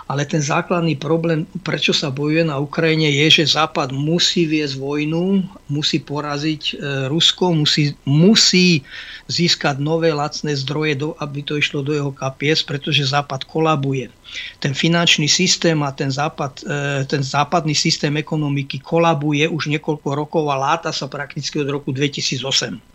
ale 0.06 0.22
ten 0.24 0.38
základný 0.38 0.94
problém, 0.94 1.42
prečo 1.66 1.90
sa 1.90 2.14
bojuje 2.14 2.46
na 2.46 2.62
Ukrajine, 2.62 3.10
je, 3.10 3.42
že 3.42 3.58
Západ 3.58 3.90
musí 3.90 4.46
viesť 4.46 4.78
vojnu, 4.78 5.42
musí 5.66 5.98
poraziť 5.98 6.62
e, 6.70 6.74
Rusko, 7.10 7.50
musí, 7.50 7.98
musí 8.06 8.86
získať 9.26 9.82
nové 9.82 10.14
lacné 10.14 10.54
zdroje, 10.54 11.02
aby 11.18 11.38
to 11.42 11.58
išlo 11.58 11.82
do 11.82 11.90
jeho 11.90 12.14
kapies, 12.14 12.62
pretože 12.62 13.10
Západ 13.10 13.42
kolabuje. 13.50 14.14
Ten 14.62 14.74
finančný 14.74 15.26
systém 15.26 15.78
a 15.82 15.90
ten, 15.90 16.14
západ, 16.14 16.62
e, 16.62 17.02
ten 17.10 17.22
západný 17.22 17.74
systém 17.74 18.14
ekonomiky 18.14 18.78
kolabuje 18.78 19.50
už 19.50 19.66
niekoľko 19.66 20.08
rokov 20.14 20.44
a 20.50 20.58
láta 20.58 20.94
sa 20.94 21.10
prakticky 21.10 21.58
od 21.58 21.70
roku 21.70 21.90
2008 21.90 22.93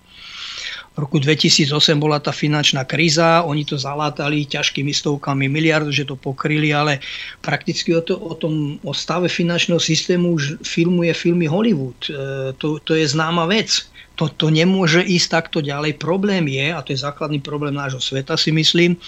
v 0.95 1.07
roku 1.07 1.21
2008 1.21 1.69
bola 2.01 2.17
tá 2.19 2.33
finančná 2.33 2.83
kríza, 2.83 3.45
oni 3.45 3.63
to 3.63 3.77
zalátali 3.77 4.43
ťažkými 4.49 4.89
stovkami 4.91 5.45
miliard, 5.45 5.87
že 5.93 6.03
to 6.03 6.17
pokryli, 6.17 6.73
ale 6.73 6.99
prakticky 7.39 7.93
o, 7.93 8.01
to, 8.01 8.17
o 8.17 8.33
tom 8.35 8.81
o 8.81 8.91
stave 8.91 9.29
finančného 9.29 9.79
systému 9.79 10.35
už 10.35 10.59
filmuje 10.65 11.13
filmy 11.13 11.45
Hollywood. 11.47 11.99
E, 12.09 12.11
to, 12.57 12.81
to 12.83 12.97
je 12.97 13.05
známa 13.05 13.45
vec. 13.47 13.85
To, 14.19 14.27
to 14.27 14.51
nemôže 14.51 14.99
ísť 14.99 15.27
takto 15.31 15.63
ďalej. 15.63 15.95
Problém 15.95 16.43
je, 16.51 16.75
a 16.75 16.83
to 16.83 16.91
je 16.91 16.99
základný 16.99 17.39
problém 17.39 17.71
nášho 17.71 18.03
sveta 18.03 18.35
si 18.35 18.51
myslím, 18.51 18.99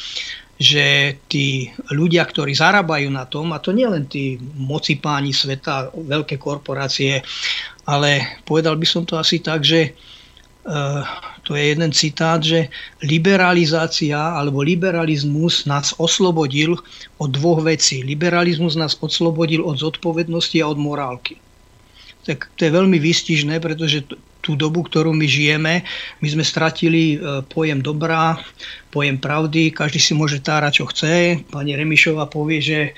že 0.61 1.17
tí 1.25 1.73
ľudia, 1.89 2.21
ktorí 2.21 2.53
zarábajú 2.53 3.09
na 3.09 3.25
tom, 3.25 3.49
a 3.49 3.57
to 3.57 3.73
nie 3.73 3.89
len 3.89 4.05
tí 4.05 4.37
moci 4.55 5.01
páni 5.01 5.33
sveta, 5.33 5.89
veľké 5.89 6.37
korporácie, 6.37 7.25
ale 7.89 8.39
povedal 8.45 8.77
by 8.77 8.85
som 8.85 9.03
to 9.03 9.17
asi 9.17 9.41
tak, 9.41 9.65
že 9.65 9.97
uh, 10.65 11.05
to 11.43 11.55
je 11.57 11.63
jeden 11.73 11.91
citát, 11.91 12.43
že 12.43 12.69
liberalizácia 13.01 14.17
alebo 14.17 14.61
liberalizmus 14.61 15.65
nás 15.65 15.93
oslobodil 15.97 16.77
od 17.17 17.29
dvoch 17.33 17.65
vecí. 17.65 18.05
Liberalizmus 18.05 18.77
nás 18.77 18.97
oslobodil 19.01 19.65
od 19.65 19.81
zodpovednosti 19.81 20.61
a 20.61 20.69
od 20.69 20.77
morálky. 20.77 21.41
Tak 22.21 22.53
to 22.55 22.69
je 22.69 22.71
veľmi 22.71 23.01
výstižné, 23.01 23.57
pretože 23.57 24.05
tú 24.41 24.57
dobu, 24.57 24.83
ktorú 24.83 25.13
my 25.13 25.23
žijeme. 25.29 25.85
My 26.19 26.27
sme 26.27 26.41
stratili 26.41 27.15
e, 27.15 27.45
pojem 27.45 27.79
dobrá, 27.79 28.41
pojem 28.89 29.21
pravdy, 29.21 29.71
každý 29.71 30.01
si 30.01 30.13
môže 30.17 30.41
tárať, 30.41 30.81
čo 30.81 30.85
chce. 30.89 31.39
Pani 31.53 31.77
Remišová 31.77 32.27
povie, 32.27 32.59
že 32.59 32.79
e, 32.81 32.91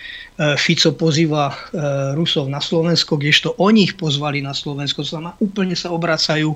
Fico 0.56 0.95
pozýva 0.95 1.52
e, 1.52 1.56
Rusov 2.15 2.48
na 2.48 2.64
Slovensko, 2.64 3.20
kdežto 3.20 3.60
oni 3.60 3.91
ich 3.91 3.99
pozvali 3.99 4.40
na 4.40 4.56
Slovensko. 4.56 5.03
To 5.03 5.20
znamená, 5.20 5.36
úplne 5.44 5.76
sa 5.76 5.91
obracajú 5.91 6.56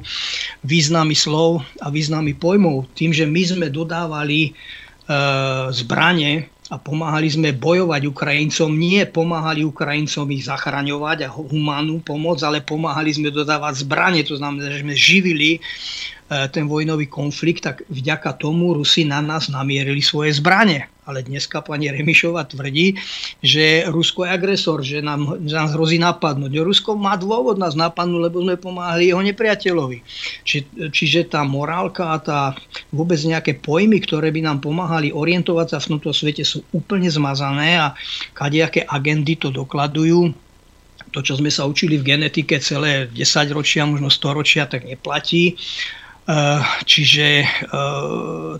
významy 0.64 1.14
slov 1.14 1.62
a 1.84 1.92
významy 1.92 2.34
pojmov. 2.40 2.88
Tým, 2.96 3.12
že 3.12 3.28
my 3.28 3.44
sme 3.44 3.68
dodávali 3.70 4.56
zbranie 5.72 6.52
a 6.68 6.76
pomáhali 6.76 7.32
sme 7.32 7.56
bojovať 7.56 8.02
Ukrajincom. 8.12 8.76
Nie 8.76 9.08
pomáhali 9.08 9.64
Ukrajincom 9.64 10.28
ich 10.36 10.44
zachraňovať 10.52 11.18
a 11.24 11.30
humánnu 11.32 12.04
pomoc, 12.04 12.44
ale 12.44 12.60
pomáhali 12.60 13.16
sme 13.16 13.32
dodávať 13.32 13.88
zbranie. 13.88 14.28
To 14.28 14.36
znamená, 14.36 14.68
že 14.68 14.84
sme 14.84 14.96
živili 14.96 15.52
e, 15.56 15.60
ten 16.52 16.68
vojnový 16.68 17.08
konflikt, 17.08 17.64
tak 17.64 17.88
vďaka 17.88 18.36
tomu 18.36 18.76
Rusi 18.76 19.08
na 19.08 19.24
nás 19.24 19.48
namierili 19.48 20.04
svoje 20.04 20.36
zbranie 20.36 20.92
ale 21.08 21.24
dneska 21.24 21.64
pani 21.64 21.88
Remišová 21.88 22.44
tvrdí, 22.44 23.00
že 23.40 23.88
Rusko 23.88 24.28
je 24.28 24.30
agresor, 24.30 24.84
že 24.84 25.00
nám, 25.00 25.40
že 25.48 25.56
nás 25.56 25.72
hrozí 25.72 25.96
napadnúť. 25.98 26.52
Rusko 26.60 27.00
má 27.00 27.16
dôvod 27.16 27.56
nás 27.56 27.80
napadnúť, 27.80 28.22
lebo 28.28 28.44
sme 28.44 28.60
pomáhali 28.60 29.10
jeho 29.10 29.24
nepriateľovi. 29.24 30.04
Či, 30.44 30.92
čiže 30.92 31.32
tá 31.32 31.48
morálka 31.48 32.12
a 32.12 32.18
tá 32.20 32.40
vôbec 32.92 33.18
nejaké 33.24 33.56
pojmy, 33.56 34.04
ktoré 34.04 34.36
by 34.36 34.44
nám 34.44 34.60
pomáhali 34.60 35.16
orientovať 35.16 35.68
sa 35.72 35.78
v 35.80 35.98
tomto 35.98 36.12
svete 36.12 36.44
sú 36.44 36.68
úplne 36.76 37.08
zmazané 37.08 37.80
a 37.80 37.96
kadejaké 38.36 38.84
agendy 38.84 39.40
to 39.40 39.48
dokladujú 39.48 40.36
to, 41.12 41.24
čo 41.24 41.40
sme 41.40 41.48
sa 41.48 41.64
učili 41.64 41.96
v 41.96 42.14
genetike 42.16 42.60
celé 42.60 43.08
10 43.16 43.56
ročia, 43.56 43.88
možno 43.88 44.12
100 44.12 44.38
ročia, 44.38 44.64
tak 44.68 44.84
neplatí. 44.84 45.56
Eh, 46.28 46.62
čiže 46.84 47.28
eh, 47.40 47.48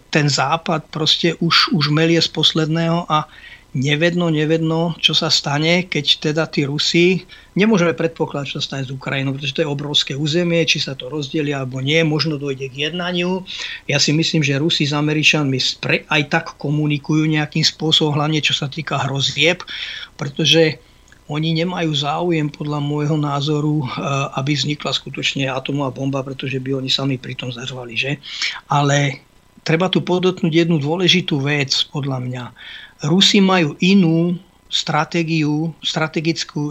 ten 0.08 0.28
západ 0.32 0.88
proste 0.88 1.36
už, 1.44 1.76
už 1.76 1.92
melie 1.92 2.16
z 2.24 2.32
posledného 2.32 3.04
a 3.12 3.28
nevedno, 3.76 4.32
nevedno, 4.32 4.96
čo 5.04 5.12
sa 5.12 5.28
stane, 5.28 5.84
keď 5.84 6.32
teda 6.32 6.48
tí 6.48 6.64
Rusi, 6.64 7.28
nemôžeme 7.60 7.92
predpokladať, 7.92 8.48
čo 8.48 8.58
sa 8.64 8.66
stane 8.72 8.88
z 8.88 8.96
Ukrajinou, 8.96 9.36
pretože 9.36 9.60
to 9.60 9.64
je 9.68 9.70
obrovské 9.70 10.16
územie, 10.16 10.64
či 10.64 10.80
sa 10.80 10.96
to 10.96 11.12
rozdelí 11.12 11.52
alebo 11.52 11.84
nie, 11.84 12.00
možno 12.08 12.40
dojde 12.40 12.72
k 12.72 12.88
jednaniu. 12.88 13.44
Ja 13.92 14.00
si 14.00 14.16
myslím, 14.16 14.48
že 14.48 14.64
Rusi 14.64 14.88
s 14.88 14.96
Američanmi 14.96 15.60
aj 16.08 16.22
tak 16.32 16.56
komunikujú 16.56 17.28
nejakým 17.28 17.68
spôsobom, 17.68 18.16
hlavne 18.16 18.40
čo 18.40 18.56
sa 18.56 18.72
týka 18.72 18.96
hrozieb, 19.04 19.60
pretože 20.16 20.80
oni 21.28 21.60
nemajú 21.60 21.92
záujem 21.92 22.48
podľa 22.48 22.80
môjho 22.80 23.20
názoru, 23.20 23.84
eh, 23.84 23.88
aby 24.40 24.56
vznikla 24.56 24.96
skutočne 24.96 25.52
atomová 25.52 25.92
bomba, 25.92 26.24
pretože 26.24 26.60
by 26.60 26.80
oni 26.80 26.90
sami 26.90 27.20
pri 27.20 27.36
tom 27.36 27.52
zařvali, 27.52 27.94
že? 28.00 28.12
Ale 28.72 29.22
treba 29.68 29.92
tu 29.92 30.00
podotknúť 30.00 30.68
jednu 30.68 30.80
dôležitú 30.80 31.44
vec, 31.44 31.76
podľa 31.92 32.24
mňa. 32.24 32.44
Rusi 33.12 33.44
majú 33.44 33.76
inú 33.84 34.40
stratégiu, 34.68 35.72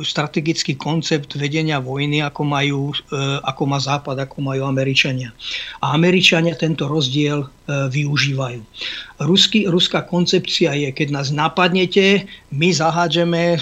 strategický 0.04 0.76
koncept 0.76 1.32
vedenia 1.36 1.80
vojny, 1.80 2.20
ako, 2.20 2.42
majú, 2.44 2.92
e, 2.92 2.96
ako 3.40 3.62
má 3.64 3.78
Západ, 3.80 4.20
ako 4.20 4.44
majú 4.44 4.68
Američania. 4.68 5.32
A 5.80 5.96
Američania 5.96 6.52
tento 6.56 6.84
rozdiel 6.88 7.44
e, 7.44 7.48
využívajú. 7.88 8.60
Ruský, 9.24 9.64
ruská 9.68 10.04
koncepcia 10.04 10.76
je, 10.76 10.88
keď 10.92 11.08
nás 11.08 11.32
napadnete, 11.32 12.28
my 12.52 12.68
zahádžeme 12.68 13.56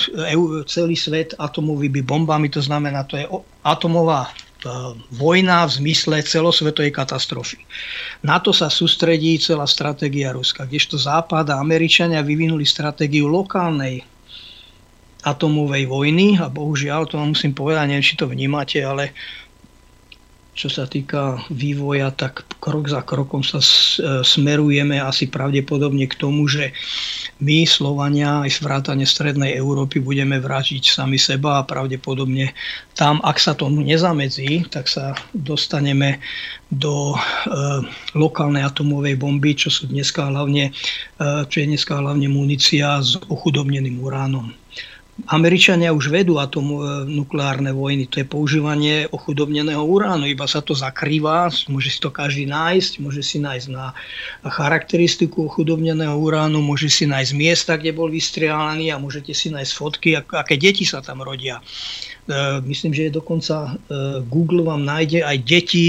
celý 0.67 0.99
svet 0.99 1.31
atomovými 1.39 2.03
bombami, 2.03 2.51
to 2.51 2.59
znamená, 2.59 3.07
to 3.07 3.15
je 3.15 3.27
atomová 3.63 4.35
vojna 5.13 5.69
v 5.69 5.75
zmysle 5.85 6.25
celosvetovej 6.25 6.93
katastrofy. 6.97 7.61
Na 8.25 8.41
to 8.41 8.51
sa 8.53 8.73
sústredí 8.73 9.37
celá 9.37 9.69
stratégia 9.69 10.33
Ruska, 10.33 10.65
kdežto 10.65 10.97
Západ 10.97 11.53
a 11.53 11.61
Američania 11.61 12.25
vyvinuli 12.25 12.65
stratégiu 12.65 13.29
lokálnej 13.29 14.14
atomovej 15.25 15.89
vojny 15.89 16.37
a 16.37 16.53
bohužiaľ, 16.53 17.09
to 17.09 17.17
vám 17.17 17.33
musím 17.33 17.57
povedať, 17.57 17.85
neviem, 17.89 18.05
či 18.05 18.21
to 18.21 18.29
vnímate, 18.29 18.79
ale 18.85 19.17
čo 20.55 20.71
sa 20.71 20.87
týka 20.87 21.43
vývoja, 21.51 22.15
tak 22.15 22.47
krok 22.63 22.87
za 22.87 23.03
krokom 23.03 23.43
sa 23.43 23.59
e, 23.59 23.67
smerujeme 24.23 25.03
asi 25.03 25.27
pravdepodobne 25.27 26.07
k 26.07 26.15
tomu, 26.15 26.47
že 26.47 26.71
my, 27.43 27.67
Slovania, 27.67 28.47
aj 28.47 28.63
vrátane 28.63 29.03
Strednej 29.03 29.59
Európy, 29.59 29.99
budeme 29.99 30.39
vražiť 30.39 30.95
sami 30.95 31.19
seba 31.19 31.59
a 31.59 31.67
pravdepodobne 31.67 32.55
tam, 32.95 33.19
ak 33.27 33.43
sa 33.43 33.59
tomu 33.59 33.83
nezamedzí, 33.83 34.71
tak 34.71 34.87
sa 34.87 35.19
dostaneme 35.35 36.23
do 36.71 37.13
e, 37.13 37.19
lokálnej 38.15 38.63
atomovej 38.63 39.19
bomby, 39.19 39.59
čo 39.59 39.75
sú 39.75 39.91
dneska 39.91 40.31
hlavne, 40.31 40.71
e, 40.71 40.73
čo 41.51 41.57
je 41.59 41.67
dneska 41.67 41.99
hlavne 41.99 42.31
munícia 42.31 43.03
s 43.03 43.19
ochudobneným 43.27 43.99
uránom. 43.99 44.55
Američania 45.25 45.89
už 45.97 46.13
vedú 46.13 46.37
atom 46.37 46.67
e, 46.69 46.79
nukleárne 47.09 47.73
vojny, 47.73 48.05
to 48.05 48.21
je 48.21 48.27
používanie 48.29 49.09
ochudobneného 49.09 49.81
uránu, 49.81 50.29
iba 50.29 50.45
sa 50.45 50.61
to 50.61 50.77
zakrýva, 50.77 51.49
môže 51.73 51.97
si 51.97 51.99
to 52.01 52.13
každý 52.13 52.45
nájsť, 52.45 53.01
môže 53.01 53.25
si 53.25 53.41
nájsť 53.41 53.67
na 53.73 53.97
charakteristiku 54.45 55.49
ochudobneného 55.49 56.13
uránu, 56.13 56.61
môže 56.61 56.93
si 56.93 57.09
nájsť 57.09 57.33
miesta, 57.33 57.73
kde 57.81 57.97
bol 57.97 58.13
vystrielaný 58.13 58.93
a 58.93 59.01
môžete 59.01 59.33
si 59.33 59.49
nájsť 59.49 59.73
fotky, 59.73 60.09
aké 60.21 60.61
deti 60.61 60.85
sa 60.85 61.01
tam 61.01 61.25
rodia. 61.25 61.65
E, 62.29 62.61
myslím, 62.69 62.93
že 62.93 63.09
je 63.09 63.17
dokonca 63.17 63.57
e, 63.65 63.71
Google 64.29 64.69
vám 64.69 64.85
nájde 64.85 65.25
aj 65.25 65.37
deti 65.45 65.87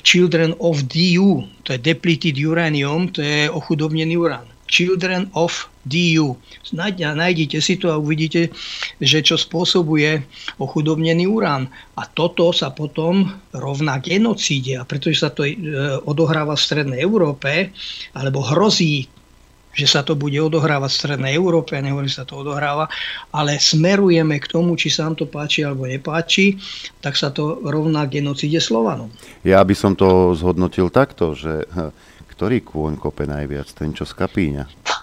Children 0.00 0.56
of 0.64 0.80
DU, 0.88 1.44
to 1.60 1.76
je 1.76 1.80
depleted 1.84 2.40
uranium, 2.40 3.12
to 3.12 3.20
je 3.20 3.52
ochudobnený 3.52 4.16
urán. 4.16 4.48
Children 4.68 5.32
of 5.32 5.66
DU. 5.88 6.36
Nájdite 6.76 7.58
si 7.64 7.80
to 7.80 7.88
a 7.88 7.96
uvidíte, 7.96 8.52
že 9.00 9.24
čo 9.24 9.40
spôsobuje 9.40 10.20
ochudobnený 10.60 11.24
urán. 11.24 11.72
A 11.96 12.04
toto 12.04 12.52
sa 12.52 12.70
potom 12.70 13.32
rovná 13.56 13.96
genocíde. 13.98 14.76
A 14.76 14.84
pretože 14.84 15.24
sa 15.24 15.32
to 15.32 15.48
e, 15.48 15.56
odohráva 16.04 16.54
v 16.54 16.64
Strednej 16.68 17.00
Európe, 17.00 17.72
alebo 18.12 18.44
hrozí 18.44 19.08
že 19.78 19.86
sa 19.86 20.02
to 20.02 20.18
bude 20.18 20.34
odohrávať 20.34 20.90
v 20.90 20.98
Strednej 20.98 21.32
Európe, 21.38 21.78
nehovorím, 21.78 22.10
že 22.10 22.18
sa 22.18 22.26
to 22.26 22.42
odohráva, 22.42 22.90
ale 23.30 23.62
smerujeme 23.62 24.42
k 24.42 24.50
tomu, 24.50 24.74
či 24.74 24.90
sa 24.90 25.06
nám 25.06 25.22
to 25.22 25.30
páči 25.30 25.62
alebo 25.62 25.86
nepáči, 25.86 26.58
tak 26.98 27.14
sa 27.14 27.30
to 27.30 27.62
rovná 27.62 28.02
genocíde 28.10 28.58
Slovanom. 28.58 29.06
Ja 29.46 29.62
by 29.62 29.74
som 29.78 29.94
to 29.94 30.34
zhodnotil 30.34 30.90
takto, 30.90 31.38
že 31.38 31.62
ktorý 32.38 32.62
kôň 32.62 33.02
kope 33.02 33.26
najviac, 33.26 33.66
ten 33.74 33.90
čo 33.90 34.06
skapíňa? 34.06 34.94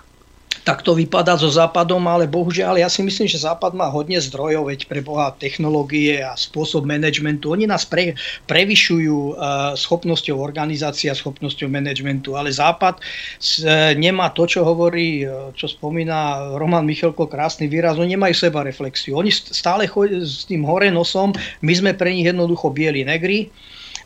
tak 0.65 0.81
to 0.81 0.97
vypadá 0.97 1.37
so 1.37 1.45
Západom, 1.45 2.01
ale 2.09 2.25
bohužiaľ 2.25 2.81
ja 2.81 2.89
si 2.89 3.05
myslím, 3.05 3.29
že 3.29 3.37
Západ 3.37 3.77
má 3.77 3.85
hodne 3.85 4.17
zdrojov, 4.17 4.73
veď 4.73 4.89
pre 4.89 4.97
Boha 5.05 5.29
technológie 5.37 6.25
a 6.25 6.33
spôsob 6.33 6.89
manažmentu. 6.89 7.53
Oni 7.53 7.69
nás 7.69 7.85
pre, 7.85 8.17
prevyšujú 8.49 9.37
uh, 9.37 9.77
schopnosťou 9.77 10.41
organizácie 10.41 11.13
a 11.13 11.15
schopnosťou 11.15 11.69
manažmentu, 11.69 12.33
ale 12.33 12.49
Západ 12.49 12.97
uh, 12.97 13.93
nemá 13.93 14.33
to, 14.33 14.49
čo 14.49 14.65
hovorí, 14.65 15.21
uh, 15.21 15.53
čo 15.53 15.69
spomína 15.69 16.49
Roman 16.57 16.81
Michalko, 16.81 17.29
krásny 17.29 17.69
výraz, 17.69 18.01
oni 18.01 18.17
nemajú 18.17 18.33
seba 18.33 18.65
reflexiu. 18.65 19.21
Oni 19.21 19.29
stále 19.29 19.85
chodia 19.85 20.25
s 20.25 20.49
tým 20.49 20.65
hore 20.65 20.89
nosom, 20.89 21.29
my 21.61 21.73
sme 21.77 21.93
pre 21.93 22.09
nich 22.09 22.25
jednoducho 22.25 22.73
bieli 22.73 23.05
negri 23.05 23.53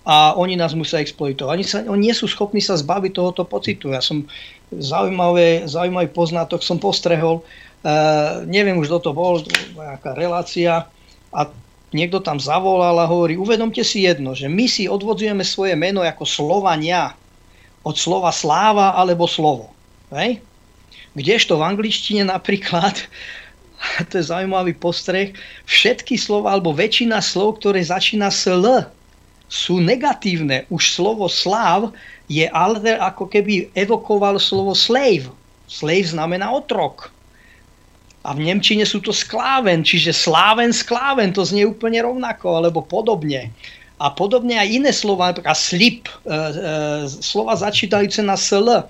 a 0.10 0.34
oni 0.34 0.57
nás 0.57 0.73
musia 0.73 0.98
exploitovať. 1.06 1.53
Oni, 1.53 1.65
sa, 1.69 1.77
oni 1.86 2.10
nie 2.10 2.15
sú 2.18 2.26
schopní 2.26 2.65
sa 2.65 2.73
zbaviť 2.73 3.14
tohoto 3.14 3.45
pocitu. 3.45 3.94
Ja 3.94 4.02
som 4.02 4.26
zaujímavé, 4.73 5.69
zaujímavý 5.69 6.10
poznatok 6.10 6.65
som 6.65 6.81
postrehol. 6.81 7.45
E, 7.45 7.94
neviem 8.49 8.81
už, 8.81 8.90
kto 8.90 8.99
to 9.06 9.11
bol, 9.14 9.38
nejaká 9.77 10.18
relácia 10.18 10.90
a 11.30 11.40
niekto 11.94 12.26
tam 12.26 12.41
zavolal 12.41 12.98
a 12.98 13.06
hovorí, 13.06 13.38
uvedomte 13.38 13.86
si 13.86 14.10
jedno, 14.10 14.34
že 14.34 14.49
my 14.49 14.65
si 14.65 14.90
odvodzujeme 14.90 15.45
svoje 15.45 15.77
meno 15.77 16.02
ako 16.02 16.26
Slovania 16.26 17.14
od 17.86 17.94
slova 17.94 18.34
sláva 18.34 18.98
alebo 18.98 19.30
slovo. 19.30 19.69
Hej? 20.10 20.41
Kdežto 21.14 21.61
v 21.61 21.69
angličtine 21.69 22.26
napríklad, 22.26 22.98
to 24.10 24.18
je 24.18 24.26
zaujímavý 24.26 24.73
postreh, 24.73 25.38
všetky 25.69 26.18
slova 26.18 26.57
alebo 26.57 26.73
väčšina 26.73 27.22
slov, 27.22 27.61
ktoré 27.61 27.86
začína 27.86 28.34
s 28.34 28.49
L, 28.49 28.90
sú 29.49 29.81
negatívne. 29.81 30.69
Už 30.69 30.93
slovo 30.93 31.26
sláv 31.26 31.91
je 32.30 32.45
alter 32.53 33.01
ako 33.01 33.26
keby 33.26 33.73
evokoval 33.73 34.38
slovo 34.38 34.77
slave. 34.77 35.27
Slave 35.65 36.13
znamená 36.13 36.53
otrok. 36.53 37.09
A 38.21 38.38
v 38.38 38.45
Nemčine 38.45 38.85
sú 38.85 39.01
to 39.01 39.09
skláven, 39.09 39.81
čiže 39.81 40.13
sláven, 40.13 40.69
skláven, 40.69 41.34
to 41.34 41.41
znie 41.41 41.65
úplne 41.65 42.03
rovnako, 42.03 42.61
alebo 42.61 42.85
podobne. 42.85 43.49
A 43.99 44.11
podobne 44.11 44.55
aj 44.59 44.69
iné 44.69 44.91
slova, 44.95 45.31
napríklad 45.31 45.57
slip, 45.57 46.07
e, 46.23 46.31
e, 46.31 46.35
slova 47.09 47.55
začítajúce 47.55 48.23
na 48.23 48.39
sl, 48.39 48.85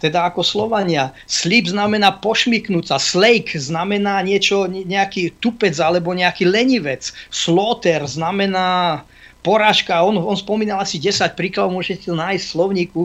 teda 0.00 0.28
ako 0.28 0.44
Slovania. 0.44 1.16
Slip 1.24 1.68
znamená 1.68 2.20
pošmiknúť 2.20 2.92
sa, 2.92 2.96
slake 3.00 3.56
znamená 3.56 4.20
niečo, 4.20 4.68
nejaký 4.68 5.32
tupec 5.40 5.72
alebo 5.80 6.12
nejaký 6.12 6.44
lenivec. 6.44 7.08
Slaughter 7.32 8.04
znamená 8.04 9.00
porážka, 9.44 10.00
on, 10.00 10.16
on 10.16 10.34
spomínal 10.34 10.80
asi 10.80 10.96
10 10.96 11.36
príkladov, 11.36 11.76
môžete 11.76 12.08
to 12.08 12.16
nájsť 12.16 12.40
v 12.40 12.52
slovníku, 12.56 13.02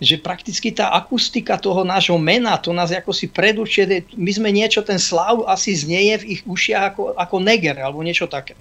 že 0.00 0.16
prakticky 0.16 0.72
tá 0.72 0.88
akustika 0.96 1.60
toho 1.60 1.84
nášho 1.84 2.16
mena, 2.16 2.56
to 2.56 2.72
nás 2.72 2.88
ako 2.88 3.12
si 3.12 3.28
predurčuje, 3.28 4.08
my 4.16 4.30
sme 4.32 4.48
niečo, 4.48 4.80
ten 4.80 4.96
slav 4.96 5.44
asi 5.44 5.76
znieje 5.76 6.24
v 6.24 6.28
ich 6.34 6.40
ušiach 6.48 6.96
ako, 6.96 7.02
ako 7.20 7.36
neger, 7.44 7.76
alebo 7.76 8.00
niečo 8.00 8.24
také. 8.24 8.56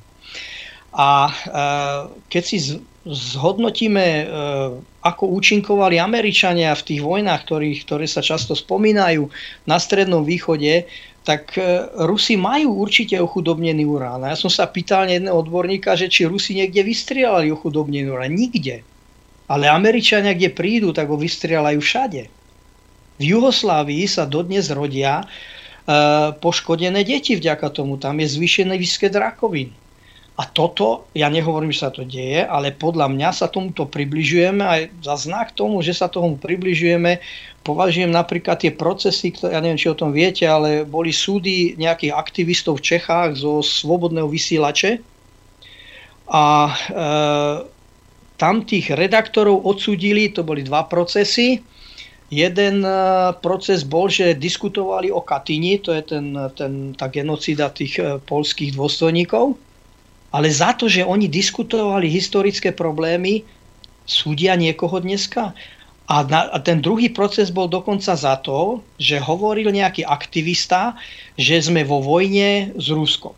A 0.94 1.26
e, 1.26 1.34
keď 2.30 2.44
si 2.44 2.58
zhodnotíme, 3.08 4.06
e, 4.06 4.26
ako 5.04 5.24
účinkovali 5.36 6.00
Američania 6.00 6.72
v 6.78 6.86
tých 6.86 7.02
vojnách, 7.02 7.42
ktorých, 7.44 7.80
ktoré 7.84 8.06
sa 8.06 8.24
často 8.24 8.54
spomínajú 8.54 9.28
na 9.68 9.82
Strednom 9.82 10.24
východe, 10.24 10.86
tak 11.24 11.56
e, 11.56 11.88
Rusi 12.04 12.36
majú 12.36 12.84
určite 12.84 13.16
ochudobnený 13.16 13.88
urán. 13.88 14.28
Ja 14.28 14.36
som 14.36 14.52
sa 14.52 14.68
pýtal 14.68 15.08
jedného 15.08 15.40
odborníka, 15.40 15.96
že 15.96 16.12
či 16.12 16.28
Rusi 16.28 16.60
niekde 16.60 16.84
vystrielali 16.84 17.48
ochudobnený 17.48 18.12
urán. 18.12 18.36
Nikde. 18.36 18.84
Ale 19.48 19.72
Američania, 19.72 20.36
kde 20.36 20.52
prídu, 20.52 20.92
tak 20.92 21.08
ho 21.08 21.16
vystrielajú 21.16 21.80
všade. 21.80 22.28
V 23.20 23.24
Juhoslávii 23.24 24.04
sa 24.04 24.28
dodnes 24.28 24.68
rodia 24.68 25.24
e, 25.24 25.26
poškodené 26.36 27.08
deti 27.08 27.40
vďaka 27.40 27.72
tomu. 27.72 27.96
Tam 27.96 28.20
je 28.20 28.28
zvýšený 28.28 28.76
výskyt 28.76 29.16
rakovín. 29.16 29.72
A 30.34 30.50
toto, 30.50 31.06
ja 31.14 31.30
nehovorím, 31.30 31.70
že 31.70 31.86
sa 31.86 31.94
to 31.94 32.02
deje, 32.10 32.42
ale 32.42 32.74
podľa 32.74 33.06
mňa 33.06 33.30
sa 33.38 33.46
tomuto 33.54 33.86
približujeme 33.86 34.66
a 34.66 34.90
za 35.06 35.30
znak 35.30 35.54
tomu, 35.54 35.86
že 35.86 35.94
sa 35.94 36.10
tomu 36.10 36.42
približujeme, 36.42 37.22
považujem 37.62 38.10
napríklad 38.10 38.58
tie 38.58 38.74
procesy, 38.74 39.30
ktoré, 39.30 39.54
ja 39.54 39.62
neviem, 39.62 39.78
či 39.78 39.94
o 39.94 40.00
tom 40.00 40.10
viete, 40.10 40.50
ale 40.50 40.90
boli 40.90 41.14
súdy 41.14 41.78
nejakých 41.78 42.18
aktivistov 42.18 42.82
v 42.82 42.98
Čechách 42.98 43.38
zo 43.38 43.62
slobodného 43.62 44.26
vysielače. 44.26 45.06
A 46.34 46.46
e, 46.66 46.74
tam 48.42 48.66
tých 48.66 48.90
redaktorov 48.90 49.62
odsudili, 49.70 50.34
to 50.34 50.42
boli 50.42 50.66
dva 50.66 50.90
procesy. 50.90 51.62
Jeden 52.34 52.82
e, 52.82 52.90
proces 53.38 53.86
bol, 53.86 54.10
že 54.10 54.34
diskutovali 54.34 55.14
o 55.14 55.22
Katyni, 55.22 55.78
to 55.78 55.94
je 55.94 56.02
ten, 56.10 56.34
ten, 56.58 56.98
tá 56.98 57.06
genocida 57.14 57.70
tých 57.70 58.02
e, 58.02 58.18
polských 58.18 58.74
dôstojníkov 58.74 59.73
ale 60.34 60.50
za 60.50 60.74
to, 60.74 60.90
že 60.90 61.06
oni 61.06 61.30
diskutovali 61.30 62.10
historické 62.10 62.74
problémy, 62.74 63.46
súdia 64.10 64.58
niekoho 64.58 64.98
dneska. 64.98 65.54
A, 66.10 66.16
na, 66.28 66.52
a 66.52 66.58
ten 66.60 66.84
druhý 66.84 67.08
proces 67.08 67.54
bol 67.54 67.72
dokonca 67.72 68.12
za 68.18 68.36
to, 68.42 68.84
že 69.00 69.24
hovoril 69.24 69.72
nejaký 69.72 70.04
aktivista, 70.04 71.00
že 71.40 71.64
sme 71.64 71.86
vo 71.88 72.04
vojne 72.04 72.76
s 72.76 72.92
Ruskom. 72.92 73.38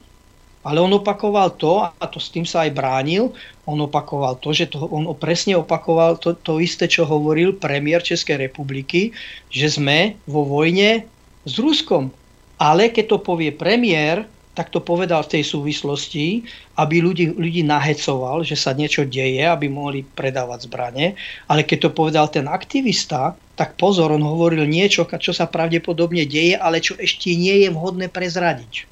Ale 0.65 0.81
on 0.81 0.89
opakoval 0.97 1.61
to, 1.61 1.85
a 1.85 2.05
to 2.09 2.17
s 2.17 2.33
tým 2.33 2.41
sa 2.41 2.65
aj 2.65 2.73
bránil, 2.73 3.37
on 3.69 3.77
opakoval 3.85 4.41
to, 4.41 4.49
že 4.49 4.73
to, 4.73 4.81
on 4.89 5.05
presne 5.13 5.53
opakoval 5.61 6.17
to, 6.17 6.33
to 6.33 6.57
isté, 6.57 6.89
čo 6.89 7.05
hovoril 7.05 7.53
premiér 7.53 8.01
Českej 8.01 8.49
republiky, 8.49 9.13
že 9.53 9.77
sme 9.77 10.17
vo 10.25 10.41
vojne 10.41 11.05
s 11.45 11.53
Ruskom. 11.61 12.09
Ale 12.57 12.89
keď 12.89 13.13
to 13.13 13.17
povie 13.21 13.53
premiér, 13.53 14.25
tak 14.55 14.71
to 14.71 14.79
povedal 14.79 15.19
v 15.27 15.37
tej 15.37 15.43
súvislosti, 15.43 16.47
aby 16.79 17.03
ľudí, 17.03 17.35
ľudí 17.35 17.61
nahecoval, 17.67 18.47
že 18.47 18.55
sa 18.55 18.71
niečo 18.71 19.03
deje, 19.03 19.43
aby 19.43 19.67
mohli 19.67 20.07
predávať 20.07 20.71
zbranie. 20.71 21.19
Ale 21.51 21.67
keď 21.67 21.87
to 21.87 21.89
povedal 21.91 22.31
ten 22.31 22.47
aktivista, 22.47 23.35
tak 23.59 23.75
pozor, 23.75 24.15
on 24.15 24.23
hovoril 24.23 24.63
niečo, 24.63 25.03
čo 25.19 25.35
sa 25.35 25.45
pravdepodobne 25.51 26.23
deje, 26.23 26.55
ale 26.55 26.79
čo 26.79 26.95
ešte 26.95 27.35
nie 27.35 27.67
je 27.67 27.69
vhodné 27.69 28.07
prezradiť. 28.07 28.87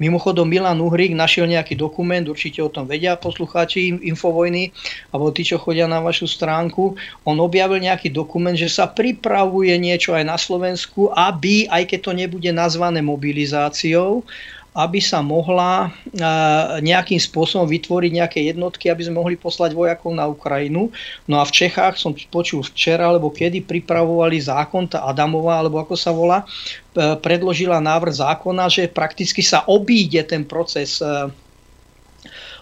Mimochodom 0.00 0.48
Milan 0.48 0.80
Uhrík 0.80 1.12
našiel 1.12 1.44
nejaký 1.44 1.76
dokument, 1.76 2.24
určite 2.24 2.64
o 2.64 2.72
tom 2.72 2.88
vedia 2.88 3.20
poslucháči 3.20 4.00
Infovojny, 4.00 4.72
alebo 5.12 5.28
tí, 5.28 5.44
čo 5.44 5.60
chodia 5.60 5.84
na 5.84 6.00
vašu 6.00 6.24
stránku. 6.24 6.96
On 7.28 7.36
objavil 7.36 7.84
nejaký 7.84 8.08
dokument, 8.08 8.56
že 8.56 8.72
sa 8.72 8.88
pripravuje 8.88 9.76
niečo 9.76 10.16
aj 10.16 10.24
na 10.24 10.40
Slovensku, 10.40 11.12
aby, 11.12 11.68
aj 11.68 11.92
keď 11.92 12.00
to 12.00 12.12
nebude 12.16 12.48
nazvané 12.48 13.04
mobilizáciou, 13.04 14.24
aby 14.70 15.02
sa 15.02 15.18
mohla 15.18 15.90
nejakým 16.78 17.18
spôsobom 17.18 17.66
vytvoriť 17.66 18.10
nejaké 18.14 18.40
jednotky, 18.54 18.86
aby 18.86 19.02
sme 19.02 19.18
mohli 19.18 19.34
poslať 19.34 19.74
vojakov 19.74 20.14
na 20.14 20.30
Ukrajinu. 20.30 20.94
No 21.26 21.42
a 21.42 21.44
v 21.44 21.54
Čechách 21.54 21.98
som 21.98 22.14
počul 22.30 22.62
včera, 22.62 23.10
alebo 23.10 23.34
kedy 23.34 23.66
pripravovali 23.66 24.38
zákon, 24.38 24.86
tá 24.86 25.02
Adamová, 25.10 25.58
alebo 25.58 25.82
ako 25.82 25.98
sa 25.98 26.14
volá, 26.14 26.46
predložila 26.94 27.82
návrh 27.82 28.14
zákona, 28.22 28.70
že 28.70 28.86
prakticky 28.86 29.42
sa 29.42 29.66
obíde 29.66 30.22
ten 30.22 30.46
proces 30.46 31.02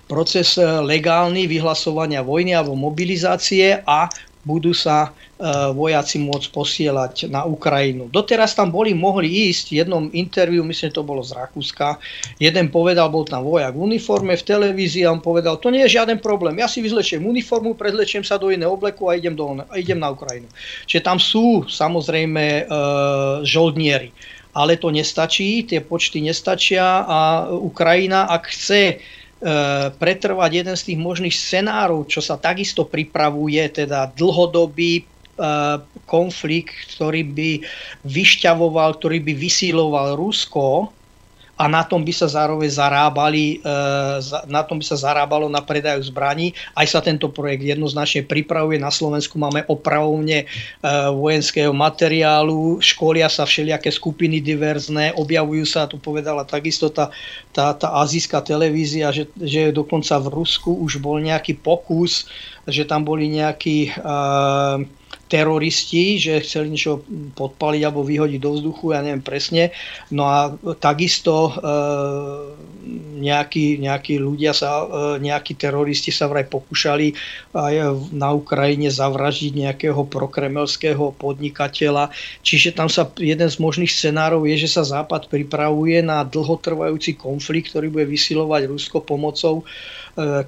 proces 0.08 0.56
legálny 0.64 1.44
vyhlasovania 1.44 2.24
vojny 2.24 2.56
alebo 2.56 2.72
mobilizácie 2.72 3.84
a 3.84 4.08
budú 4.48 4.72
sa 4.72 5.12
e, 5.36 5.44
vojaci 5.76 6.16
môcť 6.24 6.48
posielať 6.48 7.14
na 7.28 7.44
Ukrajinu. 7.44 8.08
Doteraz 8.08 8.56
tam 8.56 8.72
boli, 8.72 8.96
mohli 8.96 9.52
ísť, 9.52 9.76
v 9.76 9.78
jednom 9.84 10.04
interviu, 10.16 10.64
myslím, 10.64 10.88
to 10.88 11.04
bolo 11.04 11.20
z 11.20 11.36
Rakúska, 11.36 12.00
jeden 12.40 12.72
povedal, 12.72 13.12
bol 13.12 13.28
tam 13.28 13.44
vojak 13.44 13.76
v 13.76 13.84
uniforme, 13.92 14.32
v 14.32 14.48
televízii 14.48 15.04
a 15.04 15.12
on 15.12 15.20
povedal, 15.20 15.60
to 15.60 15.68
nie 15.68 15.84
je 15.84 16.00
žiaden 16.00 16.16
problém, 16.24 16.56
ja 16.56 16.64
si 16.64 16.80
vyzlečiem 16.80 17.20
uniformu, 17.20 17.76
predlečiem 17.76 18.24
sa 18.24 18.40
do 18.40 18.48
iného 18.48 18.72
obleku 18.72 19.12
a 19.12 19.20
idem, 19.20 19.36
do, 19.36 19.60
idem 19.76 20.00
na 20.00 20.08
Ukrajinu. 20.08 20.48
Čiže 20.88 21.04
tam 21.04 21.20
sú 21.20 21.68
samozrejme 21.68 22.44
e, 22.44 22.62
žoldnieri. 23.44 24.08
Ale 24.56 24.80
to 24.80 24.90
nestačí, 24.90 25.62
tie 25.68 25.78
počty 25.84 26.18
nestačia 26.24 27.04
a 27.06 27.46
Ukrajina, 27.52 28.26
ak 28.26 28.50
chce 28.50 28.98
pretrvať 29.94 30.50
jeden 30.50 30.74
z 30.74 30.86
tých 30.92 30.98
možných 30.98 31.34
scenárov, 31.34 32.10
čo 32.10 32.18
sa 32.18 32.34
takisto 32.34 32.82
pripravuje, 32.82 33.62
teda 33.70 34.10
dlhodobý 34.18 34.98
e, 34.98 35.04
konflikt, 36.10 36.74
ktorý 36.98 37.22
by 37.22 37.50
vyšťavoval, 38.02 38.98
ktorý 38.98 39.22
by 39.22 39.34
vysíloval 39.38 40.18
Rusko, 40.18 40.90
a 41.58 41.66
na 41.66 41.82
tom 41.82 42.06
by 42.06 42.14
sa 42.14 42.30
zároveň 42.30 42.70
zarábali, 42.70 43.58
e, 43.58 43.74
na 44.46 44.62
tom 44.62 44.78
by 44.78 44.86
sa 44.86 44.94
zarábalo 44.94 45.50
na 45.50 45.58
predaju 45.58 45.98
zbraní. 46.06 46.54
Aj 46.78 46.86
sa 46.86 47.02
tento 47.02 47.26
projekt 47.34 47.66
jednoznačne 47.66 48.22
pripravuje. 48.22 48.78
Na 48.78 48.94
Slovensku 48.94 49.34
máme 49.42 49.66
opravovne 49.66 50.46
e, 50.46 50.46
vojenského 51.10 51.74
materiálu, 51.74 52.78
školia 52.78 53.26
sa 53.26 53.42
všelijaké 53.42 53.90
skupiny 53.90 54.38
diverzné, 54.38 55.10
objavujú 55.18 55.66
sa, 55.66 55.90
tu 55.90 55.98
povedala 55.98 56.46
takisto 56.46 56.94
tá, 56.94 57.10
tá, 57.50 57.74
tá 57.74 57.90
azijská 58.06 58.38
televízia, 58.38 59.10
že, 59.10 59.26
že 59.42 59.74
dokonca 59.74 60.14
v 60.22 60.30
Rusku 60.30 60.70
už 60.78 61.02
bol 61.02 61.18
nejaký 61.18 61.58
pokus, 61.58 62.30
že 62.70 62.86
tam 62.86 63.02
boli 63.02 63.26
nejakí 63.32 63.98
uh, 63.98 64.78
teroristi, 65.28 66.16
že 66.16 66.40
chceli 66.40 66.72
niečo 66.72 67.04
podpaliť 67.36 67.82
alebo 67.84 68.00
vyhodiť 68.02 68.40
do 68.40 68.50
vzduchu, 68.56 68.96
ja 68.96 69.04
neviem 69.04 69.20
presne. 69.20 69.70
No 70.08 70.24
a 70.24 70.56
takisto 70.80 71.52
e, 71.52 71.52
nejakí, 73.20 73.78
nejakí 73.78 74.16
ľudia 74.16 74.56
sa, 74.56 74.82
e, 74.82 75.20
nejakí 75.20 75.54
teroristi 75.60 76.08
sa 76.08 76.26
vraj 76.26 76.48
pokúšali 76.48 77.12
aj 77.52 77.74
na 78.16 78.32
Ukrajine 78.32 78.88
zavraždiť 78.88 79.52
nejakého 79.52 80.08
prokremelského 80.08 81.12
podnikateľa. 81.14 82.08
Čiže 82.40 82.72
tam 82.72 82.88
sa 82.88 83.06
jeden 83.20 83.46
z 83.46 83.56
možných 83.60 83.92
scenárov 83.92 84.48
je, 84.48 84.64
že 84.64 84.80
sa 84.80 84.82
Západ 84.88 85.28
pripravuje 85.28 86.00
na 86.00 86.24
dlhotrvajúci 86.24 87.20
konflikt, 87.20 87.70
ktorý 87.76 87.92
bude 87.92 88.06
vysilovať 88.08 88.72
Rusko 88.72 89.04
pomocou 89.04 89.68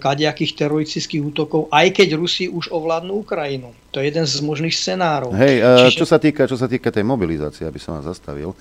kadejakých 0.03 0.59
teroristických 0.59 1.23
útokov, 1.23 1.71
aj 1.71 1.95
keď 1.95 2.19
Rusi 2.19 2.51
už 2.51 2.75
ovládnu 2.75 3.23
Ukrajinu. 3.23 3.71
To 3.95 4.03
je 4.03 4.11
jeden 4.11 4.27
z 4.27 4.43
možných 4.43 4.75
scenárov. 4.75 5.31
Hej, 5.31 5.63
e, 5.63 5.71
Čiže... 5.87 5.99
čo, 6.03 6.07
sa 6.11 6.19
týka, 6.19 6.43
čo 6.51 6.59
sa 6.59 6.67
týka 6.67 6.91
tej 6.91 7.07
mobilizácie, 7.07 7.63
aby 7.63 7.79
som 7.79 7.95
vás 7.95 8.07
zastavil, 8.07 8.51
e, 8.51 8.57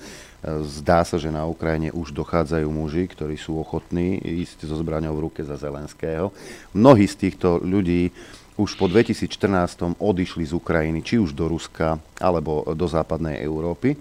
zdá 0.66 1.02
sa, 1.02 1.18
že 1.18 1.34
na 1.34 1.42
Ukrajine 1.50 1.90
už 1.90 2.14
dochádzajú 2.14 2.66
muži, 2.70 3.10
ktorí 3.10 3.34
sú 3.34 3.58
ochotní 3.58 4.22
ísť 4.22 4.70
so 4.70 4.78
zbraňou 4.78 5.18
v 5.18 5.24
ruke 5.26 5.40
za 5.42 5.58
Zelenského. 5.58 6.30
Mnohí 6.78 7.10
z 7.10 7.16
týchto 7.26 7.58
ľudí 7.58 8.14
už 8.54 8.78
po 8.78 8.86
2014 8.86 9.98
odišli 9.98 10.46
z 10.46 10.52
Ukrajiny, 10.54 11.02
či 11.02 11.18
už 11.18 11.34
do 11.34 11.50
Ruska, 11.50 11.98
alebo 12.22 12.62
do 12.76 12.86
západnej 12.86 13.42
Európy 13.42 13.98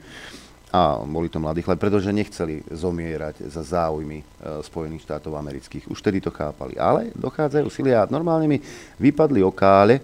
a 0.70 1.02
boli 1.02 1.34
to 1.34 1.42
mladí 1.42 1.66
chlapci, 1.66 1.82
pretože 1.82 2.14
nechceli 2.14 2.62
zomierať 2.70 3.50
za 3.50 3.66
záujmy 3.66 4.22
e, 4.22 4.26
Spojených 4.62 5.02
štátov 5.02 5.34
amerických. 5.34 5.90
Už 5.90 5.98
tedy 5.98 6.22
to 6.22 6.30
chápali. 6.30 6.78
Ale 6.78 7.10
dochádzajú 7.18 7.68
sily 7.74 7.98
a 7.98 8.06
normálne 8.06 8.46
mi 8.46 8.62
vypadli 9.02 9.42
okále, 9.42 9.98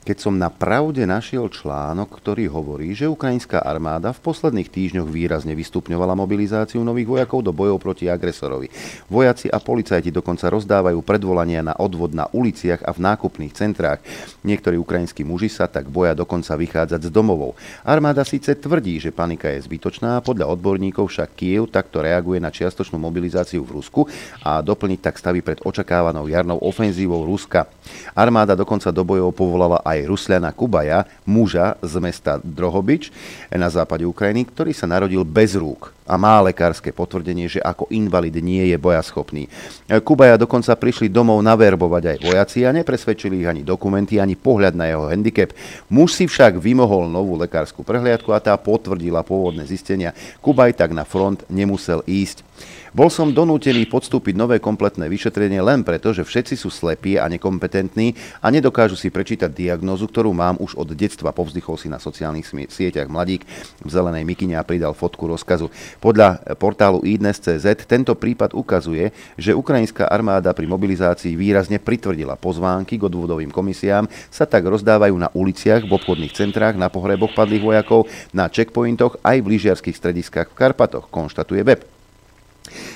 keď 0.00 0.16
som 0.16 0.32
na 0.40 0.48
pravde 0.48 1.04
našiel 1.04 1.52
článok, 1.52 2.08
ktorý 2.08 2.48
hovorí, 2.48 2.96
že 2.96 3.04
ukrajinská 3.04 3.60
armáda 3.60 4.16
v 4.16 4.24
posledných 4.24 4.72
týždňoch 4.72 5.04
výrazne 5.04 5.52
vystupňovala 5.52 6.16
mobilizáciu 6.16 6.80
nových 6.80 7.04
vojakov 7.04 7.44
do 7.44 7.52
bojov 7.52 7.76
proti 7.76 8.08
agresorovi. 8.08 8.72
Vojaci 9.12 9.52
a 9.52 9.60
policajti 9.60 10.08
dokonca 10.08 10.48
rozdávajú 10.48 11.04
predvolania 11.04 11.60
na 11.60 11.76
odvod 11.76 12.16
na 12.16 12.24
uliciach 12.32 12.80
a 12.80 12.96
v 12.96 13.02
nákupných 13.12 13.52
centrách. 13.52 14.00
Niektorí 14.40 14.80
ukrajinskí 14.80 15.20
muži 15.20 15.52
sa 15.52 15.68
tak 15.68 15.92
boja 15.92 16.16
dokonca 16.16 16.56
vychádzať 16.56 17.06
z 17.06 17.10
domovov. 17.12 17.52
Armáda 17.84 18.24
síce 18.24 18.56
tvrdí, 18.56 18.96
že 19.04 19.12
panika 19.12 19.52
je 19.52 19.68
zbytočná, 19.68 20.24
podľa 20.24 20.48
odborníkov 20.48 21.12
však 21.12 21.36
Kiev 21.36 21.68
takto 21.68 22.00
reaguje 22.00 22.40
na 22.40 22.48
čiastočnú 22.48 22.96
mobilizáciu 22.96 23.60
v 23.60 23.76
Rusku 23.76 24.08
a 24.40 24.64
doplniť 24.64 25.00
tak 25.04 25.20
stavy 25.20 25.44
pred 25.44 25.60
očakávanou 25.60 26.24
jarnou 26.24 26.56
ofenzívou 26.64 27.28
Ruska. 27.28 27.68
Armáda 28.16 28.56
dokonca 28.56 28.88
do 28.88 29.04
bojov 29.04 29.36
povolala 29.36 29.89
aj 29.90 30.06
Rusľana 30.06 30.54
Kubaja, 30.54 31.06
muža 31.26 31.74
z 31.82 31.94
mesta 31.98 32.38
Drohobič 32.38 33.10
na 33.50 33.66
západe 33.66 34.06
Ukrajiny, 34.06 34.46
ktorý 34.46 34.70
sa 34.70 34.86
narodil 34.86 35.26
bez 35.26 35.58
rúk 35.58 35.90
a 36.10 36.18
má 36.18 36.42
lekárske 36.42 36.90
potvrdenie, 36.90 37.46
že 37.46 37.62
ako 37.62 37.86
invalid 37.94 38.34
nie 38.42 38.66
je 38.66 38.74
bojaschopný. 38.74 39.46
Kubaja 40.02 40.34
dokonca 40.34 40.74
prišli 40.74 41.06
domov 41.06 41.38
naverbovať 41.46 42.02
aj 42.10 42.18
vojaci 42.26 42.66
a 42.66 42.74
nepresvedčili 42.74 43.46
ich 43.46 43.48
ani 43.50 43.62
dokumenty, 43.62 44.18
ani 44.18 44.34
pohľad 44.34 44.74
na 44.74 44.90
jeho 44.90 45.06
handicap. 45.06 45.54
Muž 45.86 46.18
si 46.18 46.26
však 46.26 46.58
vymohol 46.58 47.06
novú 47.06 47.38
lekárskú 47.38 47.86
prehliadku 47.86 48.34
a 48.34 48.42
tá 48.42 48.58
potvrdila 48.58 49.22
pôvodné 49.22 49.62
zistenia. 49.70 50.10
Kubaj 50.42 50.74
tak 50.74 50.90
na 50.90 51.06
front 51.06 51.46
nemusel 51.46 52.02
ísť. 52.10 52.42
Bol 52.90 53.06
som 53.06 53.30
donútený 53.30 53.86
podstúpiť 53.86 54.34
nové 54.34 54.58
kompletné 54.58 55.06
vyšetrenie 55.06 55.62
len 55.62 55.86
preto, 55.86 56.10
že 56.10 56.26
všetci 56.26 56.58
sú 56.58 56.74
slepí 56.74 57.14
a 57.22 57.30
nekompetentní 57.30 58.18
a 58.42 58.50
nedokážu 58.50 58.98
si 58.98 59.14
prečítať 59.14 59.46
diagnózu, 59.46 60.10
ktorú 60.10 60.34
mám 60.34 60.58
už 60.58 60.74
od 60.74 60.90
detstva. 60.90 61.30
Povzdychol 61.30 61.78
si 61.78 61.86
na 61.86 62.02
sociálnych 62.02 62.50
sieťach 62.66 63.06
mladík 63.06 63.46
v 63.78 63.86
zelenej 63.86 64.26
mikine 64.26 64.58
a 64.58 64.66
pridal 64.66 64.98
fotku 64.98 65.30
rozkazu. 65.30 65.70
Podľa 66.02 66.58
portálu 66.58 67.06
idnes.cz 67.06 67.62
tento 67.86 68.18
prípad 68.18 68.58
ukazuje, 68.58 69.14
že 69.38 69.54
ukrajinská 69.54 70.10
armáda 70.10 70.50
pri 70.50 70.66
mobilizácii 70.66 71.38
výrazne 71.38 71.78
pritvrdila 71.78 72.34
pozvánky 72.34 72.98
k 72.98 73.06
odvodovým 73.06 73.54
komisiám, 73.54 74.10
sa 74.34 74.50
tak 74.50 74.66
rozdávajú 74.66 75.14
na 75.14 75.30
uliciach, 75.30 75.86
v 75.86 75.94
obchodných 75.94 76.34
centrách, 76.34 76.74
na 76.74 76.90
pohreboch 76.90 77.38
padlých 77.38 77.62
vojakov, 77.62 78.10
na 78.34 78.50
checkpointoch 78.50 79.22
aj 79.22 79.38
v 79.38 79.50
lyžiarských 79.54 79.94
strediskách 79.94 80.50
v 80.50 80.58
Karpatoch, 80.58 81.06
konštatuje 81.06 81.62
web. 81.62 81.99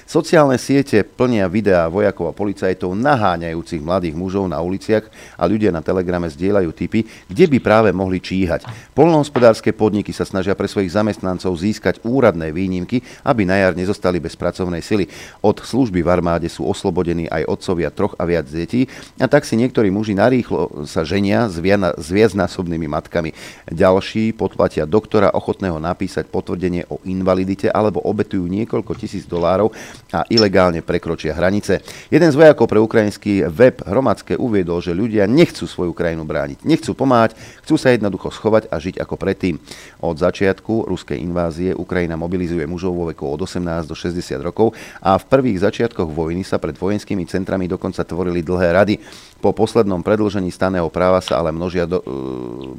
Sociálne 0.04 0.60
siete 0.60 1.00
plnia 1.00 1.48
videá 1.48 1.88
vojakov 1.88 2.28
a 2.28 2.36
policajtov 2.36 2.92
naháňajúcich 2.92 3.80
mladých 3.80 4.12
mužov 4.12 4.44
na 4.52 4.60
uliciach 4.60 5.08
a 5.40 5.48
ľudia 5.48 5.72
na 5.72 5.80
telegrame 5.80 6.28
zdieľajú 6.28 6.70
typy, 6.76 7.08
kde 7.24 7.44
by 7.48 7.58
práve 7.58 7.88
mohli 7.88 8.20
číhať. 8.20 8.68
Polnohospodárske 8.92 9.72
podniky 9.72 10.12
sa 10.12 10.28
snažia 10.28 10.52
pre 10.52 10.68
svojich 10.68 10.92
zamestnancov 10.92 11.56
získať 11.56 12.04
úradné 12.04 12.52
výnimky, 12.52 13.00
aby 13.24 13.48
na 13.48 13.56
jar 13.56 13.72
nezostali 13.72 14.20
bez 14.20 14.36
pracovnej 14.36 14.84
sily. 14.84 15.08
Od 15.40 15.56
služby 15.64 16.04
v 16.04 16.12
armáde 16.12 16.52
sú 16.52 16.68
oslobodení 16.68 17.24
aj 17.32 17.48
otcovia 17.48 17.88
troch 17.88 18.12
a 18.20 18.28
viac 18.28 18.44
detí 18.44 18.84
a 19.16 19.24
tak 19.24 19.48
si 19.48 19.56
niektorí 19.56 19.88
muži 19.88 20.12
narýchlo 20.12 20.84
sa 20.84 21.00
ženia 21.00 21.48
s 21.48 22.08
viacnásobnými 22.12 22.86
matkami. 22.92 23.32
Ďalší 23.72 24.36
podplatia 24.36 24.84
doktora 24.84 25.32
ochotného 25.32 25.80
napísať 25.80 26.28
potvrdenie 26.28 26.84
o 26.92 27.00
invalidite 27.08 27.72
alebo 27.72 28.04
obetujú 28.04 28.44
niekoľko 28.44 28.92
tisíc 29.00 29.24
dolárov 29.24 29.72
a 30.14 30.22
ilegálne 30.30 30.84
prekročia 30.84 31.34
hranice. 31.34 31.82
Jeden 32.08 32.30
z 32.30 32.38
vojakov 32.38 32.70
pre 32.70 32.78
ukrajinský 32.78 33.46
web 33.50 33.82
Hromadské 33.82 34.38
uviedol, 34.38 34.78
že 34.78 34.94
ľudia 34.94 35.26
nechcú 35.26 35.66
svoju 35.66 35.90
krajinu 35.90 36.22
brániť, 36.22 36.62
nechcú 36.62 36.94
pomáhať, 36.94 37.34
chcú 37.66 37.74
sa 37.74 37.90
jednoducho 37.90 38.30
schovať 38.30 38.70
a 38.70 38.76
žiť 38.78 39.02
ako 39.02 39.14
predtým. 39.18 39.58
Od 40.04 40.16
začiatku 40.16 40.86
ruskej 40.86 41.18
invázie 41.18 41.74
Ukrajina 41.74 42.14
mobilizuje 42.14 42.62
mužov 42.68 42.94
vo 42.94 43.04
veku 43.10 43.26
od 43.26 43.42
18 43.42 43.90
do 43.90 43.96
60 43.96 44.38
rokov 44.38 44.72
a 45.02 45.18
v 45.18 45.24
prvých 45.26 45.64
začiatkoch 45.66 46.10
vojny 46.10 46.46
sa 46.46 46.62
pred 46.62 46.78
vojenskými 46.78 47.26
centrami 47.26 47.66
dokonca 47.66 48.06
tvorili 48.06 48.44
dlhé 48.44 48.68
rady. 48.70 48.94
Po 49.44 49.52
poslednom 49.52 50.00
predlžení 50.00 50.48
staného 50.48 50.88
práva 50.88 51.20
sa 51.20 51.36
ale 51.36 51.52
množia 51.52 51.84
do, 51.84 52.00
e, 52.00 52.08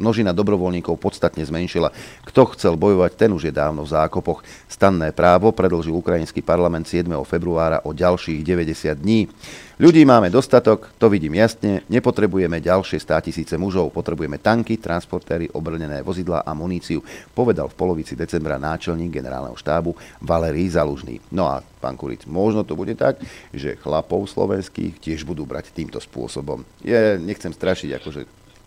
množina 0.02 0.34
dobrovoľníkov 0.34 0.98
podstatne 0.98 1.46
zmenšila. 1.46 1.94
Kto 2.26 2.58
chcel 2.58 2.74
bojovať, 2.74 3.14
ten 3.14 3.30
už 3.30 3.46
je 3.46 3.54
dávno 3.54 3.86
v 3.86 3.94
zákopoch. 3.94 4.42
Stanné 4.66 5.14
právo 5.14 5.54
predlžil 5.54 5.94
ukrajinský 5.94 6.42
parlament 6.42 6.90
7. 6.90 7.06
februára 7.22 7.86
o 7.86 7.94
ďalších 7.94 8.42
90 8.42 8.98
dní. 8.98 9.30
Ľudí 9.76 10.08
máme 10.08 10.32
dostatok, 10.32 10.96
to 10.96 11.12
vidím 11.12 11.36
jasne, 11.36 11.84
nepotrebujeme 11.92 12.64
ďalšie 12.64 12.96
100 12.96 13.28
tisíce 13.28 13.56
mužov, 13.60 13.92
potrebujeme 13.92 14.40
tanky, 14.40 14.80
transportéry, 14.80 15.52
obrnené 15.52 16.00
vozidla 16.00 16.48
a 16.48 16.56
muníciu, 16.56 17.04
povedal 17.36 17.68
v 17.68 17.76
polovici 17.76 18.16
decembra 18.16 18.56
náčelník 18.56 19.12
generálneho 19.12 19.60
štábu 19.60 19.92
Valerij 20.24 20.80
Zalužný. 20.80 21.20
No 21.28 21.52
a 21.52 21.60
pán 21.60 22.00
Kuric, 22.00 22.24
možno 22.24 22.64
to 22.64 22.80
bude 22.80 22.96
tak, 22.96 23.20
že 23.52 23.76
chlapov 23.76 24.24
slovenských 24.32 24.96
tiež 24.96 25.28
budú 25.28 25.44
brať 25.44 25.76
týmto 25.76 26.00
spôsobom. 26.00 26.64
Ja 26.80 27.20
nechcem 27.20 27.52
strašiť, 27.52 28.00
akože 28.00 28.22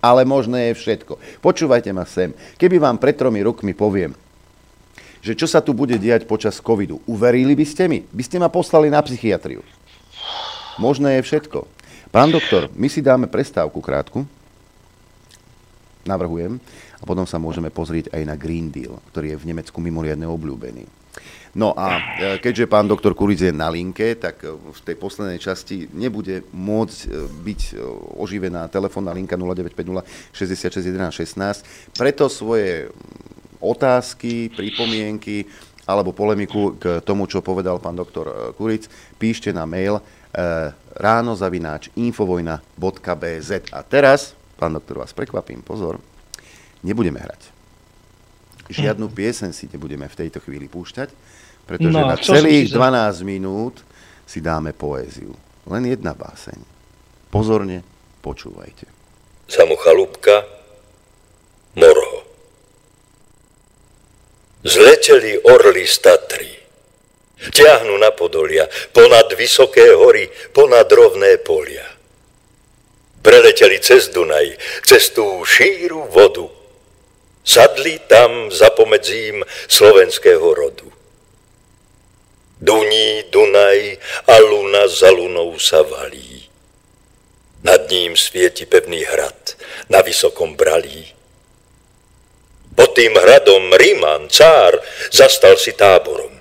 ale 0.05 0.29
možné 0.29 0.71
je 0.71 0.75
všetko. 0.77 1.41
Počúvajte 1.41 1.89
ma 1.97 2.05
sem. 2.05 2.37
Keby 2.61 2.77
vám 2.77 3.01
pred 3.01 3.17
tromi 3.17 3.41
rokmi 3.41 3.73
poviem, 3.73 4.13
že 5.25 5.33
čo 5.33 5.49
sa 5.49 5.65
tu 5.65 5.73
bude 5.73 5.97
diať 5.97 6.29
počas 6.29 6.61
covidu, 6.61 7.01
uverili 7.09 7.57
by 7.57 7.65
ste 7.65 7.89
mi? 7.89 8.05
By 8.05 8.23
ste 8.29 8.37
ma 8.37 8.53
poslali 8.53 8.93
na 8.93 9.01
psychiatriu. 9.01 9.65
Možné 10.79 11.19
je 11.19 11.27
všetko. 11.27 11.67
Pán 12.15 12.31
doktor, 12.31 12.71
my 12.79 12.87
si 12.87 13.03
dáme 13.03 13.27
prestávku 13.27 13.83
krátku. 13.83 14.23
Navrhujem. 16.07 16.63
A 16.99 17.03
potom 17.05 17.27
sa 17.27 17.43
môžeme 17.43 17.69
pozrieť 17.69 18.15
aj 18.15 18.23
na 18.23 18.39
Green 18.39 18.71
Deal, 18.71 19.03
ktorý 19.11 19.35
je 19.35 19.41
v 19.43 19.49
Nemecku 19.51 19.79
mimoriadne 19.83 20.25
obľúbený. 20.31 20.87
No 21.59 21.75
a 21.75 21.99
e, 21.99 22.01
keďže 22.39 22.71
pán 22.71 22.87
doktor 22.87 23.19
Kuric 23.19 23.43
je 23.43 23.51
na 23.51 23.67
linke, 23.73 24.15
tak 24.15 24.45
e, 24.45 24.55
v 24.55 24.81
tej 24.85 24.95
poslednej 24.95 25.43
časti 25.43 25.91
nebude 25.91 26.47
môcť 26.55 26.99
e, 27.03 27.09
byť 27.27 27.61
oživená 28.21 28.71
telefónna 28.71 29.11
linka 29.11 29.35
0950 29.35 30.07
66 30.31 30.95
11 30.95 31.11
16. 31.11 31.99
Preto 31.99 32.31
svoje 32.31 32.93
otázky, 33.59 34.55
pripomienky 34.55 35.49
alebo 35.89 36.13
polemiku 36.13 36.77
k 36.77 37.01
tomu, 37.01 37.25
čo 37.25 37.41
povedal 37.41 37.81
pán 37.81 37.97
doktor 37.97 38.55
Kuric, 38.55 38.87
píšte 39.17 39.51
na 39.51 39.65
mail 39.65 39.99
ráno 40.95 41.33
zavináč 41.39 41.91
infovojna.bz. 41.95 43.51
A 43.73 43.81
teraz, 43.83 44.35
pán 44.59 44.75
doktor, 44.75 45.03
vás 45.03 45.15
prekvapím, 45.15 45.63
pozor, 45.63 46.03
nebudeme 46.83 47.19
hrať. 47.23 47.55
Žiadnu 48.69 49.09
piesen 49.09 49.57
si 49.57 49.65
nebudeme 49.73 50.05
v 50.05 50.19
tejto 50.19 50.45
chvíli 50.45 50.69
púšťať, 50.69 51.09
pretože 51.65 51.97
no, 51.97 52.05
na 52.05 52.21
celých 52.21 52.69
12 52.69 53.25
minút 53.25 53.81
si 54.29 54.45
dáme 54.45 54.77
poéziu. 54.77 55.33
Len 55.65 55.89
jedna 55.89 56.13
báseň. 56.13 56.61
Pozorne 57.33 57.81
počúvajte. 58.21 58.85
Samuchalúbka, 59.49 60.45
Morho. 61.81 62.29
Zleteli 64.61 65.41
orly 65.49 65.89
z 65.89 65.97
Tatry 66.05 66.58
ťahnú 67.39 67.95
na 67.99 68.11
podolia, 68.11 68.67
ponad 68.91 69.31
vysoké 69.39 69.95
hory, 69.95 70.27
ponad 70.51 70.91
rovné 70.91 71.39
polia. 71.39 71.87
Preleteli 73.23 73.79
cez 73.83 74.09
Dunaj, 74.11 74.57
cez 74.87 75.11
tú 75.11 75.43
šíru 75.45 76.07
vodu. 76.11 76.47
Sadli 77.45 77.99
tam 78.07 78.53
za 78.53 78.71
pomedzím 78.71 79.45
slovenského 79.67 80.55
rodu. 80.55 80.93
Duní, 82.61 83.25
Dunaj 83.31 83.99
a 84.27 84.37
luna 84.43 84.89
za 84.91 85.11
lunou 85.11 85.59
sa 85.59 85.83
valí. 85.83 86.47
Nad 87.63 87.91
ním 87.91 88.15
svieti 88.17 88.67
pevný 88.67 89.03
hrad 89.03 89.59
na 89.91 90.03
vysokom 90.03 90.55
bralí. 90.55 91.07
Pod 92.79 92.95
tým 92.95 93.19
hradom 93.19 93.75
Ríman, 93.75 94.31
cár, 94.31 94.79
zastal 95.11 95.59
si 95.59 95.75
táborom. 95.75 96.38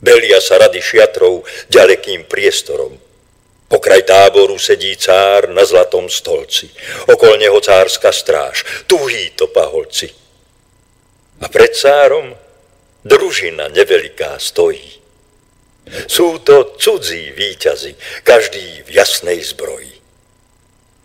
Belia 0.00 0.40
sa 0.40 0.56
rady 0.56 0.80
šiatrov 0.80 1.44
ďalekým 1.68 2.24
priestorom. 2.24 2.96
Pokraj 3.70 4.02
táboru 4.02 4.58
sedí 4.58 4.96
cár 4.98 5.52
na 5.52 5.62
zlatom 5.62 6.10
stolci. 6.10 6.66
Okol 7.06 7.38
neho 7.38 7.60
cárska 7.62 8.10
stráž, 8.10 8.66
tuhý 8.90 9.30
to 9.38 9.46
paholci. 9.46 10.10
A 11.40 11.46
pred 11.46 11.76
cárom 11.76 12.34
družina 13.06 13.70
neveliká 13.70 14.40
stojí. 14.40 14.98
Sú 16.10 16.42
to 16.42 16.76
cudzí 16.76 17.30
výťazi, 17.32 18.24
každý 18.26 18.82
v 18.84 18.88
jasnej 18.90 19.40
zbroji. 19.44 19.94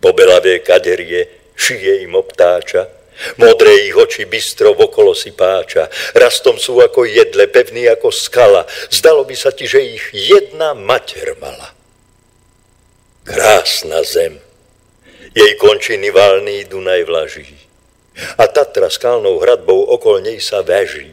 Pobelavé 0.00 0.60
kaderie 0.60 1.52
šije 1.56 2.04
im 2.04 2.14
obtáča, 2.14 2.95
Modré 3.40 3.88
ich 3.88 3.96
oči 3.96 4.28
bystro 4.28 4.76
okolo 4.76 5.16
si 5.16 5.32
páča, 5.32 5.88
rastom 6.12 6.60
sú 6.60 6.76
ako 6.84 7.08
jedle, 7.08 7.48
pevný 7.48 7.88
ako 7.88 8.12
skala. 8.12 8.68
Zdalo 8.92 9.24
by 9.24 9.32
sa 9.32 9.50
ti, 9.56 9.64
že 9.64 9.80
ich 9.80 10.12
jedna 10.12 10.76
mater 10.76 11.32
mala. 11.40 11.72
Krásna 13.24 14.04
zem, 14.04 14.36
jej 15.32 15.52
končiny 15.56 16.12
valný 16.12 16.68
Dunaj 16.68 17.02
vlaží 17.08 17.48
a 18.38 18.44
Tatra 18.48 18.88
skalnou 18.88 19.40
hradbou 19.40 19.92
okolo 19.92 20.20
nej 20.20 20.40
sa 20.40 20.60
veží. 20.64 21.12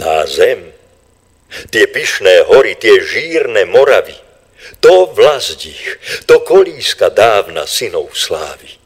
Tá 0.00 0.24
zem, 0.24 0.72
tie 1.68 1.84
pyšné 1.84 2.48
hory, 2.48 2.76
tie 2.76 3.04
žírne 3.04 3.68
moravy, 3.68 4.16
to 4.80 5.12
vlazdích, 5.12 6.00
to 6.24 6.40
kolíska 6.40 7.12
dávna 7.12 7.68
synov 7.68 8.12
slávy. 8.16 8.79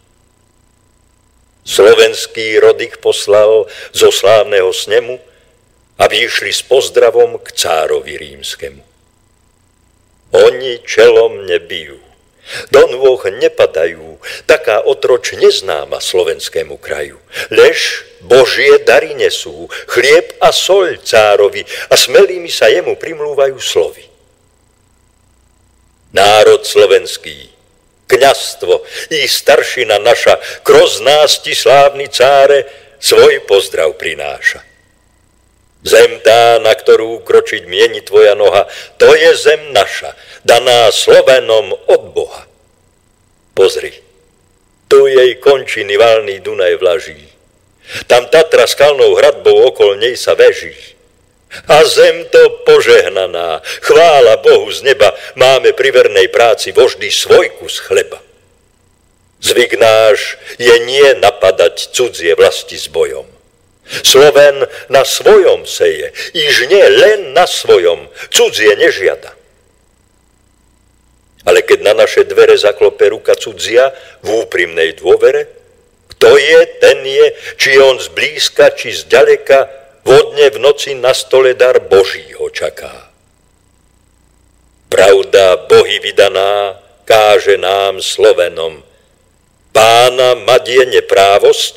Slovenský 1.64 2.60
rod 2.60 2.76
ich 2.84 3.00
poslal 3.00 3.64
zo 3.90 4.08
slávneho 4.12 4.68
snemu, 4.68 5.16
aby 5.96 6.28
išli 6.28 6.52
s 6.52 6.60
pozdravom 6.60 7.40
k 7.40 7.56
cárovi 7.56 8.20
rímskemu. 8.20 8.84
Oni 10.34 10.82
čelom 10.84 11.46
nebijú, 11.48 12.02
do 12.68 12.82
nôh 12.92 13.22
nepadajú, 13.24 14.20
taká 14.44 14.84
otroč 14.84 15.32
neznáma 15.32 16.02
slovenskému 16.02 16.76
kraju. 16.76 17.16
Lež 17.48 18.04
Božie 18.20 18.82
dary 18.84 19.16
nesú, 19.16 19.70
chlieb 19.88 20.36
a 20.44 20.52
soľ 20.52 21.00
cárovi 21.00 21.64
a 21.88 21.94
smelými 21.96 22.50
sa 22.52 22.68
jemu 22.68 22.98
primlúvajú 23.00 23.56
slovy. 23.62 24.04
Národ 26.12 26.66
slovenský, 26.66 27.53
kňastvo 28.06 28.84
i 29.10 29.28
staršina 29.28 29.98
naša, 29.98 30.36
kroz 30.62 31.00
nás 31.00 31.40
ti 31.40 31.56
slávny 31.56 32.08
cáre, 32.08 32.68
svoj 33.00 33.44
pozdrav 33.44 33.96
prináša. 34.00 34.64
Zem 35.84 36.16
tá, 36.24 36.56
na 36.64 36.72
ktorú 36.72 37.20
kročiť 37.20 37.68
mieni 37.68 38.00
tvoja 38.00 38.32
noha, 38.32 38.64
to 38.96 39.12
je 39.12 39.36
zem 39.36 39.68
naša, 39.76 40.16
daná 40.40 40.88
Slovenom 40.88 41.76
od 41.92 42.02
Boha. 42.16 42.48
Pozri, 43.52 43.92
tu 44.88 45.04
jej 45.04 45.36
končiny 45.36 46.00
valný 46.00 46.40
Dunaj 46.40 46.80
vlaží. 46.80 47.20
Tam 48.08 48.24
Tatra 48.32 48.64
skalnou 48.64 49.12
hradbou 49.12 49.68
okol 49.68 50.00
nej 50.00 50.16
sa 50.16 50.32
veží. 50.32 50.93
A 51.68 51.84
zem 51.84 52.24
to 52.28 52.50
požehnaná, 52.66 53.62
chvála 53.80 54.36
Bohu 54.42 54.72
z 54.72 54.82
neba, 54.82 55.14
máme 55.38 55.72
pri 55.72 55.90
vernej 55.90 56.28
práci 56.28 56.74
vždy 56.74 57.08
svoj 57.10 57.54
kus 57.62 57.78
chleba. 57.78 58.18
Zvyk 59.44 59.76
náš 59.76 60.40
je 60.56 60.72
nie 60.88 61.14
napadať 61.20 61.92
cudzie 61.92 62.32
vlasti 62.32 62.80
s 62.80 62.88
bojom. 62.88 63.28
Sloven 63.84 64.64
na 64.88 65.04
svojom 65.04 65.68
seje, 65.68 66.16
iž 66.32 66.72
nie 66.72 66.86
len 66.88 67.36
na 67.36 67.44
svojom, 67.44 68.08
cudzie 68.32 68.72
nežiada. 68.80 69.36
Ale 71.44 71.60
keď 71.60 71.84
na 71.84 71.92
naše 71.92 72.24
dvere 72.24 72.56
zaklope 72.56 73.04
ruka 73.12 73.36
cudzia 73.36 73.92
v 74.24 74.48
úprimnej 74.48 74.96
dôvere, 74.96 75.44
kto 76.16 76.40
je, 76.40 76.60
ten 76.80 77.04
je, 77.04 77.26
či 77.60 77.76
on 77.76 78.00
zblízka, 78.00 78.72
či 78.72 78.96
zďaleka, 78.96 79.83
vodne 80.04 80.46
v 80.52 80.58
noci 80.60 80.94
na 80.94 81.16
stole 81.16 81.56
dar 81.56 81.80
Boží 81.80 82.24
ho 82.36 82.52
čaká. 82.52 83.10
Pravda 84.88 85.66
Bohy 85.66 85.98
vydaná 85.98 86.78
káže 87.04 87.58
nám 87.58 87.98
Slovenom. 87.98 88.80
Pána 89.74 90.38
mať 90.46 90.64
je 90.70 90.84
neprávosť 91.00 91.76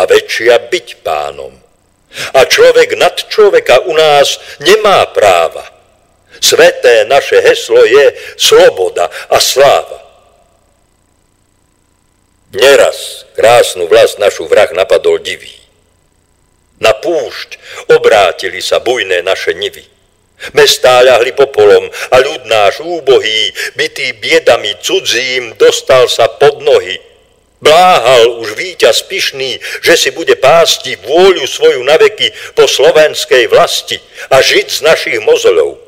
a 0.00 0.08
väčšia 0.08 0.56
byť 0.72 1.04
pánom. 1.04 1.52
A 2.32 2.40
človek 2.44 2.96
nad 2.96 3.16
človeka 3.28 3.84
u 3.84 3.92
nás 3.92 4.40
nemá 4.60 5.04
práva. 5.12 5.64
Sveté 6.40 7.04
naše 7.04 7.40
heslo 7.40 7.84
je 7.84 8.16
sloboda 8.40 9.12
a 9.28 9.36
sláva. 9.36 10.00
Neraz 12.52 13.24
krásnu 13.32 13.88
vlast 13.88 14.20
našu 14.20 14.44
vrah 14.48 14.68
napadol 14.72 15.20
divý. 15.20 15.61
Na 16.82 16.90
púšť 16.98 17.62
obrátili 17.94 18.58
sa 18.58 18.82
bujné 18.82 19.22
naše 19.22 19.54
nivy. 19.54 19.86
Mestá 20.58 20.98
ľahli 21.06 21.30
popolom 21.38 21.86
a 22.10 22.16
ľud 22.18 22.42
náš 22.50 22.82
úbohý, 22.82 23.54
bytý 23.78 24.18
biedami 24.18 24.74
cudzím, 24.82 25.54
dostal 25.54 26.10
sa 26.10 26.26
pod 26.26 26.58
nohy. 26.58 26.98
Bláhal 27.62 28.42
už 28.42 28.58
víťaz 28.58 29.06
pyšný, 29.06 29.62
že 29.86 29.94
si 29.94 30.10
bude 30.10 30.34
pásti 30.34 30.98
vôľu 30.98 31.46
svoju 31.46 31.86
naveky 31.86 32.34
po 32.58 32.66
slovenskej 32.66 33.46
vlasti 33.46 34.02
a 34.34 34.42
žiť 34.42 34.66
z 34.66 34.80
našich 34.82 35.18
mozolov. 35.22 35.78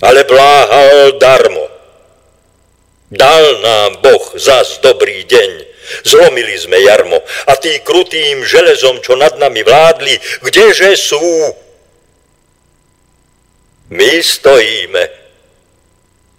Ale 0.00 0.24
bláhal 0.24 1.20
darmo. 1.20 1.68
Dal 3.12 3.44
nám 3.60 4.00
Boh 4.00 4.24
zas 4.40 4.80
dobrý 4.80 5.28
deň. 5.28 5.71
Zlomili 6.00 6.56
sme 6.56 6.80
jarmo 6.80 7.20
a 7.46 7.52
tí 7.60 7.80
krutým 7.84 8.42
železom, 8.42 9.04
čo 9.04 9.16
nad 9.16 9.36
nami 9.36 9.60
vládli, 9.60 10.16
kdeže 10.40 10.96
sú? 10.96 11.20
My 13.92 14.24
stojíme, 14.24 15.04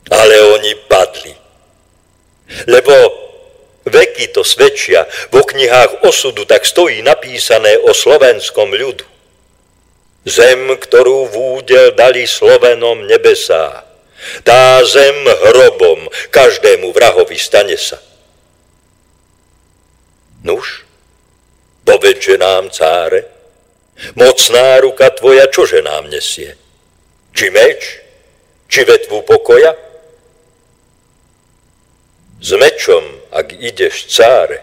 ale 0.09 0.35
oni 0.57 0.73
padli. 0.89 1.33
Lebo 2.65 2.93
veky 3.85 4.33
to 4.33 4.41
svedčia, 4.41 5.05
vo 5.29 5.45
knihách 5.45 6.05
osudu 6.07 6.45
tak 6.49 6.65
stojí 6.65 7.05
napísané 7.05 7.77
o 7.77 7.93
slovenskom 7.93 8.73
ľudu. 8.73 9.05
Zem, 10.23 10.71
ktorú 10.71 11.27
v 11.27 11.35
údel 11.59 11.91
dali 11.91 12.23
Slovenom 12.23 13.03
nebesá, 13.05 13.83
tá 14.47 14.79
zem 14.87 15.19
hrobom 15.27 16.07
každému 16.31 16.95
vrahovi 16.95 17.35
stane 17.35 17.75
sa. 17.75 17.99
Nuž, 20.43 20.83
povedže 21.87 22.37
nám, 22.37 22.69
cáre, 22.69 23.25
mocná 24.15 24.79
ruka 24.83 25.09
tvoja 25.09 25.47
čože 25.47 25.79
nám 25.79 26.11
nesie? 26.11 26.59
Či 27.31 27.49
meč, 27.49 28.03
či 28.67 28.83
vetvu 28.83 29.23
pokoja? 29.23 29.71
S 32.43 32.51
mečom, 32.59 33.03
ak 33.31 33.55
ideš, 33.55 34.11
cáre, 34.11 34.59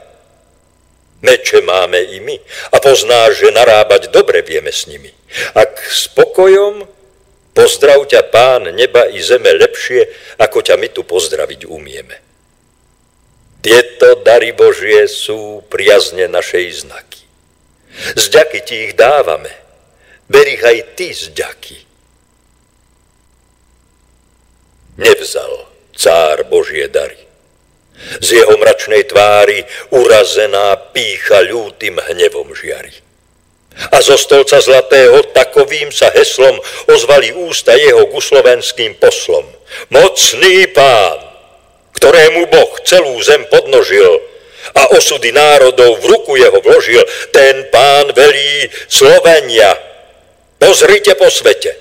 meče 1.24 1.65
máme 1.65 2.01
i 2.12 2.20
my 2.20 2.36
a 2.73 2.77
poznáš, 2.77 3.40
že 3.40 3.57
narábať 3.57 4.12
dobre 4.12 4.44
vieme 4.44 4.69
s 4.69 4.85
nimi. 4.85 5.09
Ak 5.57 5.81
s 5.81 6.12
pokojom, 6.12 6.85
pozdrav 7.57 8.05
ťa 8.05 8.23
pán 8.28 8.69
neba 8.77 9.09
i 9.09 9.20
zeme 9.24 9.48
lepšie, 9.57 10.12
ako 10.36 10.61
ťa 10.61 10.77
my 10.77 10.89
tu 10.93 11.09
pozdraviť 11.09 11.65
umieme. 11.69 12.30
Tieto 13.61 14.24
dary 14.24 14.57
Božie 14.57 15.05
sú 15.05 15.61
priazne 15.69 16.32
našej 16.32 16.89
znaky. 16.89 17.23
Zďaky 18.16 18.59
ti 18.65 18.77
ich 18.89 18.93
dávame. 18.97 19.53
Beri 20.31 20.57
ich 20.57 20.65
aj 20.65 20.78
ty 20.97 21.12
zďaky. 21.12 21.78
Nevzal 24.97 25.69
cár 25.93 26.49
Božie 26.49 26.89
dary. 26.89 27.20
Z 28.24 28.41
jeho 28.41 28.57
mračnej 28.57 29.05
tvári 29.05 29.61
urazená 29.93 30.77
pícha 30.97 31.45
ľútym 31.45 32.01
hnevom 32.01 32.57
žiari. 32.57 32.97
A 33.93 34.01
zo 34.01 34.16
stolca 34.16 34.57
zlatého 34.61 35.20
takovým 35.37 35.93
sa 35.93 36.09
heslom 36.16 36.57
ozvali 36.89 37.32
ústa 37.37 37.77
jeho 37.77 38.09
guslovenským 38.09 38.97
poslom. 38.97 39.45
Mocný 39.93 40.66
pán, 40.73 41.30
ktorému 41.96 42.46
Boh 42.46 42.72
celú 42.86 43.16
zem 43.22 43.44
podnožil 43.50 44.20
a 44.74 44.92
osudy 44.94 45.32
národov 45.32 45.98
v 46.00 46.04
ruku 46.14 46.36
jeho 46.36 46.60
vložil, 46.60 47.02
ten 47.32 47.66
pán 47.72 48.12
velí 48.12 48.68
Slovenia. 48.86 49.72
Pozrite 50.60 51.16
po 51.16 51.32
svete. 51.32 51.72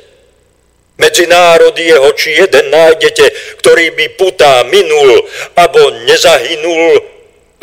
Medzi 0.99 1.27
národy 1.31 1.87
jeho 1.87 2.11
či 2.11 2.35
jeden 2.35 2.71
nájdete, 2.71 3.55
ktorý 3.63 3.95
by 3.95 4.05
putá 4.19 4.67
minul, 4.67 5.23
abo 5.55 5.95
nezahynul, 6.03 6.99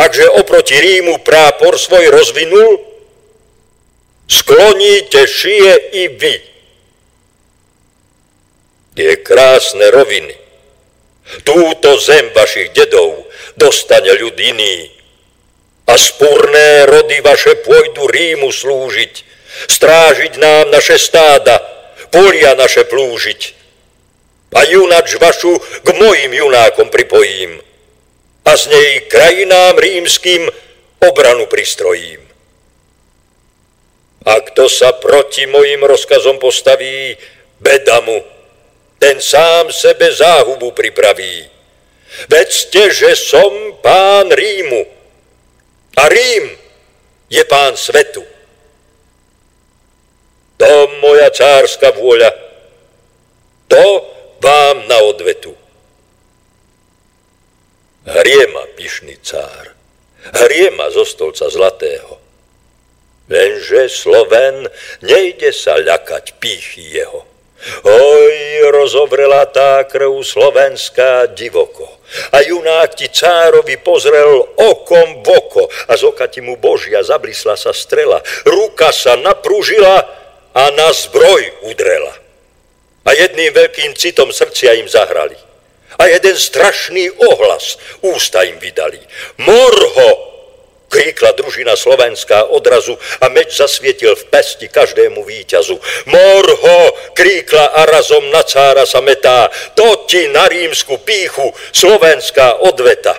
akže 0.01 0.25
oproti 0.41 0.77
Rímu 0.77 1.21
prápor 1.21 1.77
svoj 1.77 2.09
rozvinul? 2.13 2.81
Skloníte 4.25 5.29
šije 5.29 5.75
i 6.01 6.05
vy. 6.17 6.35
Tie 8.97 9.13
krásne 9.21 9.93
roviny, 9.93 10.33
Túto 11.43 11.99
zem 11.99 12.31
vašich 12.35 12.71
dedov 12.71 13.27
dostane 13.59 14.15
ľud 14.15 14.37
iný. 14.39 14.91
A 15.87 15.95
spúrné 15.95 16.87
rody 16.87 17.23
vaše 17.23 17.63
pôjdu 17.63 18.11
Rímu 18.11 18.51
slúžiť, 18.51 19.15
strážiť 19.71 20.39
nám 20.39 20.71
naše 20.75 20.99
stáda, 20.99 21.63
polia 22.11 22.55
naše 22.59 22.87
plúžiť. 22.87 23.55
A 24.55 24.65
junač 24.67 25.15
vašu 25.19 25.59
k 25.59 25.89
mojim 25.95 26.33
junákom 26.33 26.89
pripojím 26.91 27.61
a 28.47 28.53
z 28.55 28.71
nej 28.71 28.91
krajinám 29.11 29.75
rímským 29.75 30.47
obranu 31.03 31.51
pristrojím. 31.51 32.23
A 34.27 34.43
kto 34.43 34.71
sa 34.71 34.95
proti 34.95 35.47
mojim 35.47 35.83
rozkazom 35.83 36.39
postaví, 36.39 37.15
beda 37.63 38.01
mu 38.07 38.23
ten 38.99 39.21
sám 39.21 39.73
sebe 39.73 40.13
záhubu 40.13 40.71
pripraví. 40.73 41.51
Vedzte, 42.29 42.91
že 42.95 43.13
som 43.17 43.77
pán 43.85 44.33
Rímu 44.33 44.83
a 45.97 46.09
Rím 46.09 46.45
je 47.29 47.43
pán 47.45 47.77
svetu. 47.77 48.25
To 50.57 50.73
moja 51.05 51.29
cárska 51.29 51.93
vôľa, 51.93 52.33
to 53.69 53.85
vám 54.41 54.89
na 54.89 54.97
odvetu. 55.05 55.53
Hrie 58.07 58.47
ma 58.55 58.65
pyšný 58.79 59.19
cár, 59.21 59.75
hrie 60.33 60.71
zo 60.95 61.05
stolca 61.05 61.51
zlatého. 61.51 62.23
Lenže 63.27 63.91
Sloven 63.91 64.71
nejde 65.03 65.51
sa 65.51 65.75
ľakať 65.83 66.39
pýchy 66.39 67.03
jeho. 67.03 67.27
Oj, 67.83 68.37
rozovrela 68.71 69.49
tá 69.49 69.83
krv 69.89 70.23
slovenská 70.23 71.33
divoko. 71.33 71.89
A 72.31 72.45
junák 72.45 72.95
ti 72.95 73.09
cárovi 73.11 73.81
pozrel 73.81 74.45
okom 74.55 75.25
v 75.25 75.27
oko 75.35 75.65
a 75.89 75.93
z 75.97 76.03
oka 76.07 76.29
ti 76.31 76.45
mu 76.45 76.61
Božia 76.61 77.03
zablisla 77.03 77.57
sa 77.57 77.73
strela. 77.73 78.23
Ruka 78.47 78.93
sa 78.93 79.17
napružila 79.19 80.05
a 80.55 80.65
na 80.77 80.89
zbroj 80.93 81.67
udrela. 81.67 82.15
A 83.07 83.11
jedným 83.15 83.55
veľkým 83.55 83.97
citom 83.97 84.31
srdcia 84.31 84.79
im 84.79 84.89
zahrali. 84.91 85.39
A 85.97 86.13
jeden 86.13 86.37
strašný 86.37 87.09
ohlas 87.33 87.81
ústa 88.05 88.45
im 88.45 88.61
vydali. 88.61 89.01
Morho! 89.41 90.36
Kríkla 90.87 91.35
družina 91.35 91.75
slovenská 91.75 92.47
odrazu 92.47 92.95
a 93.19 93.27
meč 93.27 93.59
zasvietil 93.59 94.15
v 94.15 94.25
pesti 94.31 94.71
každému 94.71 95.27
víťazu. 95.27 95.75
Morho! 96.07 96.79
Kríkla 97.11 97.75
a 97.75 97.91
razom 97.91 98.31
na 98.31 98.47
cára 98.47 98.87
sa 98.87 99.03
metá. 99.03 99.51
To 99.75 100.07
ti 100.07 100.31
na 100.31 100.47
rímsku 100.47 101.03
píchu 101.03 101.51
slovenská 101.75 102.63
odveta. 102.63 103.19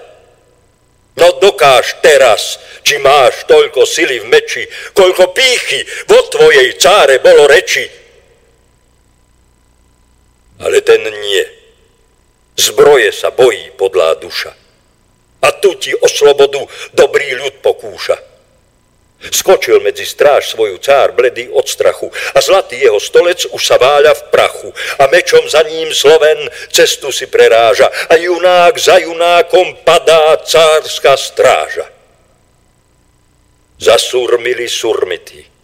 No 1.18 1.42
dokáž 1.42 1.98
teraz, 2.00 2.62
či 2.86 3.02
máš 3.04 3.44
toľko 3.50 3.84
sily 3.84 4.22
v 4.24 4.30
meči, 4.32 4.64
koľko 4.94 5.34
pýchy 5.34 5.84
vo 6.08 6.24
tvojej 6.30 6.78
cáre 6.80 7.20
bolo 7.20 7.50
reči. 7.50 7.84
Ale 10.62 10.80
ten 10.86 11.04
nie. 11.04 11.46
Zbroje 12.58 13.12
sa 13.12 13.34
bojí 13.34 13.76
podlá 13.76 14.16
duša 14.18 14.67
a 15.48 15.56
tu 15.56 15.80
ti 15.80 15.96
o 15.96 16.08
slobodu 16.12 16.60
dobrý 16.92 17.40
ľud 17.40 17.64
pokúša. 17.64 18.20
Skočil 19.18 19.82
medzi 19.82 20.06
stráž 20.06 20.54
svoju 20.54 20.78
cár 20.78 21.18
bledý 21.18 21.50
od 21.50 21.66
strachu 21.66 22.06
a 22.36 22.40
zlatý 22.44 22.78
jeho 22.78 23.02
stolec 23.02 23.50
už 23.50 23.62
sa 23.66 23.82
váľa 23.82 24.14
v 24.14 24.24
prachu 24.30 24.70
a 25.02 25.10
mečom 25.10 25.42
za 25.50 25.66
ním 25.66 25.90
Sloven 25.90 26.46
cestu 26.70 27.10
si 27.10 27.26
preráža 27.26 27.90
a 27.90 28.14
junák 28.14 28.78
za 28.78 29.02
junákom 29.02 29.82
padá 29.82 30.38
cárska 30.38 31.18
stráža. 31.18 31.90
Zasurmili 33.82 34.70
surmity 34.70 35.57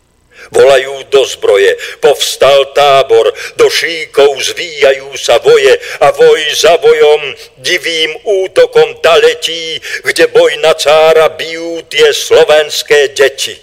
Volajú 0.52 1.08
do 1.08 1.24
zbroje, 1.24 1.78
povstal 2.04 2.76
tábor, 2.76 3.32
do 3.56 3.70
šíkov 3.70 4.42
zvíjajú 4.44 5.16
sa 5.16 5.40
voje 5.40 5.72
a 6.04 6.12
voj 6.12 6.42
za 6.52 6.76
vojom 6.82 7.22
divým 7.62 8.12
útokom 8.44 9.00
taletí, 9.00 9.80
kde 10.04 10.28
boj 10.28 10.60
na 10.60 10.76
cára 10.76 11.32
bijú 11.32 11.86
tie 11.88 12.12
slovenské 12.12 13.16
deti. 13.16 13.56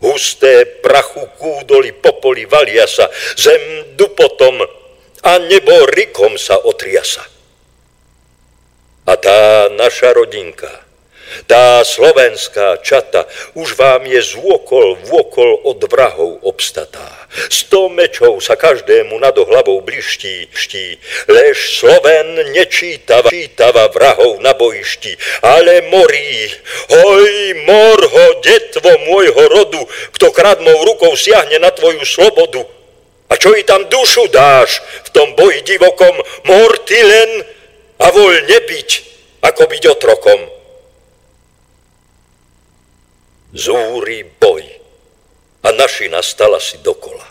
Husté 0.00 0.64
prachu 0.80 1.28
kúdoli 1.36 1.92
popoli 1.92 2.48
valia 2.48 2.88
sa, 2.88 3.12
zem 3.36 3.92
dupotom 4.00 4.64
a 5.20 5.32
nebo 5.44 5.84
rikom 5.92 6.40
sa 6.40 6.56
otriasa. 6.56 7.20
A 9.04 9.12
tá 9.20 9.68
naša 9.76 10.16
rodinka, 10.16 10.70
tá 11.46 11.82
slovenská 11.86 12.82
čata 12.82 13.26
už 13.54 13.78
vám 13.78 14.06
je 14.06 14.20
zôkol 14.22 14.98
vôkol 15.06 15.62
od 15.66 15.78
vrahov 15.86 16.42
obstatá. 16.42 17.06
Sto 17.46 17.86
mečov 17.86 18.42
sa 18.42 18.58
každému 18.58 19.14
nad 19.18 19.34
hlavou 19.38 19.80
bliští, 19.80 20.50
ští, 20.50 20.98
lež 21.30 21.78
Sloven 21.78 22.50
nečítava, 22.50 23.30
čítava 23.30 23.86
vrahov 23.94 24.42
na 24.42 24.50
bojišti, 24.54 25.14
ale 25.46 25.86
morí, 25.86 26.50
hoj 26.90 27.30
morho, 27.66 28.26
detvo 28.42 28.90
môjho 29.06 29.42
rodu, 29.48 29.82
kto 30.18 30.34
kradmou 30.34 30.74
rukou 30.84 31.14
siahne 31.14 31.62
na 31.62 31.70
tvoju 31.70 32.02
slobodu. 32.02 32.66
A 33.30 33.38
čo 33.38 33.54
i 33.54 33.62
tam 33.62 33.86
dušu 33.86 34.26
dáš 34.34 34.82
v 35.06 35.08
tom 35.14 35.38
boji 35.38 35.62
divokom, 35.62 36.18
mor 36.50 36.72
ty 36.82 36.98
len 36.98 37.46
a 38.02 38.10
voľne 38.10 38.58
byť, 38.66 38.90
ako 39.46 39.62
byť 39.70 39.82
otrokom 39.86 40.59
zúri 43.54 44.26
boj 44.38 44.64
a 45.62 45.68
naši 45.74 46.08
nastala 46.08 46.60
si 46.62 46.78
dokola. 46.80 47.26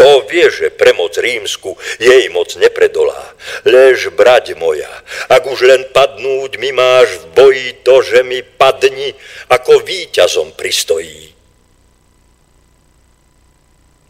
To 0.00 0.24
vie, 0.24 0.48
že 0.48 0.72
premoc 0.72 1.12
rímsku 1.20 1.76
jej 2.00 2.32
moc 2.32 2.56
nepredolá. 2.56 3.36
Lež, 3.68 4.08
brať 4.16 4.56
moja, 4.56 4.88
ak 5.28 5.44
už 5.44 5.60
len 5.68 5.84
padnúť 5.92 6.56
mi 6.56 6.72
máš 6.72 7.20
v 7.20 7.24
boji 7.36 7.68
to, 7.84 8.00
že 8.00 8.24
mi 8.24 8.40
padni, 8.40 9.12
ako 9.52 9.84
víťazom 9.84 10.56
pristojí. 10.56 11.36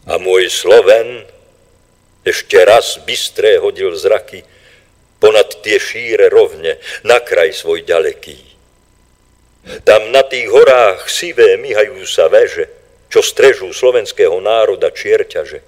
A 0.07 0.15
môj 0.15 0.47
Sloven 0.47 1.27
ešte 2.23 2.63
raz 2.63 2.95
bystré 3.03 3.59
hodil 3.59 3.91
zraky 3.91 4.47
ponad 5.19 5.59
tie 5.59 5.75
šíre 5.75 6.31
rovne 6.31 6.79
na 7.03 7.19
kraj 7.19 7.51
svoj 7.51 7.83
ďaleký 7.83 8.50
tam 9.85 10.09
na 10.09 10.25
tých 10.25 10.49
horách 10.49 11.05
sivé 11.05 11.57
myhajú 11.61 12.01
sa 12.09 12.25
veže, 12.27 12.65
čo 13.13 13.21
strežú 13.21 13.69
slovenského 13.69 14.41
národa 14.41 14.89
čierťaže. 14.89 15.61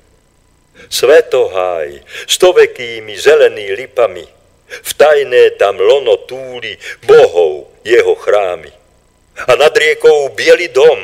Svetoháj, 0.90 2.02
stovekými 2.26 3.14
zelený 3.14 3.78
lipami, 3.78 4.26
v 4.74 4.92
tajné 4.98 5.54
tam 5.62 5.78
lono 5.78 6.26
túli 6.26 6.74
bohov 7.06 7.70
jeho 7.86 8.18
chrámy. 8.18 8.74
A 9.46 9.54
nad 9.54 9.74
riekou 9.78 10.34
biely 10.34 10.74
dom, 10.74 11.00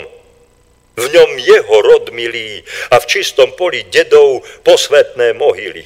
v 0.97 1.05
ňom 1.05 1.31
jeho 1.37 1.75
rod 1.85 2.09
milý 2.09 2.65
a 2.89 2.97
v 2.97 3.05
čistom 3.05 3.53
poli 3.53 3.85
dedov 3.93 4.41
posvetné 4.65 5.37
mohyly. 5.37 5.85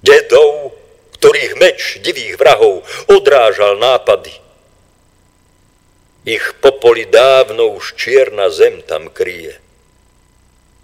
Dedov, 0.00 0.72
ktorých 1.20 1.52
meč 1.60 2.00
divých 2.00 2.40
vrahov 2.40 2.80
odrážal 3.12 3.76
nápady 3.76 4.43
ich 6.24 6.56
popoli 6.60 7.04
dávno 7.04 7.68
už 7.76 8.00
čierna 8.00 8.48
zem 8.48 8.80
tam 8.82 9.12
kryje. 9.12 9.60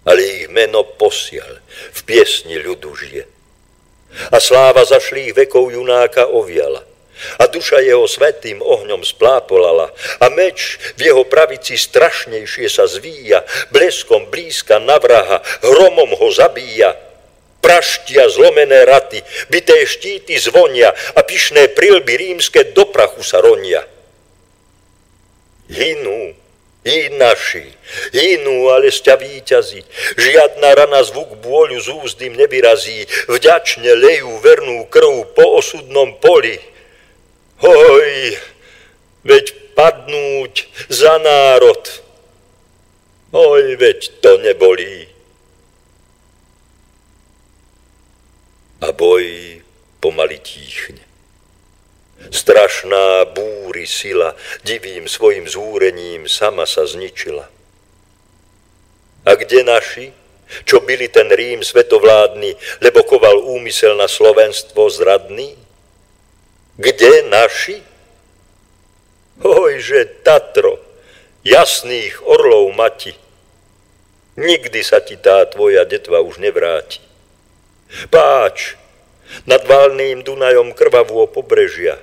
Ale 0.05 0.21
ich 0.21 0.49
meno 0.49 0.85
posiaľ 0.85 1.61
v 1.93 1.99
piesni 2.05 2.57
ľudu 2.61 2.89
žije. 2.93 3.25
A 4.33 4.37
sláva 4.41 4.85
zašlých 4.85 5.33
vekov 5.33 5.73
junáka 5.73 6.29
oviala. 6.29 6.85
A 7.37 7.45
duša 7.45 7.85
jeho 7.85 8.09
svetým 8.09 8.65
ohňom 8.65 9.05
splápolala 9.05 9.93
a 10.17 10.25
meč 10.33 10.81
v 10.97 11.13
jeho 11.13 11.21
pravici 11.21 11.77
strašnejšie 11.77 12.65
sa 12.65 12.89
zvíja, 12.89 13.45
bleskom 13.69 14.25
blízka 14.33 14.81
na 14.81 14.97
vraha, 14.97 15.37
hromom 15.61 16.17
ho 16.17 16.27
zabíja. 16.33 16.97
Praštia 17.61 18.25
zlomené 18.25 18.89
raty, 18.89 19.21
bité 19.53 19.85
štíty 19.85 20.33
zvonia 20.41 20.97
a 21.13 21.21
pyšné 21.21 21.77
prilby 21.77 22.17
rímske 22.17 22.73
do 22.73 22.89
prachu 22.89 23.21
sa 23.21 23.37
ronia 23.37 23.85
hynú, 25.71 26.35
i 26.81 27.13
naši, 27.13 27.69
hynú, 28.09 28.73
ale 28.73 28.89
sťa 28.89 29.15
víťazí. 29.21 29.85
Žiadna 30.17 30.69
rana 30.81 31.05
zvuk 31.05 31.37
bôľu 31.37 31.77
z 31.77 32.25
im 32.25 32.33
nevyrazí, 32.33 33.05
vďačne 33.29 33.85
lejú 34.01 34.41
vernú 34.41 34.89
krv 34.89 35.29
po 35.37 35.61
osudnom 35.61 36.17
poli. 36.17 36.57
Hoj, 37.61 38.33
veď 39.21 39.45
padnúť 39.77 40.65
za 40.89 41.21
národ, 41.21 41.85
oj, 43.29 43.77
veď 43.77 43.99
to 44.17 44.41
nebolí. 44.41 45.05
A 48.81 48.89
boj 48.89 49.61
pomaly 50.01 50.41
tíchne. 50.41 51.10
Strašná 52.29 53.25
búry 53.33 53.89
sila 53.89 54.37
divým 54.61 55.09
svojim 55.09 55.49
zúrením 55.49 56.29
sama 56.29 56.69
sa 56.69 56.85
zničila. 56.85 57.49
A 59.25 59.31
kde 59.37 59.65
naši, 59.65 60.13
čo 60.67 60.83
byli 60.83 61.07
ten 61.07 61.31
Rím 61.31 61.63
svetovládny, 61.63 62.81
lebo 62.83 63.01
koval 63.07 63.41
úmysel 63.41 63.97
na 63.97 64.05
slovenstvo 64.05 64.89
zradný? 64.89 65.55
Kde 66.77 67.29
naši? 67.29 67.81
Ojže, 69.41 70.21
Tatro, 70.21 70.77
jasných 71.41 72.21
orlov 72.21 72.69
mati, 72.77 73.13
nikdy 74.37 74.79
sa 74.85 75.01
ti 75.01 75.17
tá 75.17 75.41
tvoja 75.49 75.81
detva 75.85 76.21
už 76.21 76.37
nevráti. 76.37 77.01
Páč, 78.13 78.77
nad 79.47 79.63
Valným 79.65 80.21
Dunajom 80.21 80.75
krvavú 80.75 81.25
pobrežia, 81.27 81.97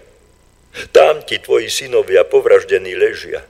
tam 0.92 1.22
ti 1.22 1.38
tvoji 1.38 1.70
synovia 1.70 2.24
povraždení 2.24 2.94
ležia. 2.94 3.44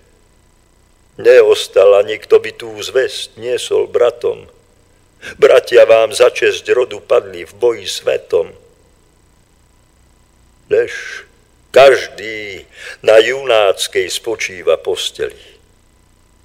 Neostal 1.18 1.98
ani 1.98 2.18
kto 2.18 2.38
by 2.38 2.50
tú 2.54 2.70
zväzť 2.78 3.42
niesol 3.42 3.90
bratom. 3.90 4.46
Bratia 5.34 5.82
vám 5.82 6.14
za 6.14 6.30
česť 6.30 6.62
rodu 6.70 7.02
padli 7.02 7.42
v 7.42 7.52
boji 7.58 7.86
svetom. 7.90 8.54
Lež 10.70 11.24
každý 11.74 12.62
na 13.02 13.18
junáckej 13.18 14.06
spočíva 14.06 14.78
posteli. 14.78 15.58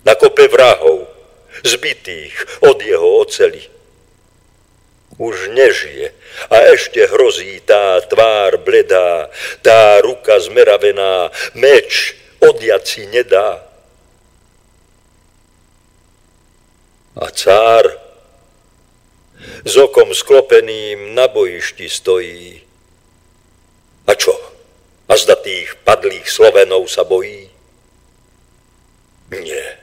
Na 0.03 0.17
kope 0.17 0.49
vrahov, 0.49 1.05
zbytých 1.61 2.65
od 2.65 2.81
jeho 2.81 3.21
oceli 3.21 3.72
už 5.23 5.55
nežije 5.55 6.11
a 6.51 6.55
ešte 6.75 7.07
hrozí 7.07 7.63
tá 7.63 8.03
tvár 8.03 8.59
bledá, 8.59 9.31
tá 9.63 10.03
ruka 10.03 10.35
zmeravená, 10.43 11.31
meč 11.55 12.19
odjať 12.43 12.83
si 12.83 13.03
nedá. 13.07 13.63
A 17.15 17.29
cár 17.31 17.87
s 19.63 19.73
okom 19.79 20.11
sklopeným 20.11 21.15
na 21.15 21.31
bojišti 21.31 21.87
stojí. 21.87 22.59
A 24.09 24.11
čo? 24.17 24.33
A 25.07 25.13
zda 25.15 25.39
tých 25.39 25.77
padlých 25.87 26.27
Slovenov 26.27 26.89
sa 26.89 27.05
bojí? 27.07 27.47
Nie 29.29 29.82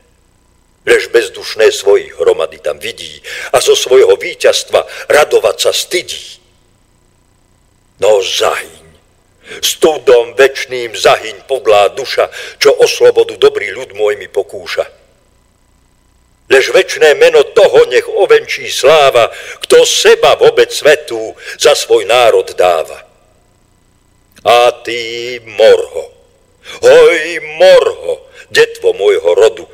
lež 0.90 1.14
bezdušné 1.14 1.70
svojich 1.70 2.18
hromady 2.18 2.58
tam 2.58 2.82
vidí 2.82 3.22
a 3.54 3.62
zo 3.62 3.78
svojho 3.78 4.18
víťazstva 4.18 4.82
radovať 5.06 5.56
sa 5.62 5.70
stydí. 5.70 6.42
No 8.02 8.18
zahyň, 8.18 8.86
studom 9.62 10.34
večným 10.34 10.98
zahyň 10.98 11.46
podlá 11.46 11.94
duša, 11.94 12.26
čo 12.58 12.74
o 12.74 12.90
slobodu 12.90 13.38
dobrý 13.38 13.70
ľud 13.70 13.94
môj 13.94 14.18
mi 14.18 14.26
pokúša. 14.26 14.82
Lež 16.50 16.74
večné 16.74 17.14
meno 17.14 17.46
toho 17.54 17.86
nech 17.86 18.10
ovenčí 18.10 18.66
sláva, 18.66 19.30
kto 19.62 19.86
seba 19.86 20.34
vôbec 20.34 20.66
svetu 20.74 21.38
za 21.54 21.78
svoj 21.78 22.10
národ 22.10 22.50
dáva. 22.58 23.06
A 24.42 24.74
ty, 24.82 25.38
Morho, 25.46 26.10
hoj 26.82 27.20
Morho, 27.60 28.26
detvo 28.50 28.90
môjho 28.96 29.30
rodu, 29.36 29.68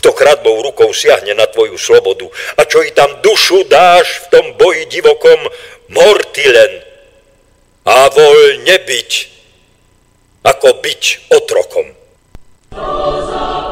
kto 0.00 0.16
kradbou 0.16 0.64
rukou 0.64 0.88
siahne 0.96 1.36
na 1.36 1.44
tvoju 1.44 1.76
slobodu 1.76 2.24
a 2.56 2.64
čo 2.64 2.80
i 2.80 2.88
tam 2.96 3.20
dušu 3.20 3.68
dáš 3.68 4.24
v 4.24 4.26
tom 4.32 4.46
boji 4.56 4.88
divokom, 4.88 5.44
mortilen 5.92 6.80
a 7.84 8.08
voľne 8.08 8.76
byť, 8.80 9.10
ako 10.40 10.68
byť 10.80 11.02
otrokom. 11.36 11.86
Oh, 12.72 13.69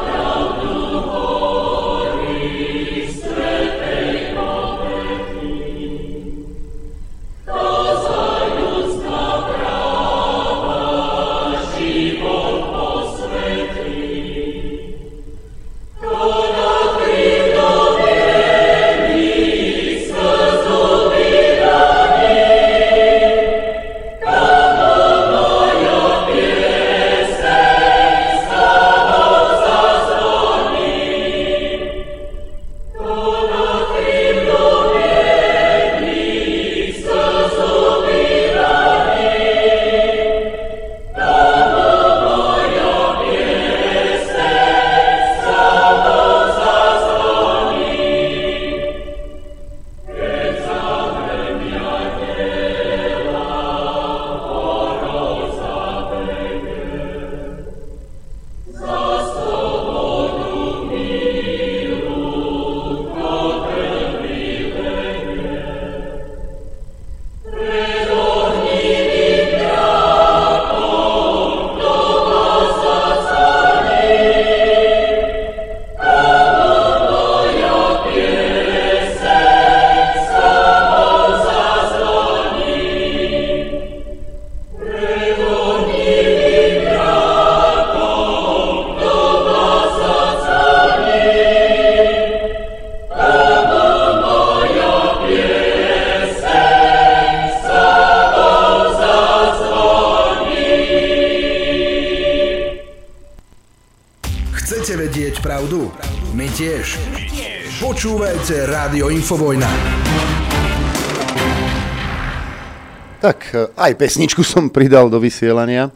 aj 113.89 113.97
pesničku 113.97 114.45
som 114.45 114.69
pridal 114.69 115.09
do 115.09 115.17
vysielania. 115.17 115.89
E, 115.89 115.91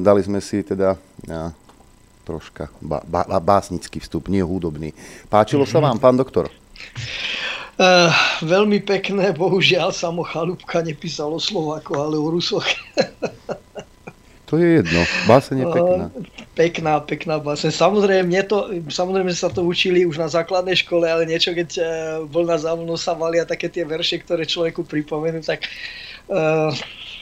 Dali 0.00 0.24
sme 0.24 0.40
si 0.40 0.64
teda 0.64 0.96
e, 1.28 1.52
troška 2.24 2.72
ba- 2.80 3.04
ba- 3.04 3.28
básnický 3.36 4.00
vstup, 4.00 4.32
nie 4.32 4.40
hudobný. 4.40 4.96
Páčilo 5.28 5.68
sa 5.68 5.84
vám, 5.84 6.00
pán 6.00 6.16
doktor? 6.16 6.48
Uh, 7.80 8.12
veľmi 8.44 8.84
pekné, 8.84 9.32
bohužiaľ 9.32 9.96
samo 9.96 10.22
Chalúbka 10.22 10.84
nepísalo 10.84 11.40
Slováko, 11.40 12.00
ale 12.00 12.16
o 12.16 12.32
Rusoch. 12.32 12.64
To 14.52 14.60
je 14.60 14.84
jedno, 14.84 15.00
báseň 15.24 15.64
je 15.64 15.66
pekná. 15.72 16.04
Uh, 16.12 16.28
pekná, 16.52 16.92
pekná 17.00 17.36
báseň. 17.40 17.72
Samozrejme, 17.72 18.28
mne 18.28 18.44
to, 18.44 18.68
samozrejme 18.92 19.32
sa 19.32 19.48
to 19.48 19.64
učili 19.64 20.04
už 20.04 20.20
na 20.20 20.28
základnej 20.28 20.76
škole, 20.76 21.08
ale 21.08 21.24
niečo, 21.24 21.56
keď 21.56 21.68
uh, 21.80 21.84
vlna 22.28 22.60
za 22.60 22.76
vlnou 22.76 23.00
sa 23.00 23.16
valia 23.16 23.48
také 23.48 23.72
tie 23.72 23.80
verše, 23.80 24.20
ktoré 24.20 24.44
človeku 24.44 24.84
pripomenú, 24.84 25.40
tak 25.40 25.64
uh, 25.64 26.11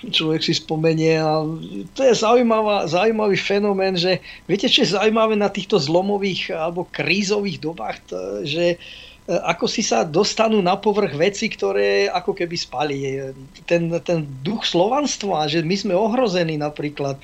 človek 0.00 0.40
si 0.40 0.56
spomenie 0.56 1.20
a 1.20 1.44
to 1.92 2.00
je 2.00 2.14
zaujímavá, 2.16 2.88
zaujímavý 2.88 3.36
fenomén, 3.36 4.00
že 4.00 4.24
viete, 4.48 4.68
čo 4.68 4.84
je 4.84 4.96
zaujímavé 4.96 5.36
na 5.36 5.52
týchto 5.52 5.76
zlomových 5.76 6.56
alebo 6.56 6.88
krízových 6.88 7.60
dobách, 7.60 7.96
to, 8.08 8.18
že 8.48 8.64
uh, 8.76 9.10
E, 9.30 9.38
ako 9.38 9.70
si 9.70 9.86
sa 9.86 10.02
dostanú 10.02 10.58
na 10.58 10.74
povrch 10.74 11.14
veci, 11.14 11.46
ktoré 11.46 12.10
ako 12.10 12.34
keby 12.34 12.56
spali. 12.58 12.96
E, 13.06 13.30
ten, 13.62 13.86
ten 14.02 14.26
duch 14.42 14.66
slovanstva, 14.66 15.46
že 15.46 15.62
my 15.62 15.76
sme 15.78 15.94
ohrození 15.94 16.58
napríklad. 16.58 17.20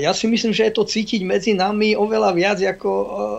Ja 0.00 0.16
si 0.16 0.24
myslím, 0.24 0.56
že 0.56 0.72
je 0.72 0.74
to 0.80 0.88
cítiť 0.88 1.20
medzi 1.20 1.52
nami 1.52 1.92
oveľa 1.92 2.32
viac, 2.32 2.58
ako, 2.64 2.92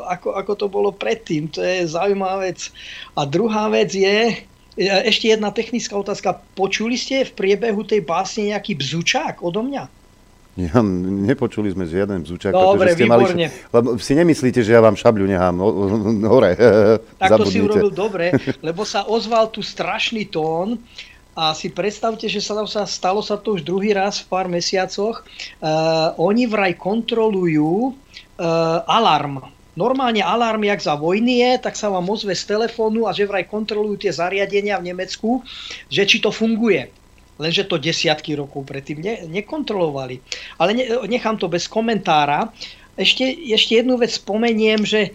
ako, 0.06 0.38
ako 0.38 0.54
to 0.54 0.68
bolo 0.70 0.94
predtým. 0.94 1.50
To 1.58 1.66
je 1.66 1.90
zaujímavá 1.90 2.46
vec. 2.46 2.70
A 3.18 3.26
druhá 3.26 3.66
vec 3.74 3.90
je, 3.90 4.46
ešte 4.80 5.32
jedna 5.32 5.52
technická 5.52 6.00
otázka. 6.00 6.40
Počuli 6.56 6.96
ste 6.96 7.28
v 7.28 7.32
priebehu 7.36 7.84
tej 7.84 8.04
básne 8.04 8.56
nejaký 8.56 8.80
bzučák 8.80 9.44
odo 9.44 9.64
mňa? 9.68 9.84
Ja, 10.60 10.84
nepočuli 10.84 11.72
sme 11.72 11.88
žiaden 11.88 12.28
bzučák. 12.28 12.52
Dobre, 12.52 12.92
ste 12.92 13.08
výborne. 13.08 13.48
Mali, 13.48 13.72
lebo 13.72 13.96
si 13.96 14.12
nemyslíte, 14.20 14.60
že 14.60 14.76
ja 14.76 14.84
vám 14.84 15.00
šabľu 15.00 15.24
nechám 15.24 15.56
no, 15.56 15.68
hore. 16.28 16.60
Tak 17.24 17.40
to 17.40 17.48
si 17.48 17.64
urobil 17.64 17.88
dobre, 17.88 18.36
lebo 18.60 18.84
sa 18.84 19.08
ozval 19.08 19.48
tu 19.48 19.64
strašný 19.64 20.28
tón 20.28 20.76
a 21.32 21.56
si 21.56 21.72
predstavte, 21.72 22.28
že 22.28 22.44
sa, 22.44 22.60
sa 22.68 22.84
stalo 22.84 23.24
sa 23.24 23.40
to 23.40 23.56
už 23.56 23.64
druhý 23.64 23.96
raz 23.96 24.20
v 24.20 24.28
pár 24.28 24.52
mesiacoch. 24.52 25.24
Uh, 25.64 26.12
oni 26.20 26.52
vraj 26.52 26.76
kontrolujú 26.76 27.96
uh, 27.96 28.84
alarm. 28.92 29.40
Normálne 29.72 30.20
alarm, 30.20 30.68
jak 30.68 30.84
za 30.84 31.00
vojny 31.00 31.40
je, 31.40 31.52
tak 31.64 31.80
sa 31.80 31.88
vám 31.88 32.04
ozve 32.12 32.36
z 32.36 32.44
telefónu 32.44 33.08
a 33.08 33.16
že 33.16 33.24
vraj 33.24 33.48
kontrolujú 33.48 34.04
tie 34.04 34.12
zariadenia 34.12 34.76
v 34.80 34.92
Nemecku, 34.92 35.46
že 35.88 36.04
či 36.04 36.20
to 36.20 36.32
funguje 36.32 36.92
lenže 37.42 37.66
to 37.66 37.82
desiatky 37.82 38.38
rokov 38.38 38.70
predtým 38.70 39.02
ne, 39.02 39.26
nekontrolovali. 39.26 40.22
Ale 40.62 40.78
ne, 40.78 40.86
nechám 41.10 41.42
to 41.42 41.50
bez 41.50 41.66
komentára. 41.66 42.54
Ešte, 42.94 43.26
ešte 43.50 43.82
jednu 43.82 43.98
vec 43.98 44.14
spomeniem, 44.14 44.86
že 44.86 45.10
e, 45.10 45.12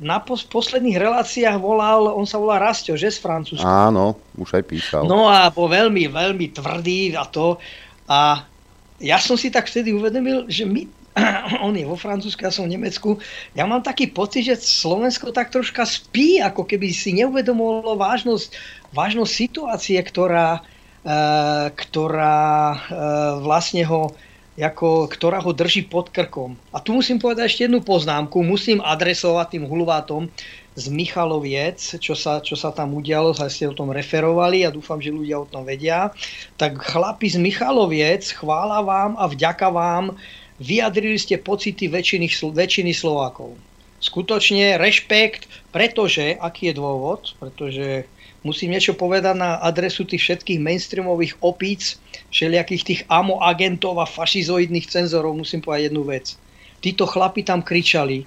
na 0.00 0.18
pos, 0.24 0.40
posledných 0.48 0.96
reláciách 0.96 1.60
volal, 1.60 2.08
on 2.08 2.24
sa 2.24 2.40
volá 2.40 2.56
Rastio, 2.56 2.96
že 2.96 3.12
z 3.12 3.20
Francúzska. 3.20 3.68
Áno, 3.68 4.16
už 4.40 4.56
aj 4.56 4.64
písal. 4.64 5.04
No 5.04 5.28
a 5.28 5.52
bol 5.52 5.68
veľmi, 5.68 6.08
veľmi 6.08 6.56
tvrdý 6.56 7.12
a 7.20 7.28
to. 7.28 7.60
A 8.08 8.48
ja 8.96 9.20
som 9.20 9.36
si 9.36 9.52
tak 9.52 9.68
vtedy 9.68 9.92
uvedomil, 9.92 10.48
že 10.48 10.64
my, 10.64 10.88
on 11.66 11.74
je 11.74 11.82
vo 11.82 11.98
Francúzsku, 11.98 12.46
ja 12.46 12.54
som 12.54 12.70
v 12.70 12.78
Nemecku. 12.78 13.18
Ja 13.58 13.66
mám 13.66 13.82
taký 13.82 14.10
pocit, 14.10 14.46
že 14.46 14.60
Slovensko 14.60 15.34
tak 15.34 15.50
troška 15.50 15.82
spí, 15.82 16.38
ako 16.38 16.66
keby 16.66 16.94
si 16.94 17.14
neuvedomovalo 17.18 17.98
vážnosť, 17.98 18.54
vážnosť 18.94 19.32
situácie, 19.32 19.98
ktorá, 19.98 20.62
Eh, 21.00 21.66
ktorá 21.72 22.76
eh, 22.76 22.86
vlastne 23.40 23.88
ho 23.88 24.12
ako, 24.60 25.08
ktorá 25.08 25.40
ho 25.40 25.56
drží 25.56 25.88
pod 25.88 26.12
krkom. 26.12 26.52
A 26.76 26.84
tu 26.84 26.92
musím 26.92 27.16
povedať 27.16 27.48
ešte 27.48 27.64
jednu 27.64 27.80
poznámku, 27.80 28.44
musím 28.44 28.84
adresovať 28.84 29.56
tým 29.56 29.64
hulvátom 29.64 30.28
z 30.76 30.84
Michaloviec, 30.92 31.80
čo 31.80 32.12
sa, 32.12 32.44
čo 32.44 32.60
sa 32.60 32.68
tam 32.68 32.92
udialo, 32.92 33.32
sa 33.32 33.48
ste 33.48 33.64
o 33.64 33.72
tom 33.72 33.88
referovali 33.88 34.68
a 34.68 34.74
dúfam, 34.74 35.00
že 35.00 35.16
ľudia 35.16 35.40
o 35.40 35.48
tom 35.48 35.64
vedia. 35.64 36.12
Tak 36.60 36.76
chlapi 36.76 37.32
z 37.32 37.40
Michaloviec, 37.40 38.36
chvála 38.36 38.84
vám 38.84 39.16
a 39.16 39.24
vďaka 39.24 39.72
vám, 39.72 40.20
vyjadrili 40.60 41.16
ste 41.16 41.40
pocity 41.40 41.88
väčšiny, 41.88 42.28
väčšiny 42.52 42.92
Slovákov. 42.92 43.56
Skutočne 44.00 44.80
rešpekt, 44.80 45.48
pretože, 45.72 46.36
aký 46.36 46.72
je 46.72 46.78
dôvod, 46.80 47.36
pretože 47.36 48.08
musím 48.40 48.72
niečo 48.72 48.96
povedať 48.96 49.36
na 49.36 49.60
adresu 49.60 50.08
tých 50.08 50.24
všetkých 50.24 50.60
mainstreamových 50.60 51.36
opíc, 51.44 52.00
všelijakých 52.32 52.82
tých 52.84 53.00
amo 53.12 53.40
agentov 53.44 54.00
a 54.00 54.08
fašizoidných 54.08 54.88
cenzorov, 54.88 55.36
musím 55.36 55.60
povedať 55.60 55.92
jednu 55.92 56.02
vec. 56.08 56.36
Títo 56.80 57.04
chlapi 57.04 57.44
tam 57.44 57.60
kričali, 57.60 58.24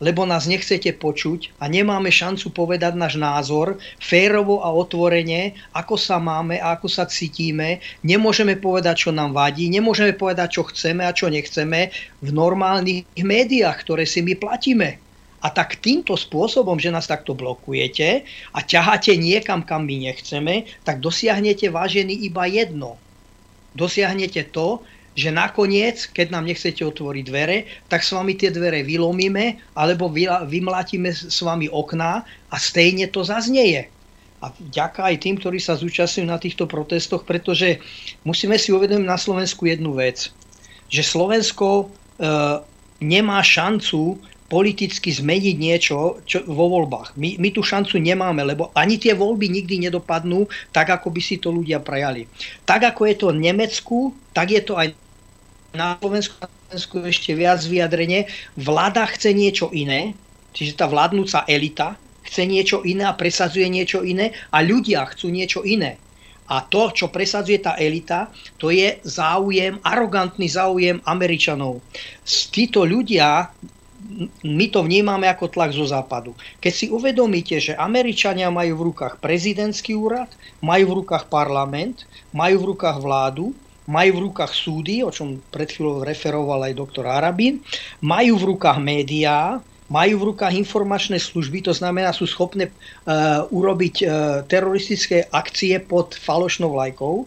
lebo 0.00 0.24
nás 0.24 0.48
nechcete 0.48 0.96
počuť 0.96 1.60
a 1.60 1.68
nemáme 1.68 2.08
šancu 2.08 2.50
povedať 2.56 2.96
náš 2.96 3.20
názor 3.20 3.76
férovo 4.00 4.64
a 4.64 4.72
otvorene, 4.72 5.54
ako 5.76 6.00
sa 6.00 6.16
máme 6.16 6.56
a 6.56 6.74
ako 6.74 6.88
sa 6.88 7.04
cítime. 7.04 7.84
Nemôžeme 8.00 8.56
povedať, 8.56 9.06
čo 9.06 9.10
nám 9.12 9.36
vadí, 9.36 9.68
nemôžeme 9.68 10.16
povedať, 10.16 10.56
čo 10.56 10.62
chceme 10.72 11.04
a 11.04 11.12
čo 11.12 11.28
nechceme 11.28 11.92
v 12.24 12.28
normálnych 12.32 13.04
médiách, 13.20 13.76
ktoré 13.84 14.08
si 14.08 14.24
my 14.24 14.34
platíme. 14.40 14.96
A 15.40 15.48
tak 15.48 15.80
týmto 15.80 16.20
spôsobom, 16.20 16.76
že 16.76 16.92
nás 16.92 17.08
takto 17.08 17.32
blokujete 17.32 18.28
a 18.52 18.58
ťaháte 18.60 19.16
niekam, 19.16 19.64
kam 19.64 19.88
my 19.88 20.12
nechceme, 20.12 20.68
tak 20.84 21.00
dosiahnete 21.00 21.72
vážený 21.72 22.12
iba 22.28 22.44
jedno. 22.44 23.00
Dosiahnete 23.72 24.52
to, 24.52 24.84
že 25.18 25.34
nakoniec, 25.34 26.06
keď 26.14 26.30
nám 26.30 26.46
nechcete 26.46 26.86
otvoriť 26.86 27.24
dvere, 27.26 27.66
tak 27.90 28.06
s 28.06 28.14
vami 28.14 28.38
tie 28.38 28.54
dvere 28.54 28.86
vylomíme 28.86 29.74
alebo 29.74 30.06
vymlatíme 30.46 31.10
s 31.10 31.38
vami 31.42 31.66
okná 31.66 32.22
a 32.24 32.56
stejne 32.56 33.10
to 33.10 33.26
zaznieje. 33.26 33.90
A 34.40 34.48
vďaka 34.56 35.04
aj 35.04 35.16
tým, 35.20 35.36
ktorí 35.36 35.60
sa 35.60 35.76
zúčastňujú 35.76 36.26
na 36.30 36.40
týchto 36.40 36.64
protestoch, 36.64 37.28
pretože 37.28 37.76
musíme 38.24 38.56
si 38.56 38.72
uvedomiť 38.72 39.04
na 39.04 39.20
Slovensku 39.20 39.68
jednu 39.68 39.92
vec, 39.92 40.32
že 40.88 41.04
Slovensko 41.04 41.84
e, 41.84 41.86
nemá 43.04 43.44
šancu 43.44 44.16
politicky 44.50 45.14
zmeniť 45.14 45.56
niečo 45.56 46.18
čo, 46.26 46.42
vo 46.42 46.66
voľbách. 46.66 47.14
My, 47.14 47.38
my 47.38 47.48
tú 47.54 47.62
šancu 47.62 48.02
nemáme, 48.02 48.42
lebo 48.42 48.74
ani 48.74 48.98
tie 48.98 49.14
voľby 49.14 49.46
nikdy 49.46 49.86
nedopadnú 49.86 50.50
tak, 50.74 50.90
ako 50.90 51.14
by 51.14 51.20
si 51.22 51.38
to 51.38 51.54
ľudia 51.54 51.78
prajali. 51.78 52.26
Tak, 52.66 52.90
ako 52.90 53.06
je 53.06 53.14
to 53.14 53.26
v 53.30 53.38
Nemecku, 53.46 53.98
tak 54.34 54.50
je 54.50 54.60
to 54.66 54.74
aj 54.74 54.90
na 55.70 55.94
Slovensku, 56.02 56.34
na 56.42 56.50
Slovensku 56.50 56.94
ešte 57.06 57.30
viac 57.38 57.62
vyjadrenie. 57.62 58.26
Vláda 58.58 59.06
chce 59.06 59.30
niečo 59.30 59.70
iné, 59.70 60.18
čiže 60.50 60.74
tá 60.74 60.90
vládnúca 60.90 61.46
elita 61.46 61.94
chce 62.26 62.42
niečo 62.42 62.82
iné 62.82 63.06
a 63.06 63.14
presadzuje 63.14 63.70
niečo 63.70 64.02
iné 64.02 64.34
a 64.50 64.66
ľudia 64.66 65.06
chcú 65.14 65.30
niečo 65.30 65.62
iné. 65.62 65.94
A 66.50 66.66
to, 66.66 66.90
čo 66.90 67.06
presadzuje 67.14 67.62
tá 67.62 67.78
elita, 67.78 68.26
to 68.58 68.74
je 68.74 68.98
záujem, 69.06 69.78
arogantný 69.86 70.50
záujem 70.50 70.98
Američanov. 71.06 71.78
Títo 72.26 72.82
ľudia 72.82 73.46
my 74.44 74.66
to 74.72 74.80
vnímame 74.80 75.28
ako 75.28 75.52
tlak 75.52 75.76
zo 75.76 75.84
západu. 75.84 76.32
Keď 76.58 76.72
si 76.72 76.86
uvedomíte, 76.88 77.60
že 77.60 77.76
Američania 77.76 78.48
majú 78.48 78.80
v 78.80 78.86
rukách 78.92 79.20
prezidentský 79.20 79.92
úrad, 79.92 80.32
majú 80.64 80.84
v 80.92 80.96
rukách 81.04 81.28
parlament, 81.28 82.08
majú 82.32 82.64
v 82.64 82.68
rukách 82.74 82.98
vládu, 83.00 83.52
majú 83.90 84.10
v 84.16 84.22
rukách 84.30 84.52
súdy, 84.54 85.02
o 85.02 85.10
čom 85.10 85.42
pred 85.50 85.68
chvíľou 85.68 86.06
referoval 86.06 86.70
aj 86.70 86.78
doktor 86.78 87.10
Arabin, 87.10 87.60
majú 88.00 88.38
v 88.38 88.56
rukách 88.56 88.78
médiá, 88.78 89.58
majú 89.90 90.22
v 90.22 90.26
rukách 90.32 90.54
informačné 90.54 91.18
služby, 91.18 91.66
to 91.66 91.74
znamená, 91.74 92.14
sú 92.14 92.22
schopné 92.24 92.70
uh, 92.70 93.42
urobiť 93.50 93.94
uh, 94.00 94.08
teroristické 94.46 95.26
akcie 95.34 95.82
pod 95.82 96.14
falošnou 96.14 96.70
vlajkou 96.70 97.26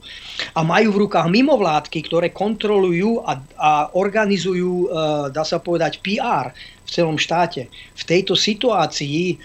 a 0.56 0.60
majú 0.64 0.96
v 0.96 1.02
rukách 1.06 1.28
mimovládky, 1.28 2.00
ktoré 2.08 2.32
kontrolujú 2.32 3.20
a, 3.28 3.36
a 3.60 3.72
organizujú, 3.92 4.88
uh, 4.88 5.28
dá 5.28 5.44
sa 5.44 5.60
povedať, 5.60 6.00
PR 6.00 6.56
v 6.56 6.90
celom 6.90 7.20
štáte. 7.20 7.68
V 8.00 8.04
tejto 8.08 8.36
situácii 8.36 9.40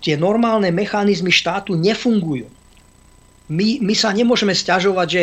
tie 0.00 0.14
normálne 0.16 0.72
mechanizmy 0.72 1.28
štátu 1.28 1.76
nefungujú. 1.76 2.48
My, 3.52 3.78
my 3.84 3.92
sa 3.92 4.08
nemôžeme 4.10 4.56
stiažovať, 4.56 5.08
že 5.12 5.22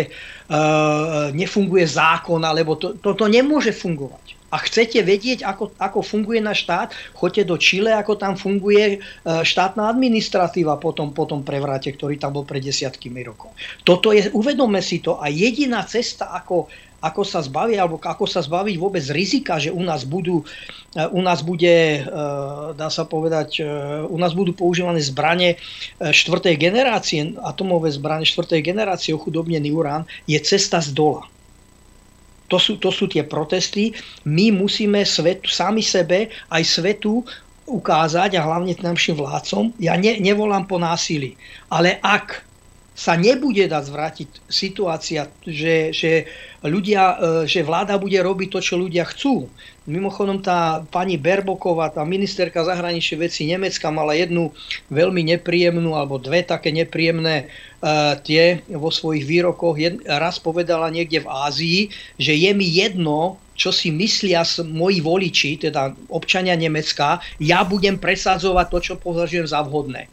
nefunguje 1.34 1.90
zákon, 1.90 2.38
alebo 2.46 2.78
to, 2.78 2.94
to, 3.02 3.18
to 3.18 3.26
nemôže 3.26 3.74
fungovať 3.74 4.23
a 4.54 4.62
chcete 4.62 5.02
vedieť, 5.02 5.42
ako, 5.42 5.74
ako 5.82 6.06
funguje 6.06 6.38
náš 6.38 6.70
štát, 6.70 6.94
choďte 7.18 7.44
do 7.50 7.58
Čile, 7.58 7.90
ako 7.98 8.14
tam 8.22 8.38
funguje 8.38 8.86
e, 8.86 8.98
štátna 9.26 9.90
administratíva 9.90 10.78
po 10.78 10.94
tom, 10.94 11.10
po 11.10 11.26
tom 11.26 11.42
prevrate, 11.42 11.90
ktorý 11.90 12.22
tam 12.22 12.38
bol 12.38 12.46
pred 12.46 12.62
desiatkými 12.62 13.26
rokov. 13.26 13.58
Toto 13.82 14.14
je, 14.14 14.30
uvedome 14.30 14.78
si 14.86 15.02
to 15.02 15.18
a 15.18 15.34
jediná 15.34 15.82
cesta, 15.90 16.30
ako, 16.38 16.70
ako 17.02 17.22
sa 17.26 17.42
zbaviť, 17.42 17.78
alebo 17.82 17.98
ako 17.98 18.30
sa 18.30 18.46
zbaviť 18.46 18.76
vôbec 18.78 19.02
rizika, 19.10 19.58
že 19.58 19.74
u 19.74 19.82
nás 19.82 20.06
budú, 20.06 20.46
u 20.94 21.22
nás 21.26 21.42
bude, 21.42 22.06
dá 22.78 22.88
sa 22.94 23.04
povedať, 23.04 23.60
u 24.08 24.18
nás 24.22 24.32
budú 24.38 24.56
používané 24.56 25.02
zbranie 25.04 25.60
štvrtej 26.00 26.56
generácie, 26.56 27.36
atomové 27.44 27.92
zbranie 27.92 28.30
štvrtej 28.30 28.62
generácie, 28.64 29.12
ochudobnený 29.12 29.74
urán, 29.74 30.08
je 30.30 30.38
cesta 30.40 30.80
z 30.80 30.96
dola. 30.96 31.28
To 32.52 32.58
sú, 32.60 32.78
to 32.78 32.92
sú 32.92 33.08
tie 33.08 33.24
protesty. 33.24 33.96
My 34.28 34.52
musíme 34.52 35.02
svetu, 35.08 35.48
sami 35.48 35.82
sebe 35.82 36.32
aj 36.52 36.64
svetu 36.64 37.24
ukázať 37.64 38.36
a 38.36 38.44
hlavne 38.44 38.76
našim 38.84 39.16
vládcom, 39.16 39.72
ja 39.80 39.96
ne, 39.96 40.20
nevolám 40.20 40.68
po 40.68 40.76
násilí, 40.76 41.40
ale 41.72 41.96
ak 42.04 42.44
sa 42.94 43.18
nebude 43.18 43.66
dať 43.66 43.84
zvrátiť 43.90 44.30
situácia, 44.46 45.26
že, 45.42 45.90
že, 45.90 46.30
ľudia, 46.62 47.04
e, 47.18 47.50
že 47.50 47.66
vláda 47.66 47.98
bude 47.98 48.22
robiť 48.22 48.54
to, 48.54 48.60
čo 48.62 48.78
ľudia 48.78 49.02
chcú. 49.10 49.50
Mimochodom 49.84 50.40
tá 50.40 50.80
pani 50.96 51.20
Berboková, 51.20 51.92
tá 51.92 52.08
ministerka 52.08 52.64
zahraničnej 52.64 53.28
veci 53.28 53.44
Nemecka 53.44 53.92
mala 53.92 54.16
jednu 54.16 54.56
veľmi 54.88 55.28
nepríjemnú, 55.36 55.92
alebo 56.00 56.16
dve 56.16 56.40
také 56.40 56.72
nepríjemné 56.72 57.52
uh, 57.84 58.16
tie 58.24 58.64
vo 58.72 58.88
svojich 58.88 59.28
výrokoch. 59.28 59.76
Jed, 59.76 60.00
raz 60.08 60.40
povedala 60.40 60.88
niekde 60.88 61.28
v 61.28 61.28
Ázii, 61.28 61.80
že 62.16 62.32
je 62.32 62.52
mi 62.56 62.64
jedno, 62.64 63.36
čo 63.60 63.76
si 63.76 63.92
myslia 63.92 64.48
moji 64.64 65.04
voliči, 65.04 65.68
teda 65.68 65.92
občania 66.08 66.56
Nemecka, 66.56 67.20
ja 67.44 67.68
budem 67.68 68.00
presadzovať 68.00 68.66
to, 68.72 68.80
čo 68.80 68.94
považujem 69.04 69.52
za 69.52 69.60
vhodné. 69.68 70.08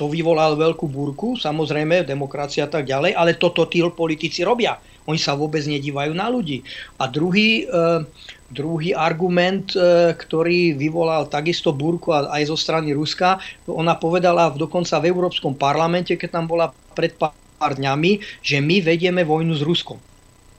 To 0.00 0.08
vyvolalo 0.08 0.56
veľkú 0.56 0.88
búrku, 0.88 1.36
samozrejme, 1.36 2.08
demokracia 2.08 2.64
a 2.64 2.72
tak 2.72 2.88
ďalej, 2.88 3.12
ale 3.12 3.36
toto 3.36 3.68
tí 3.68 3.84
politici 3.84 4.40
robia. 4.40 4.80
Oni 5.04 5.20
sa 5.20 5.36
vôbec 5.36 5.60
nedívajú 5.68 6.16
na 6.16 6.32
ľudí. 6.32 6.64
A 6.96 7.04
druhý, 7.04 7.68
e, 7.68 8.04
druhý 8.50 8.90
argument, 8.92 9.72
e, 9.72 10.12
ktorý 10.12 10.74
vyvolal 10.74 11.30
takisto 11.30 11.70
búrku 11.70 12.10
aj 12.10 12.50
zo 12.50 12.58
strany 12.58 12.90
Ruska, 12.90 13.38
ona 13.70 13.94
povedala 13.94 14.50
dokonca 14.50 14.98
v 14.98 15.08
Európskom 15.08 15.54
parlamente, 15.54 16.18
keď 16.18 16.42
tam 16.42 16.46
bola 16.50 16.74
pred 16.98 17.14
pár 17.14 17.72
dňami, 17.78 18.42
že 18.42 18.58
my 18.58 18.82
vedieme 18.82 19.22
vojnu 19.22 19.54
s 19.54 19.62
Ruskom. 19.62 20.02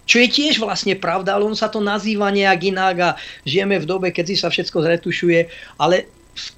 Čo 0.08 0.18
je 0.18 0.28
tiež 0.28 0.60
vlastne 0.60 0.98
pravda, 0.98 1.38
ale 1.38 1.46
on 1.46 1.56
sa 1.56 1.70
to 1.70 1.80
nazýva 1.84 2.34
nejak 2.34 2.74
inak 2.74 2.96
a 3.00 3.10
žijeme 3.46 3.78
v 3.78 3.86
dobe, 3.86 4.08
keď 4.10 4.26
si 4.34 4.36
sa 4.40 4.50
všetko 4.50 4.82
zretušuje, 4.82 5.40
ale 5.78 6.10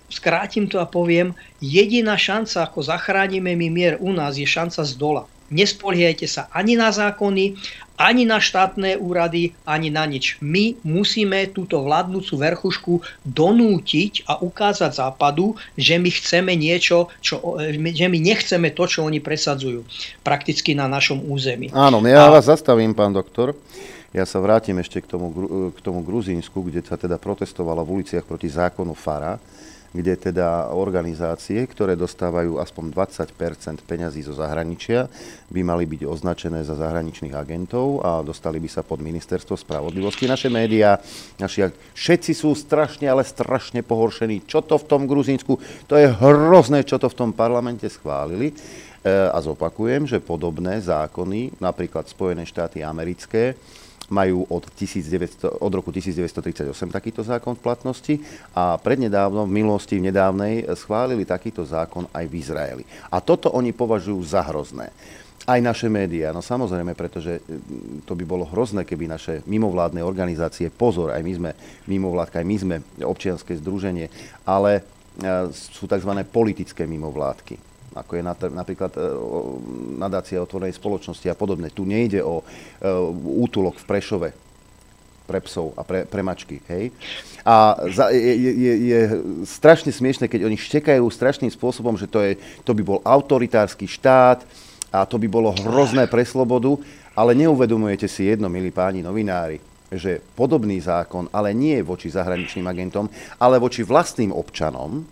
skrátim 0.10 0.70
to 0.70 0.78
a 0.78 0.86
poviem, 0.86 1.34
jediná 1.58 2.14
šanca, 2.14 2.70
ako 2.70 2.86
zachránime 2.86 3.58
my 3.58 3.68
mier 3.74 3.94
u 3.98 4.14
nás, 4.14 4.38
je 4.38 4.46
šanca 4.46 4.86
z 4.86 4.94
dola. 4.96 5.26
Nespoliehajte 5.54 6.26
sa 6.26 6.50
ani 6.50 6.74
na 6.74 6.90
zákony, 6.90 7.54
ani 7.94 8.26
na 8.26 8.42
štátne 8.42 8.98
úrady, 8.98 9.54
ani 9.70 9.94
na 9.94 10.10
nič. 10.10 10.42
My 10.42 10.74
musíme 10.82 11.54
túto 11.54 11.86
vládnúcu 11.86 12.34
verchušku 12.42 12.94
donútiť 13.22 14.26
a 14.26 14.42
ukázať 14.42 14.98
západu, 14.98 15.54
že 15.78 16.02
my 16.02 16.10
chceme 16.10 16.58
niečo, 16.58 17.14
čo, 17.22 17.62
že 17.70 18.08
my 18.10 18.18
nechceme 18.18 18.74
to, 18.74 18.84
čo 18.90 19.06
oni 19.06 19.22
presadzujú 19.22 19.86
prakticky 20.26 20.74
na 20.74 20.90
našom 20.90 21.22
území. 21.22 21.70
Áno, 21.70 22.02
ja 22.10 22.28
a... 22.28 22.34
vás 22.34 22.50
zastavím, 22.50 22.98
pán 22.98 23.14
doktor. 23.14 23.54
Ja 24.14 24.30
sa 24.30 24.38
vrátim 24.38 24.78
ešte 24.78 25.02
k 25.02 25.10
tomu, 25.10 25.34
k 25.74 25.80
tomu 25.82 26.06
Gruzínsku, 26.06 26.62
kde 26.70 26.86
sa 26.86 27.02
teda 27.02 27.18
protestovalo 27.18 27.82
v 27.82 28.02
uliciach 28.02 28.26
proti 28.26 28.46
zákonu 28.46 28.94
FARA 28.94 29.42
kde 29.94 30.18
teda 30.18 30.74
organizácie, 30.74 31.62
ktoré 31.70 31.94
dostávajú 31.94 32.58
aspoň 32.58 32.90
20% 32.98 33.86
peňazí 33.86 34.26
zo 34.26 34.34
zahraničia, 34.34 35.06
by 35.54 35.62
mali 35.62 35.86
byť 35.86 36.02
označené 36.10 36.66
za 36.66 36.74
zahraničných 36.74 37.38
agentov 37.38 38.02
a 38.02 38.26
dostali 38.26 38.58
by 38.58 38.70
sa 38.74 38.82
pod 38.82 39.06
ministerstvo 39.06 39.54
spravodlivosti. 39.54 40.26
Naše 40.26 40.50
médiá, 40.50 40.98
naši, 41.38 41.70
všetci 41.94 42.34
sú 42.34 42.58
strašne, 42.58 43.06
ale 43.06 43.22
strašne 43.22 43.86
pohoršení. 43.86 44.50
Čo 44.50 44.66
to 44.66 44.82
v 44.82 44.88
tom 44.90 45.06
Gruzínsku? 45.06 45.62
To 45.86 45.94
je 45.94 46.10
hrozné, 46.10 46.82
čo 46.82 46.98
to 46.98 47.06
v 47.06 47.18
tom 47.18 47.30
parlamente 47.30 47.86
schválili. 47.86 48.50
E, 48.50 48.54
a 49.30 49.38
zopakujem, 49.38 50.10
že 50.10 50.24
podobné 50.24 50.82
zákony, 50.82 51.62
napríklad 51.62 52.10
Spojené 52.10 52.50
štáty 52.50 52.82
americké, 52.82 53.54
majú 54.12 54.44
od, 54.52 54.68
1900, 54.76 55.64
od 55.64 55.72
roku 55.72 55.94
1938 55.94 56.74
takýto 56.92 57.22
zákon 57.24 57.56
v 57.56 57.64
platnosti 57.64 58.16
a 58.52 58.76
prednedávno, 58.76 59.48
v 59.48 59.56
minulosti, 59.64 60.00
v 60.00 60.12
nedávnej, 60.12 60.68
schválili 60.76 61.24
takýto 61.24 61.64
zákon 61.64 62.10
aj 62.12 62.26
v 62.28 62.34
Izraeli. 62.40 62.84
A 63.12 63.24
toto 63.24 63.54
oni 63.54 63.72
považujú 63.72 64.20
za 64.24 64.44
hrozné. 64.44 64.92
Aj 65.44 65.60
naše 65.60 65.92
médiá, 65.92 66.32
no 66.32 66.40
samozrejme, 66.40 66.96
pretože 66.96 67.44
mm, 67.44 68.08
to 68.08 68.16
by 68.16 68.24
bolo 68.24 68.48
hrozné, 68.48 68.88
keby 68.88 69.12
naše 69.12 69.44
mimovládne 69.44 70.00
organizácie, 70.00 70.72
pozor, 70.72 71.12
aj 71.12 71.20
my 71.20 71.34
sme 71.36 71.52
mimovládka, 71.92 72.40
aj 72.40 72.48
my 72.48 72.56
sme 72.56 72.76
občianske 73.04 73.60
združenie, 73.60 74.08
ale 74.48 74.80
e, 74.80 74.82
sú 75.52 75.84
tzv. 75.84 76.12
politické 76.32 76.88
mimovládky 76.88 77.73
ako 77.94 78.12
je 78.18 78.24
napríklad 78.52 78.92
e, 78.98 79.02
nadácia 79.98 80.42
otvorenej 80.42 80.76
spoločnosti 80.76 81.28
a 81.30 81.38
podobne. 81.38 81.70
Tu 81.70 81.86
nejde 81.86 82.20
o 82.26 82.42
e, 82.42 82.44
útulok 83.40 83.80
v 83.80 83.88
Prešove 83.88 84.30
pre 85.24 85.40
psov 85.40 85.72
a 85.80 85.88
pre, 85.88 86.04
pre 86.04 86.20
mačky. 86.20 86.60
Hej? 86.68 86.92
A 87.48 87.80
za, 87.92 88.12
je, 88.12 88.34
je, 88.36 88.74
je 88.92 89.00
strašne 89.48 89.92
smiešne, 89.92 90.28
keď 90.28 90.48
oni 90.48 90.58
štekajú 90.60 91.04
strašným 91.08 91.52
spôsobom, 91.52 91.96
že 91.96 92.12
to, 92.12 92.20
je, 92.20 92.36
to 92.68 92.76
by 92.76 92.84
bol 92.84 93.00
autoritársky 93.04 93.88
štát 93.88 94.44
a 94.92 95.08
to 95.08 95.16
by 95.16 95.28
bolo 95.32 95.56
hrozné 95.56 96.06
pre 96.12 96.28
slobodu, 96.28 96.76
ale 97.16 97.38
neuvedomujete 97.38 98.08
si 98.10 98.28
jedno, 98.28 98.52
milí 98.52 98.70
páni 98.70 99.00
novinári, 99.00 99.64
že 99.94 100.20
podobný 100.36 100.82
zákon, 100.82 101.30
ale 101.32 101.56
nie 101.56 101.80
voči 101.86 102.12
zahraničným 102.12 102.66
agentom, 102.68 103.08
ale 103.40 103.62
voči 103.62 103.86
vlastným 103.86 104.34
občanom, 104.34 105.06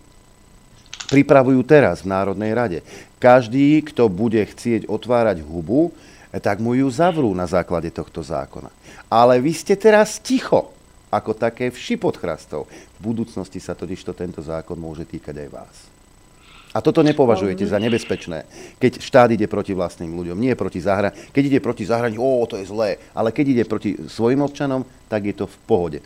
pripravujú 1.12 1.60
teraz 1.60 2.00
v 2.00 2.08
Národnej 2.08 2.56
rade. 2.56 2.78
Každý, 3.20 3.84
kto 3.84 4.08
bude 4.08 4.40
chcieť 4.40 4.88
otvárať 4.88 5.44
hubu, 5.44 5.92
tak 6.40 6.64
mu 6.64 6.72
ju 6.72 6.88
zavrú 6.88 7.28
na 7.36 7.44
základe 7.44 7.92
tohto 7.92 8.24
zákona. 8.24 8.72
Ale 9.12 9.36
vy 9.36 9.52
ste 9.52 9.76
teraz 9.76 10.16
ticho, 10.16 10.72
ako 11.12 11.36
také 11.36 11.68
vši 11.68 12.00
pod 12.00 12.16
chrastou. 12.16 12.64
V 12.96 13.12
budúcnosti 13.12 13.60
sa 13.60 13.76
totižto 13.76 14.16
tento 14.16 14.40
zákon 14.40 14.80
môže 14.80 15.04
týkať 15.04 15.44
aj 15.44 15.50
vás. 15.52 15.76
A 16.72 16.80
toto 16.80 17.04
nepovažujete 17.04 17.68
za 17.68 17.76
nebezpečné, 17.76 18.48
keď 18.80 19.04
štát 19.04 19.28
ide 19.36 19.44
proti 19.44 19.76
vlastným 19.76 20.16
ľuďom, 20.16 20.40
nie 20.40 20.56
proti 20.56 20.80
zahra. 20.80 21.12
Keď 21.12 21.42
ide 21.52 21.60
proti 21.60 21.84
zahraničí, 21.84 22.16
ó, 22.16 22.48
to 22.48 22.56
je 22.56 22.64
zlé, 22.64 22.96
ale 23.12 23.28
keď 23.28 23.60
ide 23.60 23.64
proti 23.68 24.00
svojim 24.08 24.40
občanom, 24.40 24.80
tak 25.12 25.28
je 25.28 25.36
to 25.36 25.44
v 25.44 25.56
pohode. 25.68 25.98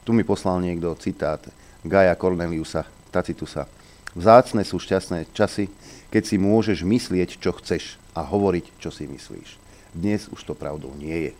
Tu 0.00 0.16
mi 0.16 0.24
poslal 0.24 0.64
niekto 0.64 0.96
citát 0.96 1.44
Gaja 1.84 2.16
Corneliusa 2.16 2.88
Tacitusa. 3.12 3.68
Vzácne 4.14 4.62
sú 4.62 4.78
šťastné 4.78 5.30
časy, 5.34 5.66
keď 6.14 6.22
si 6.22 6.36
môžeš 6.38 6.86
myslieť, 6.86 7.42
čo 7.42 7.50
chceš 7.58 7.98
a 8.14 8.22
hovoriť, 8.22 8.78
čo 8.78 8.94
si 8.94 9.10
myslíš. 9.10 9.58
Dnes 9.90 10.30
už 10.30 10.40
to 10.46 10.54
pravdou 10.54 10.94
nie 10.94 11.30
je. 11.30 11.32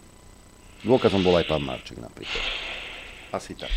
Dôkazom 0.82 1.22
bol 1.22 1.38
aj 1.38 1.46
pán 1.46 1.62
Marček 1.62 2.02
napríklad. 2.02 2.42
Asi 3.30 3.55
tak. 3.55 3.70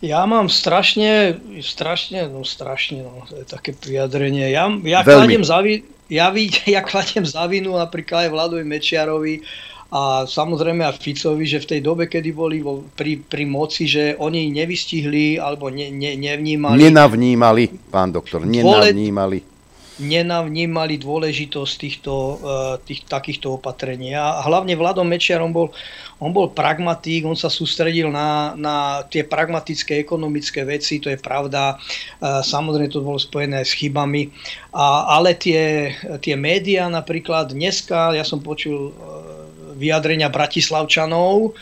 Ja 0.00 0.24
mám 0.24 0.48
strašne, 0.48 1.40
strašne, 1.60 2.28
no 2.28 2.44
strašne, 2.44 3.04
no, 3.04 3.24
to 3.28 3.40
je 3.40 3.46
také 3.48 3.72
vyjadrenie. 3.72 4.48
Ja, 4.52 4.68
ja, 4.84 5.00
kladiem, 5.04 5.44
zavi, 5.44 5.84
ja, 6.08 6.32
ja 6.76 6.80
kladiem 6.84 7.24
zavinu 7.24 7.76
napríklad 7.76 8.28
aj 8.28 8.30
Vladovi 8.32 8.64
Mečiarovi, 8.64 9.44
a 9.92 10.24
samozrejme 10.26 10.82
aj 10.82 10.98
Ficovi, 10.98 11.44
že 11.44 11.62
v 11.62 11.76
tej 11.76 11.80
dobe, 11.84 12.08
kedy 12.08 12.30
boli 12.32 12.64
vo, 12.64 12.82
pri, 12.96 13.20
pri 13.20 13.44
moci, 13.44 13.84
že 13.84 14.16
oni 14.16 14.50
nevystihli 14.50 15.36
alebo 15.36 15.68
ne, 15.68 15.92
ne, 15.92 16.16
nevnímali... 16.16 16.88
Nenavnímali, 16.88 17.92
pán 17.92 18.10
doktor, 18.10 18.42
nenavnímali. 18.42 19.44
Nenavnímali 19.94 20.98
dôležitosť 20.98 21.72
týchto, 21.78 22.12
eh, 22.42 22.74
tých, 22.82 23.06
takýchto 23.06 23.54
opatrení. 23.54 24.18
A 24.18 24.42
hlavne 24.42 24.74
Vladom 24.74 25.06
Mečiarom 25.06 25.54
bol, 25.54 25.70
on 26.18 26.34
bol 26.34 26.50
pragmatík, 26.50 27.22
on 27.22 27.38
sa 27.38 27.46
sústredil 27.46 28.10
na, 28.10 28.58
na 28.58 29.06
tie 29.06 29.22
pragmatické 29.22 30.02
ekonomické 30.02 30.66
veci, 30.66 30.98
to 30.98 31.14
je 31.14 31.22
pravda. 31.22 31.78
Eh, 31.78 32.42
samozrejme 32.42 32.90
to 32.90 33.06
bolo 33.06 33.22
spojené 33.22 33.62
aj 33.62 33.66
s 33.70 33.78
chybami. 33.78 34.34
A, 34.74 35.14
ale 35.14 35.38
tie, 35.38 35.94
tie 36.18 36.34
médiá 36.34 36.90
napríklad 36.90 37.54
dneska, 37.54 38.18
ja 38.18 38.26
som 38.26 38.42
počul 38.42 38.90
eh, 38.90 39.33
vyjadrenia 39.74 40.30
Bratislavčanov, 40.30 41.54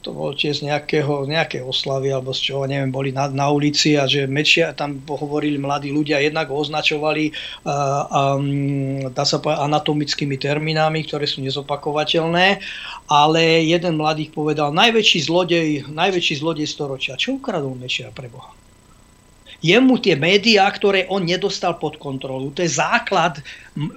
to 0.00 0.16
bolo 0.16 0.32
tiež 0.32 0.64
nejakého, 0.64 1.28
nejaké 1.28 1.60
oslavy 1.60 2.08
alebo 2.08 2.32
z 2.32 2.50
čoho, 2.50 2.64
neviem, 2.64 2.88
boli 2.88 3.12
na, 3.12 3.28
na 3.28 3.52
ulici 3.52 4.00
a 4.00 4.08
že 4.08 4.24
Mečia, 4.24 4.72
tam 4.72 4.96
hovorili 5.04 5.60
mladí 5.60 5.92
ľudia, 5.92 6.24
jednak 6.24 6.48
označovali 6.48 7.36
uh, 7.68 8.08
um, 8.40 9.12
dá 9.12 9.24
sa 9.28 9.36
povedať, 9.36 9.60
anatomickými 9.60 10.40
termínami, 10.40 11.04
ktoré 11.04 11.28
sú 11.28 11.44
nezopakovateľné, 11.44 12.64
ale 13.12 13.42
jeden 13.68 14.00
mladých 14.00 14.32
povedal, 14.32 14.72
najväčší 14.72 15.18
zlodej, 15.28 15.68
najväčší 15.92 16.34
zlodej 16.40 16.64
storočia. 16.64 17.20
Čo 17.20 17.36
ukradol 17.36 17.76
Mečia 17.76 18.08
pre 18.08 18.32
Boha? 18.32 18.59
Jemu 19.60 20.00
tie 20.00 20.16
médiá, 20.16 20.64
ktoré 20.72 21.04
on 21.12 21.20
nedostal 21.20 21.76
pod 21.76 22.00
kontrolu, 22.00 22.48
to 22.56 22.64
je 22.64 22.72
základ 22.80 23.44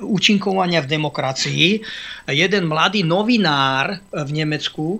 účinkovania 0.03 0.83
v 0.83 0.91
demokracii. 0.91 1.67
Jeden 2.27 2.67
mladý 2.67 3.07
novinár 3.07 3.95
v 4.11 4.29
Nemecku 4.35 4.99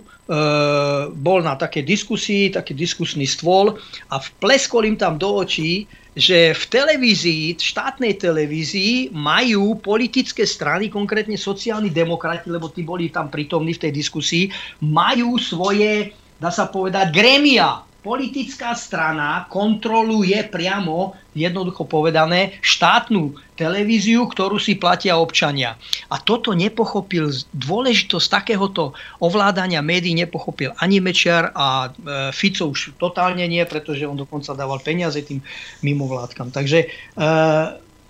bol 1.12 1.44
na 1.44 1.60
také 1.60 1.84
diskusii, 1.84 2.48
taký 2.48 2.72
diskusný 2.72 3.28
stôl 3.28 3.76
a 4.08 4.16
vpleskol 4.16 4.88
im 4.88 4.96
tam 4.96 5.20
do 5.20 5.44
očí, 5.44 5.84
že 6.16 6.56
v 6.56 6.64
televízii, 6.70 7.60
štátnej 7.60 8.16
televízii 8.16 9.12
majú 9.12 9.76
politické 9.82 10.46
strany, 10.46 10.88
konkrétne 10.88 11.36
sociálni 11.36 11.92
demokrati, 11.92 12.48
lebo 12.48 12.72
tí 12.72 12.86
boli 12.86 13.12
tam 13.12 13.28
prítomní 13.28 13.76
v 13.76 13.82
tej 13.84 13.92
diskusii, 13.92 14.44
majú 14.80 15.36
svoje, 15.36 16.14
dá 16.40 16.48
sa 16.48 16.70
povedať, 16.70 17.12
grémia 17.12 17.82
politická 18.04 18.76
strana 18.76 19.48
kontroluje 19.48 20.36
priamo, 20.52 21.16
jednoducho 21.32 21.88
povedané, 21.88 22.60
štátnu 22.60 23.32
televíziu, 23.56 24.28
ktorú 24.28 24.60
si 24.60 24.76
platia 24.76 25.16
občania. 25.16 25.80
A 26.12 26.20
toto 26.20 26.52
nepochopil, 26.52 27.32
dôležitosť 27.56 28.26
takéhoto 28.28 28.92
ovládania 29.24 29.80
médií 29.80 30.12
nepochopil 30.12 30.76
ani 30.78 31.00
Mečiar 31.00 31.50
a 31.56 31.88
e, 31.88 32.30
Fico 32.30 32.68
už 32.68 33.00
totálne 33.00 33.48
nie, 33.48 33.64
pretože 33.64 34.04
on 34.04 34.20
dokonca 34.20 34.52
dával 34.52 34.84
peniaze 34.84 35.24
tým 35.24 35.40
mimovládkam. 35.80 36.52
Takže 36.52 36.78
e, 36.84 36.88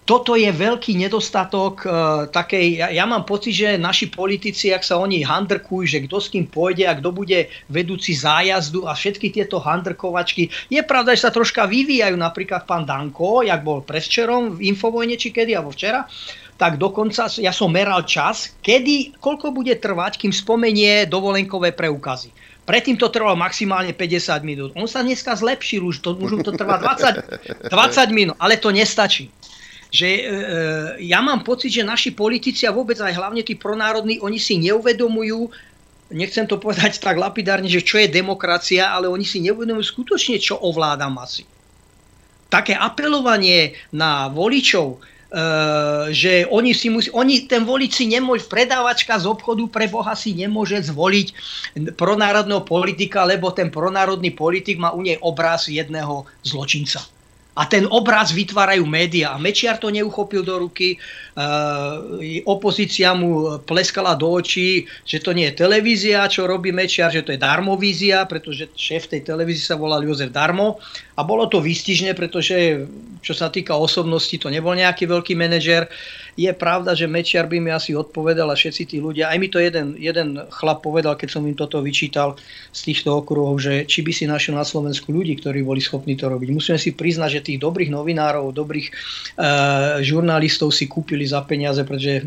toto 0.04 0.36
je 0.36 0.52
veľký 0.52 1.00
nedostatok 1.00 1.88
uh, 1.88 2.28
takej, 2.28 2.76
ja, 2.76 2.88
ja 2.92 3.04
mám 3.08 3.24
pocit, 3.24 3.56
že 3.56 3.80
naši 3.80 4.12
politici, 4.12 4.68
ak 4.68 4.84
sa 4.84 5.00
oni 5.00 5.24
handrkujú, 5.24 5.88
že 5.88 6.04
kto 6.04 6.16
s 6.20 6.28
kým 6.28 6.44
pôjde 6.44 6.84
a 6.84 6.92
kto 6.92 7.08
bude 7.08 7.48
vedúci 7.72 8.12
zájazdu 8.12 8.84
a 8.84 8.92
všetky 8.92 9.32
tieto 9.32 9.56
handrkovačky, 9.56 10.52
je 10.68 10.80
pravda, 10.84 11.16
že 11.16 11.24
sa 11.24 11.32
troška 11.32 11.64
vyvíjajú, 11.64 12.20
napríklad 12.20 12.68
pán 12.68 12.84
Danko, 12.84 13.48
jak 13.48 13.64
bol 13.64 13.80
presčerom 13.80 14.60
v 14.60 14.68
Infovojne, 14.76 15.16
či 15.16 15.32
kedy, 15.32 15.56
alebo 15.56 15.72
včera, 15.72 16.04
tak 16.60 16.76
dokonca 16.76 17.32
ja 17.40 17.50
som 17.50 17.72
meral 17.72 18.04
čas, 18.04 18.60
kedy, 18.60 19.16
koľko 19.18 19.56
bude 19.56 19.72
trvať, 19.80 20.20
kým 20.20 20.36
spomenie 20.36 21.08
dovolenkové 21.08 21.72
preukazy. 21.72 22.30
Predtým 22.68 22.96
to 22.96 23.12
trvalo 23.12 23.36
maximálne 23.36 23.92
50 23.92 24.40
minút. 24.40 24.70
On 24.76 24.88
sa 24.88 25.04
dneska 25.04 25.36
zlepšil, 25.36 25.84
už 25.84 26.00
to, 26.00 26.16
už 26.16 26.44
to 26.44 26.52
trvá 26.56 26.80
20, 26.80 27.68
20 27.68 27.72
minút, 28.16 28.36
ale 28.40 28.60
to 28.60 28.68
nestačí 28.68 29.32
že 29.94 30.10
e, 30.10 30.20
e, 30.20 30.28
ja 31.06 31.22
mám 31.22 31.46
pocit, 31.46 31.70
že 31.70 31.86
naši 31.86 32.10
politici 32.10 32.66
a 32.66 32.74
vôbec 32.74 32.98
aj 32.98 33.14
hlavne 33.14 33.46
tí 33.46 33.54
pronárodní, 33.54 34.18
oni 34.18 34.42
si 34.42 34.58
neuvedomujú, 34.58 35.54
nechcem 36.10 36.50
to 36.50 36.58
povedať 36.58 36.98
tak 36.98 37.14
lapidárne, 37.14 37.70
že 37.70 37.86
čo 37.86 38.02
je 38.02 38.10
demokracia, 38.10 38.90
ale 38.90 39.06
oni 39.06 39.22
si 39.22 39.38
neuvedomujú 39.46 39.86
skutočne, 39.86 40.42
čo 40.42 40.58
ovláda 40.58 41.06
masy. 41.06 41.46
Také 42.50 42.74
apelovanie 42.74 43.78
na 43.94 44.26
voličov, 44.34 44.98
e, 44.98 46.10
že 46.10 46.42
oni 46.50 46.74
si 46.74 46.90
musí, 46.90 47.14
oni, 47.14 47.46
ten 47.46 47.62
volič 47.62 47.94
si 47.94 48.10
nemôže, 48.10 48.50
predávačka 48.50 49.14
z 49.22 49.30
obchodu 49.30 49.62
pre 49.70 49.86
Boha 49.86 50.18
si 50.18 50.34
nemôže 50.34 50.74
zvoliť 50.90 51.26
pronárodného 51.94 52.66
politika, 52.66 53.22
lebo 53.22 53.54
ten 53.54 53.70
pronárodný 53.70 54.34
politik 54.34 54.74
má 54.74 54.90
u 54.90 55.06
nej 55.06 55.22
obraz 55.22 55.70
jedného 55.70 56.26
zločinca. 56.42 57.14
A 57.54 57.70
ten 57.70 57.86
obraz 57.86 58.34
vytvárajú 58.34 58.82
médiá. 58.82 59.34
A 59.34 59.38
Mečiar 59.38 59.78
to 59.78 59.86
neuchopil 59.86 60.42
do 60.42 60.58
ruky, 60.66 60.94
e, 60.94 62.42
opozícia 62.42 63.14
mu 63.14 63.62
pleskala 63.62 64.18
do 64.18 64.26
očí, 64.26 64.90
že 65.06 65.22
to 65.22 65.30
nie 65.30 65.54
je 65.54 65.62
televízia, 65.62 66.26
čo 66.26 66.50
robí 66.50 66.74
Mečiar, 66.74 67.14
že 67.14 67.22
to 67.22 67.30
je 67.30 67.38
darmovízia, 67.38 68.26
pretože 68.26 68.66
šéf 68.74 69.06
tej 69.06 69.22
televízie 69.22 69.70
sa 69.70 69.78
volal 69.78 70.02
Jozef 70.02 70.34
Darmo. 70.34 70.82
A 71.14 71.22
bolo 71.22 71.46
to 71.46 71.62
výstižné, 71.62 72.18
pretože 72.18 72.90
čo 73.22 73.32
sa 73.32 73.48
týka 73.48 73.78
osobnosti, 73.78 74.34
to 74.34 74.50
nebol 74.50 74.74
nejaký 74.74 75.06
veľký 75.06 75.38
manažer. 75.38 75.86
Je 76.34 76.50
pravda, 76.50 76.98
že 76.98 77.06
Mečiar 77.06 77.46
by 77.46 77.62
mi 77.62 77.70
asi 77.70 77.94
odpovedal 77.94 78.50
a 78.50 78.58
všetci 78.58 78.82
tí 78.90 78.96
ľudia, 78.98 79.30
aj 79.30 79.38
mi 79.38 79.46
to 79.46 79.62
jeden, 79.62 79.94
jeden 79.94 80.42
chlap 80.50 80.82
povedal, 80.82 81.14
keď 81.14 81.38
som 81.38 81.46
im 81.46 81.54
toto 81.54 81.78
vyčítal 81.78 82.34
z 82.74 82.80
týchto 82.90 83.22
okruhov, 83.22 83.62
že 83.62 83.86
či 83.86 84.02
by 84.02 84.10
si 84.10 84.26
našiel 84.26 84.58
na 84.58 84.66
Slovensku 84.66 85.14
ľudí, 85.14 85.38
ktorí 85.38 85.62
boli 85.62 85.78
schopní 85.78 86.18
to 86.18 86.26
robiť. 86.26 86.50
Musíme 86.50 86.78
si 86.78 86.90
priznať, 86.90 87.38
že 87.38 87.46
tých 87.46 87.62
dobrých 87.62 87.94
novinárov, 87.94 88.50
dobrých 88.50 88.90
e, 88.90 88.92
žurnalistov 90.02 90.74
si 90.74 90.90
kúpili 90.90 91.22
za 91.22 91.38
peniaze, 91.46 91.86
pretože 91.86 92.14
e, 92.18 92.24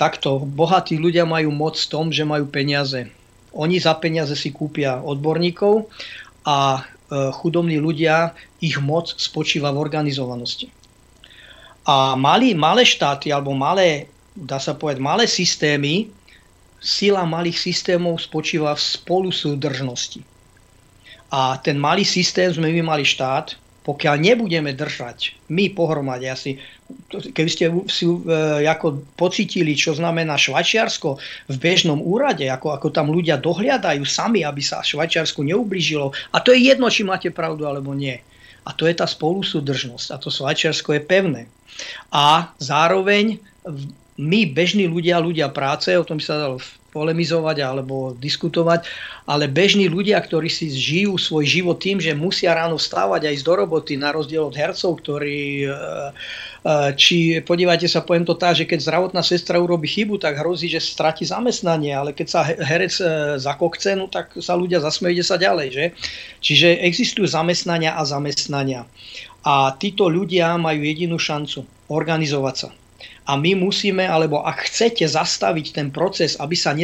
takto 0.00 0.40
bohatí 0.40 0.96
ľudia 0.96 1.28
majú 1.28 1.52
moc 1.52 1.76
v 1.76 1.90
tom, 1.92 2.08
že 2.08 2.24
majú 2.24 2.48
peniaze. 2.48 3.04
Oni 3.52 3.76
za 3.76 4.00
peniaze 4.00 4.32
si 4.32 4.48
kúpia 4.48 4.96
odborníkov 4.96 5.92
a 6.48 6.80
e, 6.80 7.28
chudobní 7.36 7.76
ľudia, 7.76 8.32
ich 8.64 8.80
moc 8.80 9.12
spočíva 9.20 9.68
v 9.76 9.80
organizovanosti. 9.84 10.79
A 11.88 12.16
malý, 12.16 12.52
malé 12.52 12.84
štáty 12.84 13.32
alebo 13.32 13.56
malé, 13.56 14.08
dá 14.36 14.60
sa 14.60 14.76
povedať, 14.76 15.00
malé 15.00 15.24
systémy, 15.24 16.12
sila 16.80 17.28
malých 17.28 17.60
systémov 17.60 18.20
spočíva 18.20 18.72
v 18.72 18.82
spolusúdržnosti. 18.82 20.24
A 21.30 21.60
ten 21.60 21.78
malý 21.78 22.02
systém 22.02 22.50
sme 22.50 22.72
my 22.72 22.82
mali 22.96 23.04
štát, 23.04 23.54
pokiaľ 23.84 24.16
nebudeme 24.20 24.76
držať 24.76 25.40
my 25.50 25.74
pohromade 25.74 26.30
asi, 26.30 26.62
keby 27.10 27.50
ste 27.50 27.64
si 27.90 28.06
e, 28.06 28.16
ako 28.62 29.02
pocitili, 29.18 29.74
čo 29.74 29.98
znamená 29.98 30.38
Švajčiarsko 30.38 31.18
v 31.50 31.56
bežnom 31.58 31.98
úrade, 31.98 32.46
ako, 32.46 32.70
ako 32.70 32.88
tam 32.94 33.10
ľudia 33.10 33.34
dohliadajú 33.42 34.06
sami, 34.06 34.46
aby 34.46 34.62
sa 34.62 34.78
Švajčiarsku 34.86 35.42
neublížilo. 35.42 36.14
A 36.30 36.38
to 36.38 36.54
je 36.54 36.70
jedno, 36.70 36.86
či 36.86 37.02
máte 37.02 37.34
pravdu 37.34 37.66
alebo 37.66 37.90
nie. 37.98 38.22
A 38.62 38.70
to 38.70 38.86
je 38.86 38.94
tá 38.94 39.10
spolusúdržnosť. 39.10 40.06
A 40.14 40.16
to 40.22 40.30
Švajčiarsko 40.30 40.94
je 40.94 41.02
pevné. 41.02 41.42
A 42.10 42.52
zároveň 42.58 43.38
my, 44.20 44.40
bežní 44.52 44.84
ľudia, 44.84 45.16
ľudia 45.16 45.48
práce, 45.48 45.88
o 45.96 46.04
tom 46.04 46.20
sa 46.20 46.36
dalo 46.36 46.60
polemizovať 46.90 47.62
alebo 47.62 48.18
diskutovať, 48.18 48.82
ale 49.30 49.46
bežní 49.46 49.86
ľudia, 49.86 50.18
ktorí 50.18 50.50
si 50.50 50.66
žijú 50.74 51.14
svoj 51.16 51.46
život 51.46 51.78
tým, 51.78 52.02
že 52.02 52.18
musia 52.18 52.50
ráno 52.50 52.76
vstávať 52.76 53.30
aj 53.30 53.34
ísť 53.40 53.46
do 53.46 53.54
roboty, 53.54 53.94
na 53.94 54.10
rozdiel 54.10 54.50
od 54.50 54.58
hercov, 54.58 54.98
ktorí, 54.98 55.70
e, 55.70 55.70
e, 55.70 55.80
či 56.98 57.38
podívajte 57.46 57.86
sa, 57.86 58.02
poviem 58.02 58.26
to 58.26 58.34
tak, 58.34 58.58
že 58.58 58.66
keď 58.66 58.82
zdravotná 58.82 59.22
sestra 59.22 59.62
urobí 59.62 59.86
chybu, 59.86 60.18
tak 60.18 60.42
hrozí, 60.42 60.66
že 60.66 60.82
stratí 60.82 61.22
zamestnanie, 61.22 61.94
ale 61.94 62.10
keď 62.10 62.26
sa 62.26 62.42
herec 62.42 62.94
e, 62.98 63.38
zakokce, 63.38 63.94
no 63.94 64.10
tak 64.10 64.34
sa 64.42 64.58
ľudia 64.58 64.82
zasmejú, 64.82 65.14
ide 65.14 65.24
sa 65.24 65.38
ďalej. 65.38 65.68
Že? 65.70 65.84
Čiže 66.42 66.68
existujú 66.90 67.30
zamestnania 67.30 67.94
a 67.94 68.02
zamestnania. 68.02 68.82
A 69.44 69.72
títo 69.76 70.12
ľudia 70.12 70.60
majú 70.60 70.84
jedinú 70.84 71.16
šancu 71.16 71.64
organizovať 71.88 72.54
sa 72.56 72.68
a 73.30 73.38
my 73.38 73.54
musíme, 73.54 74.02
alebo 74.02 74.42
ak 74.42 74.66
chcete 74.66 75.06
zastaviť 75.06 75.66
ten 75.70 75.88
proces, 75.94 76.34
aby 76.42 76.58
sa 76.58 76.74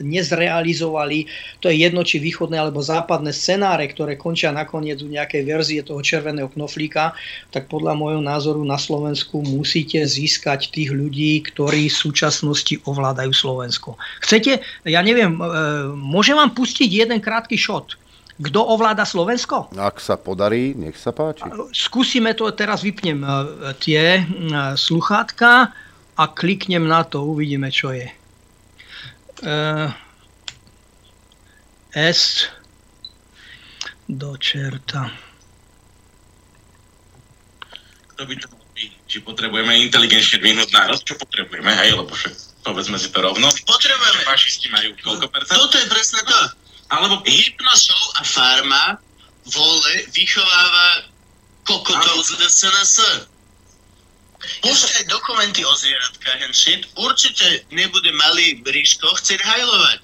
nezrealizovali, 0.00 1.18
to 1.60 1.68
je 1.68 1.76
jedno 1.76 2.00
či 2.00 2.24
východné 2.24 2.56
alebo 2.56 2.80
západné 2.80 3.36
scenáre, 3.36 3.84
ktoré 3.92 4.16
končia 4.16 4.48
nakoniec 4.48 5.04
u 5.04 5.12
nejakej 5.12 5.44
verzie 5.44 5.84
toho 5.84 6.00
červeného 6.00 6.48
knoflíka, 6.48 7.12
tak 7.52 7.68
podľa 7.68 8.00
môjho 8.00 8.24
názoru 8.24 8.64
na 8.64 8.80
Slovensku 8.80 9.44
musíte 9.44 10.00
získať 10.00 10.72
tých 10.72 10.88
ľudí, 10.88 11.44
ktorí 11.52 11.92
v 11.92 12.00
súčasnosti 12.00 12.80
ovládajú 12.88 13.36
Slovensko. 13.36 14.00
Chcete, 14.24 14.64
ja 14.88 15.00
neviem, 15.04 15.36
e, 15.36 15.44
môžem 15.92 16.40
vám 16.40 16.56
pustiť 16.56 16.88
jeden 16.88 17.20
krátky 17.20 17.60
šot. 17.60 18.00
Kto 18.34 18.66
ovláda 18.66 19.06
Slovensko? 19.06 19.70
Ak 19.78 20.02
sa 20.02 20.18
podarí, 20.18 20.74
nech 20.74 20.98
sa 20.98 21.14
páči. 21.14 21.46
Skúsime 21.70 22.34
to, 22.34 22.50
teraz 22.50 22.82
vypnem 22.82 23.22
e, 23.22 23.30
tie 23.78 24.18
e, 24.18 24.22
sluchátka 24.74 25.70
a 26.18 26.24
kliknem 26.26 26.82
na 26.82 27.06
to, 27.06 27.22
uvidíme, 27.22 27.70
čo 27.70 27.94
je. 27.94 28.10
E, 28.10 29.54
S 31.94 32.50
do 34.10 34.34
čerta. 34.34 35.14
Kto 38.10 38.22
by 38.26 38.34
to 38.34 38.46
robí? 38.50 38.90
Či 39.06 39.22
potrebujeme 39.22 39.78
inteligentne 39.78 40.42
dvihnúť 40.42 40.74
národ? 40.74 40.98
Čo 41.06 41.14
potrebujeme, 41.22 41.70
hej? 41.70 41.94
Lebo 41.94 42.10
však 42.10 42.34
povedzme 42.66 42.98
si 42.98 43.14
to 43.14 43.22
rovno. 43.22 43.46
Potrebujeme. 43.46 44.26
Fašisti 44.26 44.74
majú 44.74 44.90
koľko 45.06 45.30
percent? 45.30 45.54
Toto 45.54 45.78
je 45.78 45.86
presne 45.86 46.18
to. 46.26 46.63
Alebo 46.94 47.26
Hypnoshow 47.26 48.02
a 48.18 48.22
Farma 48.22 48.84
vole 49.50 49.94
vychováva 50.14 51.10
kokotov 51.66 52.22
z 52.22 52.38
SNS. 52.46 52.94
Púšťaj 54.60 55.08
dokumenty 55.08 55.64
o 55.64 55.72
zvieratkách 55.72 56.40
and 56.44 56.52
shit, 56.52 56.84
určite 57.00 57.64
nebude 57.72 58.12
malý 58.12 58.60
Ríško 58.60 59.16
chcieť 59.16 59.40
hajlovať. 59.40 59.98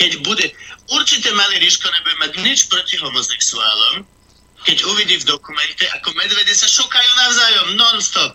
Keď 0.00 0.10
bude, 0.24 0.48
určite 0.88 1.28
malý 1.36 1.60
Ríško 1.60 1.84
nebude 1.92 2.16
mať 2.24 2.32
nič 2.40 2.72
proti 2.72 2.96
homosexuálom, 2.96 4.00
keď 4.64 4.76
uvidí 4.88 5.20
v 5.20 5.28
dokumente, 5.28 5.84
ako 6.00 6.08
medvede 6.16 6.56
sa 6.56 6.64
šukajú 6.68 7.10
navzájom 7.20 7.68
non-stop. 7.76 8.34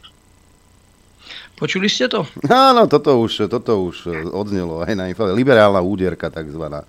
Počuli 1.56 1.88
ste 1.90 2.12
to? 2.12 2.28
Áno, 2.52 2.86
toto 2.86 3.18
už, 3.18 3.50
toto 3.50 3.82
už 3.82 4.30
odznelo 4.30 4.84
aj 4.84 4.94
na 4.94 5.08
info. 5.10 5.26
Liberálna 5.32 5.80
úderka 5.80 6.28
takzvaná. 6.30 6.84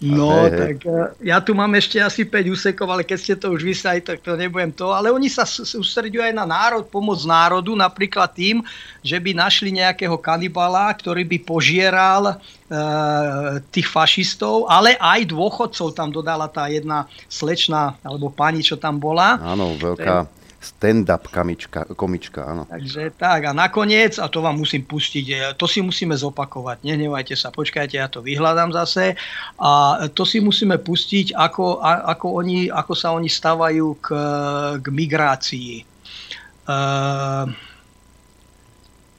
No, 0.00 0.32
hej, 0.32 0.48
hej. 0.48 0.56
tak 0.56 0.76
e, 0.88 1.28
ja 1.28 1.44
tu 1.44 1.52
mám 1.52 1.68
ešte 1.76 2.00
asi 2.00 2.24
5 2.24 2.56
úsekov, 2.56 2.88
ale 2.88 3.04
keď 3.04 3.18
ste 3.20 3.34
to 3.36 3.52
už 3.52 3.60
vysali, 3.60 4.00
tak 4.00 4.24
to 4.24 4.32
nebudem 4.32 4.72
to. 4.72 4.88
Ale 4.96 5.12
oni 5.12 5.28
sa 5.28 5.44
s- 5.44 5.60
sústreďujú 5.60 6.24
aj 6.24 6.32
na 6.32 6.48
národ, 6.48 6.88
pomoc 6.88 7.20
národu, 7.20 7.76
napríklad 7.76 8.32
tým, 8.32 8.64
že 9.04 9.20
by 9.20 9.36
našli 9.36 9.76
nejakého 9.76 10.16
kanibala, 10.16 10.88
ktorý 10.96 11.28
by 11.28 11.38
požieral 11.44 12.22
e, 12.32 12.34
tých 13.68 13.92
fašistov, 13.92 14.64
ale 14.72 14.96
aj 14.96 15.28
dôchodcov 15.28 15.92
tam 15.92 16.08
dodala 16.08 16.48
tá 16.48 16.72
jedna 16.72 17.04
slečna, 17.28 18.00
alebo 18.00 18.32
pani, 18.32 18.64
čo 18.64 18.80
tam 18.80 18.96
bola. 18.96 19.36
Áno, 19.36 19.76
veľká 19.76 20.39
stand-up 20.60 21.32
komička, 21.32 21.88
komička, 21.96 22.44
áno. 22.44 22.68
Takže 22.68 23.16
tak 23.16 23.48
a 23.48 23.52
nakoniec, 23.56 24.20
a 24.20 24.28
to 24.28 24.44
vám 24.44 24.60
musím 24.60 24.84
pustiť, 24.84 25.26
e, 25.32 25.36
to 25.56 25.64
si 25.64 25.80
musíme 25.80 26.12
zopakovať, 26.12 26.84
nehnevajte 26.84 27.32
sa, 27.32 27.48
počkajte, 27.48 27.96
ja 27.96 28.12
to 28.12 28.20
vyhľadám 28.20 28.76
zase 28.76 29.16
a 29.56 30.04
to 30.12 30.28
si 30.28 30.44
musíme 30.44 30.76
pustiť, 30.76 31.32
ako, 31.32 31.80
ako, 31.82 32.26
oni, 32.44 32.68
ako 32.68 32.92
sa 32.92 33.16
oni 33.16 33.32
stavajú 33.32 33.88
k, 34.04 34.06
k 34.84 34.86
migrácii. 34.92 35.72
Uh, 36.70 37.50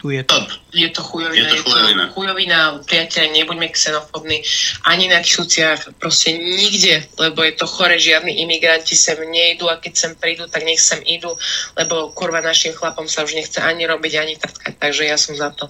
tu 0.02 0.10
je 0.10 0.26
to. 0.26 0.34
Je 0.74 0.90
to 0.90 1.02
chujovina, 1.06 1.46
Je 1.46 1.62
to 1.62 1.70
chujovina. 1.70 2.04
chujovina, 2.10 2.60
priateľe, 2.90 3.38
nebuďme 3.38 3.70
xenofobní 3.70 4.42
ani 4.90 5.06
na 5.06 5.22
Kisúciach, 5.22 5.94
proste 6.02 6.34
nikde, 6.34 7.06
lebo 7.22 7.46
je 7.46 7.54
to 7.54 7.70
chore, 7.70 8.02
žiadni 8.02 8.42
imigranti 8.42 8.98
sem 8.98 9.22
nejdu 9.22 9.70
a 9.70 9.78
keď 9.78 9.94
sem 9.94 10.12
prídu, 10.18 10.50
tak 10.50 10.66
nech 10.66 10.82
sem 10.82 10.98
idú, 11.06 11.38
lebo 11.78 12.10
kurva 12.18 12.42
našim 12.42 12.74
chlapom 12.74 13.06
sa 13.06 13.22
už 13.22 13.38
nechce 13.38 13.62
ani 13.62 13.86
robiť, 13.86 14.14
ani 14.18 14.34
trtkať, 14.42 14.74
takže 14.82 15.06
ja 15.06 15.22
som 15.22 15.38
za 15.38 15.54
to. 15.54 15.70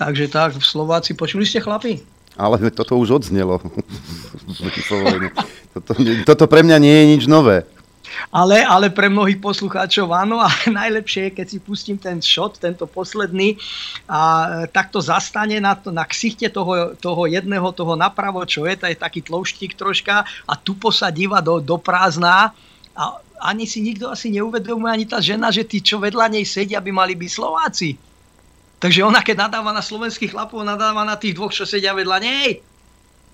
Takže 0.00 0.32
tak, 0.32 0.56
Slováci, 0.56 1.12
počuli 1.12 1.44
ste 1.44 1.60
chlapi? 1.60 2.00
Ale 2.40 2.56
toto 2.72 2.96
už 2.96 3.20
odznelo. 3.20 3.60
toto, 5.76 5.92
toto 6.24 6.44
pre 6.48 6.64
mňa 6.64 6.76
nie 6.80 6.96
je 6.96 7.04
nič 7.12 7.22
nové. 7.28 7.68
Ale, 8.32 8.64
ale 8.64 8.88
pre 8.92 9.08
mnohých 9.08 9.40
poslucháčov 9.40 10.08
áno 10.12 10.40
a 10.40 10.48
najlepšie 10.80 11.30
je, 11.30 11.36
keď 11.36 11.46
si 11.48 11.58
pustím 11.60 11.96
ten 11.98 12.20
shot, 12.20 12.60
tento 12.60 12.84
posledný 12.88 13.56
a 14.08 14.20
e, 14.20 14.46
takto 14.68 15.00
zastane 15.00 15.58
na, 15.58 15.76
to, 15.76 15.90
na 15.90 16.04
ksichte 16.04 16.48
toho, 16.52 16.96
toho 16.96 17.22
jedného, 17.28 17.68
toho 17.72 17.96
napravo, 17.96 18.44
čo 18.44 18.64
je, 18.68 18.74
to 18.76 18.86
je 18.88 18.96
taký 18.96 19.20
tlouštík 19.24 19.74
troška 19.74 20.24
a 20.26 20.52
tupo 20.56 20.92
sa 20.92 21.08
díva 21.08 21.40
do, 21.40 21.58
do 21.60 21.76
prázdna 21.80 22.52
a 22.92 23.02
ani 23.42 23.66
si 23.66 23.82
nikto 23.82 24.06
asi 24.06 24.30
neuvedomuje, 24.30 24.90
ani 24.92 25.06
tá 25.08 25.18
žena, 25.18 25.50
že 25.50 25.66
tí, 25.66 25.82
čo 25.82 25.98
vedľa 25.98 26.30
nej 26.30 26.46
sedia, 26.46 26.78
by 26.78 26.94
mali 26.94 27.18
byť 27.18 27.30
Slováci. 27.30 27.98
Takže 28.78 29.02
ona, 29.02 29.22
keď 29.22 29.46
nadáva 29.46 29.70
na 29.74 29.82
slovenských 29.82 30.34
chlapov, 30.34 30.62
nadáva 30.62 31.02
na 31.02 31.18
tých 31.18 31.38
dvoch, 31.38 31.54
čo 31.54 31.66
sedia 31.66 31.94
vedľa 31.94 32.18
nej. 32.22 32.62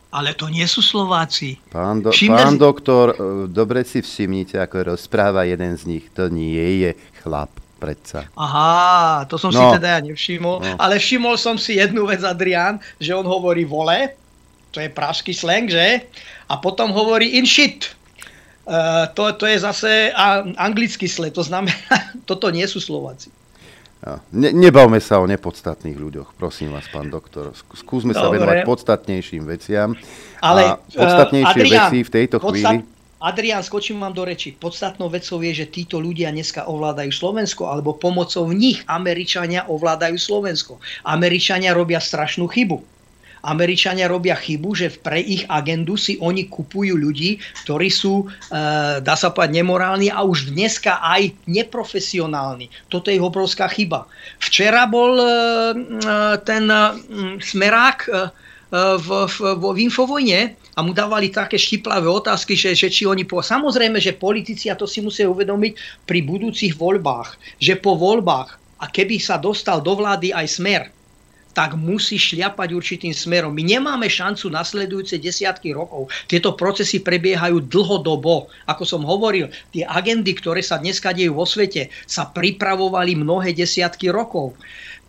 Ale 0.08 0.32
to 0.32 0.48
nie 0.48 0.64
sú 0.64 0.80
Slováci. 0.80 1.60
Pán, 1.68 2.00
do, 2.00 2.08
Všimne 2.08 2.40
pán 2.40 2.56
si- 2.56 2.60
doktor, 2.60 3.06
e, 3.10 3.16
dobre 3.46 3.84
si 3.84 4.00
všimnite, 4.00 4.56
ako 4.56 4.96
rozpráva 4.96 5.44
jeden 5.44 5.76
z 5.76 5.84
nich. 5.86 6.04
To 6.12 6.26
nie 6.26 6.56
je 6.80 6.90
chlap, 7.18 7.52
predsa. 7.76 8.24
Aha, 8.32 9.24
to 9.24 9.36
som 9.36 9.48
si 9.48 9.60
No. 9.60 9.68
teda 9.70 9.94
ja 9.94 10.00
nevšimol. 10.00 10.56
No. 10.58 10.74
Ale 10.76 10.96
všimol 10.96 11.36
som 11.36 11.54
si 11.54 11.76
jednu 11.76 12.04
vec, 12.04 12.20
Adrián, 12.20 12.80
že 12.96 13.12
on 13.12 13.22
hovorí 13.22 13.62
vole, 13.62 14.16
to 14.68 14.80
je 14.80 14.88
pražský 14.88 15.32
slang, 15.32 15.68
že? 15.68 16.08
A 16.44 16.56
potom 16.56 16.88
hovorí 16.88 17.36
in 17.36 17.44
shit. 17.44 17.92
Uh, 18.64 19.08
to, 19.12 19.32
to 19.34 19.44
je 19.44 19.56
zase 19.58 20.12
anglický 20.54 21.04
slang, 21.04 21.30
to 21.30 21.40
znamená, 21.40 21.76
toto 22.28 22.48
nie 22.48 22.64
sú 22.64 22.80
Slováci. 22.80 23.28
Ne, 24.30 24.54
nebavme 24.54 25.02
sa 25.02 25.18
o 25.18 25.26
nepodstatných 25.26 25.98
ľuďoch, 25.98 26.38
prosím 26.38 26.70
vás, 26.70 26.86
pán 26.86 27.10
doktor. 27.10 27.50
Sk- 27.50 27.82
Skúsme 27.82 28.14
sa 28.14 28.30
Dobre. 28.30 28.38
venovať 28.38 28.56
podstatnejším 28.62 29.42
veciam. 29.42 29.98
Ale, 30.38 30.78
a 30.78 30.78
podstatnejšie 30.78 31.58
eh, 31.58 31.64
Adrián, 31.66 31.90
veci 31.90 31.98
v 32.06 32.10
tejto 32.14 32.36
chvíli... 32.38 32.86
Adrián, 33.18 33.66
skočím 33.66 33.98
vám 33.98 34.14
do 34.14 34.22
reči. 34.22 34.54
Podstatnou 34.54 35.10
vecou 35.10 35.42
je, 35.42 35.50
že 35.50 35.66
títo 35.66 35.98
ľudia 35.98 36.30
dneska 36.30 36.70
ovládajú 36.70 37.10
Slovensko, 37.10 37.66
alebo 37.66 37.98
pomocou 37.98 38.46
nich 38.54 38.86
Američania 38.86 39.66
ovládajú 39.66 40.14
Slovensko. 40.14 40.78
Američania 41.02 41.74
robia 41.74 41.98
strašnú 41.98 42.46
chybu. 42.46 42.78
Američania 43.48 44.06
robia 44.06 44.36
chybu, 44.36 44.70
že 44.76 44.92
pre 44.92 45.24
ich 45.24 45.48
agendu 45.48 45.96
si 45.96 46.20
oni 46.20 46.46
kupujú 46.52 46.94
ľudí, 47.00 47.40
ktorí 47.64 47.88
sú, 47.88 48.28
e, 48.28 48.54
dá 49.00 49.14
sa 49.16 49.32
povedať, 49.32 49.64
nemorálni 49.64 50.12
a 50.12 50.20
už 50.20 50.52
dneska 50.52 51.00
aj 51.00 51.32
neprofesionálni. 51.48 52.68
Toto 52.92 53.08
je 53.08 53.16
ich 53.16 53.24
obrovská 53.24 53.66
chyba. 53.72 54.04
Včera 54.38 54.84
bol 54.84 55.16
e, 55.16 55.24
e, 55.24 55.32
ten 56.44 56.68
smerák 57.40 57.98
v, 58.68 59.08
v, 59.08 59.36
v 59.56 59.78
Infovojne 59.80 60.52
a 60.76 60.84
mu 60.84 60.92
dávali 60.92 61.32
také 61.32 61.56
štiplavé 61.56 62.04
otázky, 62.04 62.52
že, 62.52 62.76
že 62.76 62.92
či 62.92 63.08
oni 63.08 63.24
po... 63.24 63.40
Samozrejme, 63.40 63.96
že 63.96 64.12
politici, 64.12 64.68
a 64.68 64.76
to 64.76 64.84
si 64.84 65.00
musia 65.00 65.24
uvedomiť 65.24 66.04
pri 66.04 66.20
budúcich 66.20 66.76
voľbách, 66.76 67.40
že 67.56 67.80
po 67.80 67.96
voľbách, 67.96 68.60
a 68.78 68.86
keby 68.86 69.18
sa 69.18 69.42
dostal 69.42 69.82
do 69.82 69.98
vlády 69.98 70.30
aj 70.30 70.46
smer, 70.46 70.82
tak 71.58 71.74
musí 71.74 72.14
šľapať 72.14 72.70
určitým 72.70 73.10
smerom. 73.10 73.50
My 73.50 73.66
nemáme 73.66 74.06
šancu 74.06 74.46
nasledujúce 74.46 75.18
desiatky 75.18 75.74
rokov. 75.74 76.06
Tieto 76.30 76.54
procesy 76.54 77.02
prebiehajú 77.02 77.66
dlhodobo. 77.66 78.46
Ako 78.70 78.86
som 78.86 79.02
hovoril, 79.02 79.50
tie 79.74 79.82
agendy, 79.82 80.38
ktoré 80.38 80.62
sa 80.62 80.78
dneska 80.78 81.10
dejú 81.10 81.34
vo 81.34 81.42
svete, 81.42 81.90
sa 82.06 82.30
pripravovali 82.30 83.18
mnohé 83.18 83.58
desiatky 83.58 84.06
rokov. 84.06 84.54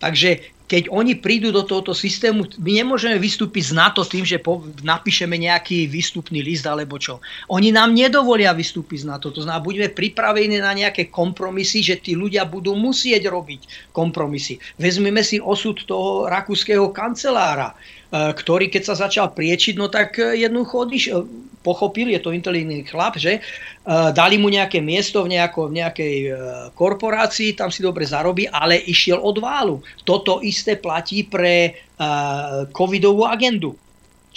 Takže 0.01 0.57
keď 0.69 0.93
oni 0.93 1.17
prídu 1.17 1.49
do 1.49 1.65
tohoto 1.65 1.97
systému, 1.97 2.45
my 2.61 2.71
nemôžeme 2.85 3.17
vystúpiť 3.17 3.73
z 3.73 3.73
NATO 3.73 4.05
tým, 4.05 4.21
že 4.21 4.37
po, 4.37 4.61
napíšeme 4.85 5.33
nejaký 5.33 5.89
výstupný 5.89 6.45
list 6.45 6.69
alebo 6.69 7.01
čo. 7.01 7.17
Oni 7.49 7.73
nám 7.73 7.97
nedovolia 7.97 8.53
vystúpiť 8.53 9.01
z 9.01 9.09
NATO. 9.09 9.33
To 9.33 9.41
znamená, 9.41 9.65
budeme 9.65 9.89
pripravení 9.89 10.61
na 10.61 10.69
nejaké 10.77 11.09
kompromisy, 11.09 11.81
že 11.81 11.97
tí 11.97 12.13
ľudia 12.13 12.45
budú 12.45 12.77
musieť 12.77 13.25
robiť 13.33 13.89
kompromisy. 13.89 14.61
Vezmeme 14.77 15.25
si 15.25 15.41
osud 15.41 15.81
toho 15.89 16.29
rakúskeho 16.29 16.93
kancelára, 16.93 17.73
e, 17.73 18.29
ktorý 18.37 18.69
keď 18.69 18.93
sa 18.93 19.09
začal 19.09 19.33
priečiť, 19.33 19.73
no 19.73 19.89
tak 19.89 20.21
e, 20.21 20.37
jednoducho 20.45 20.85
odišiel, 20.85 21.19
pochopil, 21.61 22.09
je 22.11 22.19
to 22.23 22.35
inteligentný 22.35 22.87
chlap, 22.87 23.19
že 23.19 23.37
e, 23.37 23.41
dali 24.15 24.39
mu 24.39 24.47
nejaké 24.47 24.79
miesto 24.79 25.23
v, 25.27 25.35
nejako, 25.35 25.69
v 25.69 25.73
nejakej 25.83 26.15
e, 26.27 26.31
korporácii, 26.73 27.55
tam 27.59 27.69
si 27.69 27.83
dobre 27.83 28.07
zarobí, 28.07 28.47
ale 28.47 28.79
išiel 28.79 29.19
od 29.19 29.37
válu. 29.43 29.83
Toto 30.07 30.39
isté 30.39 30.79
platí 30.79 31.27
pre 31.27 31.55
e, 31.67 31.71
covidovú 32.71 33.27
agendu. 33.27 33.75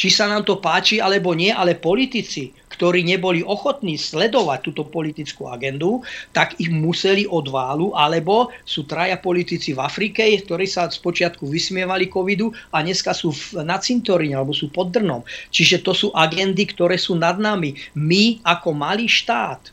Či 0.03 0.11
sa 0.11 0.27
nám 0.27 0.43
to 0.43 0.59
páči 0.59 0.99
alebo 0.99 1.31
nie, 1.31 1.55
ale 1.55 1.79
politici, 1.79 2.51
ktorí 2.75 3.07
neboli 3.07 3.47
ochotní 3.47 3.95
sledovať 3.95 4.59
túto 4.67 4.83
politickú 4.83 5.47
agendu, 5.47 6.03
tak 6.35 6.59
ich 6.59 6.75
museli 6.75 7.23
od 7.31 7.47
válu, 7.47 7.95
alebo 7.95 8.51
sú 8.67 8.83
traja 8.83 9.15
politici 9.15 9.71
v 9.71 9.79
Afrike, 9.79 10.27
ktorí 10.27 10.67
sa 10.67 10.91
spočiatku 10.91 11.47
vysmievali 11.47 12.11
covidu 12.11 12.51
a 12.75 12.83
dneska 12.83 13.15
sú 13.15 13.31
na 13.63 13.79
cintoríne 13.79 14.35
alebo 14.35 14.51
sú 14.51 14.75
pod 14.75 14.91
drnom. 14.91 15.23
Čiže 15.55 15.87
to 15.87 15.95
sú 15.95 16.11
agendy, 16.11 16.67
ktoré 16.67 16.99
sú 16.99 17.15
nad 17.15 17.39
nami. 17.39 17.79
My 17.95 18.43
ako 18.43 18.75
malý 18.75 19.07
štát, 19.07 19.71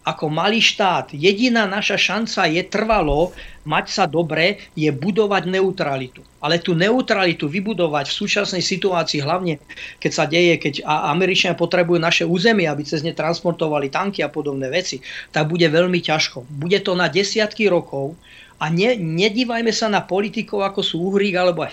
ako 0.00 0.32
malý 0.32 0.64
štát, 0.64 1.12
jediná 1.12 1.68
naša 1.68 2.00
šanca 2.00 2.48
je 2.48 2.64
trvalo 2.64 3.36
mať 3.68 3.86
sa 3.92 4.04
dobre, 4.08 4.56
je 4.72 4.88
budovať 4.88 5.52
neutralitu. 5.52 6.24
Ale 6.40 6.56
tú 6.56 6.72
neutralitu 6.72 7.52
vybudovať 7.52 8.08
v 8.08 8.18
súčasnej 8.24 8.64
situácii, 8.64 9.20
hlavne 9.20 9.60
keď 10.00 10.12
sa 10.12 10.24
deje, 10.24 10.56
keď 10.56 10.74
Američania 10.88 11.52
potrebujú 11.52 12.00
naše 12.00 12.24
územie, 12.24 12.64
aby 12.64 12.80
cez 12.80 13.04
ne 13.04 13.12
transportovali 13.12 13.92
tanky 13.92 14.24
a 14.24 14.32
podobné 14.32 14.72
veci, 14.72 15.04
tak 15.28 15.52
bude 15.52 15.68
veľmi 15.68 16.00
ťažko. 16.00 16.48
Bude 16.48 16.80
to 16.80 16.96
na 16.96 17.12
desiatky 17.12 17.68
rokov 17.68 18.16
a 18.56 18.72
ne, 18.72 18.96
nedívajme 18.96 19.68
sa 19.68 19.92
na 19.92 20.00
politikov, 20.00 20.64
ako 20.64 20.80
sú 20.80 20.96
Uhrík 21.12 21.36
alebo 21.36 21.68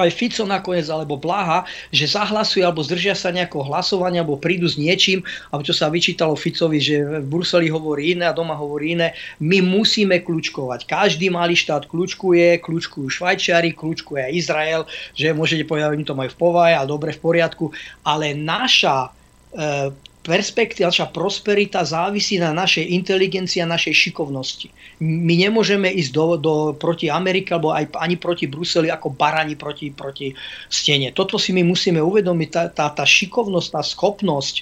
aj 0.00 0.10
Fico 0.12 0.44
nakoniec, 0.48 0.88
alebo 0.88 1.20
Blaha, 1.20 1.68
že 1.92 2.08
zahlasujú 2.08 2.64
alebo 2.64 2.80
zdržia 2.80 3.12
sa 3.12 3.34
nejakého 3.34 3.64
hlasovania, 3.66 4.24
alebo 4.24 4.40
prídu 4.40 4.68
s 4.68 4.80
niečím, 4.80 5.20
alebo 5.52 5.66
čo 5.66 5.74
sa 5.76 5.92
vyčítalo 5.92 6.38
Ficovi, 6.38 6.80
že 6.80 7.04
v 7.04 7.26
Bruseli 7.26 7.68
hovorí 7.68 8.16
iné 8.16 8.28
a 8.28 8.36
doma 8.36 8.56
hovorí 8.56 8.96
iné. 8.96 9.12
My 9.42 9.60
musíme 9.60 10.22
kľúčkovať. 10.24 10.88
Každý 10.88 11.28
malý 11.28 11.56
štát 11.58 11.88
kľúčkuje, 11.88 12.60
kľúčkujú 12.64 13.06
Švajčiari, 13.08 13.76
kľúčkuje 13.76 14.32
Izrael, 14.32 14.88
že 15.12 15.36
môžete 15.36 15.68
povedať, 15.68 15.92
oni 15.92 16.06
to 16.06 16.16
majú 16.16 16.30
v 16.32 16.40
povaje 16.40 16.74
a 16.76 16.88
dobre 16.88 17.12
v 17.12 17.20
poriadku, 17.20 17.72
ale 18.06 18.32
naša 18.32 19.08
e, 19.08 19.92
perspektíva, 20.22 20.94
naša 20.94 21.10
prosperita 21.10 21.82
závisí 21.82 22.38
na 22.38 22.54
našej 22.54 22.94
inteligencii 22.94 23.58
a 23.58 23.66
našej 23.66 23.90
šikovnosti. 23.90 24.70
My 25.02 25.34
nemôžeme 25.34 25.90
ísť 25.90 26.10
do, 26.14 26.26
do, 26.38 26.54
proti 26.78 27.10
Amerike 27.10 27.58
alebo 27.58 27.74
aj 27.74 27.90
ani 27.98 28.14
proti 28.14 28.46
Bruseli 28.46 28.86
ako 28.86 29.10
barani 29.18 29.58
proti, 29.58 29.90
proti 29.90 30.30
stene. 30.70 31.10
Toto 31.10 31.42
si 31.42 31.50
my 31.50 31.66
musíme 31.66 31.98
uvedomiť, 31.98 32.48
tá, 32.54 32.62
tá, 32.70 32.86
tá 32.94 33.02
šikovnosť, 33.02 33.68
tá 33.74 33.82
schopnosť 33.82 34.54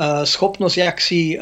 schopnosť 0.00 0.76
jak 0.76 0.98
si 1.00 1.36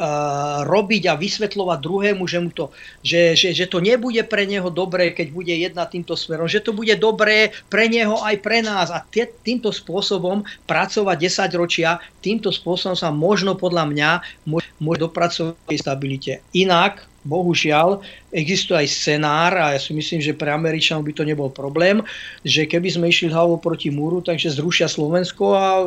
robiť 0.67 1.03
a 1.11 1.15
vysvetľovať 1.15 1.79
druhému, 1.79 2.23
že, 2.27 2.39
mu 2.43 2.51
to, 2.51 2.75
že, 3.03 3.39
že, 3.39 3.55
že 3.55 3.71
to 3.71 3.79
nebude 3.79 4.23
pre 4.27 4.47
neho 4.47 4.67
dobré, 4.71 5.15
keď 5.15 5.27
bude 5.31 5.55
jedna 5.55 5.87
týmto 5.87 6.19
smerom, 6.19 6.51
že 6.51 6.63
to 6.63 6.75
bude 6.75 6.95
dobré 6.99 7.55
pre 7.71 7.87
neho 7.87 8.19
aj 8.19 8.37
pre 8.43 8.63
nás 8.63 8.91
a 8.91 9.07
týmto 9.47 9.71
spôsobom 9.71 10.43
pracovať 10.67 11.17
10 11.51 11.61
ročia, 11.61 12.03
týmto 12.23 12.51
spôsobom 12.51 12.99
sa 12.99 13.15
možno 13.15 13.55
podľa 13.55 13.87
mňa 13.91 14.11
môže 14.47 15.01
dopracovať 15.01 15.77
stabilite. 15.79 16.43
Inak 16.55 17.10
bohužiaľ 17.21 18.01
existuje 18.33 18.81
aj 18.81 18.89
scenár 18.89 19.53
a 19.59 19.77
ja 19.77 19.81
si 19.81 19.93
myslím, 19.93 20.25
že 20.25 20.33
pre 20.33 20.49
Američanov 20.49 21.05
by 21.05 21.13
to 21.13 21.25
nebol 21.29 21.53
problém, 21.53 22.01
že 22.41 22.65
keby 22.65 22.89
sme 22.89 23.11
išli 23.13 23.29
hlavou 23.29 23.61
proti 23.61 23.93
múru, 23.93 24.25
takže 24.25 24.57
zrušia 24.57 24.89
Slovensko 24.89 25.45
a 25.53 25.85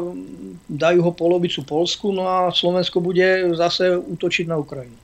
dajú 0.70 1.00
ho 1.02 1.12
polovicu 1.16 1.66
Polsku, 1.66 2.14
no 2.14 2.30
a 2.30 2.54
Slovensko 2.54 3.02
bude 3.02 3.56
zase 3.58 3.98
útočiť 3.98 4.46
na 4.46 4.62
Ukrajinu. 4.62 5.04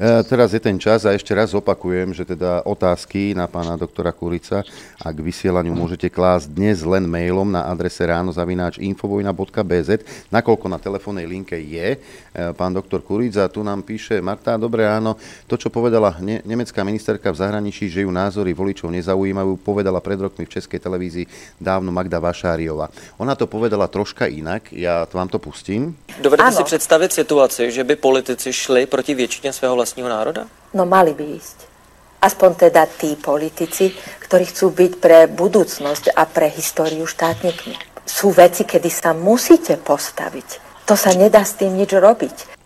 E, 0.00 0.24
teraz 0.24 0.56
je 0.56 0.60
ten 0.62 0.80
čas 0.80 1.04
a 1.04 1.12
ešte 1.12 1.36
raz 1.36 1.52
opakujem, 1.52 2.16
že 2.16 2.24
teda 2.24 2.64
otázky 2.64 3.36
na 3.36 3.44
pána 3.44 3.76
doktora 3.76 4.08
Kurica 4.08 4.64
a 4.96 5.06
k 5.12 5.18
vysielaniu 5.20 5.76
môžete 5.76 6.08
klásť 6.08 6.48
dnes 6.48 6.80
len 6.80 7.04
mailom 7.04 7.44
na 7.44 7.68
adrese 7.68 8.00
ránozavináč 8.08 8.80
infovojna.bz, 8.80 10.00
nakoľko 10.32 10.66
na 10.72 10.80
telefónnej 10.80 11.28
linke 11.28 11.60
je 11.60 12.00
pán 12.56 12.74
doktor 12.74 13.04
Kuric 13.04 13.36
a 13.36 13.46
tu 13.46 13.62
nám 13.62 13.86
píše 13.86 14.18
Marta, 14.18 14.56
dobre 14.56 14.88
áno, 14.88 15.14
to 15.46 15.54
čo 15.54 15.70
povedala 15.70 16.16
ne- 16.18 16.42
nemecká 16.42 16.82
ministerka 16.82 17.30
v 17.30 17.38
zahraničí, 17.38 17.86
že 17.86 18.02
ju 18.02 18.10
názory 18.10 18.50
voličov 18.50 18.90
nezaujímajú, 18.90 19.62
povedala 19.62 20.02
pred 20.02 20.18
rokmi 20.18 20.48
v 20.48 20.54
Českej 20.58 20.80
televízii 20.80 21.26
dávno 21.60 21.92
Magda 21.94 22.18
Vašáriova. 22.18 22.90
Ona 23.22 23.38
to 23.38 23.46
povedala 23.46 23.86
troška 23.86 24.26
inak, 24.26 24.72
ja 24.74 25.06
vám 25.06 25.28
to 25.28 25.38
pustím. 25.38 25.94
Dovedete 26.18 26.52
si 26.52 26.64
představit 26.64 27.12
situaci, 27.12 27.70
že 27.70 27.84
by 27.84 27.96
politici 27.96 28.52
šli 28.52 28.86
proti 28.86 29.14
většině 29.14 29.52
svého 29.52 29.74
vlastního 29.74 30.00
vlastního 30.00 30.08
národa? 30.08 30.46
No 30.74 30.86
mali 30.86 31.14
by 31.14 31.24
ísť. 31.24 31.58
Aspoň 32.22 32.54
teda 32.54 32.84
tí 32.86 33.16
politici, 33.16 33.96
ktorí 34.20 34.44
chcú 34.52 34.70
byť 34.70 34.92
pre 35.00 35.24
budúcnosť 35.26 36.12
a 36.12 36.28
pre 36.28 36.52
históriu 36.52 37.08
štátnikmi. 37.08 37.74
Sú 38.04 38.28
veci, 38.30 38.68
kedy 38.68 38.90
sa 38.92 39.16
musíte 39.16 39.80
postaviť. 39.80 40.69
To 40.90 40.98
sa 40.98 41.14
nedá 41.14 41.46
s 41.46 41.54
tým 41.54 41.78
nič 41.78 41.94
robiť. 41.94 42.58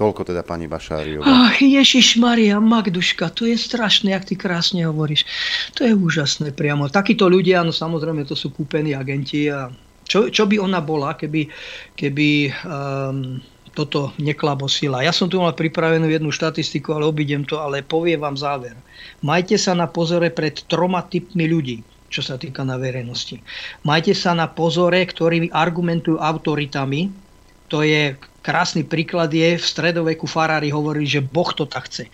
Toľko 0.00 0.32
teda 0.32 0.40
pani 0.40 0.64
Bašáriová. 0.64 1.28
Ach, 1.28 1.60
Ježiš 1.60 2.16
Maria, 2.16 2.56
Magduška, 2.56 3.28
to 3.36 3.44
je 3.44 3.60
strašné, 3.60 4.16
ak 4.16 4.32
ty 4.32 4.34
krásne 4.40 4.88
hovoríš. 4.88 5.28
To 5.76 5.84
je 5.84 5.92
úžasné 5.92 6.56
priamo. 6.56 6.88
Takíto 6.88 7.28
ľudia, 7.28 7.60
no 7.60 7.68
samozrejme, 7.68 8.24
to 8.24 8.32
sú 8.32 8.48
kúpení 8.48 8.96
agenti 8.96 9.52
a 9.52 9.68
čo, 10.08 10.32
čo 10.32 10.48
by 10.48 10.56
ona 10.56 10.80
bola, 10.80 11.12
keby, 11.20 11.52
keby 12.00 12.48
um, 12.64 13.44
toto 13.76 14.16
neklabosila. 14.16 15.04
Ja 15.04 15.12
som 15.12 15.28
tu 15.28 15.36
mal 15.36 15.52
pripravenú 15.52 16.08
jednu 16.08 16.32
štatistiku, 16.32 16.96
ale 16.96 17.12
obidem 17.12 17.44
to, 17.44 17.60
ale 17.60 17.84
poviem 17.84 18.24
vám 18.24 18.40
záver. 18.40 18.72
Majte 19.20 19.60
sa 19.60 19.76
na 19.76 19.84
pozore 19.84 20.32
pred 20.32 20.64
troma 20.64 21.04
typmi 21.04 21.44
ľudí, 21.44 21.84
čo 22.08 22.24
sa 22.24 22.40
týka 22.40 22.64
na 22.64 22.80
verejnosti. 22.80 23.36
Majte 23.84 24.16
sa 24.16 24.32
na 24.32 24.48
pozore, 24.48 25.04
ktorí 25.04 25.52
argumentujú 25.52 26.16
autoritami. 26.16 27.28
To 27.70 27.86
je 27.86 28.18
krásny 28.42 28.82
príklad 28.82 29.30
je, 29.30 29.56
v 29.56 29.64
stredoveku 29.64 30.26
farári 30.26 30.74
hovorili, 30.74 31.06
že 31.06 31.22
Boh 31.22 31.48
to 31.54 31.64
tak 31.64 31.86
chce 31.86 32.10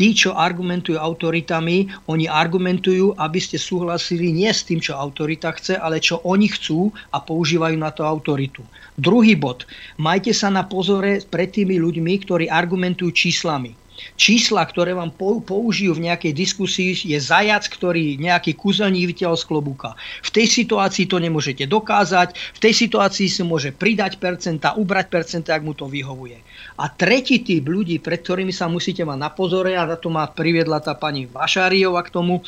tí, 0.00 0.16
čo 0.16 0.32
argumentujú 0.32 0.96
autoritami, 0.96 1.92
oni 2.08 2.24
argumentujú, 2.24 3.12
aby 3.20 3.36
ste 3.36 3.60
súhlasili 3.60 4.32
nie 4.32 4.48
s 4.48 4.64
tým, 4.64 4.80
čo 4.80 4.96
autorita 4.96 5.52
chce, 5.52 5.76
ale 5.76 6.00
čo 6.00 6.24
oni 6.24 6.48
chcú 6.48 6.88
a 7.12 7.20
používajú 7.20 7.76
na 7.76 7.92
to 7.92 8.08
autoritu. 8.08 8.64
Druhý 8.96 9.36
bod. 9.36 9.68
Majte 10.00 10.32
sa 10.32 10.48
na 10.48 10.64
pozore 10.64 11.20
pred 11.28 11.52
tými 11.52 11.76
ľuďmi, 11.76 12.16
ktorí 12.24 12.48
argumentujú 12.48 13.12
číslami 13.12 13.76
čísla, 14.20 14.68
ktoré 14.68 14.92
vám 14.92 15.16
použijú 15.16 15.96
v 15.96 16.12
nejakej 16.12 16.36
diskusii, 16.36 16.92
je 16.92 17.16
zajac, 17.16 17.64
ktorý 17.64 18.20
nejaký 18.20 18.52
kúzelník 18.52 19.16
vytiaľ 19.16 19.40
z 19.40 19.48
klobúka. 19.48 19.96
V 20.20 20.28
tej 20.28 20.46
situácii 20.60 21.08
to 21.08 21.16
nemôžete 21.16 21.64
dokázať, 21.64 22.36
v 22.36 22.58
tej 22.60 22.74
situácii 22.76 23.32
si 23.32 23.40
môže 23.40 23.72
pridať 23.72 24.20
percenta, 24.20 24.76
ubrať 24.76 25.08
percenta, 25.08 25.56
ak 25.56 25.64
mu 25.64 25.72
to 25.72 25.88
vyhovuje. 25.88 26.36
A 26.76 26.92
tretí 26.92 27.40
typ 27.40 27.64
ľudí, 27.64 27.96
pred 27.96 28.20
ktorými 28.20 28.52
sa 28.52 28.68
musíte 28.68 29.00
mať 29.08 29.16
na 29.16 29.32
pozore, 29.32 29.72
a 29.72 29.88
na 29.88 29.96
to 29.96 30.12
ma 30.12 30.28
priviedla 30.28 30.84
tá 30.84 30.92
pani 30.92 31.24
Vašáriova 31.24 32.04
k 32.04 32.12
tomu, 32.12 32.44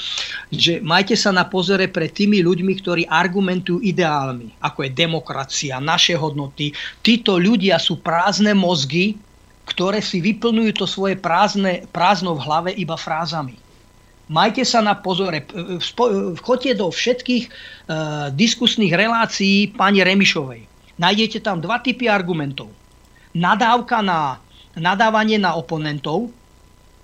že 0.53 0.85
majte 0.85 1.17
sa 1.17 1.33
na 1.33 1.49
pozore 1.49 1.89
pred 1.89 2.13
tými 2.13 2.45
ľuďmi, 2.45 2.73
ktorí 2.85 3.03
argumentujú 3.09 3.81
ideálmi, 3.81 4.61
ako 4.61 4.85
je 4.85 4.91
demokracia, 4.93 5.81
naše 5.81 6.13
hodnoty. 6.21 6.77
Títo 7.01 7.41
ľudia 7.41 7.81
sú 7.81 8.05
prázdne 8.05 8.53
mozgy, 8.53 9.17
ktoré 9.67 10.03
si 10.03 10.19
vyplňujú 10.19 10.73
to 10.79 10.87
svoje 10.87 11.15
prázdne, 11.15 11.87
prázdno 11.95 12.35
v 12.35 12.45
hlave 12.45 12.71
iba 12.75 12.99
frázami. 12.99 13.59
Majte 14.33 14.65
sa 14.65 14.81
na 14.81 14.97
pozore. 14.97 15.45
Vchoďte 16.39 16.73
do 16.79 16.89
všetkých 16.89 17.45
uh, 17.47 17.53
diskusných 18.33 18.95
relácií 18.95 19.75
pani 19.75 20.01
Remišovej. 20.01 20.65
Nájdete 20.97 21.43
tam 21.45 21.61
dva 21.61 21.83
typy 21.83 22.09
argumentov. 22.09 22.71
Nadávka 23.37 24.01
na 24.01 24.41
nadávanie 24.77 25.37
na 25.37 25.53
oponentov 25.53 26.33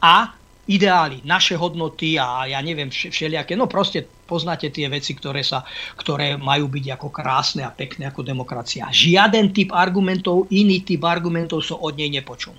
a 0.01 0.33
ideály, 0.69 1.25
naše 1.25 1.57
hodnoty 1.57 2.21
a 2.21 2.45
ja 2.45 2.61
neviem 2.61 2.93
všelijaké, 2.93 3.57
no 3.57 3.65
proste 3.65 4.05
poznáte 4.05 4.69
tie 4.69 4.87
veci, 4.93 5.17
ktoré, 5.17 5.41
sa, 5.41 5.65
ktoré 5.97 6.37
majú 6.37 6.69
byť 6.69 6.85
ako 7.01 7.09
krásne 7.09 7.65
a 7.65 7.73
pekné 7.73 8.13
ako 8.13 8.21
demokracia. 8.21 8.93
Žiaden 8.93 9.57
typ 9.57 9.73
argumentov, 9.73 10.47
iný 10.53 10.85
typ 10.85 11.09
argumentov 11.09 11.65
som 11.65 11.81
od 11.81 11.97
nej 11.97 12.13
nepočul. 12.13 12.53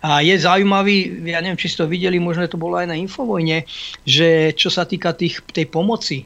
A 0.00 0.22
je 0.22 0.34
zaujímavý, 0.34 1.26
ja 1.26 1.42
neviem, 1.42 1.58
či 1.58 1.68
ste 1.68 1.84
to 1.84 1.90
videli, 1.90 2.22
možno 2.22 2.46
to 2.46 2.58
bolo 2.58 2.78
aj 2.78 2.90
na 2.90 2.96
Infovojne, 2.96 3.66
že 4.06 4.54
čo 4.54 4.70
sa 4.70 4.86
týka 4.86 5.12
tých, 5.12 5.42
tej 5.50 5.66
pomoci, 5.66 6.24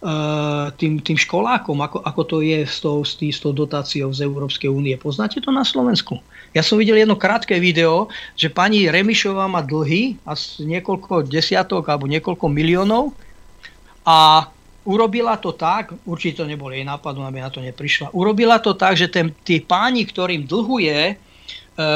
Uh, 0.00 0.72
tým, 0.80 0.96
tým 1.04 1.20
školákom, 1.20 1.76
ako, 1.76 2.00
ako 2.00 2.22
to 2.24 2.36
je 2.40 2.64
s 2.64 2.80
tou, 2.80 3.04
s 3.04 3.20
tou 3.20 3.52
dotáciou 3.52 4.08
z 4.08 4.24
Európskej 4.24 4.72
únie. 4.72 4.96
Poznáte 4.96 5.44
to 5.44 5.52
na 5.52 5.60
Slovensku? 5.60 6.16
Ja 6.50 6.66
som 6.66 6.82
videl 6.82 6.98
jedno 6.98 7.14
krátke 7.14 7.62
video, 7.62 8.10
že 8.34 8.50
pani 8.50 8.90
Remišová 8.90 9.46
má 9.46 9.62
dlhy, 9.62 10.18
asi 10.26 10.66
niekoľko 10.66 11.30
desiatok 11.30 11.86
alebo 11.86 12.10
niekoľko 12.10 12.46
miliónov 12.50 13.14
a 14.02 14.50
urobila 14.82 15.38
to 15.38 15.54
tak, 15.54 15.94
určite 16.02 16.42
to 16.42 16.50
nebol 16.50 16.74
jej 16.74 16.82
nápadu, 16.82 17.22
aby 17.22 17.38
na 17.38 17.54
to 17.54 17.62
neprišla, 17.62 18.10
urobila 18.10 18.58
to 18.58 18.74
tak, 18.74 18.98
že 18.98 19.06
ten, 19.06 19.30
tí 19.46 19.62
páni, 19.62 20.02
ktorým 20.02 20.42
dlhuje 20.50 21.30
E, 21.80 21.86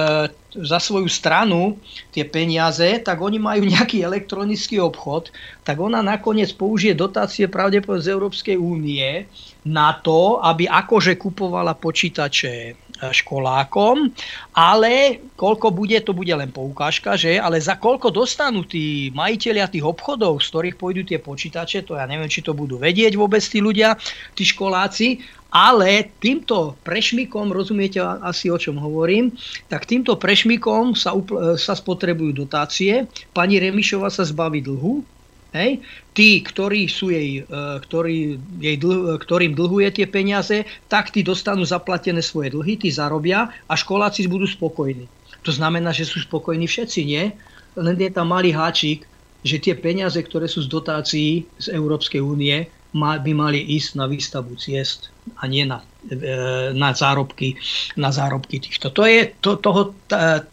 za 0.55 0.79
svoju 0.79 1.11
stranu 1.11 1.83
tie 2.15 2.23
peniaze, 2.23 3.03
tak 3.03 3.19
oni 3.19 3.43
majú 3.43 3.67
nejaký 3.67 4.07
elektronický 4.07 4.79
obchod, 4.79 5.35
tak 5.67 5.83
ona 5.83 5.99
nakoniec 5.99 6.55
použije 6.55 6.95
dotácie 6.95 7.51
pravdepodobne 7.51 8.07
z 8.07 8.15
Európskej 8.15 8.57
únie 8.57 9.27
na 9.67 9.99
to, 9.99 10.39
aby 10.39 10.71
akože 10.71 11.19
kupovala 11.19 11.75
počítače 11.75 12.84
školákom, 13.03 14.15
ale 14.55 15.25
koľko 15.35 15.75
bude, 15.75 15.99
to 16.01 16.15
bude 16.15 16.31
len 16.31 16.55
poukážka, 16.55 17.19
že? 17.19 17.37
Ale 17.43 17.59
za 17.59 17.75
koľko 17.75 18.15
dostanú 18.15 18.63
tí 18.63 19.11
majiteľia 19.11 19.67
tých 19.67 19.83
obchodov, 19.83 20.39
z 20.39 20.47
ktorých 20.51 20.79
pôjdu 20.79 21.03
tie 21.03 21.19
počítače, 21.19 21.83
to 21.83 21.99
ja 21.99 22.07
neviem, 22.07 22.31
či 22.31 22.45
to 22.47 22.55
budú 22.55 22.79
vedieť 22.79 23.19
vôbec 23.19 23.43
tí 23.43 23.59
ľudia, 23.59 23.99
tí 24.39 24.47
školáci, 24.47 25.19
ale 25.55 26.11
týmto 26.19 26.75
prešmikom, 26.83 27.55
rozumiete 27.55 28.03
asi 28.03 28.51
o 28.51 28.59
čom 28.59 28.75
hovorím, 28.75 29.31
tak 29.71 29.87
týmto 29.87 30.19
prešmikom 30.19 30.99
sa, 30.99 31.15
upl- 31.15 31.55
sa 31.55 31.79
spotrebujú 31.79 32.47
dotácie, 32.47 33.07
pani 33.31 33.63
Remišova 33.63 34.11
sa 34.11 34.27
zbaví 34.27 34.67
dlhu, 34.67 35.14
hej? 35.55 35.81
tí, 36.13 36.43
ktorí 36.43 36.91
sú 36.91 37.15
jej, 37.15 37.43
e, 37.43 37.59
ktorí, 37.81 38.37
jej 38.59 38.77
dlh, 38.77 39.17
ktorým 39.23 39.55
dlhuje 39.55 39.89
tie 39.95 40.07
peniaze, 40.11 40.67
tak 40.91 41.15
tí 41.15 41.23
dostanú 41.23 41.63
zaplatené 41.63 42.21
svoje 42.21 42.53
dlhy, 42.53 42.75
tí 42.77 42.91
zarobia 42.91 43.49
a 43.71 43.75
školáci 43.79 44.27
budú 44.27 44.45
spokojní. 44.45 45.07
To 45.47 45.53
znamená, 45.55 45.95
že 45.95 46.05
sú 46.05 46.21
spokojní 46.21 46.67
všetci, 46.67 47.01
nie? 47.07 47.31
Len 47.79 47.97
je 47.99 48.11
tam 48.11 48.35
malý 48.35 48.55
háčik, 48.55 49.07
že 49.45 49.61
tie 49.61 49.77
peniaze, 49.77 50.17
ktoré 50.17 50.49
sú 50.49 50.65
z 50.65 50.69
dotácií 50.73 51.45
z 51.61 51.67
Európskej 51.71 52.23
únie, 52.23 52.65
by 52.95 53.33
mali 53.35 53.59
ísť 53.75 53.99
na 53.99 54.07
výstavu 54.07 54.55
ciest 54.55 55.11
a 55.43 55.51
nie 55.51 55.67
na, 55.67 55.83
e, 56.07 56.71
na, 56.71 56.95
zárobky, 56.95 57.59
na 57.99 58.15
zárobky 58.15 58.63
týchto. 58.63 58.95
To 58.95 59.03
je, 59.03 59.35
to, 59.43 59.59
toho, 59.59 59.99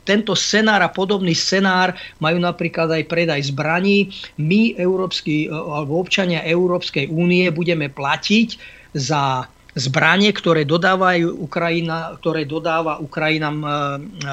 tento 0.01 0.33
scenár 0.33 0.81
a 0.81 0.89
podobný 0.89 1.37
scenár 1.37 1.93
majú 2.17 2.41
napríklad 2.41 2.89
aj 2.89 3.03
predaj 3.05 3.41
zbraní. 3.53 4.09
My, 4.41 4.73
európsky, 4.73 5.45
e, 5.45 5.53
alebo 5.53 6.01
občania 6.01 6.41
Európskej 6.41 7.13
únie, 7.13 7.53
budeme 7.53 7.93
platiť 7.93 8.57
za 8.97 9.45
zbranie, 9.77 10.33
ktoré, 10.33 10.65
dodávajú 10.65 11.37
Ukrajina, 11.45 12.17
ktoré 12.17 12.49
dodáva 12.49 12.97
Ukrajinám 12.97 13.57
e, 13.61 13.67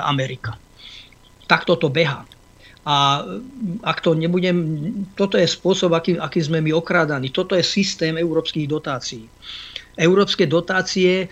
Amerika. 0.01 0.57
Takto 1.45 1.77
to 1.77 1.93
beha. 1.93 2.25
A 2.89 3.21
ak 3.85 4.01
to 4.01 4.17
nebudem, 4.17 4.57
toto 5.13 5.37
je 5.37 5.45
spôsob, 5.45 5.93
aký, 5.93 6.17
aký 6.17 6.41
sme 6.41 6.65
my 6.65 6.73
okrádaní. 6.73 7.29
Toto 7.29 7.53
je 7.53 7.61
systém 7.61 8.17
európskych 8.17 8.65
dotácií. 8.65 9.29
Európske 9.99 10.47
dotácie, 10.47 11.27
e, 11.27 11.29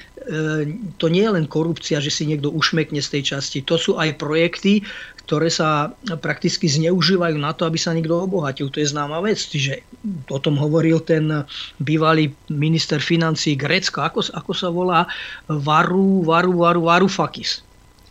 to 1.00 1.06
nie 1.06 1.22
je 1.22 1.32
len 1.32 1.46
korupcia, 1.46 2.02
že 2.02 2.10
si 2.10 2.26
niekto 2.26 2.50
ušmekne 2.50 2.98
z 2.98 3.08
tej 3.16 3.22
časti. 3.34 3.64
To 3.64 3.78
sú 3.78 3.94
aj 3.96 4.18
projekty, 4.18 4.82
ktoré 5.26 5.50
sa 5.50 5.90
prakticky 6.22 6.70
zneužívajú 6.70 7.34
na 7.38 7.50
to, 7.50 7.66
aby 7.66 7.78
sa 7.78 7.90
niekto 7.90 8.14
obohatil. 8.14 8.70
To 8.70 8.78
je 8.78 8.90
známa 8.90 9.18
vec. 9.22 9.38
Čiže 9.42 9.82
o 10.30 10.38
tom 10.38 10.54
hovoril 10.54 11.02
ten 11.02 11.46
bývalý 11.82 12.30
minister 12.46 13.02
financí 13.02 13.58
Grécka. 13.58 14.06
Ako, 14.06 14.22
ako 14.34 14.52
sa 14.54 14.70
volá? 14.70 15.10
Varu, 15.50 16.22
Varu, 16.22 16.62
Varu, 16.62 16.86
Varufakis. 16.86 17.65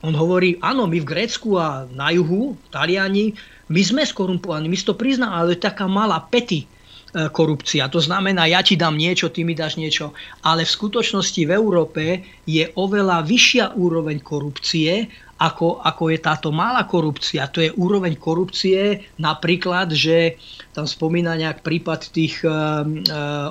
On 0.05 0.13
hovorí, 0.13 0.61
áno, 0.61 0.85
my 0.85 1.01
v 1.01 1.09
Grécku 1.09 1.57
a 1.57 1.89
na 1.89 2.13
juhu, 2.13 2.53
Taliani, 2.69 3.33
my 3.73 3.81
sme 3.81 4.05
skorumpovaní, 4.05 4.69
my 4.69 4.77
si 4.77 4.85
to 4.85 4.93
prizná, 4.93 5.33
ale 5.33 5.57
je 5.57 5.65
taká 5.65 5.89
malá 5.89 6.21
pety 6.21 6.69
E, 7.15 7.31
korupcia. 7.31 7.87
To 7.87 8.03
znamená, 8.03 8.43
ja 8.43 8.59
ti 8.59 8.75
dám 8.75 8.99
niečo, 8.99 9.31
ty 9.31 9.47
mi 9.47 9.55
dáš 9.55 9.79
niečo. 9.79 10.11
Ale 10.43 10.67
v 10.67 10.75
skutočnosti 10.75 11.47
v 11.47 11.55
Európe 11.55 12.03
je 12.43 12.67
oveľa 12.75 13.23
vyššia 13.23 13.79
úroveň 13.79 14.19
korupcie, 14.19 15.07
ako, 15.35 15.83
ako 15.83 16.15
je 16.15 16.19
táto 16.23 16.49
malá 16.55 16.87
korupcia. 16.87 17.51
To 17.51 17.59
je 17.59 17.67
úroveň 17.75 18.15
korupcie 18.15 19.03
napríklad, 19.19 19.91
že 19.91 20.39
tam 20.71 20.87
spomína 20.87 21.35
nejak 21.35 21.59
prípad 21.59 22.07
tých 22.15 22.39
uh, 22.47 22.87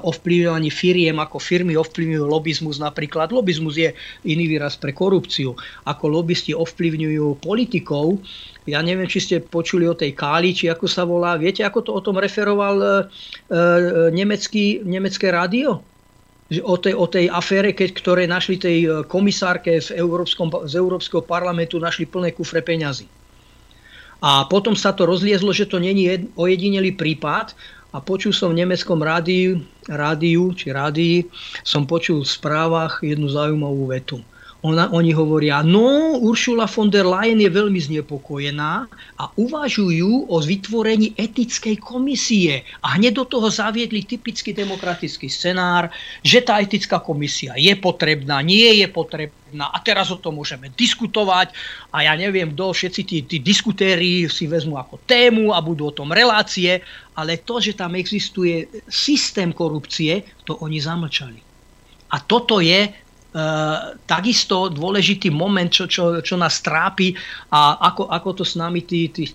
ovplyvňovaní 0.00 0.72
firiem, 0.72 1.20
ako 1.20 1.36
firmy 1.36 1.76
ovplyvňujú 1.76 2.24
lobizmus 2.24 2.80
napríklad. 2.80 3.36
Lobizmus 3.36 3.76
je 3.76 3.92
iný 4.24 4.48
výraz 4.48 4.80
pre 4.80 4.96
korupciu. 4.96 5.52
Ako 5.84 6.08
lobbysti 6.08 6.56
ovplyvňujú 6.56 7.44
politikov, 7.44 8.16
ja 8.64 8.80
neviem, 8.80 9.04
či 9.04 9.20
ste 9.20 9.44
počuli 9.44 9.84
o 9.84 9.92
tej 9.92 10.16
Káli, 10.16 10.56
či 10.56 10.72
ako 10.72 10.88
sa 10.88 11.04
volá. 11.04 11.36
Viete, 11.36 11.60
ako 11.68 11.80
to 11.84 11.90
o 11.92 12.00
tom 12.00 12.16
referoval 12.16 12.76
e, 12.80 12.88
e, 12.88 12.94
nemecký, 14.08 14.80
nemecké 14.88 15.28
rádio? 15.28 15.84
O 16.44 16.76
tej, 16.76 16.92
o 16.92 17.08
tej 17.08 17.32
afére, 17.32 17.72
keď, 17.72 17.88
ktoré 17.96 18.22
našli 18.28 18.60
tej 18.60 18.78
e, 18.84 18.88
komisárke 19.08 19.80
v 19.80 19.90
Európskom, 19.96 20.52
z 20.68 20.76
Európskeho 20.76 21.24
parlamentu, 21.24 21.80
našli 21.80 22.04
plné 22.04 22.36
kufre 22.36 22.60
peňazí. 22.60 23.08
A 24.20 24.44
potom 24.44 24.76
sa 24.76 24.92
to 24.92 25.08
rozliezlo, 25.08 25.56
že 25.56 25.64
to 25.64 25.80
není 25.80 26.04
ojedinelý 26.36 26.96
prípad 27.00 27.56
a 27.96 28.00
počul 28.04 28.36
som 28.36 28.52
v 28.52 28.60
nemeckom 28.60 29.00
rádiu, 29.00 29.64
rádiu 29.88 30.52
či 30.52 30.68
rádii, 30.68 31.28
som 31.64 31.88
počul 31.88 32.24
v 32.24 32.28
správach 32.28 33.00
jednu 33.00 33.28
zaujímavú 33.32 33.88
vetu 33.88 34.20
ona, 34.64 34.88
oni 34.96 35.12
hovoria, 35.12 35.60
no 35.60 36.16
Uršula 36.24 36.64
von 36.64 36.88
der 36.88 37.04
Leyen 37.04 37.36
je 37.36 37.52
veľmi 37.52 37.76
znepokojená 37.76 38.88
a 39.20 39.24
uvažujú 39.36 40.32
o 40.32 40.36
vytvorení 40.40 41.12
etickej 41.20 41.76
komisie. 41.84 42.64
A 42.80 42.96
hneď 42.96 43.20
do 43.20 43.24
toho 43.28 43.52
zaviedli 43.52 44.08
typický 44.08 44.56
demokratický 44.56 45.28
scenár, 45.28 45.92
že 46.24 46.40
tá 46.40 46.64
etická 46.64 46.96
komisia 47.04 47.52
je 47.60 47.76
potrebná, 47.76 48.40
nie 48.40 48.80
je 48.80 48.88
potrebná 48.88 49.68
a 49.68 49.76
teraz 49.84 50.08
o 50.08 50.16
tom 50.16 50.40
môžeme 50.40 50.72
diskutovať 50.72 51.52
a 51.92 52.08
ja 52.08 52.16
neviem, 52.16 52.56
kto, 52.56 52.72
všetci 52.72 53.02
tí, 53.04 53.18
tí 53.28 53.36
diskutéri 53.44 54.24
si 54.32 54.48
vezmú 54.48 54.80
ako 54.80 54.96
tému 55.04 55.52
a 55.52 55.60
budú 55.60 55.92
o 55.92 55.96
tom 55.96 56.08
relácie, 56.08 56.80
ale 57.20 57.44
to, 57.44 57.60
že 57.60 57.76
tam 57.76 58.00
existuje 58.00 58.64
systém 58.88 59.52
korupcie, 59.52 60.24
to 60.48 60.56
oni 60.64 60.80
zamlčali. 60.80 61.38
A 62.14 62.22
toto 62.22 62.64
je 62.64 63.03
takisto 64.06 64.70
dôležitý 64.70 65.34
moment, 65.34 65.66
čo, 65.66 65.90
čo, 65.90 66.22
čo 66.22 66.38
nás 66.38 66.62
trápi 66.62 67.18
a 67.50 67.82
ako, 67.90 68.06
ako 68.06 68.28
to 68.40 68.44
s 68.46 68.54
nami 68.54 68.86
tí, 68.86 69.10
tí, 69.10 69.26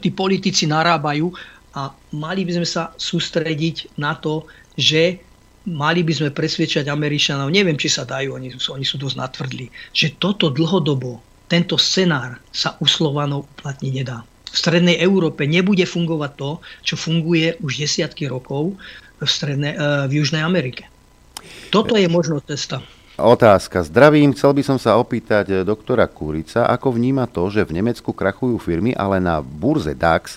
tí 0.00 0.08
politici 0.08 0.64
narábajú 0.64 1.28
a 1.76 1.92
mali 2.16 2.48
by 2.48 2.56
sme 2.56 2.68
sa 2.68 2.96
sústrediť 2.96 4.00
na 4.00 4.16
to, 4.16 4.48
že 4.80 5.20
mali 5.68 6.00
by 6.00 6.12
sme 6.16 6.30
presviečať 6.32 6.88
Američanov, 6.88 7.52
neviem, 7.52 7.76
či 7.76 7.92
sa 7.92 8.08
dajú, 8.08 8.40
oni, 8.40 8.56
oni 8.56 8.86
sú 8.86 8.96
dosť 8.96 9.16
natvrdli, 9.20 9.66
že 9.92 10.16
toto 10.16 10.48
dlhodobo, 10.48 11.20
tento 11.52 11.76
scenár 11.76 12.40
sa 12.48 12.80
u 12.80 12.88
Slovanov 12.88 13.44
uplatniť 13.58 13.92
nedá. 13.92 14.24
V 14.48 14.56
strednej 14.56 14.96
Európe 15.04 15.44
nebude 15.44 15.84
fungovať 15.84 16.32
to, 16.40 16.50
čo 16.80 16.94
funguje 16.96 17.60
už 17.60 17.84
desiatky 17.84 18.24
rokov 18.24 18.80
v, 19.20 19.28
strednej, 19.28 19.76
e, 19.76 20.08
v 20.08 20.12
Južnej 20.22 20.40
Amerike. 20.40 20.88
Toto 21.68 21.98
je 21.98 22.08
možno 22.08 22.40
cesta. 22.40 22.80
Otázka. 23.16 23.80
Zdravím, 23.80 24.36
chcel 24.36 24.52
by 24.52 24.60
som 24.60 24.76
sa 24.76 25.00
opýtať 25.00 25.48
eh, 25.48 25.56
doktora 25.64 26.04
Kurica, 26.04 26.68
ako 26.68 27.00
vníma 27.00 27.24
to, 27.24 27.48
že 27.48 27.64
v 27.64 27.80
Nemecku 27.80 28.12
krachujú 28.12 28.60
firmy, 28.60 28.92
ale 28.92 29.16
na 29.24 29.40
burze 29.40 29.96
DAX 29.96 30.36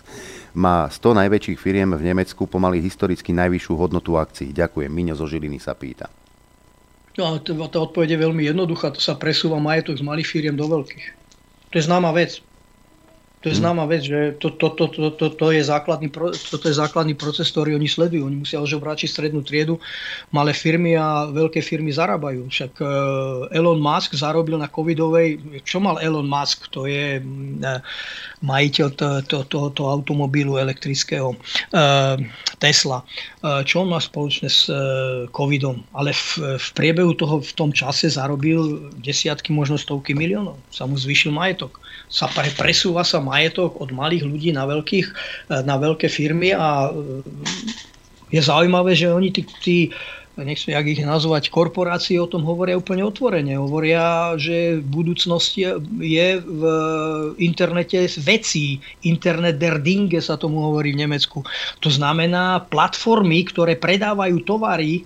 má 0.56 0.88
100 0.88 1.20
najväčších 1.20 1.60
firiem 1.60 1.92
v 1.92 2.08
Nemecku 2.08 2.48
pomaly 2.48 2.80
historicky 2.80 3.36
najvyššiu 3.36 3.74
hodnotu 3.76 4.16
akcií. 4.16 4.56
Ďakujem. 4.56 4.88
Miňo 4.88 5.20
zo 5.20 5.28
Žiliny 5.28 5.60
sa 5.60 5.76
pýta. 5.76 6.08
No, 7.20 7.36
tá 7.44 7.80
odpoveď 7.84 8.16
je 8.16 8.24
veľmi 8.24 8.48
jednoduchá. 8.48 8.96
To 8.96 9.02
sa 9.04 9.20
presúva 9.20 9.60
majetok 9.60 10.00
z 10.00 10.08
malých 10.08 10.32
firiem 10.32 10.56
do 10.56 10.64
veľkých. 10.64 11.06
To 11.70 11.76
je 11.76 11.84
známa 11.84 12.16
vec. 12.16 12.40
To 13.40 13.48
je 13.48 13.56
hm. 13.56 13.62
známa 13.64 13.88
vec, 13.88 14.04
že 14.04 14.36
to, 14.36 14.52
to, 14.60 14.76
to, 14.76 14.86
to, 14.92 15.10
to, 15.16 15.26
to 15.32 15.48
je 15.56 15.64
základný, 15.64 16.12
toto 16.12 16.66
je 16.68 16.76
základný 16.76 17.16
proces, 17.16 17.48
ktorý 17.52 17.80
oni 17.80 17.88
sledujú. 17.88 18.28
Oni 18.28 18.44
musia 18.44 18.60
ožobračiť 18.60 19.08
strednú 19.08 19.40
triedu, 19.42 19.80
malé 20.36 20.52
firmy 20.52 21.00
a 21.00 21.32
veľké 21.32 21.64
firmy 21.64 21.96
zarábajú. 21.96 22.52
Však 22.52 22.74
uh, 22.84 22.90
Elon 23.56 23.80
Musk 23.80 24.20
zarobil 24.20 24.60
na 24.60 24.68
covidovej, 24.68 25.40
čo 25.64 25.80
mal 25.80 25.96
Elon 26.04 26.28
Musk? 26.28 26.68
To 26.76 26.84
je 26.84 27.24
uh, 27.24 27.80
majiteľ 28.44 28.88
tohoto 28.96 29.24
to, 29.24 29.38
to, 29.48 29.60
to 29.72 29.84
automobilu 29.88 30.60
elektrického 30.60 31.36
uh, 31.36 32.16
Tesla. 32.60 33.04
Čo 33.40 33.88
on 33.88 33.96
má 33.96 34.04
spoločné 34.04 34.52
s 34.52 34.68
covidom? 35.32 35.80
Ale 35.96 36.12
v, 36.12 36.60
v 36.60 36.68
priebehu 36.76 37.16
toho, 37.16 37.40
v 37.40 37.54
tom 37.56 37.72
čase 37.72 38.12
zarobil 38.12 38.92
desiatky, 39.00 39.56
možno 39.56 39.80
stovky 39.80 40.12
miliónov. 40.12 40.60
Sa 40.68 40.84
mu 40.84 41.00
zvýšil 41.00 41.32
majetok 41.32 41.80
sa 42.10 42.26
pre, 42.26 42.50
presúva 42.58 43.06
sa 43.06 43.22
majetok 43.30 43.78
od 43.78 43.94
malých 43.94 44.26
ľudí 44.26 44.50
na, 44.50 44.66
veľkých, 44.66 45.08
e, 45.54 45.56
na 45.62 45.78
veľké 45.78 46.10
firmy 46.10 46.58
a 46.58 46.90
e, 46.90 47.22
je 48.34 48.42
zaujímavé, 48.42 48.98
že 48.98 49.14
oni 49.14 49.30
tí, 49.30 49.42
tí 49.62 49.78
nechcem 50.44 50.76
jak 50.76 50.88
ich 50.88 51.02
nazvať, 51.04 51.52
korporácie 51.52 52.20
o 52.20 52.30
tom 52.30 52.48
hovoria 52.48 52.80
úplne 52.80 53.04
otvorene. 53.04 53.60
Hovoria, 53.60 54.36
že 54.40 54.80
v 54.80 54.88
budúcnosti 54.88 55.68
je 56.00 56.28
v 56.40 56.62
internete 57.40 58.08
vecí. 58.24 58.80
Internet 59.04 59.60
der 59.60 59.84
Dinge 59.84 60.20
sa 60.24 60.40
tomu 60.40 60.64
hovorí 60.64 60.96
v 60.96 61.08
Nemecku. 61.08 61.44
To 61.84 61.90
znamená 61.90 62.64
platformy, 62.72 63.44
ktoré 63.48 63.76
predávajú 63.76 64.44
tovary 64.48 65.04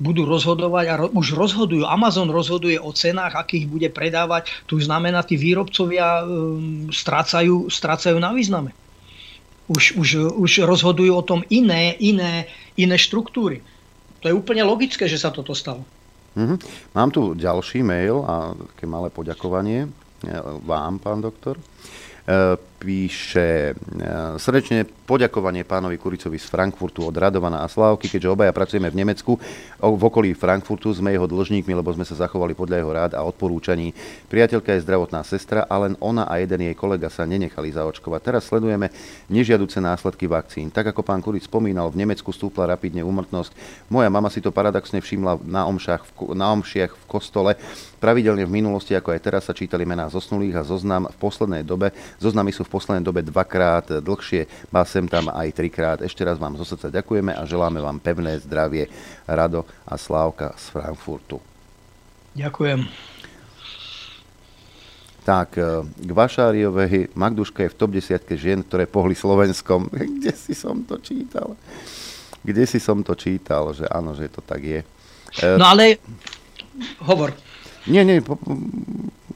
budú 0.00 0.24
rozhodovať 0.24 0.84
a 0.88 0.94
ro- 0.96 1.12
už 1.12 1.36
rozhodujú. 1.36 1.84
Amazon 1.84 2.32
rozhoduje 2.32 2.80
o 2.80 2.90
cenách, 2.90 3.36
akých 3.36 3.68
bude 3.68 3.88
predávať. 3.92 4.48
Tu 4.64 4.80
znamená, 4.80 5.20
tí 5.20 5.36
výrobcovia 5.36 6.24
um, 6.24 6.88
strácajú, 6.88 7.68
strácajú 7.68 8.16
na 8.16 8.32
význame. 8.32 8.72
Už, 9.68 9.94
už, 10.00 10.34
už 10.34 10.66
rozhodujú 10.66 11.12
o 11.14 11.22
tom 11.22 11.44
iné, 11.52 11.94
iné, 12.00 12.48
iné 12.74 12.96
štruktúry. 12.98 13.62
To 14.24 14.26
je 14.26 14.34
úplne 14.34 14.64
logické, 14.66 15.06
že 15.06 15.20
sa 15.20 15.30
toto 15.30 15.54
stalo. 15.54 15.84
Mm-hmm. 16.34 16.58
Mám 16.96 17.10
tu 17.12 17.36
ďalší 17.36 17.84
mail 17.84 18.24
a 18.24 18.56
také 18.74 18.88
malé 18.88 19.12
poďakovanie 19.12 19.86
e, 19.86 19.88
vám, 20.64 20.98
pán 20.98 21.20
doktor. 21.22 21.58
E, 21.58 21.62
píše 22.80 23.76
e, 23.76 24.08
srdečne 24.40 24.88
poďakovanie 25.04 25.68
pánovi 25.68 26.00
Kuricovi 26.00 26.40
z 26.40 26.48
Frankfurtu 26.48 27.04
od 27.04 27.12
Radovana 27.12 27.60
a 27.60 27.68
Slávky, 27.68 28.08
keďže 28.08 28.32
obaja 28.32 28.56
pracujeme 28.56 28.88
v 28.88 29.04
Nemecku, 29.04 29.36
v 29.76 30.02
okolí 30.08 30.32
Frankfurtu 30.32 30.88
sme 30.96 31.12
jeho 31.12 31.28
dlžníkmi, 31.28 31.76
lebo 31.76 31.92
sme 31.92 32.08
sa 32.08 32.16
zachovali 32.16 32.56
podľa 32.56 32.76
jeho 32.80 32.92
rád 32.96 33.12
a 33.12 33.20
odporúčaní. 33.20 33.92
Priateľka 34.32 34.72
je 34.72 34.84
zdravotná 34.88 35.20
sestra 35.28 35.68
a 35.68 35.74
len 35.76 35.92
ona 36.00 36.24
a 36.24 36.40
jeden 36.40 36.72
jej 36.72 36.76
kolega 36.78 37.12
sa 37.12 37.28
nenechali 37.28 37.68
zaočkovať. 37.68 38.20
Teraz 38.24 38.48
sledujeme 38.48 38.88
nežiaduce 39.28 39.76
následky 39.82 40.24
vakcín. 40.24 40.72
Tak 40.72 40.96
ako 40.96 41.04
pán 41.04 41.20
Kuric 41.20 41.44
spomínal, 41.44 41.92
v 41.92 42.00
Nemecku 42.06 42.32
stúpla 42.32 42.70
rapidne 42.70 43.04
úmrtnosť. 43.04 43.52
Moja 43.92 44.08
mama 44.08 44.32
si 44.32 44.40
to 44.40 44.54
paradoxne 44.54 45.02
všimla 45.04 45.42
na, 45.44 45.68
omšach, 45.68 46.06
na 46.32 46.54
omšiach 46.56 46.96
v 46.96 47.04
kostole. 47.10 47.52
Pravidelne 48.00 48.48
v 48.48 48.56
minulosti, 48.62 48.96
ako 48.96 49.12
aj 49.12 49.20
teraz, 49.20 49.42
sa 49.44 49.52
čítali 49.52 49.84
mená 49.84 50.08
zosnulých 50.08 50.56
a 50.56 50.64
zoznam 50.64 51.04
v 51.10 51.16
poslednej 51.20 51.66
dobe. 51.66 51.92
Zoznamy 52.16 52.48
sú 52.48 52.64
v 52.64 52.69
poslednej 52.70 53.02
dobe 53.02 53.26
dvakrát 53.26 54.00
dlhšie, 54.00 54.70
má 54.70 54.86
sem 54.86 55.10
tam 55.10 55.26
aj 55.26 55.50
trikrát. 55.50 55.98
Ešte 55.98 56.22
raz 56.22 56.38
vám 56.38 56.54
zo 56.54 56.62
srdca 56.62 56.94
ďakujeme 56.94 57.34
a 57.34 57.42
želáme 57.42 57.82
vám 57.82 57.98
pevné 57.98 58.38
zdravie 58.38 58.86
Rado 59.26 59.66
a 59.82 59.98
Slávka 59.98 60.54
z 60.54 60.64
Frankfurtu. 60.70 61.42
Ďakujem. 62.38 62.86
Tak, 65.20 65.58
e, 65.58 65.84
k 65.84 66.10
Vašáriovej 66.10 67.12
Magduška 67.12 67.66
je 67.66 67.72
v 67.74 67.78
top 67.78 67.90
10 67.92 68.24
žien, 68.40 68.64
ktoré 68.64 68.88
pohli 68.88 69.12
Slovenskom. 69.12 69.90
Kde 70.16 70.32
si 70.32 70.56
som 70.56 70.80
to 70.86 70.96
čítal? 71.02 71.58
Kde 72.40 72.64
si 72.64 72.80
som 72.80 73.04
to 73.04 73.12
čítal, 73.12 73.76
že 73.76 73.84
áno, 73.84 74.16
že 74.16 74.32
to 74.32 74.40
tak 74.40 74.64
je. 74.64 74.80
E, 75.42 75.46
no 75.60 75.68
ale 75.68 76.00
hovor. 77.04 77.36
Nie, 77.88 78.04
nie, 78.04 78.20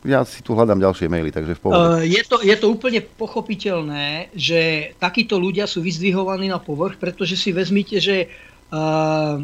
ja 0.04 0.20
si 0.28 0.44
tu 0.44 0.52
hľadám 0.52 0.76
ďalšie 0.76 1.08
maily, 1.08 1.32
takže 1.32 1.56
v 1.56 1.60
pohode. 1.64 1.80
Uh, 1.80 2.04
je, 2.04 2.22
to, 2.28 2.44
je 2.44 2.56
to 2.60 2.66
úplne 2.68 3.00
pochopiteľné, 3.16 4.28
že 4.36 4.92
takíto 5.00 5.40
ľudia 5.40 5.64
sú 5.64 5.80
vyzdvihovaní 5.80 6.52
na 6.52 6.60
povrch, 6.60 7.00
pretože 7.00 7.40
si 7.40 7.50
vezmite, 7.50 7.98
že 7.98 8.28
Uh, 8.74 9.38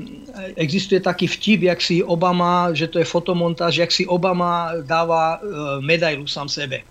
existuje 0.59 0.99
taký 0.99 1.31
vtip, 1.31 1.63
jak 1.63 1.79
si 1.79 2.03
Obama, 2.03 2.75
že 2.75 2.91
to 2.91 2.99
je 2.99 3.07
fotomontáž, 3.07 3.79
jak 3.79 3.93
si 3.93 4.03
Obama 4.03 4.75
dáva 4.83 5.39
uh, 5.39 5.79
medailu 5.79 6.27
sám 6.27 6.51
sebe. 6.51 6.83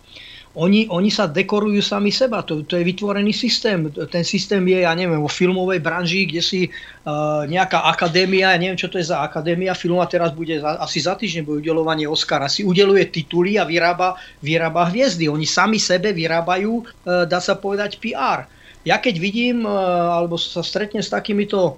Oni, 0.58 0.90
oni 0.90 1.14
sa 1.14 1.30
dekorujú 1.30 1.78
sami 1.78 2.10
seba, 2.10 2.42
to, 2.42 2.66
to 2.66 2.74
je 2.74 2.82
vytvorený 2.82 3.30
systém. 3.30 3.86
Ten 4.10 4.26
systém 4.26 4.66
je, 4.66 4.82
ja 4.82 4.98
neviem, 4.98 5.22
vo 5.22 5.30
filmovej 5.30 5.78
branži, 5.78 6.26
kde 6.26 6.42
si 6.42 6.62
uh, 6.66 7.46
nejaká 7.46 7.86
akadémia, 7.86 8.58
ja 8.58 8.58
neviem, 8.58 8.74
čo 8.74 8.90
to 8.90 8.98
je 8.98 9.14
za 9.14 9.22
akadémia 9.22 9.78
filmu 9.78 10.02
teraz 10.10 10.34
bude 10.34 10.58
za, 10.58 10.82
asi 10.82 11.06
za 11.06 11.14
týždeň 11.14 11.46
bude 11.46 11.62
udelovanie 11.62 12.10
Oscara, 12.10 12.50
si 12.50 12.66
udeluje 12.66 13.14
tituly 13.14 13.62
a 13.62 13.64
vyrába, 13.70 14.18
vyrába 14.42 14.90
hviezdy. 14.90 15.30
Oni 15.30 15.46
sami 15.46 15.78
sebe 15.78 16.18
vyrábajú, 16.18 16.82
uh, 16.82 17.30
dá 17.30 17.38
sa 17.38 17.54
povedať, 17.54 18.02
PR. 18.02 18.50
Ja 18.90 18.98
keď 18.98 19.22
vidím, 19.22 19.70
uh, 19.70 20.18
alebo 20.18 20.34
sa 20.42 20.66
stretnem 20.66 21.06
s 21.06 21.14
takýmito 21.14 21.78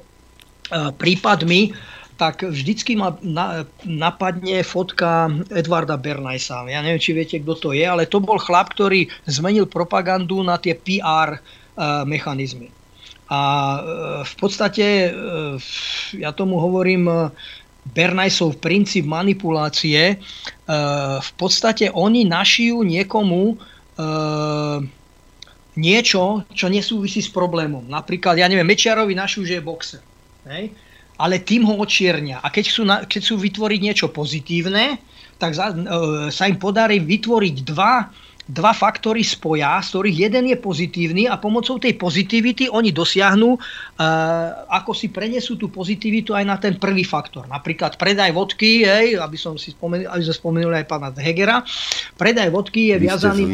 prípadmi, 0.71 1.75
tak 2.21 2.45
vždycky 2.45 2.93
ma 2.93 3.17
napadne 3.81 4.61
fotka 4.61 5.33
Edvarda 5.49 5.97
Bernajsa. 5.97 6.69
Ja 6.69 6.85
neviem, 6.85 7.01
či 7.01 7.17
viete, 7.17 7.41
kto 7.41 7.57
to 7.57 7.69
je, 7.73 7.81
ale 7.81 8.05
to 8.05 8.21
bol 8.21 8.37
chlap, 8.37 8.77
ktorý 8.77 9.09
zmenil 9.25 9.65
propagandu 9.65 10.45
na 10.45 10.61
tie 10.61 10.77
PR 10.77 11.41
mechanizmy. 12.05 12.69
A 13.25 13.41
v 14.21 14.33
podstate, 14.37 15.09
ja 16.13 16.29
tomu 16.37 16.61
hovorím, 16.61 17.33
Bernajsov 17.81 18.61
princíp 18.61 19.09
manipulácie, 19.09 20.21
v 21.17 21.31
podstate 21.41 21.89
oni 21.89 22.29
našijú 22.29 22.85
niekomu 22.85 23.57
niečo, 25.73 26.45
čo 26.53 26.65
nesúvisí 26.69 27.25
s 27.25 27.33
problémom. 27.33 27.81
Napríklad, 27.89 28.37
ja 28.37 28.45
neviem, 28.45 28.69
Mečiarovi 28.69 29.17
našiu, 29.17 29.41
že 29.41 29.57
je 29.57 29.65
boxer. 29.65 30.03
Hej? 30.45 30.69
Ale 31.21 31.37
tým 31.37 31.69
ho 31.69 31.77
očiernia. 31.77 32.41
A 32.41 32.49
keď 32.49 32.73
chcú, 32.73 32.81
na, 32.81 33.05
keď 33.05 33.19
chcú 33.21 33.35
vytvoriť 33.37 33.79
niečo 33.79 34.07
pozitívne, 34.09 34.97
tak 35.37 35.53
za, 35.53 35.69
e, 35.69 35.77
sa 36.33 36.49
im 36.49 36.57
podarí 36.57 36.97
vytvoriť 36.97 37.55
dva, 37.61 38.09
dva 38.49 38.73
faktory 38.73 39.21
spoja, 39.21 39.77
z 39.85 39.93
ktorých 39.93 40.17
jeden 40.29 40.49
je 40.49 40.57
pozitívny 40.57 41.23
a 41.29 41.37
pomocou 41.37 41.77
tej 41.77 41.93
pozitivity 41.97 42.67
oni 42.69 42.89
dosiahnu, 42.89 43.53
e, 43.53 43.59
ako 44.69 44.97
si 44.97 45.13
prenesú 45.13 45.61
tú 45.61 45.69
pozitivitu 45.69 46.33
aj 46.33 46.45
na 46.45 46.57
ten 46.57 46.77
prvý 46.81 47.05
faktor. 47.05 47.45
Napríklad 47.45 48.01
predaj 48.01 48.33
vodky, 48.33 48.81
hej, 48.81 49.21
aby, 49.21 49.37
som 49.37 49.57
si 49.61 49.77
spomenul, 49.77 50.09
aby 50.09 50.21
sme 50.25 50.35
spomenuli 50.35 50.75
aj 50.81 50.85
pána 50.89 51.09
Hegera, 51.13 51.61
predaj 52.17 52.49
vodky 52.49 52.93
je 52.93 52.95
Vy 52.97 53.05
viazaný 53.05 53.45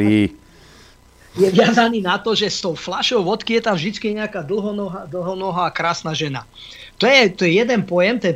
je 1.37 1.53
viazaný 1.53 2.01
na 2.01 2.17
to, 2.17 2.33
že 2.33 2.49
s 2.49 2.65
tou 2.65 2.73
fľašou 2.73 3.21
vodky 3.21 3.61
je 3.61 3.63
tam 3.69 3.77
vždy 3.77 4.17
nejaká 4.17 4.41
dlhonohá, 4.41 5.05
dlhonohá 5.05 5.69
krásna 5.69 6.17
žena. 6.17 6.49
To 6.97 7.05
je, 7.05 7.29
to 7.29 7.45
je 7.45 7.61
jeden 7.61 7.85
pojem, 7.85 8.17
to, 8.17 8.33
je, 8.33 8.35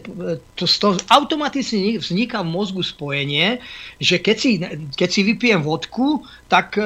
to, 0.54 0.66
to 0.70 0.88
automaticky 1.10 1.98
vzniká 1.98 2.46
v 2.46 2.54
mozgu 2.54 2.86
spojenie, 2.86 3.58
že 3.98 4.22
keď 4.22 4.36
si, 4.38 4.62
keď 4.94 5.10
si 5.10 5.22
vypijem 5.26 5.66
vodku, 5.66 6.22
tak 6.46 6.78
e, 6.78 6.86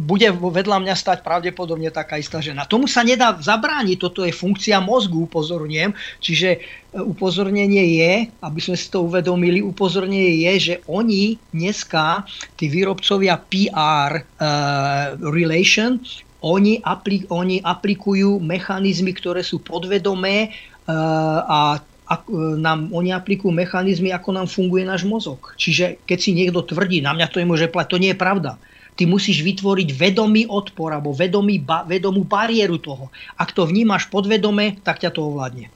bude 0.00 0.32
vedľa 0.32 0.80
mňa 0.80 0.94
stať 0.96 1.20
pravdepodobne 1.20 1.92
taká 1.92 2.16
istá 2.16 2.40
žena. 2.40 2.64
Tomu 2.64 2.88
sa 2.88 3.04
nedá 3.04 3.36
zabrániť, 3.36 4.00
toto 4.00 4.24
je 4.24 4.32
funkcia 4.32 4.80
mozgu, 4.80 5.28
upozorňujem. 5.28 5.92
Čiže 6.24 6.48
e, 6.56 6.58
upozornenie 6.96 7.84
je, 8.00 8.12
aby 8.40 8.60
sme 8.64 8.76
si 8.80 8.88
to 8.88 9.04
uvedomili, 9.04 9.60
upozornenie 9.60 10.40
je, 10.48 10.52
že 10.56 10.74
oni 10.88 11.36
dneska, 11.52 12.24
tí 12.56 12.72
výrobcovia 12.72 13.36
PR 13.44 14.12
e, 14.16 14.22
relation, 15.20 16.00
oni, 16.44 16.76
aplik- 16.84 17.28
oni 17.32 17.64
aplikujú 17.64 18.36
mechanizmy, 18.36 19.16
ktoré 19.16 19.40
sú 19.40 19.64
podvedomé 19.64 20.52
a 20.88 21.80
ako, 22.04 22.60
nám, 22.60 22.92
oni 22.92 23.16
aplikujú 23.16 23.48
mechanizmy, 23.48 24.12
ako 24.12 24.36
nám 24.36 24.46
funguje 24.46 24.84
náš 24.84 25.08
mozog. 25.08 25.56
Čiže 25.56 26.04
keď 26.04 26.18
si 26.20 26.36
niekto 26.36 26.60
tvrdí, 26.60 27.00
na 27.00 27.16
mňa 27.16 27.32
to 27.32 27.40
je 27.40 27.48
môže 27.48 27.66
plať, 27.72 27.86
to 27.88 28.00
nie 28.00 28.12
je 28.12 28.20
pravda. 28.20 28.60
Ty 28.94 29.10
musíš 29.10 29.42
vytvoriť 29.42 29.88
vedomý 29.90 30.46
odpor 30.46 30.94
alebo 30.94 31.16
vedomý, 31.16 31.58
ba, 31.58 31.82
vedomú 31.82 32.22
bariéru 32.22 32.78
toho. 32.78 33.10
Ak 33.34 33.50
to 33.56 33.66
vnímaš 33.66 34.06
podvedome, 34.06 34.78
tak 34.84 35.02
ťa 35.02 35.10
to 35.10 35.26
ovládne. 35.32 35.72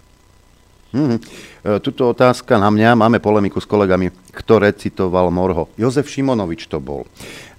Hmm. 0.88 1.20
Tuto 1.68 2.16
otázka 2.16 2.56
na 2.56 2.72
mňa. 2.72 2.96
Máme 2.96 3.20
polemiku 3.20 3.60
s 3.60 3.68
kolegami, 3.68 4.08
ktoré 4.32 4.72
citoval 4.72 5.28
Morho. 5.28 5.68
Jozef 5.76 6.08
Šimonovič 6.08 6.64
to 6.64 6.80
bol. 6.80 7.04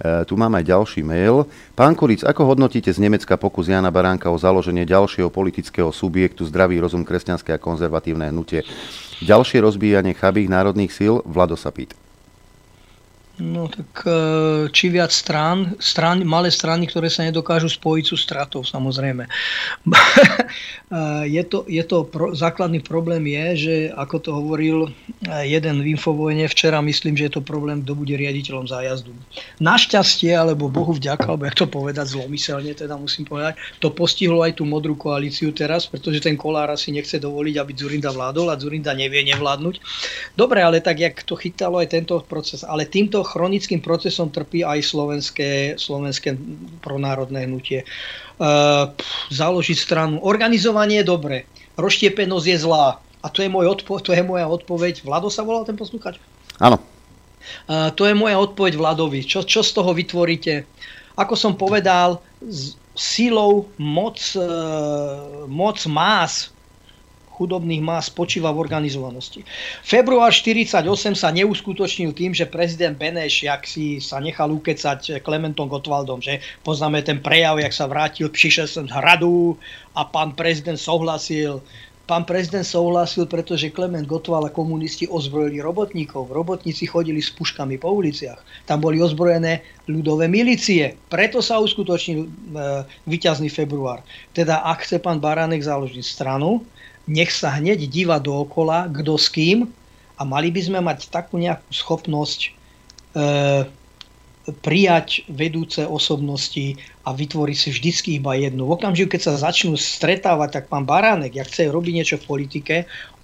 E, 0.01 0.25
tu 0.25 0.33
máme 0.33 0.57
aj 0.57 0.65
ďalší 0.65 1.05
mail. 1.05 1.45
Pán 1.77 1.93
Kuric, 1.93 2.25
ako 2.25 2.49
hodnotíte 2.49 2.89
z 2.89 2.97
Nemecka 2.97 3.37
pokus 3.37 3.69
Jana 3.69 3.93
Baránka 3.93 4.33
o 4.33 4.41
založenie 4.41 4.89
ďalšieho 4.89 5.29
politického 5.29 5.93
subjektu 5.93 6.41
Zdravý 6.49 6.81
rozum, 6.81 7.05
kresťanské 7.05 7.53
a 7.53 7.61
konzervatívne 7.61 8.33
hnutie? 8.33 8.65
Ďalšie 9.21 9.61
rozbíjanie 9.61 10.17
chabých 10.17 10.49
národných 10.49 10.89
síl? 10.89 11.21
Vlado 11.29 11.53
sa 11.53 11.69
pýta. 11.69 12.08
No 13.39 13.71
tak 13.71 14.03
e, 14.03 14.11
či 14.75 14.91
viac 14.91 15.15
strán, 15.15 15.79
strán, 15.79 16.19
malé 16.27 16.51
strany, 16.51 16.91
ktoré 16.91 17.07
sa 17.07 17.23
nedokážu 17.23 17.71
spojiť 17.71 18.05
sú 18.11 18.15
stratou 18.19 18.61
samozrejme. 18.67 19.25
E, 20.89 21.29
je 21.29 21.45
to, 21.45 21.69
je 21.69 21.85
to 21.85 22.01
pro, 22.01 22.33
základný 22.33 22.81
problém 22.81 23.21
je, 23.29 23.45
že 23.61 23.75
ako 23.93 24.15
to 24.25 24.29
hovoril 24.33 24.89
e, 24.89 25.45
jeden 25.45 25.85
v 25.85 25.93
Infovojne 25.93 26.49
včera, 26.49 26.81
myslím, 26.81 27.13
že 27.13 27.29
je 27.29 27.33
to 27.37 27.45
problém, 27.45 27.85
kto 27.85 27.93
bude 27.93 28.17
riaditeľom 28.17 28.65
zájazdu. 28.65 29.13
Našťastie, 29.61 30.33
alebo 30.33 30.65
Bohu 30.65 30.97
vďaka, 30.97 31.29
alebo 31.29 31.45
jak 31.45 31.61
to 31.61 31.69
povedať 31.69 32.17
zlomyselne, 32.17 32.73
teda 32.73 32.97
musím 32.97 33.29
povedať, 33.29 33.61
to 33.77 33.93
postihlo 33.93 34.41
aj 34.41 34.57
tú 34.57 34.65
modrú 34.65 34.97
koalíciu 34.97 35.53
teraz, 35.53 35.85
pretože 35.85 36.25
ten 36.25 36.33
Kolár 36.33 36.73
asi 36.73 36.89
nechce 36.89 37.21
dovoliť, 37.21 37.61
aby 37.61 37.71
Zurinda 37.77 38.09
vládol 38.09 38.49
a 38.49 38.57
Zurinda 38.57 38.97
nevie 38.97 39.21
nevládnuť. 39.29 39.75
Dobre, 40.33 40.65
ale 40.65 40.81
tak, 40.81 41.05
jak 41.05 41.21
to 41.21 41.37
chytalo 41.37 41.77
aj 41.85 41.93
tento 41.93 42.17
proces. 42.25 42.65
Ale 42.65 42.89
týmto 42.89 43.21
chronickým 43.29 43.79
procesom 43.85 44.33
trpí 44.33 44.65
aj 44.65 44.81
slovenské, 44.81 45.77
slovenské 45.77 46.33
pronárodné 46.81 47.45
hnutie. 47.45 47.85
Uh, 48.41 48.89
založiť 49.29 49.77
stranu. 49.77 50.17
Organizovanie 50.25 51.05
je 51.05 51.11
dobre, 51.11 51.37
rozštiepenosť 51.77 52.45
je 52.49 52.57
zlá. 52.57 52.97
A 53.19 53.27
to 53.27 53.43
je, 53.43 53.51
môj 53.51 53.67
odpo- 53.69 53.99
to 54.01 54.15
je 54.15 54.23
moja 54.23 54.47
odpoveď. 54.47 55.03
Vlado 55.03 55.27
sa 55.27 55.43
volal 55.43 55.67
ten 55.67 55.75
poslúchač? 55.75 56.17
Áno. 56.57 56.81
Uh, 57.67 57.91
to 57.93 58.07
je 58.07 58.15
moja 58.15 58.39
odpoveď 58.39 58.79
Vladovi. 58.79 59.21
Čo, 59.27 59.45
čo 59.45 59.61
z 59.61 59.71
toho 59.75 59.91
vytvoríte? 59.91 60.65
Ako 61.19 61.35
som 61.35 61.59
povedal, 61.59 62.23
s 62.39 62.79
sílou 62.95 63.67
moc, 63.75 64.19
uh, 64.39 65.45
moc 65.47 65.77
más 65.87 66.51
chudobných 67.39 67.79
má 67.79 68.03
spočíva 68.03 68.51
v 68.51 68.59
organizovanosti. 68.59 69.47
Február 69.87 70.35
48 70.35 70.83
sa 71.15 71.31
neuskutočnil 71.31 72.11
tým, 72.11 72.35
že 72.35 72.43
prezident 72.43 72.99
Beneš, 72.99 73.47
jak 73.47 73.63
si 73.63 74.03
sa 74.03 74.19
nechal 74.19 74.51
ukecať 74.51 75.23
Klementom 75.23 75.71
Gottwaldom, 75.71 76.19
že 76.19 76.43
poznáme 76.67 76.99
ten 76.99 77.23
prejav, 77.23 77.55
jak 77.63 77.71
sa 77.71 77.87
vrátil, 77.87 78.27
prišiel 78.27 78.67
som 78.67 78.83
z 78.83 78.91
hradu 78.91 79.55
a 79.95 80.03
pán 80.03 80.35
prezident 80.35 80.75
souhlasil. 80.75 81.63
Pán 82.09 82.25
prezident 82.25 82.65
souhlasil, 82.65 83.29
pretože 83.29 83.69
Klement 83.69 84.01
Gottwald 84.09 84.49
a 84.49 84.49
komunisti 84.49 85.05
ozbrojili 85.05 85.61
robotníkov. 85.61 86.33
Robotníci 86.33 86.89
chodili 86.89 87.21
s 87.21 87.29
puškami 87.29 87.77
po 87.77 87.93
uliciach. 87.93 88.41
Tam 88.65 88.81
boli 88.81 88.97
ozbrojené 88.97 89.61
ľudové 89.85 90.25
milície. 90.25 90.97
Preto 91.05 91.37
sa 91.37 91.61
uskutočnil 91.61 92.25
e, 92.25 92.27
vyťazný 93.05 93.53
február. 93.53 94.01
Teda 94.33 94.65
ak 94.65 94.89
chce 94.89 94.97
pán 94.97 95.21
Baránek 95.21 95.61
založiť 95.61 96.01
stranu, 96.01 96.65
nech 97.09 97.33
sa 97.33 97.57
hneď 97.57 97.89
díva 97.89 98.21
dookola, 98.21 98.85
kto 98.93 99.17
s 99.17 99.33
kým 99.33 99.65
a 100.15 100.21
mali 100.21 100.53
by 100.53 100.61
sme 100.61 100.79
mať 100.79 101.09
takú 101.09 101.41
nejakú 101.41 101.73
schopnosť 101.73 102.39
e, 102.45 102.49
prijať 104.61 105.25
vedúce 105.29 105.81
osobnosti 105.85 106.77
a 107.05 107.09
vytvoriť 107.13 107.57
si 107.57 107.69
vždycky 107.73 108.09
iba 108.21 108.37
jednu. 108.37 108.69
V 108.69 108.77
okamžiku, 108.77 109.17
keď 109.17 109.21
sa 109.25 109.49
začnú 109.49 109.73
stretávať, 109.73 110.61
tak 110.61 110.65
pán 110.69 110.85
Baránek, 110.85 111.33
ak 111.37 111.49
chce 111.49 111.73
robiť 111.73 111.93
niečo 111.97 112.17
v 112.21 112.27
politike, 112.29 112.75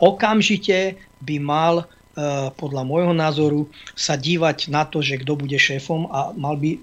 okamžite 0.02 0.98
by 1.22 1.36
mal 1.38 1.76
e, 1.82 1.86
podľa 2.58 2.84
môjho 2.90 3.14
názoru 3.14 3.70
sa 3.94 4.18
dívať 4.18 4.74
na 4.74 4.90
to, 4.90 5.06
že 5.06 5.22
kto 5.22 5.38
bude 5.38 5.56
šéfom 5.56 6.10
a 6.10 6.34
mal 6.34 6.58
by, 6.58 6.82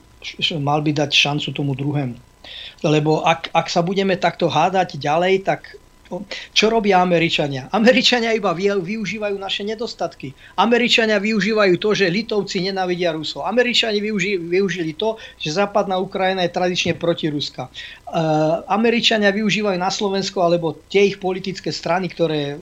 mal 0.63 0.79
by 0.79 0.95
dať 0.95 1.11
šancu 1.11 1.51
tomu 1.51 1.75
druhému. 1.75 2.15
Lebo 2.83 3.23
ak, 3.23 3.55
ak 3.55 3.67
sa 3.71 3.87
budeme 3.87 4.19
takto 4.19 4.51
hádať 4.51 4.99
ďalej, 4.99 5.47
tak 5.47 5.79
čo 6.53 6.69
robia 6.69 7.01
Američania? 7.01 7.73
Američania 7.73 8.37
iba 8.37 8.53
využívajú 8.57 9.37
naše 9.41 9.65
nedostatky. 9.65 10.37
Američania 10.61 11.17
využívajú 11.17 11.75
to, 11.81 11.91
že 11.97 12.13
Litovci 12.13 12.61
nenávidia 12.69 13.17
Rusov. 13.17 13.49
Američani 13.49 14.03
využi- 14.05 14.37
využili 14.37 14.93
to, 14.93 15.17
že 15.41 15.57
západná 15.57 15.97
Ukrajina 15.97 16.45
je 16.45 16.53
tradične 16.53 16.93
proti 17.01 17.33
Ruska. 17.33 17.73
Uh, 18.13 18.61
Američania 18.69 19.33
využívajú 19.33 19.79
na 19.81 19.89
Slovensko, 19.89 20.45
alebo 20.45 20.77
tie 20.93 21.09
ich 21.09 21.17
politické 21.17 21.73
strany, 21.73 22.13
ktoré 22.13 22.61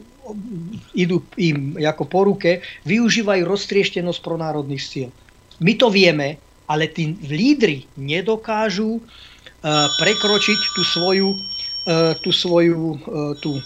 idú 0.95 1.27
im 1.35 1.75
ako 1.75 2.05
po 2.07 2.21
ruke, 2.23 2.63
využívajú 2.87 3.43
roztrieštenosť 3.43 4.21
pronárodných 4.23 4.85
síl. 4.85 5.09
My 5.59 5.75
to 5.75 5.91
vieme, 5.91 6.39
ale 6.71 6.87
tí 6.87 7.19
lídry 7.27 7.91
nedokážu 7.99 9.03
uh, 9.03 9.91
prekročiť 9.99 10.71
tú 10.71 10.87
svoju 10.87 11.35
E, 11.35 11.60
tú 12.21 12.31
svoju, 12.31 12.97
e, 12.97 12.99
tú, 13.41 13.61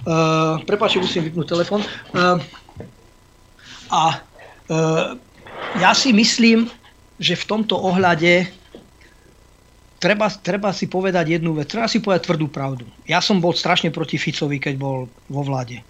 Uh, 0.00 0.56
prepáčte, 0.64 0.96
musím 0.96 1.28
vypnúť 1.28 1.52
telefon. 1.52 1.84
A 3.92 4.24
ja 5.76 5.92
si 5.92 6.16
myslím, 6.16 6.72
že 7.20 7.36
v 7.36 7.44
tomto 7.44 7.76
ohľade 7.76 8.48
treba, 10.00 10.32
treba 10.40 10.72
si 10.72 10.88
povedať 10.88 11.36
jednu 11.36 11.52
vec. 11.52 11.68
Treba 11.68 11.84
si 11.84 12.00
povedať 12.00 12.32
tvrdú 12.32 12.48
pravdu. 12.48 12.88
Ja 13.04 13.20
som 13.20 13.44
bol 13.44 13.52
strašne 13.52 13.92
proti 13.92 14.16
Ficovi, 14.16 14.56
keď 14.56 14.80
bol 14.80 15.04
vo 15.28 15.42
vláde. 15.44 15.84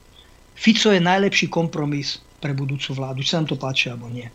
Fico 0.58 0.90
je 0.90 1.00
najlepší 1.00 1.46
kompromis 1.46 2.18
pre 2.42 2.50
budúcu 2.52 2.92
vládu, 2.92 3.22
či 3.22 3.32
sa 3.32 3.40
nám 3.40 3.48
to 3.54 3.56
páči 3.56 3.94
alebo 3.94 4.10
nie. 4.10 4.26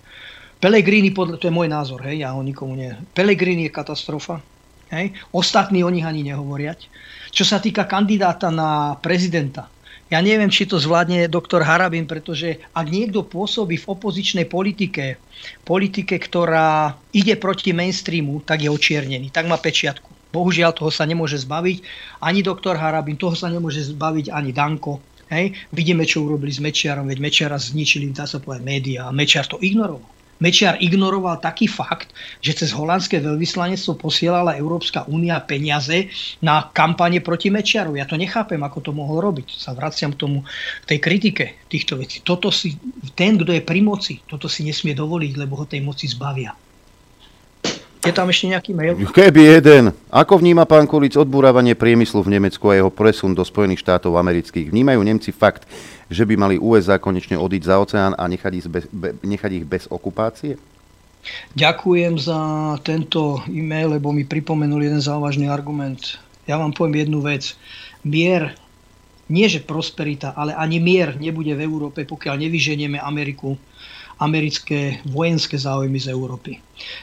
Pelegrini, 0.64 1.11
to 1.11 1.38
je 1.38 1.53
môj 1.53 1.68
názor, 1.68 2.00
hej, 2.08 2.24
ja 2.24 2.32
ho 2.32 2.42
nikomu 2.42 2.80
nie. 2.80 2.95
Pelegrini 3.11 3.68
je 3.68 3.76
katastrofa, 3.76 4.40
hej, 4.92 5.16
ostatní 5.34 5.82
o 5.82 5.90
nich 5.90 6.06
ani 6.06 6.26
nehovoriať. 6.28 6.80
Čo 7.32 7.44
sa 7.44 7.58
týka 7.60 7.86
kandidáta 7.90 8.52
na 8.54 8.96
prezidenta, 9.00 9.68
ja 10.06 10.22
neviem, 10.22 10.54
či 10.54 10.70
to 10.70 10.78
zvládne 10.78 11.26
doktor 11.26 11.66
Harabin, 11.66 12.06
pretože 12.06 12.62
ak 12.78 12.86
niekto 12.94 13.26
pôsobí 13.26 13.82
v 13.82 13.90
opozičnej 13.90 14.46
politike, 14.46 15.18
politike, 15.66 16.22
ktorá 16.22 16.94
ide 17.10 17.34
proti 17.42 17.74
mainstreamu, 17.74 18.46
tak 18.46 18.62
je 18.62 18.70
očiernený, 18.70 19.34
tak 19.34 19.50
má 19.50 19.58
pečiatku. 19.58 20.14
Bohužiaľ, 20.30 20.78
toho 20.78 20.94
sa 20.94 21.10
nemôže 21.10 21.42
zbaviť 21.42 21.82
ani 22.22 22.46
doktor 22.46 22.78
Harabin, 22.78 23.18
toho 23.18 23.34
sa 23.34 23.50
nemôže 23.50 23.82
zbaviť 23.82 24.30
ani 24.30 24.54
Danko. 24.54 25.02
Hej. 25.26 25.58
Vidíme, 25.74 26.06
čo 26.06 26.22
urobili 26.22 26.54
s 26.54 26.62
Mečiarom, 26.62 27.10
veď 27.10 27.18
Mečiara 27.18 27.58
zničili, 27.58 28.14
dá 28.14 28.30
sa 28.30 28.38
povedať, 28.38 28.62
médiá 28.62 29.10
Mečiar 29.10 29.50
to 29.50 29.58
ignoroval. 29.58 30.15
Mečiar 30.36 30.76
ignoroval 30.84 31.40
taký 31.40 31.72
fakt, 31.72 32.12
že 32.44 32.52
cez 32.52 32.76
holandské 32.76 33.24
veľvyslanectvo 33.24 33.96
posielala 33.96 34.60
Európska 34.60 35.08
únia 35.08 35.40
peniaze 35.40 36.12
na 36.44 36.68
kampane 36.76 37.24
proti 37.24 37.48
Mečiaru. 37.48 37.96
Ja 37.96 38.04
to 38.04 38.20
nechápem, 38.20 38.60
ako 38.60 38.80
to 38.84 38.92
mohol 38.92 39.24
robiť. 39.24 39.56
Sa 39.56 39.72
vraciam 39.72 40.12
k 40.12 40.20
tomu, 40.20 40.44
k 40.84 40.86
tej 40.92 41.00
kritike 41.00 41.46
týchto 41.72 41.96
vecí. 41.96 42.20
Toto 42.20 42.52
si, 42.52 42.76
ten, 43.16 43.40
kto 43.40 43.56
je 43.56 43.64
pri 43.64 43.80
moci, 43.80 44.20
toto 44.28 44.52
si 44.52 44.68
nesmie 44.68 44.92
dovoliť, 44.92 45.40
lebo 45.40 45.56
ho 45.56 45.66
tej 45.70 45.80
moci 45.80 46.12
zbavia. 46.12 46.52
Je 48.06 48.14
tam 48.14 48.30
ešte 48.30 48.45
nejaký 48.53 48.72
mail? 48.77 48.93
Keby 49.01 49.42
jeden. 49.58 49.84
Ako 50.14 50.38
vníma 50.38 50.69
pán 50.69 50.85
Kulic 50.85 51.17
odburávanie 51.17 51.74
priemyslu 51.74 52.22
v 52.22 52.38
Nemecku 52.38 52.69
a 52.69 52.77
jeho 52.77 52.93
presun 52.93 53.34
do 53.34 53.42
Spojených 53.42 53.82
štátov 53.82 54.14
amerických? 54.14 54.69
Vnímajú 54.69 55.01
Nemci 55.01 55.34
fakt, 55.34 55.66
že 56.06 56.22
by 56.22 56.38
mali 56.38 56.56
USA 56.61 57.01
konečne 57.01 57.34
odísť 57.42 57.66
za 57.66 57.75
oceán 57.82 58.14
a 58.14 58.30
nechať 58.30 58.51
ich 58.53 58.66
bez, 58.69 58.85
be, 58.93 59.17
nechať 59.25 59.51
ich 59.58 59.66
bez 59.66 59.90
okupácie? 59.90 60.61
Ďakujem 61.58 62.22
za 62.22 62.40
tento 62.85 63.42
e-mail, 63.50 63.98
lebo 63.98 64.14
mi 64.14 64.22
pripomenul 64.22 64.85
jeden 64.85 65.01
závažný 65.01 65.50
argument. 65.50 66.22
Ja 66.45 66.61
vám 66.61 66.77
poviem 66.77 67.09
jednu 67.09 67.25
vec. 67.25 67.58
Mier, 68.06 68.53
nie 69.25 69.50
že 69.50 69.66
prosperita, 69.66 70.38
ale 70.38 70.53
ani 70.53 70.77
mier 70.77 71.17
nebude 71.17 71.58
v 71.58 71.66
Európe, 71.66 72.06
pokiaľ 72.06 72.38
nevyženieme 72.45 73.01
Ameriku 73.01 73.58
americké 74.19 75.00
vojenské 75.11 75.60
záujmy 75.60 76.00
z 76.00 76.11
Európy. 76.11 76.60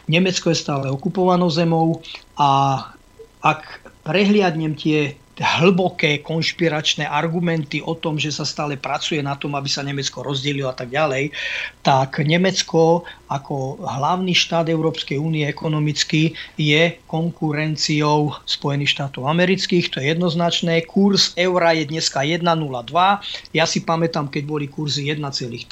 Nemecko 0.09 0.51
je 0.51 0.57
stále 0.57 0.87
okupovanou 0.89 1.51
zemou 1.53 2.01
a 2.41 2.81
ak 3.43 3.63
prehliadnem 4.07 4.75
tie 4.75 5.17
hlboké 5.41 6.21
konšpiračné 6.21 7.09
argumenty 7.09 7.81
o 7.81 7.97
tom, 7.97 8.21
že 8.21 8.29
sa 8.29 8.45
stále 8.45 8.77
pracuje 8.77 9.25
na 9.25 9.33
tom, 9.33 9.57
aby 9.57 9.65
sa 9.65 9.81
Nemecko 9.81 10.21
rozdelilo 10.21 10.69
a 10.69 10.77
tak 10.77 10.93
ďalej, 10.93 11.33
tak 11.81 12.21
Nemecko 12.21 13.09
ako 13.33 13.81
hlavný 13.81 14.37
štát 14.37 14.69
Európskej 14.69 15.17
únie 15.17 15.49
ekonomicky 15.49 16.37
je 16.61 17.01
konkurenciou 17.09 18.37
Spojených 18.45 18.93
štátov 18.93 19.25
amerických, 19.25 19.89
to 19.89 19.97
je 20.05 20.13
jednoznačné. 20.13 20.85
Kurs 20.85 21.33
eura 21.41 21.73
je 21.73 21.89
dneska 21.89 22.21
1,02. 22.21 22.45
Ja 23.57 23.65
si 23.65 23.81
pamätám, 23.81 24.29
keď 24.29 24.43
boli 24.45 24.69
kurzy 24.69 25.09
1,3. 25.09 25.65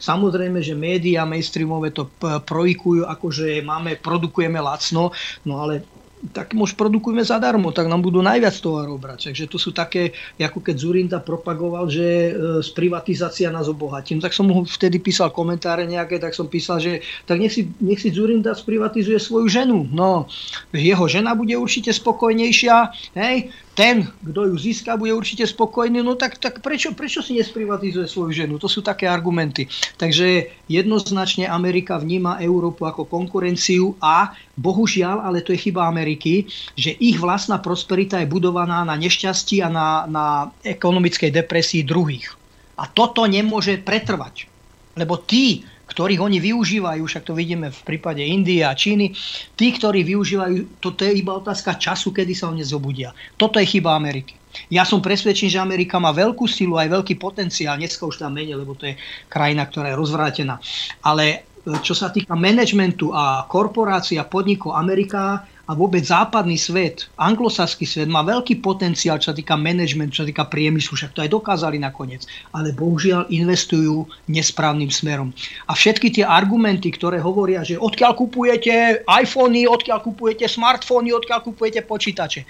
Samozrejme, 0.00 0.64
že 0.64 0.72
médiá 0.72 1.28
mainstreamové 1.28 1.92
to 1.92 2.08
projikujú, 2.48 3.04
ako 3.04 3.28
že 3.28 3.60
máme, 3.60 4.00
produkujeme 4.00 4.56
lacno, 4.56 5.12
no 5.44 5.60
ale 5.60 5.84
tak 6.30 6.54
už 6.54 6.78
produkujeme 6.78 7.26
zadarmo, 7.26 7.74
tak 7.74 7.90
nám 7.90 7.98
budú 7.98 8.22
najviac 8.22 8.54
tovarov 8.62 9.02
brať. 9.02 9.34
Takže 9.34 9.50
to 9.50 9.58
sú 9.58 9.74
také, 9.74 10.14
ako 10.38 10.62
keď 10.62 10.76
Zurinda 10.78 11.18
propagoval, 11.18 11.90
že 11.90 12.30
e, 12.30 12.32
z 12.62 12.70
privatizácia 12.78 13.50
nás 13.50 13.66
obohatím. 13.66 14.22
Tak 14.22 14.30
som 14.30 14.46
mu 14.46 14.62
vtedy 14.62 15.02
písal 15.02 15.34
komentáre 15.34 15.82
nejaké, 15.82 16.22
tak 16.22 16.38
som 16.38 16.46
písal, 16.46 16.78
že 16.78 17.02
tak 17.26 17.42
nech 17.42 17.50
si, 17.50 17.66
nech 17.82 17.98
si 17.98 18.14
Zurinda 18.14 18.54
sprivatizuje 18.54 19.18
svoju 19.18 19.50
ženu. 19.50 19.90
No, 19.90 20.30
jeho 20.70 21.10
žena 21.10 21.34
bude 21.34 21.58
určite 21.58 21.90
spokojnejšia, 21.90 22.76
hej, 23.18 23.50
ten, 23.72 24.04
kto 24.20 24.52
ju 24.52 24.56
získa, 24.60 25.00
bude 25.00 25.16
určite 25.16 25.48
spokojný, 25.48 26.04
no 26.04 26.12
tak, 26.12 26.36
tak 26.36 26.60
prečo, 26.60 26.92
prečo 26.92 27.24
si 27.24 27.32
nesprivatizuje 27.40 28.04
svoju 28.04 28.44
ženu? 28.44 28.60
To 28.60 28.68
sú 28.68 28.84
také 28.84 29.08
argumenty. 29.08 29.64
Takže 29.96 30.52
jednoznačne 30.68 31.48
Amerika 31.48 31.96
vníma 31.96 32.36
Európu 32.44 32.84
ako 32.84 33.08
konkurenciu 33.08 33.96
a 33.96 34.36
bohužiaľ, 34.60 35.24
ale 35.24 35.40
to 35.40 35.56
je 35.56 35.68
chyba 35.68 35.88
Ameriky, 35.88 36.44
že 36.76 36.92
ich 37.00 37.16
vlastná 37.16 37.56
prosperita 37.64 38.20
je 38.20 38.28
budovaná 38.28 38.84
na 38.84 38.92
nešťastí 38.92 39.64
a 39.64 39.72
na, 39.72 39.88
na 40.04 40.26
ekonomickej 40.60 41.32
depresii 41.32 41.80
druhých. 41.80 42.28
A 42.76 42.84
toto 42.88 43.24
nemôže 43.24 43.80
pretrvať. 43.80 44.52
Lebo 44.92 45.16
tí, 45.16 45.64
ktorých 45.92 46.24
oni 46.24 46.40
využívajú, 46.40 47.04
však 47.04 47.28
to 47.28 47.36
vidíme 47.36 47.68
v 47.68 47.80
prípade 47.84 48.24
Indie 48.24 48.64
a 48.64 48.72
Číny, 48.72 49.12
tí, 49.54 49.70
ktorí 49.76 50.02
využívajú, 50.02 50.80
toto 50.80 51.04
je 51.04 51.12
iba 51.12 51.36
otázka 51.36 51.76
času, 51.76 52.10
kedy 52.10 52.32
sa 52.32 52.48
oni 52.48 52.64
zobudia. 52.64 53.12
Toto 53.36 53.60
je 53.60 53.68
chyba 53.68 53.92
Ameriky. 53.92 54.40
Ja 54.68 54.84
som 54.84 55.00
presvedčený, 55.00 55.48
že 55.48 55.60
Amerika 55.60 55.96
má 55.96 56.12
veľkú 56.12 56.44
silu, 56.44 56.76
aj 56.76 56.92
veľký 56.92 57.16
potenciál, 57.16 57.80
dneska 57.80 58.04
už 58.04 58.20
tam 58.20 58.36
menej, 58.36 58.60
lebo 58.60 58.76
to 58.76 58.88
je 58.92 58.94
krajina, 59.28 59.64
ktorá 59.64 59.92
je 59.92 60.00
rozvrátená. 60.00 60.60
Ale 61.04 61.24
e, 61.28 61.36
čo 61.80 61.96
sa 61.96 62.12
týka 62.12 62.36
manažmentu 62.36 63.16
a 63.16 63.48
korporácií 63.48 64.20
a 64.20 64.28
podnikov, 64.28 64.76
Amerika 64.76 65.48
a 65.62 65.78
vôbec 65.78 66.02
západný 66.02 66.58
svet, 66.58 67.06
anglosaský 67.14 67.86
svet 67.86 68.10
má 68.10 68.26
veľký 68.26 68.58
potenciál, 68.58 69.22
čo 69.22 69.30
sa 69.30 69.36
týka 69.38 69.54
management, 69.54 70.10
čo 70.10 70.26
sa 70.26 70.28
týka 70.28 70.50
priemyslu, 70.50 70.98
však 70.98 71.14
to 71.14 71.22
aj 71.22 71.30
dokázali 71.30 71.78
nakoniec, 71.78 72.26
ale 72.50 72.74
bohužiaľ 72.74 73.30
investujú 73.30 74.10
nesprávnym 74.26 74.90
smerom. 74.90 75.30
A 75.70 75.78
všetky 75.78 76.18
tie 76.18 76.24
argumenty, 76.26 76.90
ktoré 76.90 77.22
hovoria, 77.22 77.62
že 77.62 77.78
odkiaľ 77.78 78.12
kupujete 78.18 79.06
iPhony, 79.06 79.70
odkiaľ 79.70 80.02
kupujete 80.02 80.50
smartfóny, 80.50 81.14
odkiaľ 81.14 81.46
kupujete 81.46 81.86
počítače, 81.86 82.42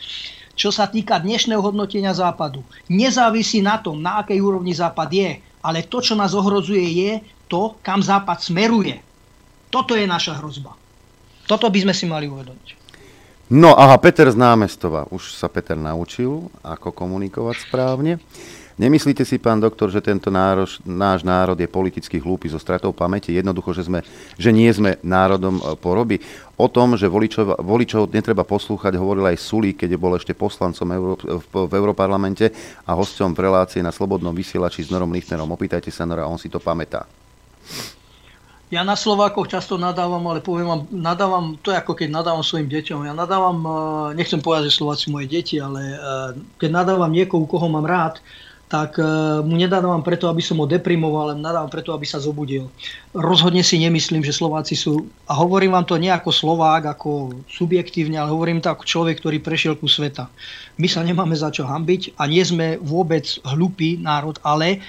čo 0.57 0.73
sa 0.73 0.89
týka 0.89 1.21
dnešného 1.21 1.61
hodnotenia 1.61 2.17
západu, 2.17 2.65
nezávisí 2.89 3.61
na 3.61 3.77
tom, 3.77 4.01
na 4.01 4.25
akej 4.25 4.41
úrovni 4.41 4.73
západ 4.73 5.09
je, 5.13 5.31
ale 5.61 5.85
to, 5.85 6.01
čo 6.01 6.17
nás 6.17 6.33
ohrozuje, 6.33 6.85
je 6.89 7.13
to, 7.47 7.77
kam 7.85 8.01
západ 8.01 8.41
smeruje. 8.41 9.05
Toto 9.69 9.93
je 9.93 10.09
naša 10.09 10.41
hrozba. 10.41 10.73
Toto 11.45 11.69
by 11.69 11.79
sme 11.85 11.95
si 11.97 12.05
mali 12.09 12.29
uvedomiť. 12.29 12.82
No 13.53 13.77
aha, 13.77 14.01
Peter 14.01 14.25
z 14.33 14.39
námestova. 14.41 15.05
Už 15.13 15.37
sa 15.37 15.45
Peter 15.45 15.77
naučil, 15.77 16.49
ako 16.65 16.89
komunikovať 16.89 17.69
správne. 17.69 18.17
Nemyslíte 18.81 19.29
si, 19.29 19.37
pán 19.37 19.61
doktor, 19.61 19.93
že 19.93 20.01
tento 20.01 20.33
národ, 20.33 20.65
náš 20.89 21.21
národ 21.21 21.61
je 21.61 21.69
politicky 21.69 22.17
hlúpy 22.17 22.49
so 22.49 22.57
stratou 22.57 22.97
pamäti? 22.97 23.37
Jednoducho, 23.37 23.77
že, 23.77 23.85
sme, 23.85 24.01
že 24.41 24.57
nie 24.57 24.73
sme 24.73 24.97
národom 25.05 25.61
e, 25.61 25.77
poroby. 25.77 26.25
O 26.57 26.65
tom, 26.73 26.97
že 26.97 27.13
voličov, 27.13 27.61
voličov 27.61 28.09
netreba 28.09 28.41
poslúchať, 28.41 28.97
hovoril 28.97 29.29
aj 29.29 29.37
Sulí, 29.37 29.77
keď 29.77 30.01
bol 30.01 30.17
ešte 30.17 30.33
poslancom 30.33 30.89
Euró- 30.89 31.21
v, 31.21 31.69
v 31.69 31.73
Európarlamente 31.77 32.57
a 32.89 32.97
hosťom 32.97 33.37
v 33.37 33.53
relácii 33.53 33.85
na 33.85 33.93
Slobodnom 33.93 34.33
vysielači 34.33 34.81
s 34.81 34.89
Norom 34.89 35.13
Lichtnerom. 35.13 35.53
Opýtajte 35.53 35.93
sa 35.93 36.09
Nora, 36.09 36.25
on 36.25 36.41
si 36.41 36.49
to 36.49 36.57
pamätá. 36.57 37.05
Ja 38.73 38.89
na 38.89 38.97
Slovákoch 38.97 39.52
často 39.52 39.76
nadávam, 39.76 40.25
ale 40.33 40.41
poviem 40.41 40.65
vám, 40.65 40.83
nadávam, 40.89 41.60
to 41.60 41.68
je 41.68 41.76
ako 41.76 41.92
keď 41.92 42.09
nadávam 42.09 42.41
svojim 42.41 42.73
deťom. 42.73 43.05
Ja 43.05 43.12
nadávam, 43.12 43.60
e, 43.60 43.70
nechcem 44.17 44.41
povedať, 44.41 44.73
že 44.73 44.81
Slováci 44.81 45.12
moje 45.12 45.28
deti, 45.28 45.60
ale 45.60 45.92
e, 45.92 45.97
keď 46.57 46.81
nadávam 46.81 47.12
niekoho, 47.12 47.44
koho 47.44 47.68
mám 47.68 47.84
rád, 47.84 48.25
tak 48.73 48.97
e, 48.97 49.05
mu 49.44 49.60
nedávam 49.60 50.01
preto, 50.01 50.25
aby 50.33 50.41
som 50.41 50.57
ho 50.57 50.65
deprimoval, 50.65 51.36
ale 51.36 51.44
nadávam 51.44 51.68
preto, 51.68 51.92
aby 51.92 52.09
sa 52.09 52.17
zobudil. 52.17 52.73
Rozhodne 53.12 53.60
si 53.60 53.76
nemyslím, 53.76 54.25
že 54.25 54.33
Slováci 54.33 54.73
sú, 54.73 55.05
a 55.28 55.36
hovorím 55.36 55.76
vám 55.76 55.84
to 55.84 56.01
nie 56.01 56.09
ako 56.09 56.33
Slovák, 56.33 56.97
ako 56.97 57.44
subjektívne, 57.52 58.17
ale 58.17 58.33
hovorím 58.33 58.65
to 58.65 58.73
ako 58.73 58.89
človek, 58.89 59.20
ktorý 59.20 59.44
prešiel 59.44 59.76
ku 59.76 59.84
sveta. 59.84 60.33
My 60.81 60.89
sa 60.89 61.05
nemáme 61.05 61.36
za 61.36 61.52
čo 61.52 61.68
hambiť 61.68 62.17
a 62.17 62.25
nie 62.25 62.41
sme 62.41 62.81
vôbec 62.81 63.36
hlupý 63.44 64.01
národ, 64.01 64.41
ale 64.41 64.81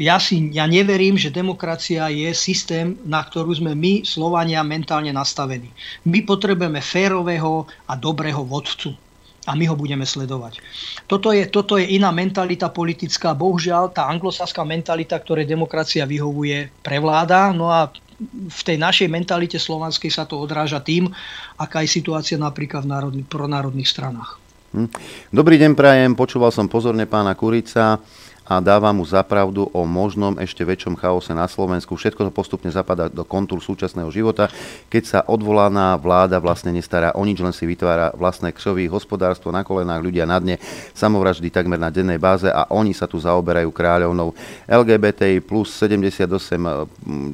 ja, 0.00 0.16
si, 0.16 0.48
ja 0.48 0.64
neverím, 0.64 1.20
že 1.20 1.28
demokracia 1.28 2.08
je 2.08 2.32
systém, 2.32 2.96
na 3.04 3.20
ktorú 3.20 3.52
sme 3.52 3.76
my, 3.76 4.00
Slovania, 4.08 4.64
mentálne 4.64 5.12
nastavení. 5.12 5.68
My 6.08 6.24
potrebujeme 6.24 6.80
férového 6.80 7.68
a 7.84 7.92
dobrého 8.00 8.40
vodcu 8.40 8.96
a 9.44 9.52
my 9.56 9.64
ho 9.68 9.76
budeme 9.76 10.08
sledovať. 10.08 10.60
Toto 11.04 11.32
je, 11.36 11.44
toto 11.48 11.76
je 11.76 11.84
iná 11.96 12.12
mentalita 12.12 12.72
politická. 12.72 13.36
Bohužiaľ, 13.36 13.92
tá 13.92 14.08
anglosaská 14.08 14.64
mentalita, 14.64 15.20
ktorej 15.20 15.48
demokracia 15.48 16.08
vyhovuje, 16.08 16.72
prevláda. 16.80 17.52
No 17.52 17.68
a 17.68 17.92
v 18.48 18.60
tej 18.64 18.76
našej 18.76 19.08
mentalite 19.08 19.56
slovanskej 19.56 20.12
sa 20.12 20.28
to 20.28 20.40
odráža 20.40 20.80
tým, 20.80 21.08
aká 21.60 21.84
je 21.84 21.92
situácia 21.92 22.36
napríklad 22.36 22.84
v 22.84 22.92
národný, 22.92 23.22
pronárodných 23.24 23.88
stranách. 23.88 24.36
Hm. 24.76 24.88
Dobrý 25.34 25.58
deň, 25.58 25.72
prajem. 25.74 26.12
Počúval 26.14 26.52
som 26.52 26.70
pozorne 26.70 27.08
pána 27.08 27.34
Kurica 27.34 27.98
a 28.50 28.58
dáva 28.58 28.90
mu 28.90 29.06
zapravdu 29.06 29.70
o 29.70 29.86
možnom 29.86 30.34
ešte 30.42 30.66
väčšom 30.66 30.98
chaose 30.98 31.30
na 31.30 31.46
Slovensku. 31.46 31.94
Všetko 31.94 32.26
to 32.26 32.32
postupne 32.34 32.66
zapadá 32.74 33.06
do 33.06 33.22
kontúr 33.22 33.62
súčasného 33.62 34.10
života, 34.10 34.50
keď 34.90 35.02
sa 35.06 35.20
odvolaná 35.22 35.94
vláda 35.94 36.42
vlastne 36.42 36.74
nestará 36.74 37.14
o 37.14 37.22
nič, 37.22 37.38
len 37.38 37.54
si 37.54 37.62
vytvára 37.62 38.10
vlastné 38.18 38.50
křovy, 38.50 38.90
hospodárstvo 38.90 39.54
na 39.54 39.62
kolenách, 39.62 40.02
ľudia 40.02 40.26
na 40.26 40.42
dne, 40.42 40.58
samovraždy 40.98 41.46
takmer 41.54 41.78
na 41.78 41.94
dennej 41.94 42.18
báze 42.18 42.50
a 42.50 42.66
oni 42.74 42.90
sa 42.90 43.06
tu 43.06 43.22
zaoberajú 43.22 43.70
kráľovnou 43.70 44.34
LGBTI 44.66 45.46
plus 45.46 45.70
78 45.78 46.26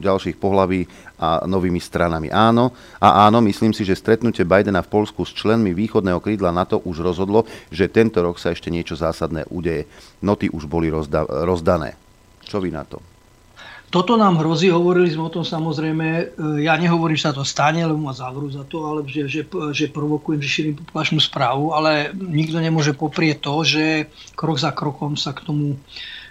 ďalších 0.05 0.37
pohlaví 0.37 0.85
a 1.17 1.49
novými 1.49 1.81
stranami. 1.81 2.29
Áno, 2.29 2.77
a 3.01 3.29
áno, 3.29 3.41
myslím 3.41 3.73
si, 3.73 3.83
že 3.83 3.97
stretnutie 3.97 4.45
Bidena 4.45 4.85
v 4.85 4.93
Polsku 4.93 5.25
s 5.25 5.33
členmi 5.33 5.73
východného 5.73 6.21
krídla 6.21 6.53
NATO 6.53 6.81
už 6.85 7.01
rozhodlo, 7.01 7.49
že 7.73 7.89
tento 7.89 8.21
rok 8.21 8.37
sa 8.37 8.53
ešte 8.53 8.69
niečo 8.69 8.95
zásadné 8.97 9.49
udeje. 9.49 9.89
Noty 10.21 10.53
už 10.53 10.69
boli 10.69 10.93
rozda- 10.93 11.27
rozdané. 11.27 11.97
Čo 12.45 12.61
vy 12.61 12.71
na 12.71 12.85
to? 12.85 13.01
Toto 13.87 14.19
nám 14.19 14.43
hrozí, 14.43 14.67
hovorili 14.67 15.07
sme 15.07 15.31
o 15.31 15.33
tom 15.33 15.47
samozrejme, 15.47 16.07
e, 16.11 16.25
ja 16.67 16.75
nehovorím, 16.75 17.15
že 17.15 17.31
sa 17.31 17.37
to 17.39 17.47
stane, 17.47 17.87
lebo 17.87 18.03
ma 18.03 18.11
zavrú 18.11 18.51
za 18.51 18.67
to, 18.67 18.83
ale 18.83 19.07
že, 19.07 19.31
že, 19.31 19.43
že 19.47 19.87
provokujem, 19.95 20.43
že 20.43 20.51
šírim 20.51 20.75
vašu 20.91 21.23
správu, 21.23 21.71
ale 21.71 22.11
nikto 22.13 22.59
nemôže 22.59 22.99
poprieť 22.99 23.47
to, 23.47 23.55
že 23.63 23.85
krok 24.35 24.59
za 24.59 24.75
krokom 24.75 25.15
sa 25.15 25.31
k 25.31 25.47
tomu 25.47 25.79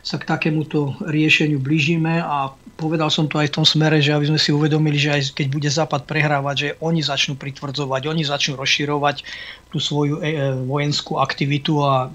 sa 0.06 0.22
k 0.22 0.30
takémuto 0.30 0.94
riešeniu 1.02 1.58
blížime 1.58 2.22
a 2.22 2.54
povedal 2.76 3.08
som 3.08 3.26
to 3.26 3.40
aj 3.40 3.50
v 3.50 3.56
tom 3.56 3.66
smere, 3.66 4.04
že 4.04 4.12
aby 4.12 4.28
sme 4.28 4.40
si 4.40 4.52
uvedomili, 4.52 5.00
že 5.00 5.10
aj 5.16 5.22
keď 5.36 5.48
bude 5.48 5.70
Západ 5.72 6.04
prehrávať, 6.04 6.56
že 6.56 6.70
oni 6.84 7.00
začnú 7.00 7.40
pritvrdzovať, 7.40 8.02
oni 8.12 8.24
začnú 8.28 8.60
rozširovať 8.60 9.24
tú 9.72 9.80
svoju 9.80 10.20
e, 10.20 10.28
e 10.28 10.45
vojenskú 10.68 11.18
aktivitu 11.18 11.80
a 11.82 12.12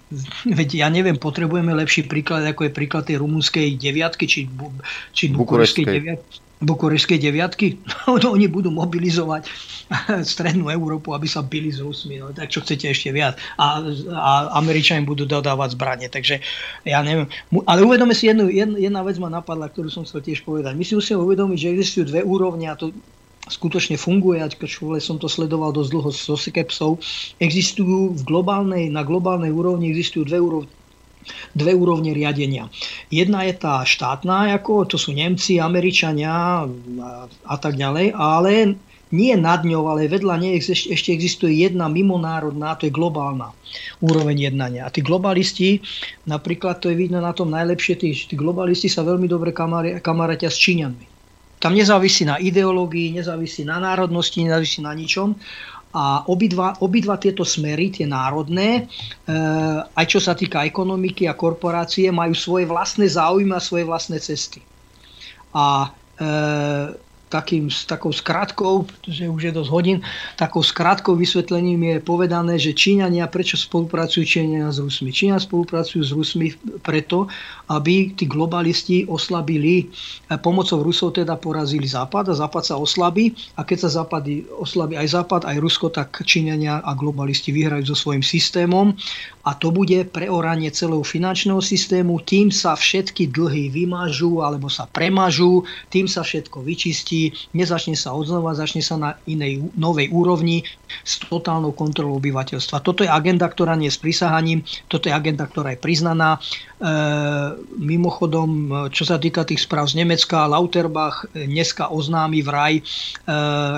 veď 0.58 0.68
ja 0.84 0.88
neviem, 0.92 1.16
potrebujeme 1.16 1.72
lepší 1.72 2.04
príklad, 2.04 2.44
ako 2.44 2.68
je 2.68 2.76
príklad 2.76 3.08
tej 3.08 3.24
rumunskej 3.24 3.80
deviatky, 3.80 4.28
či, 4.28 4.40
či 5.16 5.32
bukurešskej 5.32 5.84
deviatky 5.88 6.51
bukurešskej 6.62 7.18
deviatky, 7.18 7.82
no, 8.06 8.16
oni 8.32 8.46
budú 8.46 8.70
mobilizovať 8.70 9.50
strednú 10.32 10.70
Európu, 10.70 11.12
aby 11.12 11.26
sa 11.26 11.42
byli 11.42 11.74
s 11.74 11.82
Rusmi. 11.82 12.22
No, 12.22 12.30
tak 12.30 12.48
čo 12.48 12.62
chcete 12.62 12.88
ešte 12.88 13.10
viac? 13.10 13.36
A, 13.58 13.82
a 14.14 14.32
Američania 14.56 15.02
budú 15.04 15.26
dodávať 15.26 15.74
zbranie. 15.74 16.08
Takže 16.08 16.40
ja 16.86 17.02
neviem. 17.02 17.26
Ale 17.66 17.82
uvedome 17.82 18.14
si 18.14 18.30
jednu, 18.30 18.48
jedna, 18.48 18.78
jedna 18.78 19.00
vec 19.02 19.18
ma 19.18 19.28
napadla, 19.28 19.68
ktorú 19.68 19.90
som 19.90 20.06
chcel 20.06 20.22
tiež 20.22 20.46
povedať. 20.46 20.78
My 20.78 20.86
si 20.86 20.94
musíme 20.94 21.20
uvedomiť, 21.20 21.58
že 21.58 21.72
existujú 21.74 22.04
dve 22.08 22.20
úrovne 22.22 22.70
a 22.70 22.78
to 22.78 22.94
skutočne 23.42 23.98
funguje, 23.98 24.38
ačkoľvek 24.38 25.02
som 25.02 25.18
to 25.18 25.26
sledoval 25.26 25.74
dosť 25.74 25.90
dlho 25.90 26.10
so 26.14 26.38
Sekepsov, 26.38 27.02
existujú 27.42 28.14
v 28.14 28.22
globálnej, 28.22 28.86
na 28.86 29.02
globálnej 29.02 29.50
úrovni 29.50 29.90
existujú 29.90 30.30
dve 30.30 30.38
úrovne 30.38 30.70
dve 31.52 31.72
úrovne 31.74 32.12
riadenia. 32.12 32.68
Jedna 33.12 33.44
je 33.48 33.54
tá 33.56 33.82
štátna, 33.82 34.52
ako 34.56 34.86
to 34.88 34.96
sú 34.96 35.12
Nemci, 35.12 35.58
Američania 35.62 36.64
a, 37.44 37.54
tak 37.56 37.76
ďalej, 37.76 38.14
ale 38.16 38.76
nie 39.12 39.36
nad 39.36 39.60
ňou, 39.60 39.92
ale 39.92 40.08
vedľa 40.08 40.40
nej 40.40 40.56
ešte 40.56 41.12
existuje 41.12 41.68
jedna 41.68 41.84
mimonárodná, 41.92 42.80
to 42.80 42.88
je 42.88 42.96
globálna 42.96 43.52
úroveň 44.00 44.48
jednania. 44.48 44.88
A 44.88 44.92
tí 44.92 45.04
globalisti, 45.04 45.84
napríklad 46.24 46.80
to 46.80 46.88
je 46.88 46.96
vidno 46.96 47.20
na 47.20 47.36
tom 47.36 47.52
najlepšie, 47.52 47.94
tí, 48.00 48.16
tí 48.16 48.34
globalisti 48.34 48.88
sa 48.88 49.04
veľmi 49.04 49.28
dobre 49.28 49.52
kamarátia 50.00 50.48
s 50.48 50.56
Číňanmi. 50.56 51.12
Tam 51.62 51.78
nezávisí 51.78 52.26
na 52.26 52.42
ideológii, 52.42 53.14
nezávisí 53.14 53.62
na 53.62 53.78
národnosti, 53.78 54.42
nezávisí 54.42 54.82
na 54.82 54.90
ničom. 54.98 55.38
A 55.92 56.24
obidva, 56.24 56.72
obidva 56.80 57.20
tieto 57.20 57.44
smery, 57.44 57.92
tie 57.92 58.08
národné, 58.08 58.88
e, 59.28 59.36
aj 59.92 60.06
čo 60.08 60.24
sa 60.24 60.32
týka 60.32 60.64
ekonomiky 60.64 61.28
a 61.28 61.36
korporácie, 61.36 62.08
majú 62.08 62.32
svoje 62.32 62.64
vlastné 62.64 63.04
záujmy 63.04 63.52
a 63.52 63.60
svoje 63.60 63.84
vlastné 63.84 64.16
cesty. 64.16 64.64
A 65.52 65.92
e, 66.16 66.28
takým, 67.32 67.72
takou 67.88 68.12
skratkou, 68.12 68.84
pretože 68.84 69.24
už 69.24 69.42
je 69.48 69.52
dosť 69.56 69.70
hodín, 69.72 69.98
takou 70.36 70.60
skratkou 70.60 71.16
vysvetlením 71.16 71.96
je 71.96 71.96
povedané, 72.04 72.60
že 72.60 72.76
Číňania, 72.76 73.24
prečo 73.32 73.56
spolupracujú 73.56 74.20
Číňania 74.20 74.68
s 74.68 74.84
Rusmi? 74.84 75.08
Číňania 75.08 75.40
spolupracujú 75.40 76.02
s 76.04 76.12
Rusmi 76.12 76.52
preto, 76.84 77.32
aby 77.72 78.12
tí 78.12 78.28
globalisti 78.28 79.08
oslabili, 79.08 79.88
eh, 79.88 80.36
pomocou 80.36 80.84
Rusov 80.84 81.16
teda 81.16 81.40
porazili 81.40 81.88
Západ 81.88 82.28
a 82.28 82.34
Západ 82.36 82.64
sa 82.68 82.76
oslabí. 82.76 83.32
A 83.56 83.64
keď 83.64 83.88
sa 83.88 84.02
Západ 84.02 84.28
oslabí 84.60 85.00
aj 85.00 85.08
Západ, 85.16 85.48
aj 85.48 85.56
Rusko, 85.56 85.88
tak 85.88 86.12
Číňania 86.20 86.84
a 86.84 86.92
globalisti 86.92 87.50
vyhrajú 87.50 87.92
so 87.92 87.96
svojím 87.96 88.24
systémom. 88.24 88.92
A 89.42 89.58
to 89.58 89.74
bude 89.74 90.06
preoranie 90.14 90.70
celého 90.70 91.02
finančného 91.02 91.58
systému, 91.58 92.22
tým 92.22 92.54
sa 92.54 92.78
všetky 92.78 93.34
dlhy 93.34 93.74
vymažú 93.74 94.38
alebo 94.38 94.70
sa 94.70 94.86
premažú, 94.86 95.66
tým 95.90 96.06
sa 96.06 96.22
všetko 96.22 96.62
vyčistí, 96.62 97.34
nezačne 97.50 97.98
sa 97.98 98.14
odznova, 98.14 98.54
začne 98.54 98.86
sa 98.86 98.94
na 98.94 99.10
inej 99.26 99.66
novej 99.74 100.14
úrovni 100.14 100.62
s 101.02 101.18
totálnou 101.26 101.74
kontrolou 101.74 102.22
obyvateľstva. 102.22 102.86
Toto 102.86 103.02
je 103.02 103.10
agenda, 103.10 103.50
ktorá 103.50 103.74
nie 103.74 103.90
je 103.90 103.98
s 103.98 104.02
prísahaním, 104.02 104.62
toto 104.86 105.10
je 105.10 105.14
agenda, 105.14 105.42
ktorá 105.50 105.74
je 105.74 105.82
priznaná. 105.82 106.38
E, 106.82 106.92
mimochodom, 107.78 108.50
čo 108.90 109.06
sa 109.06 109.14
týka 109.14 109.46
tých 109.46 109.62
správ 109.62 109.86
z 109.86 110.02
Nemecka, 110.02 110.50
Lauterbach 110.50 111.30
dneska 111.30 111.86
oznámi 111.86 112.42
vraj 112.42 112.82
e, 112.82 112.84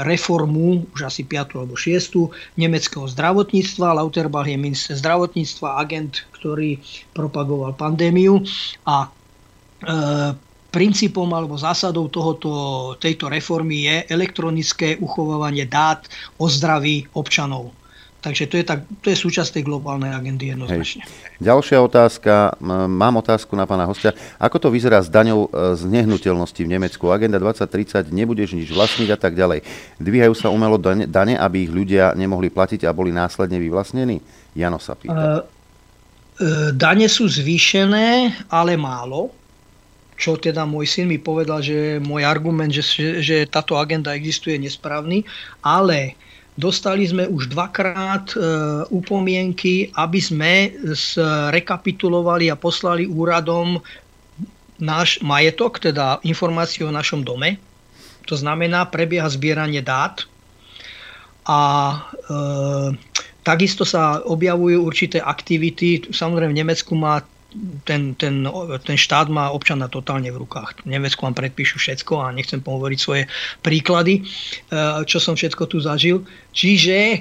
reformu, 0.09 0.89
už 0.97 1.13
asi 1.13 1.21
5. 1.21 1.61
alebo 1.61 1.77
6. 1.77 2.57
nemeckého 2.57 3.05
zdravotníctva. 3.05 4.01
Lauterbach 4.01 4.49
je 4.49 4.57
minister 4.57 4.97
zdravotníctva 4.97 5.85
agent, 5.85 6.25
ktorý 6.33 6.81
propagoval 7.13 7.77
pandémiu 7.77 8.41
a 8.89 9.05
e, 9.05 9.09
princípom 10.73 11.29
alebo 11.29 11.61
zásadou 11.61 12.09
tohoto, 12.09 12.51
tejto 12.97 13.29
reformy 13.29 13.85
je 13.85 13.97
elektronické 14.11 14.97
uchovávanie 14.97 15.69
dát 15.69 16.09
o 16.41 16.49
zdraví 16.49 17.05
občanov. 17.13 17.71
Takže 18.25 18.49
to 18.49 18.57
je, 18.57 18.65
tak, 18.65 18.89
to 19.05 19.13
je 19.13 19.21
súčasť 19.21 19.61
tej 19.61 19.69
globálnej 19.69 20.09
agendy 20.09 20.57
jednoznačne. 20.57 21.05
Hej. 21.05 21.45
Ďalšia 21.45 21.77
otázka, 21.85 22.57
mám 22.89 23.21
otázku 23.21 23.53
na 23.53 23.69
pána 23.69 23.85
hostia. 23.85 24.17
Ako 24.41 24.57
to 24.57 24.73
vyzerá 24.73 25.05
s 25.05 25.13
daňou 25.13 25.53
e, 25.53 25.77
z 25.77 25.85
nehnuteľnosti 25.85 26.57
v 26.57 26.73
Nemecku? 26.73 27.13
Agenda 27.13 27.37
2030, 27.37 28.09
nebudeš 28.17 28.57
nič 28.57 28.73
vlastniť 28.73 29.13
a 29.13 29.19
tak 29.21 29.37
ďalej. 29.37 29.61
Dvíhajú 30.01 30.33
sa 30.33 30.49
umelo 30.49 30.81
dane, 30.81 31.37
aby 31.37 31.69
ich 31.69 31.73
ľudia 31.73 32.17
nemohli 32.17 32.49
platiť 32.49 32.89
a 32.89 32.97
boli 32.97 33.13
následne 33.13 33.61
vyvlastnení? 33.61 34.25
Jano 34.57 34.81
sa 34.81 34.97
pýta. 34.97 35.45
Uh, 36.41 36.73
dane 36.73 37.05
sú 37.13 37.29
zvýšené, 37.29 38.33
ale 38.49 38.81
málo. 38.81 39.37
Čo 40.17 40.41
teda 40.41 40.65
môj 40.65 40.89
syn 40.89 41.13
mi 41.13 41.21
povedal, 41.21 41.61
že 41.61 42.01
môj 42.01 42.25
argument, 42.25 42.73
že, 42.73 43.21
že 43.21 43.45
táto 43.45 43.77
agenda 43.77 44.17
existuje, 44.17 44.57
je 44.57 44.65
nesprávny, 44.65 45.29
ale 45.61 46.17
dostali 46.55 47.07
sme 47.07 47.27
už 47.27 47.51
dvakrát 47.51 48.35
e, 48.35 48.37
upomienky, 48.91 49.91
aby 49.95 50.21
sme 50.23 50.53
rekapitulovali 51.51 52.51
a 52.51 52.59
poslali 52.59 53.07
úradom 53.07 53.83
náš 54.79 55.23
majetok, 55.23 55.79
teda 55.79 56.19
informáciu 56.27 56.91
o 56.91 56.95
našom 56.95 57.23
dome. 57.23 57.59
To 58.27 58.35
znamená, 58.35 58.89
prebieha 58.89 59.29
zbieranie 59.29 59.85
dát 59.85 60.25
a 61.45 61.61
e, 62.27 62.35
Takisto 63.45 63.85
sa 63.85 64.25
objavujú 64.25 64.81
určité 64.81 65.21
aktivity. 65.21 66.09
Samozrejme 66.09 66.57
v 66.57 66.61
Nemecku 66.65 66.97
má 66.97 67.21
ten, 67.87 68.15
ten, 68.19 68.45
ten 68.85 68.99
štát 68.99 69.31
má 69.31 69.51
občana 69.51 69.87
totálne 69.87 70.29
v 70.29 70.43
rukách. 70.43 70.83
V 70.83 70.91
Nemecku 70.91 71.23
vám 71.23 71.39
predpíšu 71.39 71.79
všetko 71.79 72.21
a 72.21 72.35
nechcem 72.35 72.59
pohovoriť 72.59 72.99
svoje 72.99 73.31
príklady, 73.63 74.21
e, 74.21 74.23
čo 75.07 75.19
som 75.23 75.39
všetko 75.39 75.65
tu 75.71 75.79
zažil. 75.79 76.27
Čiže 76.51 76.99
e, 76.99 77.19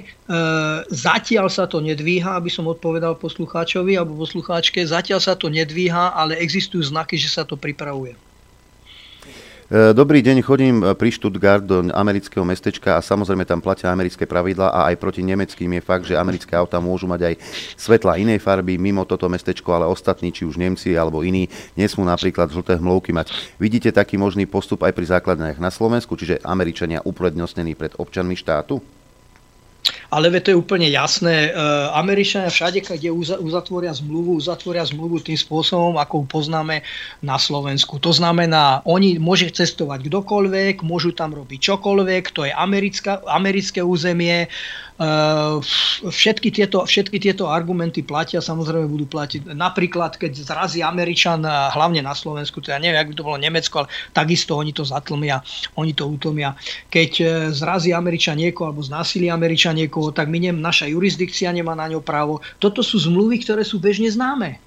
zatiaľ 0.90 1.46
sa 1.46 1.70
to 1.70 1.78
nedvíha, 1.78 2.34
aby 2.34 2.50
som 2.50 2.66
odpovedal 2.66 3.14
poslucháčovi 3.18 3.94
alebo 3.94 4.18
poslucháčke, 4.18 4.82
zatiaľ 4.82 5.22
sa 5.22 5.38
to 5.38 5.46
nedvíha, 5.46 6.14
ale 6.14 6.38
existujú 6.42 6.82
znaky, 6.82 7.14
že 7.14 7.30
sa 7.30 7.46
to 7.46 7.54
pripravuje. 7.54 8.18
E, 9.64 9.96
dobrý 9.96 10.20
deň, 10.20 10.44
chodím 10.44 10.84
e, 10.84 10.92
pri 10.92 11.08
Stuttgart 11.08 11.64
do 11.64 11.88
amerického 11.88 12.44
mestečka 12.44 13.00
a 13.00 13.04
samozrejme 13.04 13.48
tam 13.48 13.64
platia 13.64 13.88
americké 13.88 14.28
pravidla 14.28 14.68
a 14.68 14.92
aj 14.92 15.00
proti 15.00 15.24
nemeckým 15.24 15.80
je 15.80 15.80
fakt, 15.80 16.04
že 16.04 16.20
americké 16.20 16.52
auta 16.52 16.76
môžu 16.84 17.08
mať 17.08 17.32
aj 17.32 17.34
svetla 17.80 18.20
inej 18.20 18.44
farby 18.44 18.76
mimo 18.76 19.08
toto 19.08 19.24
mestečko, 19.24 19.72
ale 19.72 19.88
ostatní, 19.88 20.36
či 20.36 20.44
už 20.44 20.60
Nemci 20.60 20.92
alebo 20.92 21.24
iní, 21.24 21.48
nesmú 21.80 22.04
napríklad 22.04 22.52
žlté 22.52 22.76
hmlovky 22.76 23.16
mať. 23.16 23.32
Vidíte 23.56 23.88
taký 23.88 24.20
možný 24.20 24.44
postup 24.44 24.84
aj 24.84 24.92
pri 24.92 25.16
základniach 25.16 25.56
na 25.56 25.72
Slovensku, 25.72 26.12
čiže 26.12 26.44
Američania 26.44 27.00
uprednostnení 27.00 27.72
pred 27.72 27.96
občanmi 27.96 28.36
štátu? 28.36 28.84
Ale 30.14 30.30
to 30.38 30.54
je 30.54 30.60
úplne 30.62 30.86
jasné. 30.86 31.50
E, 31.50 31.58
Američania 31.90 32.46
všade, 32.46 32.86
kde 32.86 33.10
uzatvoria 33.42 33.90
zmluvu, 33.90 34.38
uzatvoria 34.38 34.86
zmluvu 34.86 35.18
tým 35.18 35.34
spôsobom, 35.34 35.98
ako 35.98 36.22
ju 36.22 36.26
poznáme 36.30 36.86
na 37.18 37.34
Slovensku. 37.34 37.98
To 37.98 38.14
znamená, 38.14 38.86
oni 38.86 39.18
môže 39.18 39.50
cestovať 39.50 40.06
kdokoľvek, 40.06 40.86
môžu 40.86 41.10
tam 41.10 41.34
robiť 41.34 41.58
čokoľvek, 41.74 42.30
to 42.30 42.46
je 42.46 42.52
americká, 42.54 43.26
americké 43.26 43.82
územie, 43.82 44.46
všetky 46.06 46.54
tieto, 46.54 46.86
všetky 46.86 47.18
tieto 47.18 47.50
argumenty 47.50 48.06
platia, 48.06 48.38
samozrejme 48.38 48.86
budú 48.86 49.10
platiť. 49.10 49.50
Napríklad, 49.50 50.14
keď 50.14 50.46
zrazí 50.46 50.86
Američan, 50.86 51.42
eh, 51.42 51.50
hlavne 51.50 51.98
na 51.98 52.14
Slovensku, 52.14 52.62
to 52.62 52.70
ja 52.70 52.78
neviem, 52.78 53.02
ak 53.02 53.10
by 53.10 53.14
to 53.18 53.26
bolo 53.26 53.38
Nemecko, 53.42 53.74
ale 53.82 53.88
takisto 54.14 54.54
oni 54.54 54.70
to 54.70 54.86
zatlmia, 54.86 55.42
oni 55.74 55.98
to 55.98 56.06
utlmia. 56.06 56.54
Keď 56.94 57.10
eh, 57.18 57.28
zrazí 57.50 57.90
Američan 57.90 58.38
niekoho 58.38 58.70
alebo 58.70 58.86
znásilí 58.86 59.26
Američan 59.26 59.74
niekoho, 59.74 60.14
tak 60.14 60.30
my 60.30 60.54
naša 60.54 60.86
jurisdikcia 60.86 61.50
nemá 61.50 61.74
na 61.74 61.90
ňo 61.90 61.98
právo. 61.98 62.38
Toto 62.62 62.86
sú 62.86 63.02
zmluvy, 63.02 63.42
ktoré 63.42 63.66
sú 63.66 63.82
bežne 63.82 64.06
známe. 64.14 64.62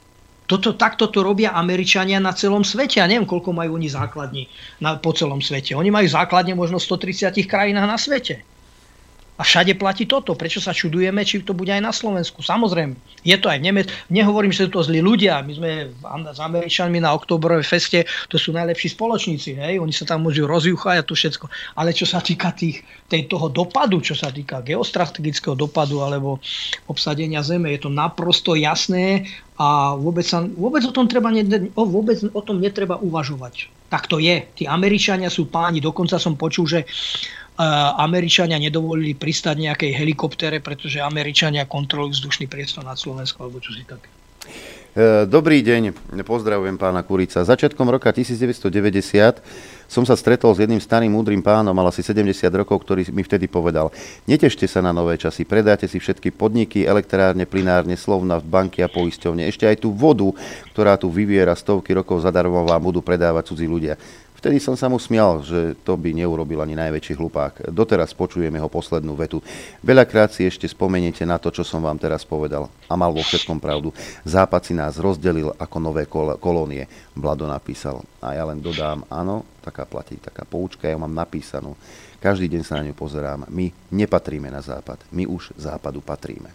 Toto, 0.47 0.75
takto 0.75 1.11
to 1.11 1.23
robia 1.23 1.51
Američania 1.56 2.23
na 2.23 2.31
celom 2.31 2.64
svete. 2.64 3.03
Ja 3.03 3.07
neviem, 3.07 3.27
koľko 3.27 3.51
majú 3.51 3.75
oni 3.75 3.91
základní 3.91 4.47
na, 4.80 4.95
po 4.95 5.11
celom 5.11 5.43
svete. 5.43 5.75
Oni 5.75 5.91
majú 5.91 6.07
základne 6.07 6.56
možno 6.56 6.80
v 6.80 6.88
130 6.88 7.35
krajinách 7.47 7.88
na 7.88 7.99
svete. 7.99 8.57
A 9.38 9.45
všade 9.45 9.77
platí 9.77 10.09
toto. 10.09 10.33
Prečo 10.33 10.57
sa 10.57 10.74
čudujeme, 10.74 11.22
či 11.22 11.45
to 11.45 11.53
bude 11.53 11.69
aj 11.69 11.77
na 11.77 11.93
Slovensku? 11.93 12.41
Samozrejme, 12.41 12.98
je 13.22 13.38
to 13.38 13.53
aj 13.53 13.61
v 13.61 13.66
Nemecku. 13.69 13.93
Nehovorím, 14.09 14.49
že 14.49 14.66
sú 14.66 14.69
to 14.74 14.82
zlí 14.82 14.98
ľudia. 14.98 15.45
My 15.45 15.53
sme 15.53 15.72
s 16.33 16.40
Američanmi 16.41 16.98
na 16.98 17.14
oktobrovej 17.14 17.61
feste, 17.61 18.09
to 18.33 18.41
sú 18.41 18.49
najlepší 18.57 18.98
spoločníci. 18.98 19.53
Hej? 19.61 19.77
Oni 19.77 19.93
sa 19.93 20.09
tam 20.09 20.25
môžu 20.25 20.49
rozjuchať 20.49 20.95
a 20.98 21.06
to 21.06 21.14
všetko. 21.14 21.45
Ale 21.77 21.93
čo 21.93 22.09
sa 22.09 22.17
týka 22.17 22.49
tých, 22.57 22.82
tej, 23.06 23.30
toho 23.30 23.53
dopadu, 23.53 24.01
čo 24.01 24.17
sa 24.17 24.33
týka 24.33 24.66
geostrategického 24.66 25.53
dopadu 25.53 26.01
alebo 26.01 26.41
obsadenia 26.90 27.45
zeme, 27.45 27.69
je 27.77 27.85
to 27.85 27.93
naprosto 27.93 28.57
jasné 28.57 29.30
a 29.57 29.93
vôbec, 29.98 30.25
sa, 30.25 30.41
vôbec, 30.41 30.82
o 30.85 30.93
tom 30.93 31.06
treba, 31.06 31.30
ne, 31.30 31.41
vôbec 31.74 32.17
o 32.33 32.41
tom 32.41 32.57
netreba 32.57 32.98
uvažovať. 32.98 33.69
Tak 33.90 34.06
to 34.06 34.22
je. 34.22 34.45
Tí 34.53 34.69
Američania 34.69 35.30
sú 35.33 35.49
páni. 35.49 35.82
Dokonca 35.82 36.22
som 36.22 36.38
počul, 36.38 36.69
že 36.69 36.80
Američania 37.98 38.61
nedovolili 38.61 39.18
pristať 39.18 39.58
nejakej 39.58 39.92
helikoptere, 39.98 40.61
pretože 40.61 41.02
Američania 41.02 41.66
kontrolujú 41.66 42.14
vzdušný 42.22 42.45
priestor 42.45 42.86
nad 42.86 43.02
Slovenskom 43.02 43.50
alebo 43.50 43.58
čo 43.58 43.74
si 43.74 43.82
také. 43.82 44.10
E, 44.98 45.30
dobrý 45.30 45.61
deň, 45.61 45.94
pozdravujem 46.26 46.74
pána 46.74 47.06
Kurica. 47.06 47.45
Začiatkom 47.45 47.86
roka 47.86 48.10
1990 48.10 49.86
som 49.86 50.03
sa 50.03 50.18
stretol 50.18 50.52
s 50.52 50.60
jedným 50.60 50.82
starým 50.82 51.14
múdrym 51.14 51.40
pánom, 51.40 51.69
mal 51.72 51.86
asi 51.88 52.02
70 52.02 52.50
rokov, 52.50 52.82
ktorý 52.82 53.06
mi 53.14 53.22
vtedy 53.22 53.45
povedal, 53.48 53.94
netešte 54.26 54.66
sa 54.66 54.82
na 54.82 54.90
nové 54.90 55.16
časy, 55.16 55.45
predáte 55.45 55.86
si 55.86 56.02
všetky 56.02 56.34
podniky, 56.34 56.84
elektrárne, 56.84 57.45
plinárne, 57.45 57.94
slovna, 57.94 58.42
banky 58.42 58.82
a 58.84 58.92
poisťovne. 58.92 59.48
Ešte 59.48 59.69
aj 59.69 59.86
tú 59.86 59.94
vodu, 59.94 60.27
ktorá 60.74 60.98
tu 60.98 61.14
vyviera 61.14 61.56
stovky 61.56 61.94
rokov 61.94 62.26
zadarmo, 62.26 62.66
vám 62.66 62.82
budú 62.84 63.00
predávať 63.06 63.53
cudzí 63.53 63.69
ľudia. 63.69 63.95
Vtedy 64.38 64.61
som 64.61 64.77
sa 64.77 64.85
mu 64.85 65.01
smial, 65.01 65.41
že 65.41 65.74
to 65.82 65.98
by 65.98 66.14
neurobil 66.14 66.61
ani 66.61 66.77
najväčší 66.77 67.17
hlupák. 67.17 67.74
Doteraz 67.74 68.14
počujem 68.14 68.53
jeho 68.53 68.69
poslednú 68.69 69.17
vetu. 69.17 69.41
Veľakrát 69.82 70.30
si 70.30 70.45
ešte 70.45 70.69
spomeniete 70.69 71.25
na 71.25 71.41
to, 71.41 71.49
čo 71.49 71.66
som 71.66 71.82
vám 71.82 71.98
teraz 71.98 72.22
povedal. 72.22 72.69
A 72.85 72.93
mal 72.93 73.09
vo 73.09 73.25
všetkom 73.25 73.57
pravdu. 73.57 73.90
Západ 74.22 74.61
si 74.61 74.77
nás 74.77 75.01
rozdelil 75.01 75.57
ako 75.57 75.77
nové 75.82 76.06
kol- 76.06 76.38
kolónie. 76.38 76.85
Vlado 77.17 77.49
napísal. 77.49 78.06
A 78.22 78.38
ja 78.38 78.45
len 78.45 78.61
dodám, 78.61 79.01
áno, 79.09 79.41
taká 79.66 79.90
platí, 79.90 80.22
taká 80.22 80.45
poučka, 80.45 80.85
ja 80.85 81.01
mám 81.01 81.17
napísanú. 81.17 81.74
Každý 82.22 82.45
deň 82.45 82.61
sa 82.61 82.77
na 82.77 82.85
ňu 82.85 82.93
pozerám. 82.93 83.49
My 83.49 83.74
nepatríme 83.90 84.53
na 84.53 84.61
západ. 84.61 85.01
My 85.09 85.25
už 85.25 85.57
západu 85.57 85.98
patríme. 86.06 86.53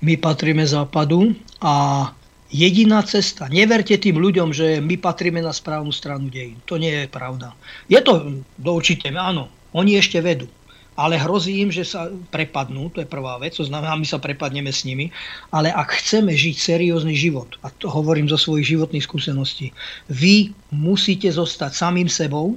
My 0.00 0.16
patríme 0.16 0.64
západu 0.64 1.32
a 1.60 2.08
jediná 2.52 3.00
cesta. 3.02 3.48
Neverte 3.48 3.96
tým 3.96 4.20
ľuďom, 4.20 4.52
že 4.52 4.78
my 4.80 5.00
patríme 5.00 5.40
na 5.40 5.52
správnu 5.52 5.90
stranu 5.94 6.28
dejín. 6.28 6.60
To 6.68 6.76
nie 6.76 7.04
je 7.04 7.08
pravda. 7.08 7.56
Je 7.88 8.00
to 8.00 8.42
do 8.60 8.70
určite, 8.74 9.08
áno, 9.12 9.48
oni 9.74 9.96
ešte 9.98 10.20
vedú. 10.20 10.48
Ale 10.94 11.18
hrozí 11.18 11.58
im, 11.58 11.74
že 11.74 11.82
sa 11.82 12.06
prepadnú, 12.30 12.86
to 12.94 13.02
je 13.02 13.10
prvá 13.10 13.34
vec, 13.42 13.58
to 13.58 13.66
znamená, 13.66 13.98
my 13.98 14.06
sa 14.06 14.22
prepadneme 14.22 14.70
s 14.70 14.86
nimi. 14.86 15.10
Ale 15.50 15.74
ak 15.74 15.98
chceme 15.98 16.30
žiť 16.30 16.54
seriózny 16.54 17.18
život, 17.18 17.58
a 17.66 17.74
to 17.82 17.90
hovorím 17.90 18.30
zo 18.30 18.38
svojich 18.38 18.78
životných 18.78 19.02
skúseností, 19.02 19.74
vy 20.06 20.54
musíte 20.70 21.26
zostať 21.26 21.74
samým 21.74 22.06
sebou, 22.06 22.54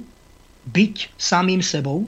byť 0.70 1.18
samým 1.18 1.58
sebou, 1.58 2.06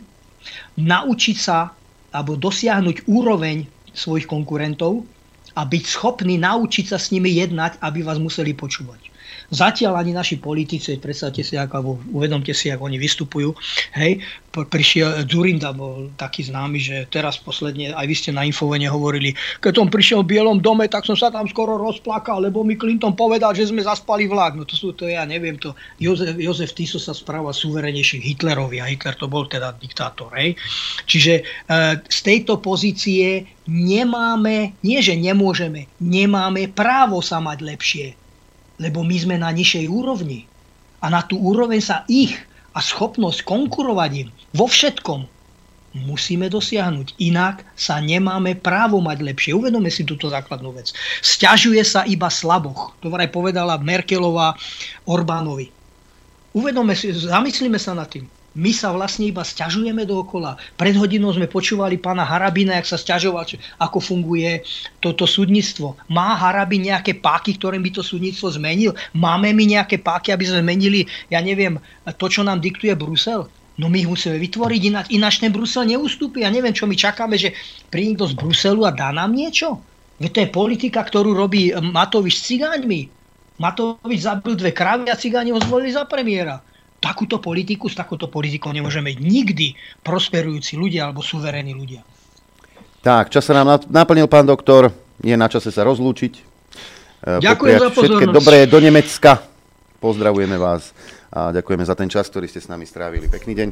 naučiť 0.78 1.36
sa 1.36 1.74
alebo 2.14 2.38
dosiahnuť 2.38 3.10
úroveň 3.10 3.66
svojich 3.90 4.30
konkurentov, 4.30 5.02
a 5.58 5.66
byť 5.66 5.84
schopný 5.86 6.38
naučiť 6.38 6.94
sa 6.94 6.98
s 6.98 7.10
nimi 7.10 7.34
jednať, 7.34 7.82
aby 7.82 8.06
vás 8.06 8.22
museli 8.22 8.54
počúvať. 8.54 9.09
Zatiaľ 9.50 9.98
ani 9.98 10.14
naši 10.14 10.38
politici, 10.38 10.94
predstavte 11.02 11.42
si, 11.42 11.58
ako, 11.58 11.98
uvedomte 12.14 12.54
si, 12.54 12.70
ako 12.70 12.86
oni 12.86 13.02
vystupujú. 13.02 13.50
Hej, 13.98 14.22
prišiel 14.50 15.26
Zurinda, 15.26 15.74
bol 15.74 16.10
taký 16.14 16.46
známy, 16.46 16.78
že 16.78 16.96
teraz 17.10 17.38
posledne, 17.42 17.90
aj 17.90 18.06
vy 18.06 18.14
ste 18.14 18.30
na 18.30 18.46
Infovene 18.46 18.86
hovorili, 18.86 19.34
keď 19.58 19.82
som 19.82 19.90
prišiel 19.90 20.22
v 20.22 20.38
Bielom 20.38 20.62
dome, 20.62 20.86
tak 20.86 21.02
som 21.02 21.18
sa 21.18 21.34
tam 21.34 21.50
skoro 21.50 21.74
rozplakal, 21.78 22.46
lebo 22.46 22.62
mi 22.62 22.78
Clinton 22.78 23.18
povedal, 23.18 23.50
že 23.50 23.70
sme 23.70 23.82
zaspali 23.82 24.30
vlak. 24.30 24.54
No 24.54 24.62
to 24.62 24.78
sú, 24.78 24.94
to 24.94 25.10
ja 25.10 25.26
neviem, 25.26 25.58
to 25.58 25.74
Jozef, 25.98 26.38
Jozef 26.38 26.70
Tiso 26.70 27.02
sa 27.02 27.10
správa 27.10 27.50
suverenejšie 27.50 28.22
Hitlerovi 28.22 28.78
a 28.78 28.86
Hitler 28.86 29.18
to 29.18 29.26
bol 29.26 29.50
teda 29.50 29.74
diktátor. 29.78 30.30
Hej. 30.38 30.54
Čiže 31.10 31.34
e, 31.38 31.42
z 32.06 32.18
tejto 32.22 32.62
pozície 32.62 33.50
nemáme, 33.66 34.78
nie 34.86 34.98
že 35.02 35.18
nemôžeme, 35.18 35.90
nemáme 35.98 36.70
právo 36.70 37.18
sa 37.18 37.42
mať 37.42 37.58
lepšie 37.66 38.06
lebo 38.80 39.04
my 39.04 39.16
sme 39.20 39.36
na 39.36 39.52
nižšej 39.52 39.86
úrovni. 39.92 40.48
A 41.04 41.12
na 41.12 41.20
tú 41.20 41.36
úroveň 41.36 41.84
sa 41.84 42.08
ich 42.08 42.34
a 42.72 42.80
schopnosť 42.80 43.44
konkurovať 43.44 44.10
im 44.24 44.28
vo 44.56 44.64
všetkom 44.64 45.28
musíme 45.90 46.46
dosiahnuť. 46.46 47.18
Inak 47.18 47.66
sa 47.74 47.98
nemáme 47.98 48.54
právo 48.54 49.02
mať 49.02 49.26
lepšie. 49.26 49.58
Uvedome 49.58 49.90
si 49.90 50.06
túto 50.06 50.30
základnú 50.30 50.70
vec. 50.70 50.94
Sťažuje 51.22 51.82
sa 51.82 52.06
iba 52.06 52.30
slaboch. 52.30 52.94
To 53.02 53.10
vraj 53.10 53.26
povedala 53.26 53.74
Merkelová 53.82 54.54
Orbánovi. 55.02 55.74
Uvedome 56.54 56.94
si, 56.94 57.10
zamyslíme 57.10 57.78
sa 57.78 57.94
nad 57.94 58.06
tým. 58.10 58.26
My 58.58 58.74
sa 58.74 58.90
vlastne 58.90 59.30
iba 59.30 59.46
stiažujeme 59.46 60.02
dookola. 60.02 60.58
Pred 60.74 60.98
hodinou 60.98 61.30
sme 61.30 61.46
počúvali 61.46 62.02
pána 62.02 62.26
Harabina, 62.26 62.74
jak 62.82 62.90
sa 62.90 62.98
stiažoval, 62.98 63.46
ako 63.78 64.02
funguje 64.02 64.66
toto 64.98 65.22
súdnictvo. 65.22 65.94
Má 66.10 66.34
Harabin 66.34 66.82
nejaké 66.82 67.14
páky, 67.14 67.54
ktorým 67.54 67.78
by 67.78 67.94
to 67.94 68.02
súdnictvo 68.02 68.50
zmenil? 68.50 68.90
Máme 69.14 69.54
my 69.54 69.78
nejaké 69.78 70.02
páky, 70.02 70.34
aby 70.34 70.50
sme 70.50 70.66
zmenili, 70.66 71.06
ja 71.30 71.38
neviem, 71.38 71.78
to, 72.18 72.26
čo 72.26 72.42
nám 72.42 72.58
diktuje 72.58 72.90
Brusel? 72.98 73.46
No 73.78 73.86
my 73.86 74.02
ich 74.02 74.10
musíme 74.10 74.34
vytvoriť, 74.42 74.80
ináč, 74.82 75.06
ináč 75.14 75.34
ten 75.38 75.54
Brusel 75.54 75.86
neustúpi. 75.86 76.42
Ja 76.42 76.50
neviem, 76.50 76.74
čo 76.74 76.90
my 76.90 76.98
čakáme, 76.98 77.38
že 77.38 77.54
príde 77.86 78.18
niekto 78.18 78.26
z 78.26 78.34
Bruselu 78.34 78.82
a 78.82 78.90
dá 78.90 79.14
nám 79.14 79.30
niečo? 79.30 79.78
Veď 80.18 80.30
to 80.34 80.42
je 80.42 80.48
politika, 80.50 81.06
ktorú 81.06 81.38
robí 81.38 81.70
Matovič 81.70 82.34
s 82.42 82.50
cigáňmi. 82.50 83.06
Matovič 83.62 84.26
zabil 84.26 84.58
dve 84.58 84.74
kravy 84.74 85.06
a 85.06 85.14
cigáni 85.14 85.54
ho 85.54 85.62
zvolili 85.62 85.94
za 85.94 86.02
premiéra 86.02 86.60
takúto 87.00 87.40
politiku, 87.40 87.88
s 87.88 87.96
takouto 87.96 88.28
politikou 88.28 88.70
nemôžeme 88.70 89.16
nikdy 89.16 89.74
prosperujúci 90.04 90.76
ľudia 90.76 91.08
alebo 91.08 91.24
suverénni 91.24 91.72
ľudia. 91.72 92.04
Tak, 93.00 93.32
čas 93.32 93.48
sa 93.48 93.56
nám 93.56 93.80
naplnil, 93.88 94.28
pán 94.28 94.44
doktor. 94.44 94.92
Je 95.24 95.32
na 95.32 95.48
čase 95.48 95.72
sa 95.72 95.84
rozlúčiť. 95.88 96.32
E, 96.36 97.40
ďakujem 97.40 97.76
za 97.80 97.88
pozornosť. 97.92 98.20
Všetké 98.20 98.26
dobré 98.28 98.58
do 98.68 98.78
Nemecka. 98.80 99.40
Pozdravujeme 100.00 100.56
vás 100.60 100.92
a 101.32 101.52
ďakujeme 101.52 101.84
za 101.84 101.96
ten 101.96 102.08
čas, 102.08 102.28
ktorý 102.28 102.48
ste 102.48 102.60
s 102.60 102.68
nami 102.68 102.84
strávili. 102.84 103.28
Pekný 103.28 103.52
deň. 103.56 103.68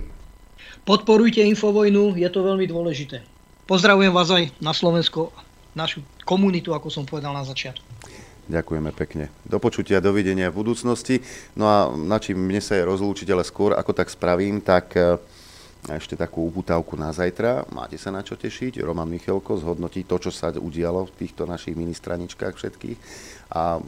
Podporujte 0.85 1.45
Infovojnu, 1.45 2.17
je 2.17 2.29
to 2.33 2.41
veľmi 2.41 2.65
dôležité. 2.65 3.21
Pozdravujem 3.69 4.13
vás 4.13 4.33
aj 4.33 4.49
na 4.65 4.73
Slovensko, 4.73 5.33
našu 5.77 6.01
komunitu, 6.25 6.73
ako 6.73 6.89
som 6.89 7.05
povedal 7.05 7.37
na 7.37 7.45
začiatku. 7.45 7.88
Ďakujeme 8.49 8.97
pekne. 8.97 9.29
Do 9.45 9.61
počutia, 9.61 10.01
dovidenia 10.01 10.49
v 10.49 10.65
budúcnosti. 10.65 11.21
No 11.53 11.69
a 11.69 11.93
na 11.93 12.17
čím 12.17 12.41
mne 12.41 12.65
sa 12.65 12.81
je 12.81 12.89
rozlúčiť, 12.89 13.29
ale 13.29 13.45
skôr 13.45 13.77
ako 13.77 13.93
tak 13.93 14.09
spravím, 14.09 14.65
tak 14.65 14.97
e, 14.97 15.21
ešte 15.93 16.17
takú 16.17 16.49
uputávku 16.49 16.97
na 16.97 17.13
zajtra. 17.13 17.69
Máte 17.77 18.01
sa 18.01 18.09
na 18.09 18.25
čo 18.25 18.41
tešiť. 18.41 18.81
Roman 18.81 19.05
Michelko 19.05 19.61
zhodnotí 19.61 20.09
to, 20.09 20.17
čo 20.17 20.33
sa 20.33 20.49
udialo 20.49 21.13
v 21.13 21.17
týchto 21.21 21.45
našich 21.45 21.77
ministraničkách 21.77 22.57
všetkých. 22.57 22.99
A, 23.53 23.85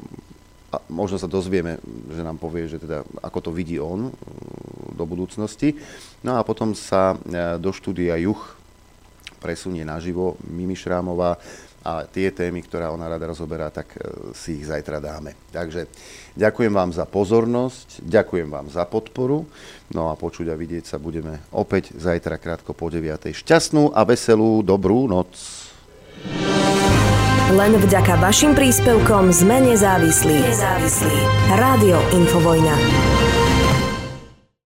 a 0.70 0.76
možno 0.92 1.16
sa 1.16 1.24
dozvieme, 1.24 1.80
že 2.12 2.20
nám 2.20 2.36
povie, 2.36 2.68
že 2.68 2.84
teda, 2.84 3.00
ako 3.24 3.48
to 3.48 3.50
vidí 3.56 3.80
on 3.80 4.08
e, 4.08 4.14
do 4.92 5.08
budúcnosti. 5.08 5.80
No 6.20 6.36
a 6.36 6.44
potom 6.44 6.76
sa 6.76 7.16
e, 7.16 7.56
do 7.56 7.72
štúdia 7.72 8.20
Juch 8.20 8.60
presunie 9.40 9.88
naživo 9.88 10.36
Mimi 10.44 10.76
Šrámová 10.76 11.40
a 11.90 12.06
tie 12.06 12.30
témy, 12.30 12.62
ktorá 12.62 12.94
ona 12.94 13.10
rada 13.10 13.26
rozoberá, 13.26 13.66
tak 13.74 13.98
e, 13.98 14.30
si 14.36 14.62
ich 14.62 14.66
zajtra 14.70 15.02
dáme. 15.02 15.34
Takže 15.50 15.90
ďakujem 16.38 16.70
vám 16.70 16.90
za 16.94 17.02
pozornosť, 17.06 18.06
ďakujem 18.06 18.48
vám 18.48 18.70
za 18.70 18.86
podporu, 18.86 19.42
no 19.90 20.10
a 20.10 20.14
počuť 20.14 20.54
a 20.54 20.54
vidieť 20.54 20.84
sa 20.86 21.02
budeme 21.02 21.42
opäť 21.50 21.90
zajtra 21.98 22.38
krátko 22.38 22.70
po 22.70 22.86
9. 22.86 23.34
Šťastnú 23.34 23.90
a 23.90 24.06
veselú 24.06 24.62
dobrú 24.62 25.10
noc. 25.10 25.34
Len 27.50 27.72
vďaka 27.82 28.14
vašim 28.22 28.54
príspevkom 28.54 29.34
sme 29.34 29.58
nezávislí. 29.74 30.38
Nezávislí. 30.38 31.18
Rádio 31.58 31.98
Infovojna. 32.14 33.39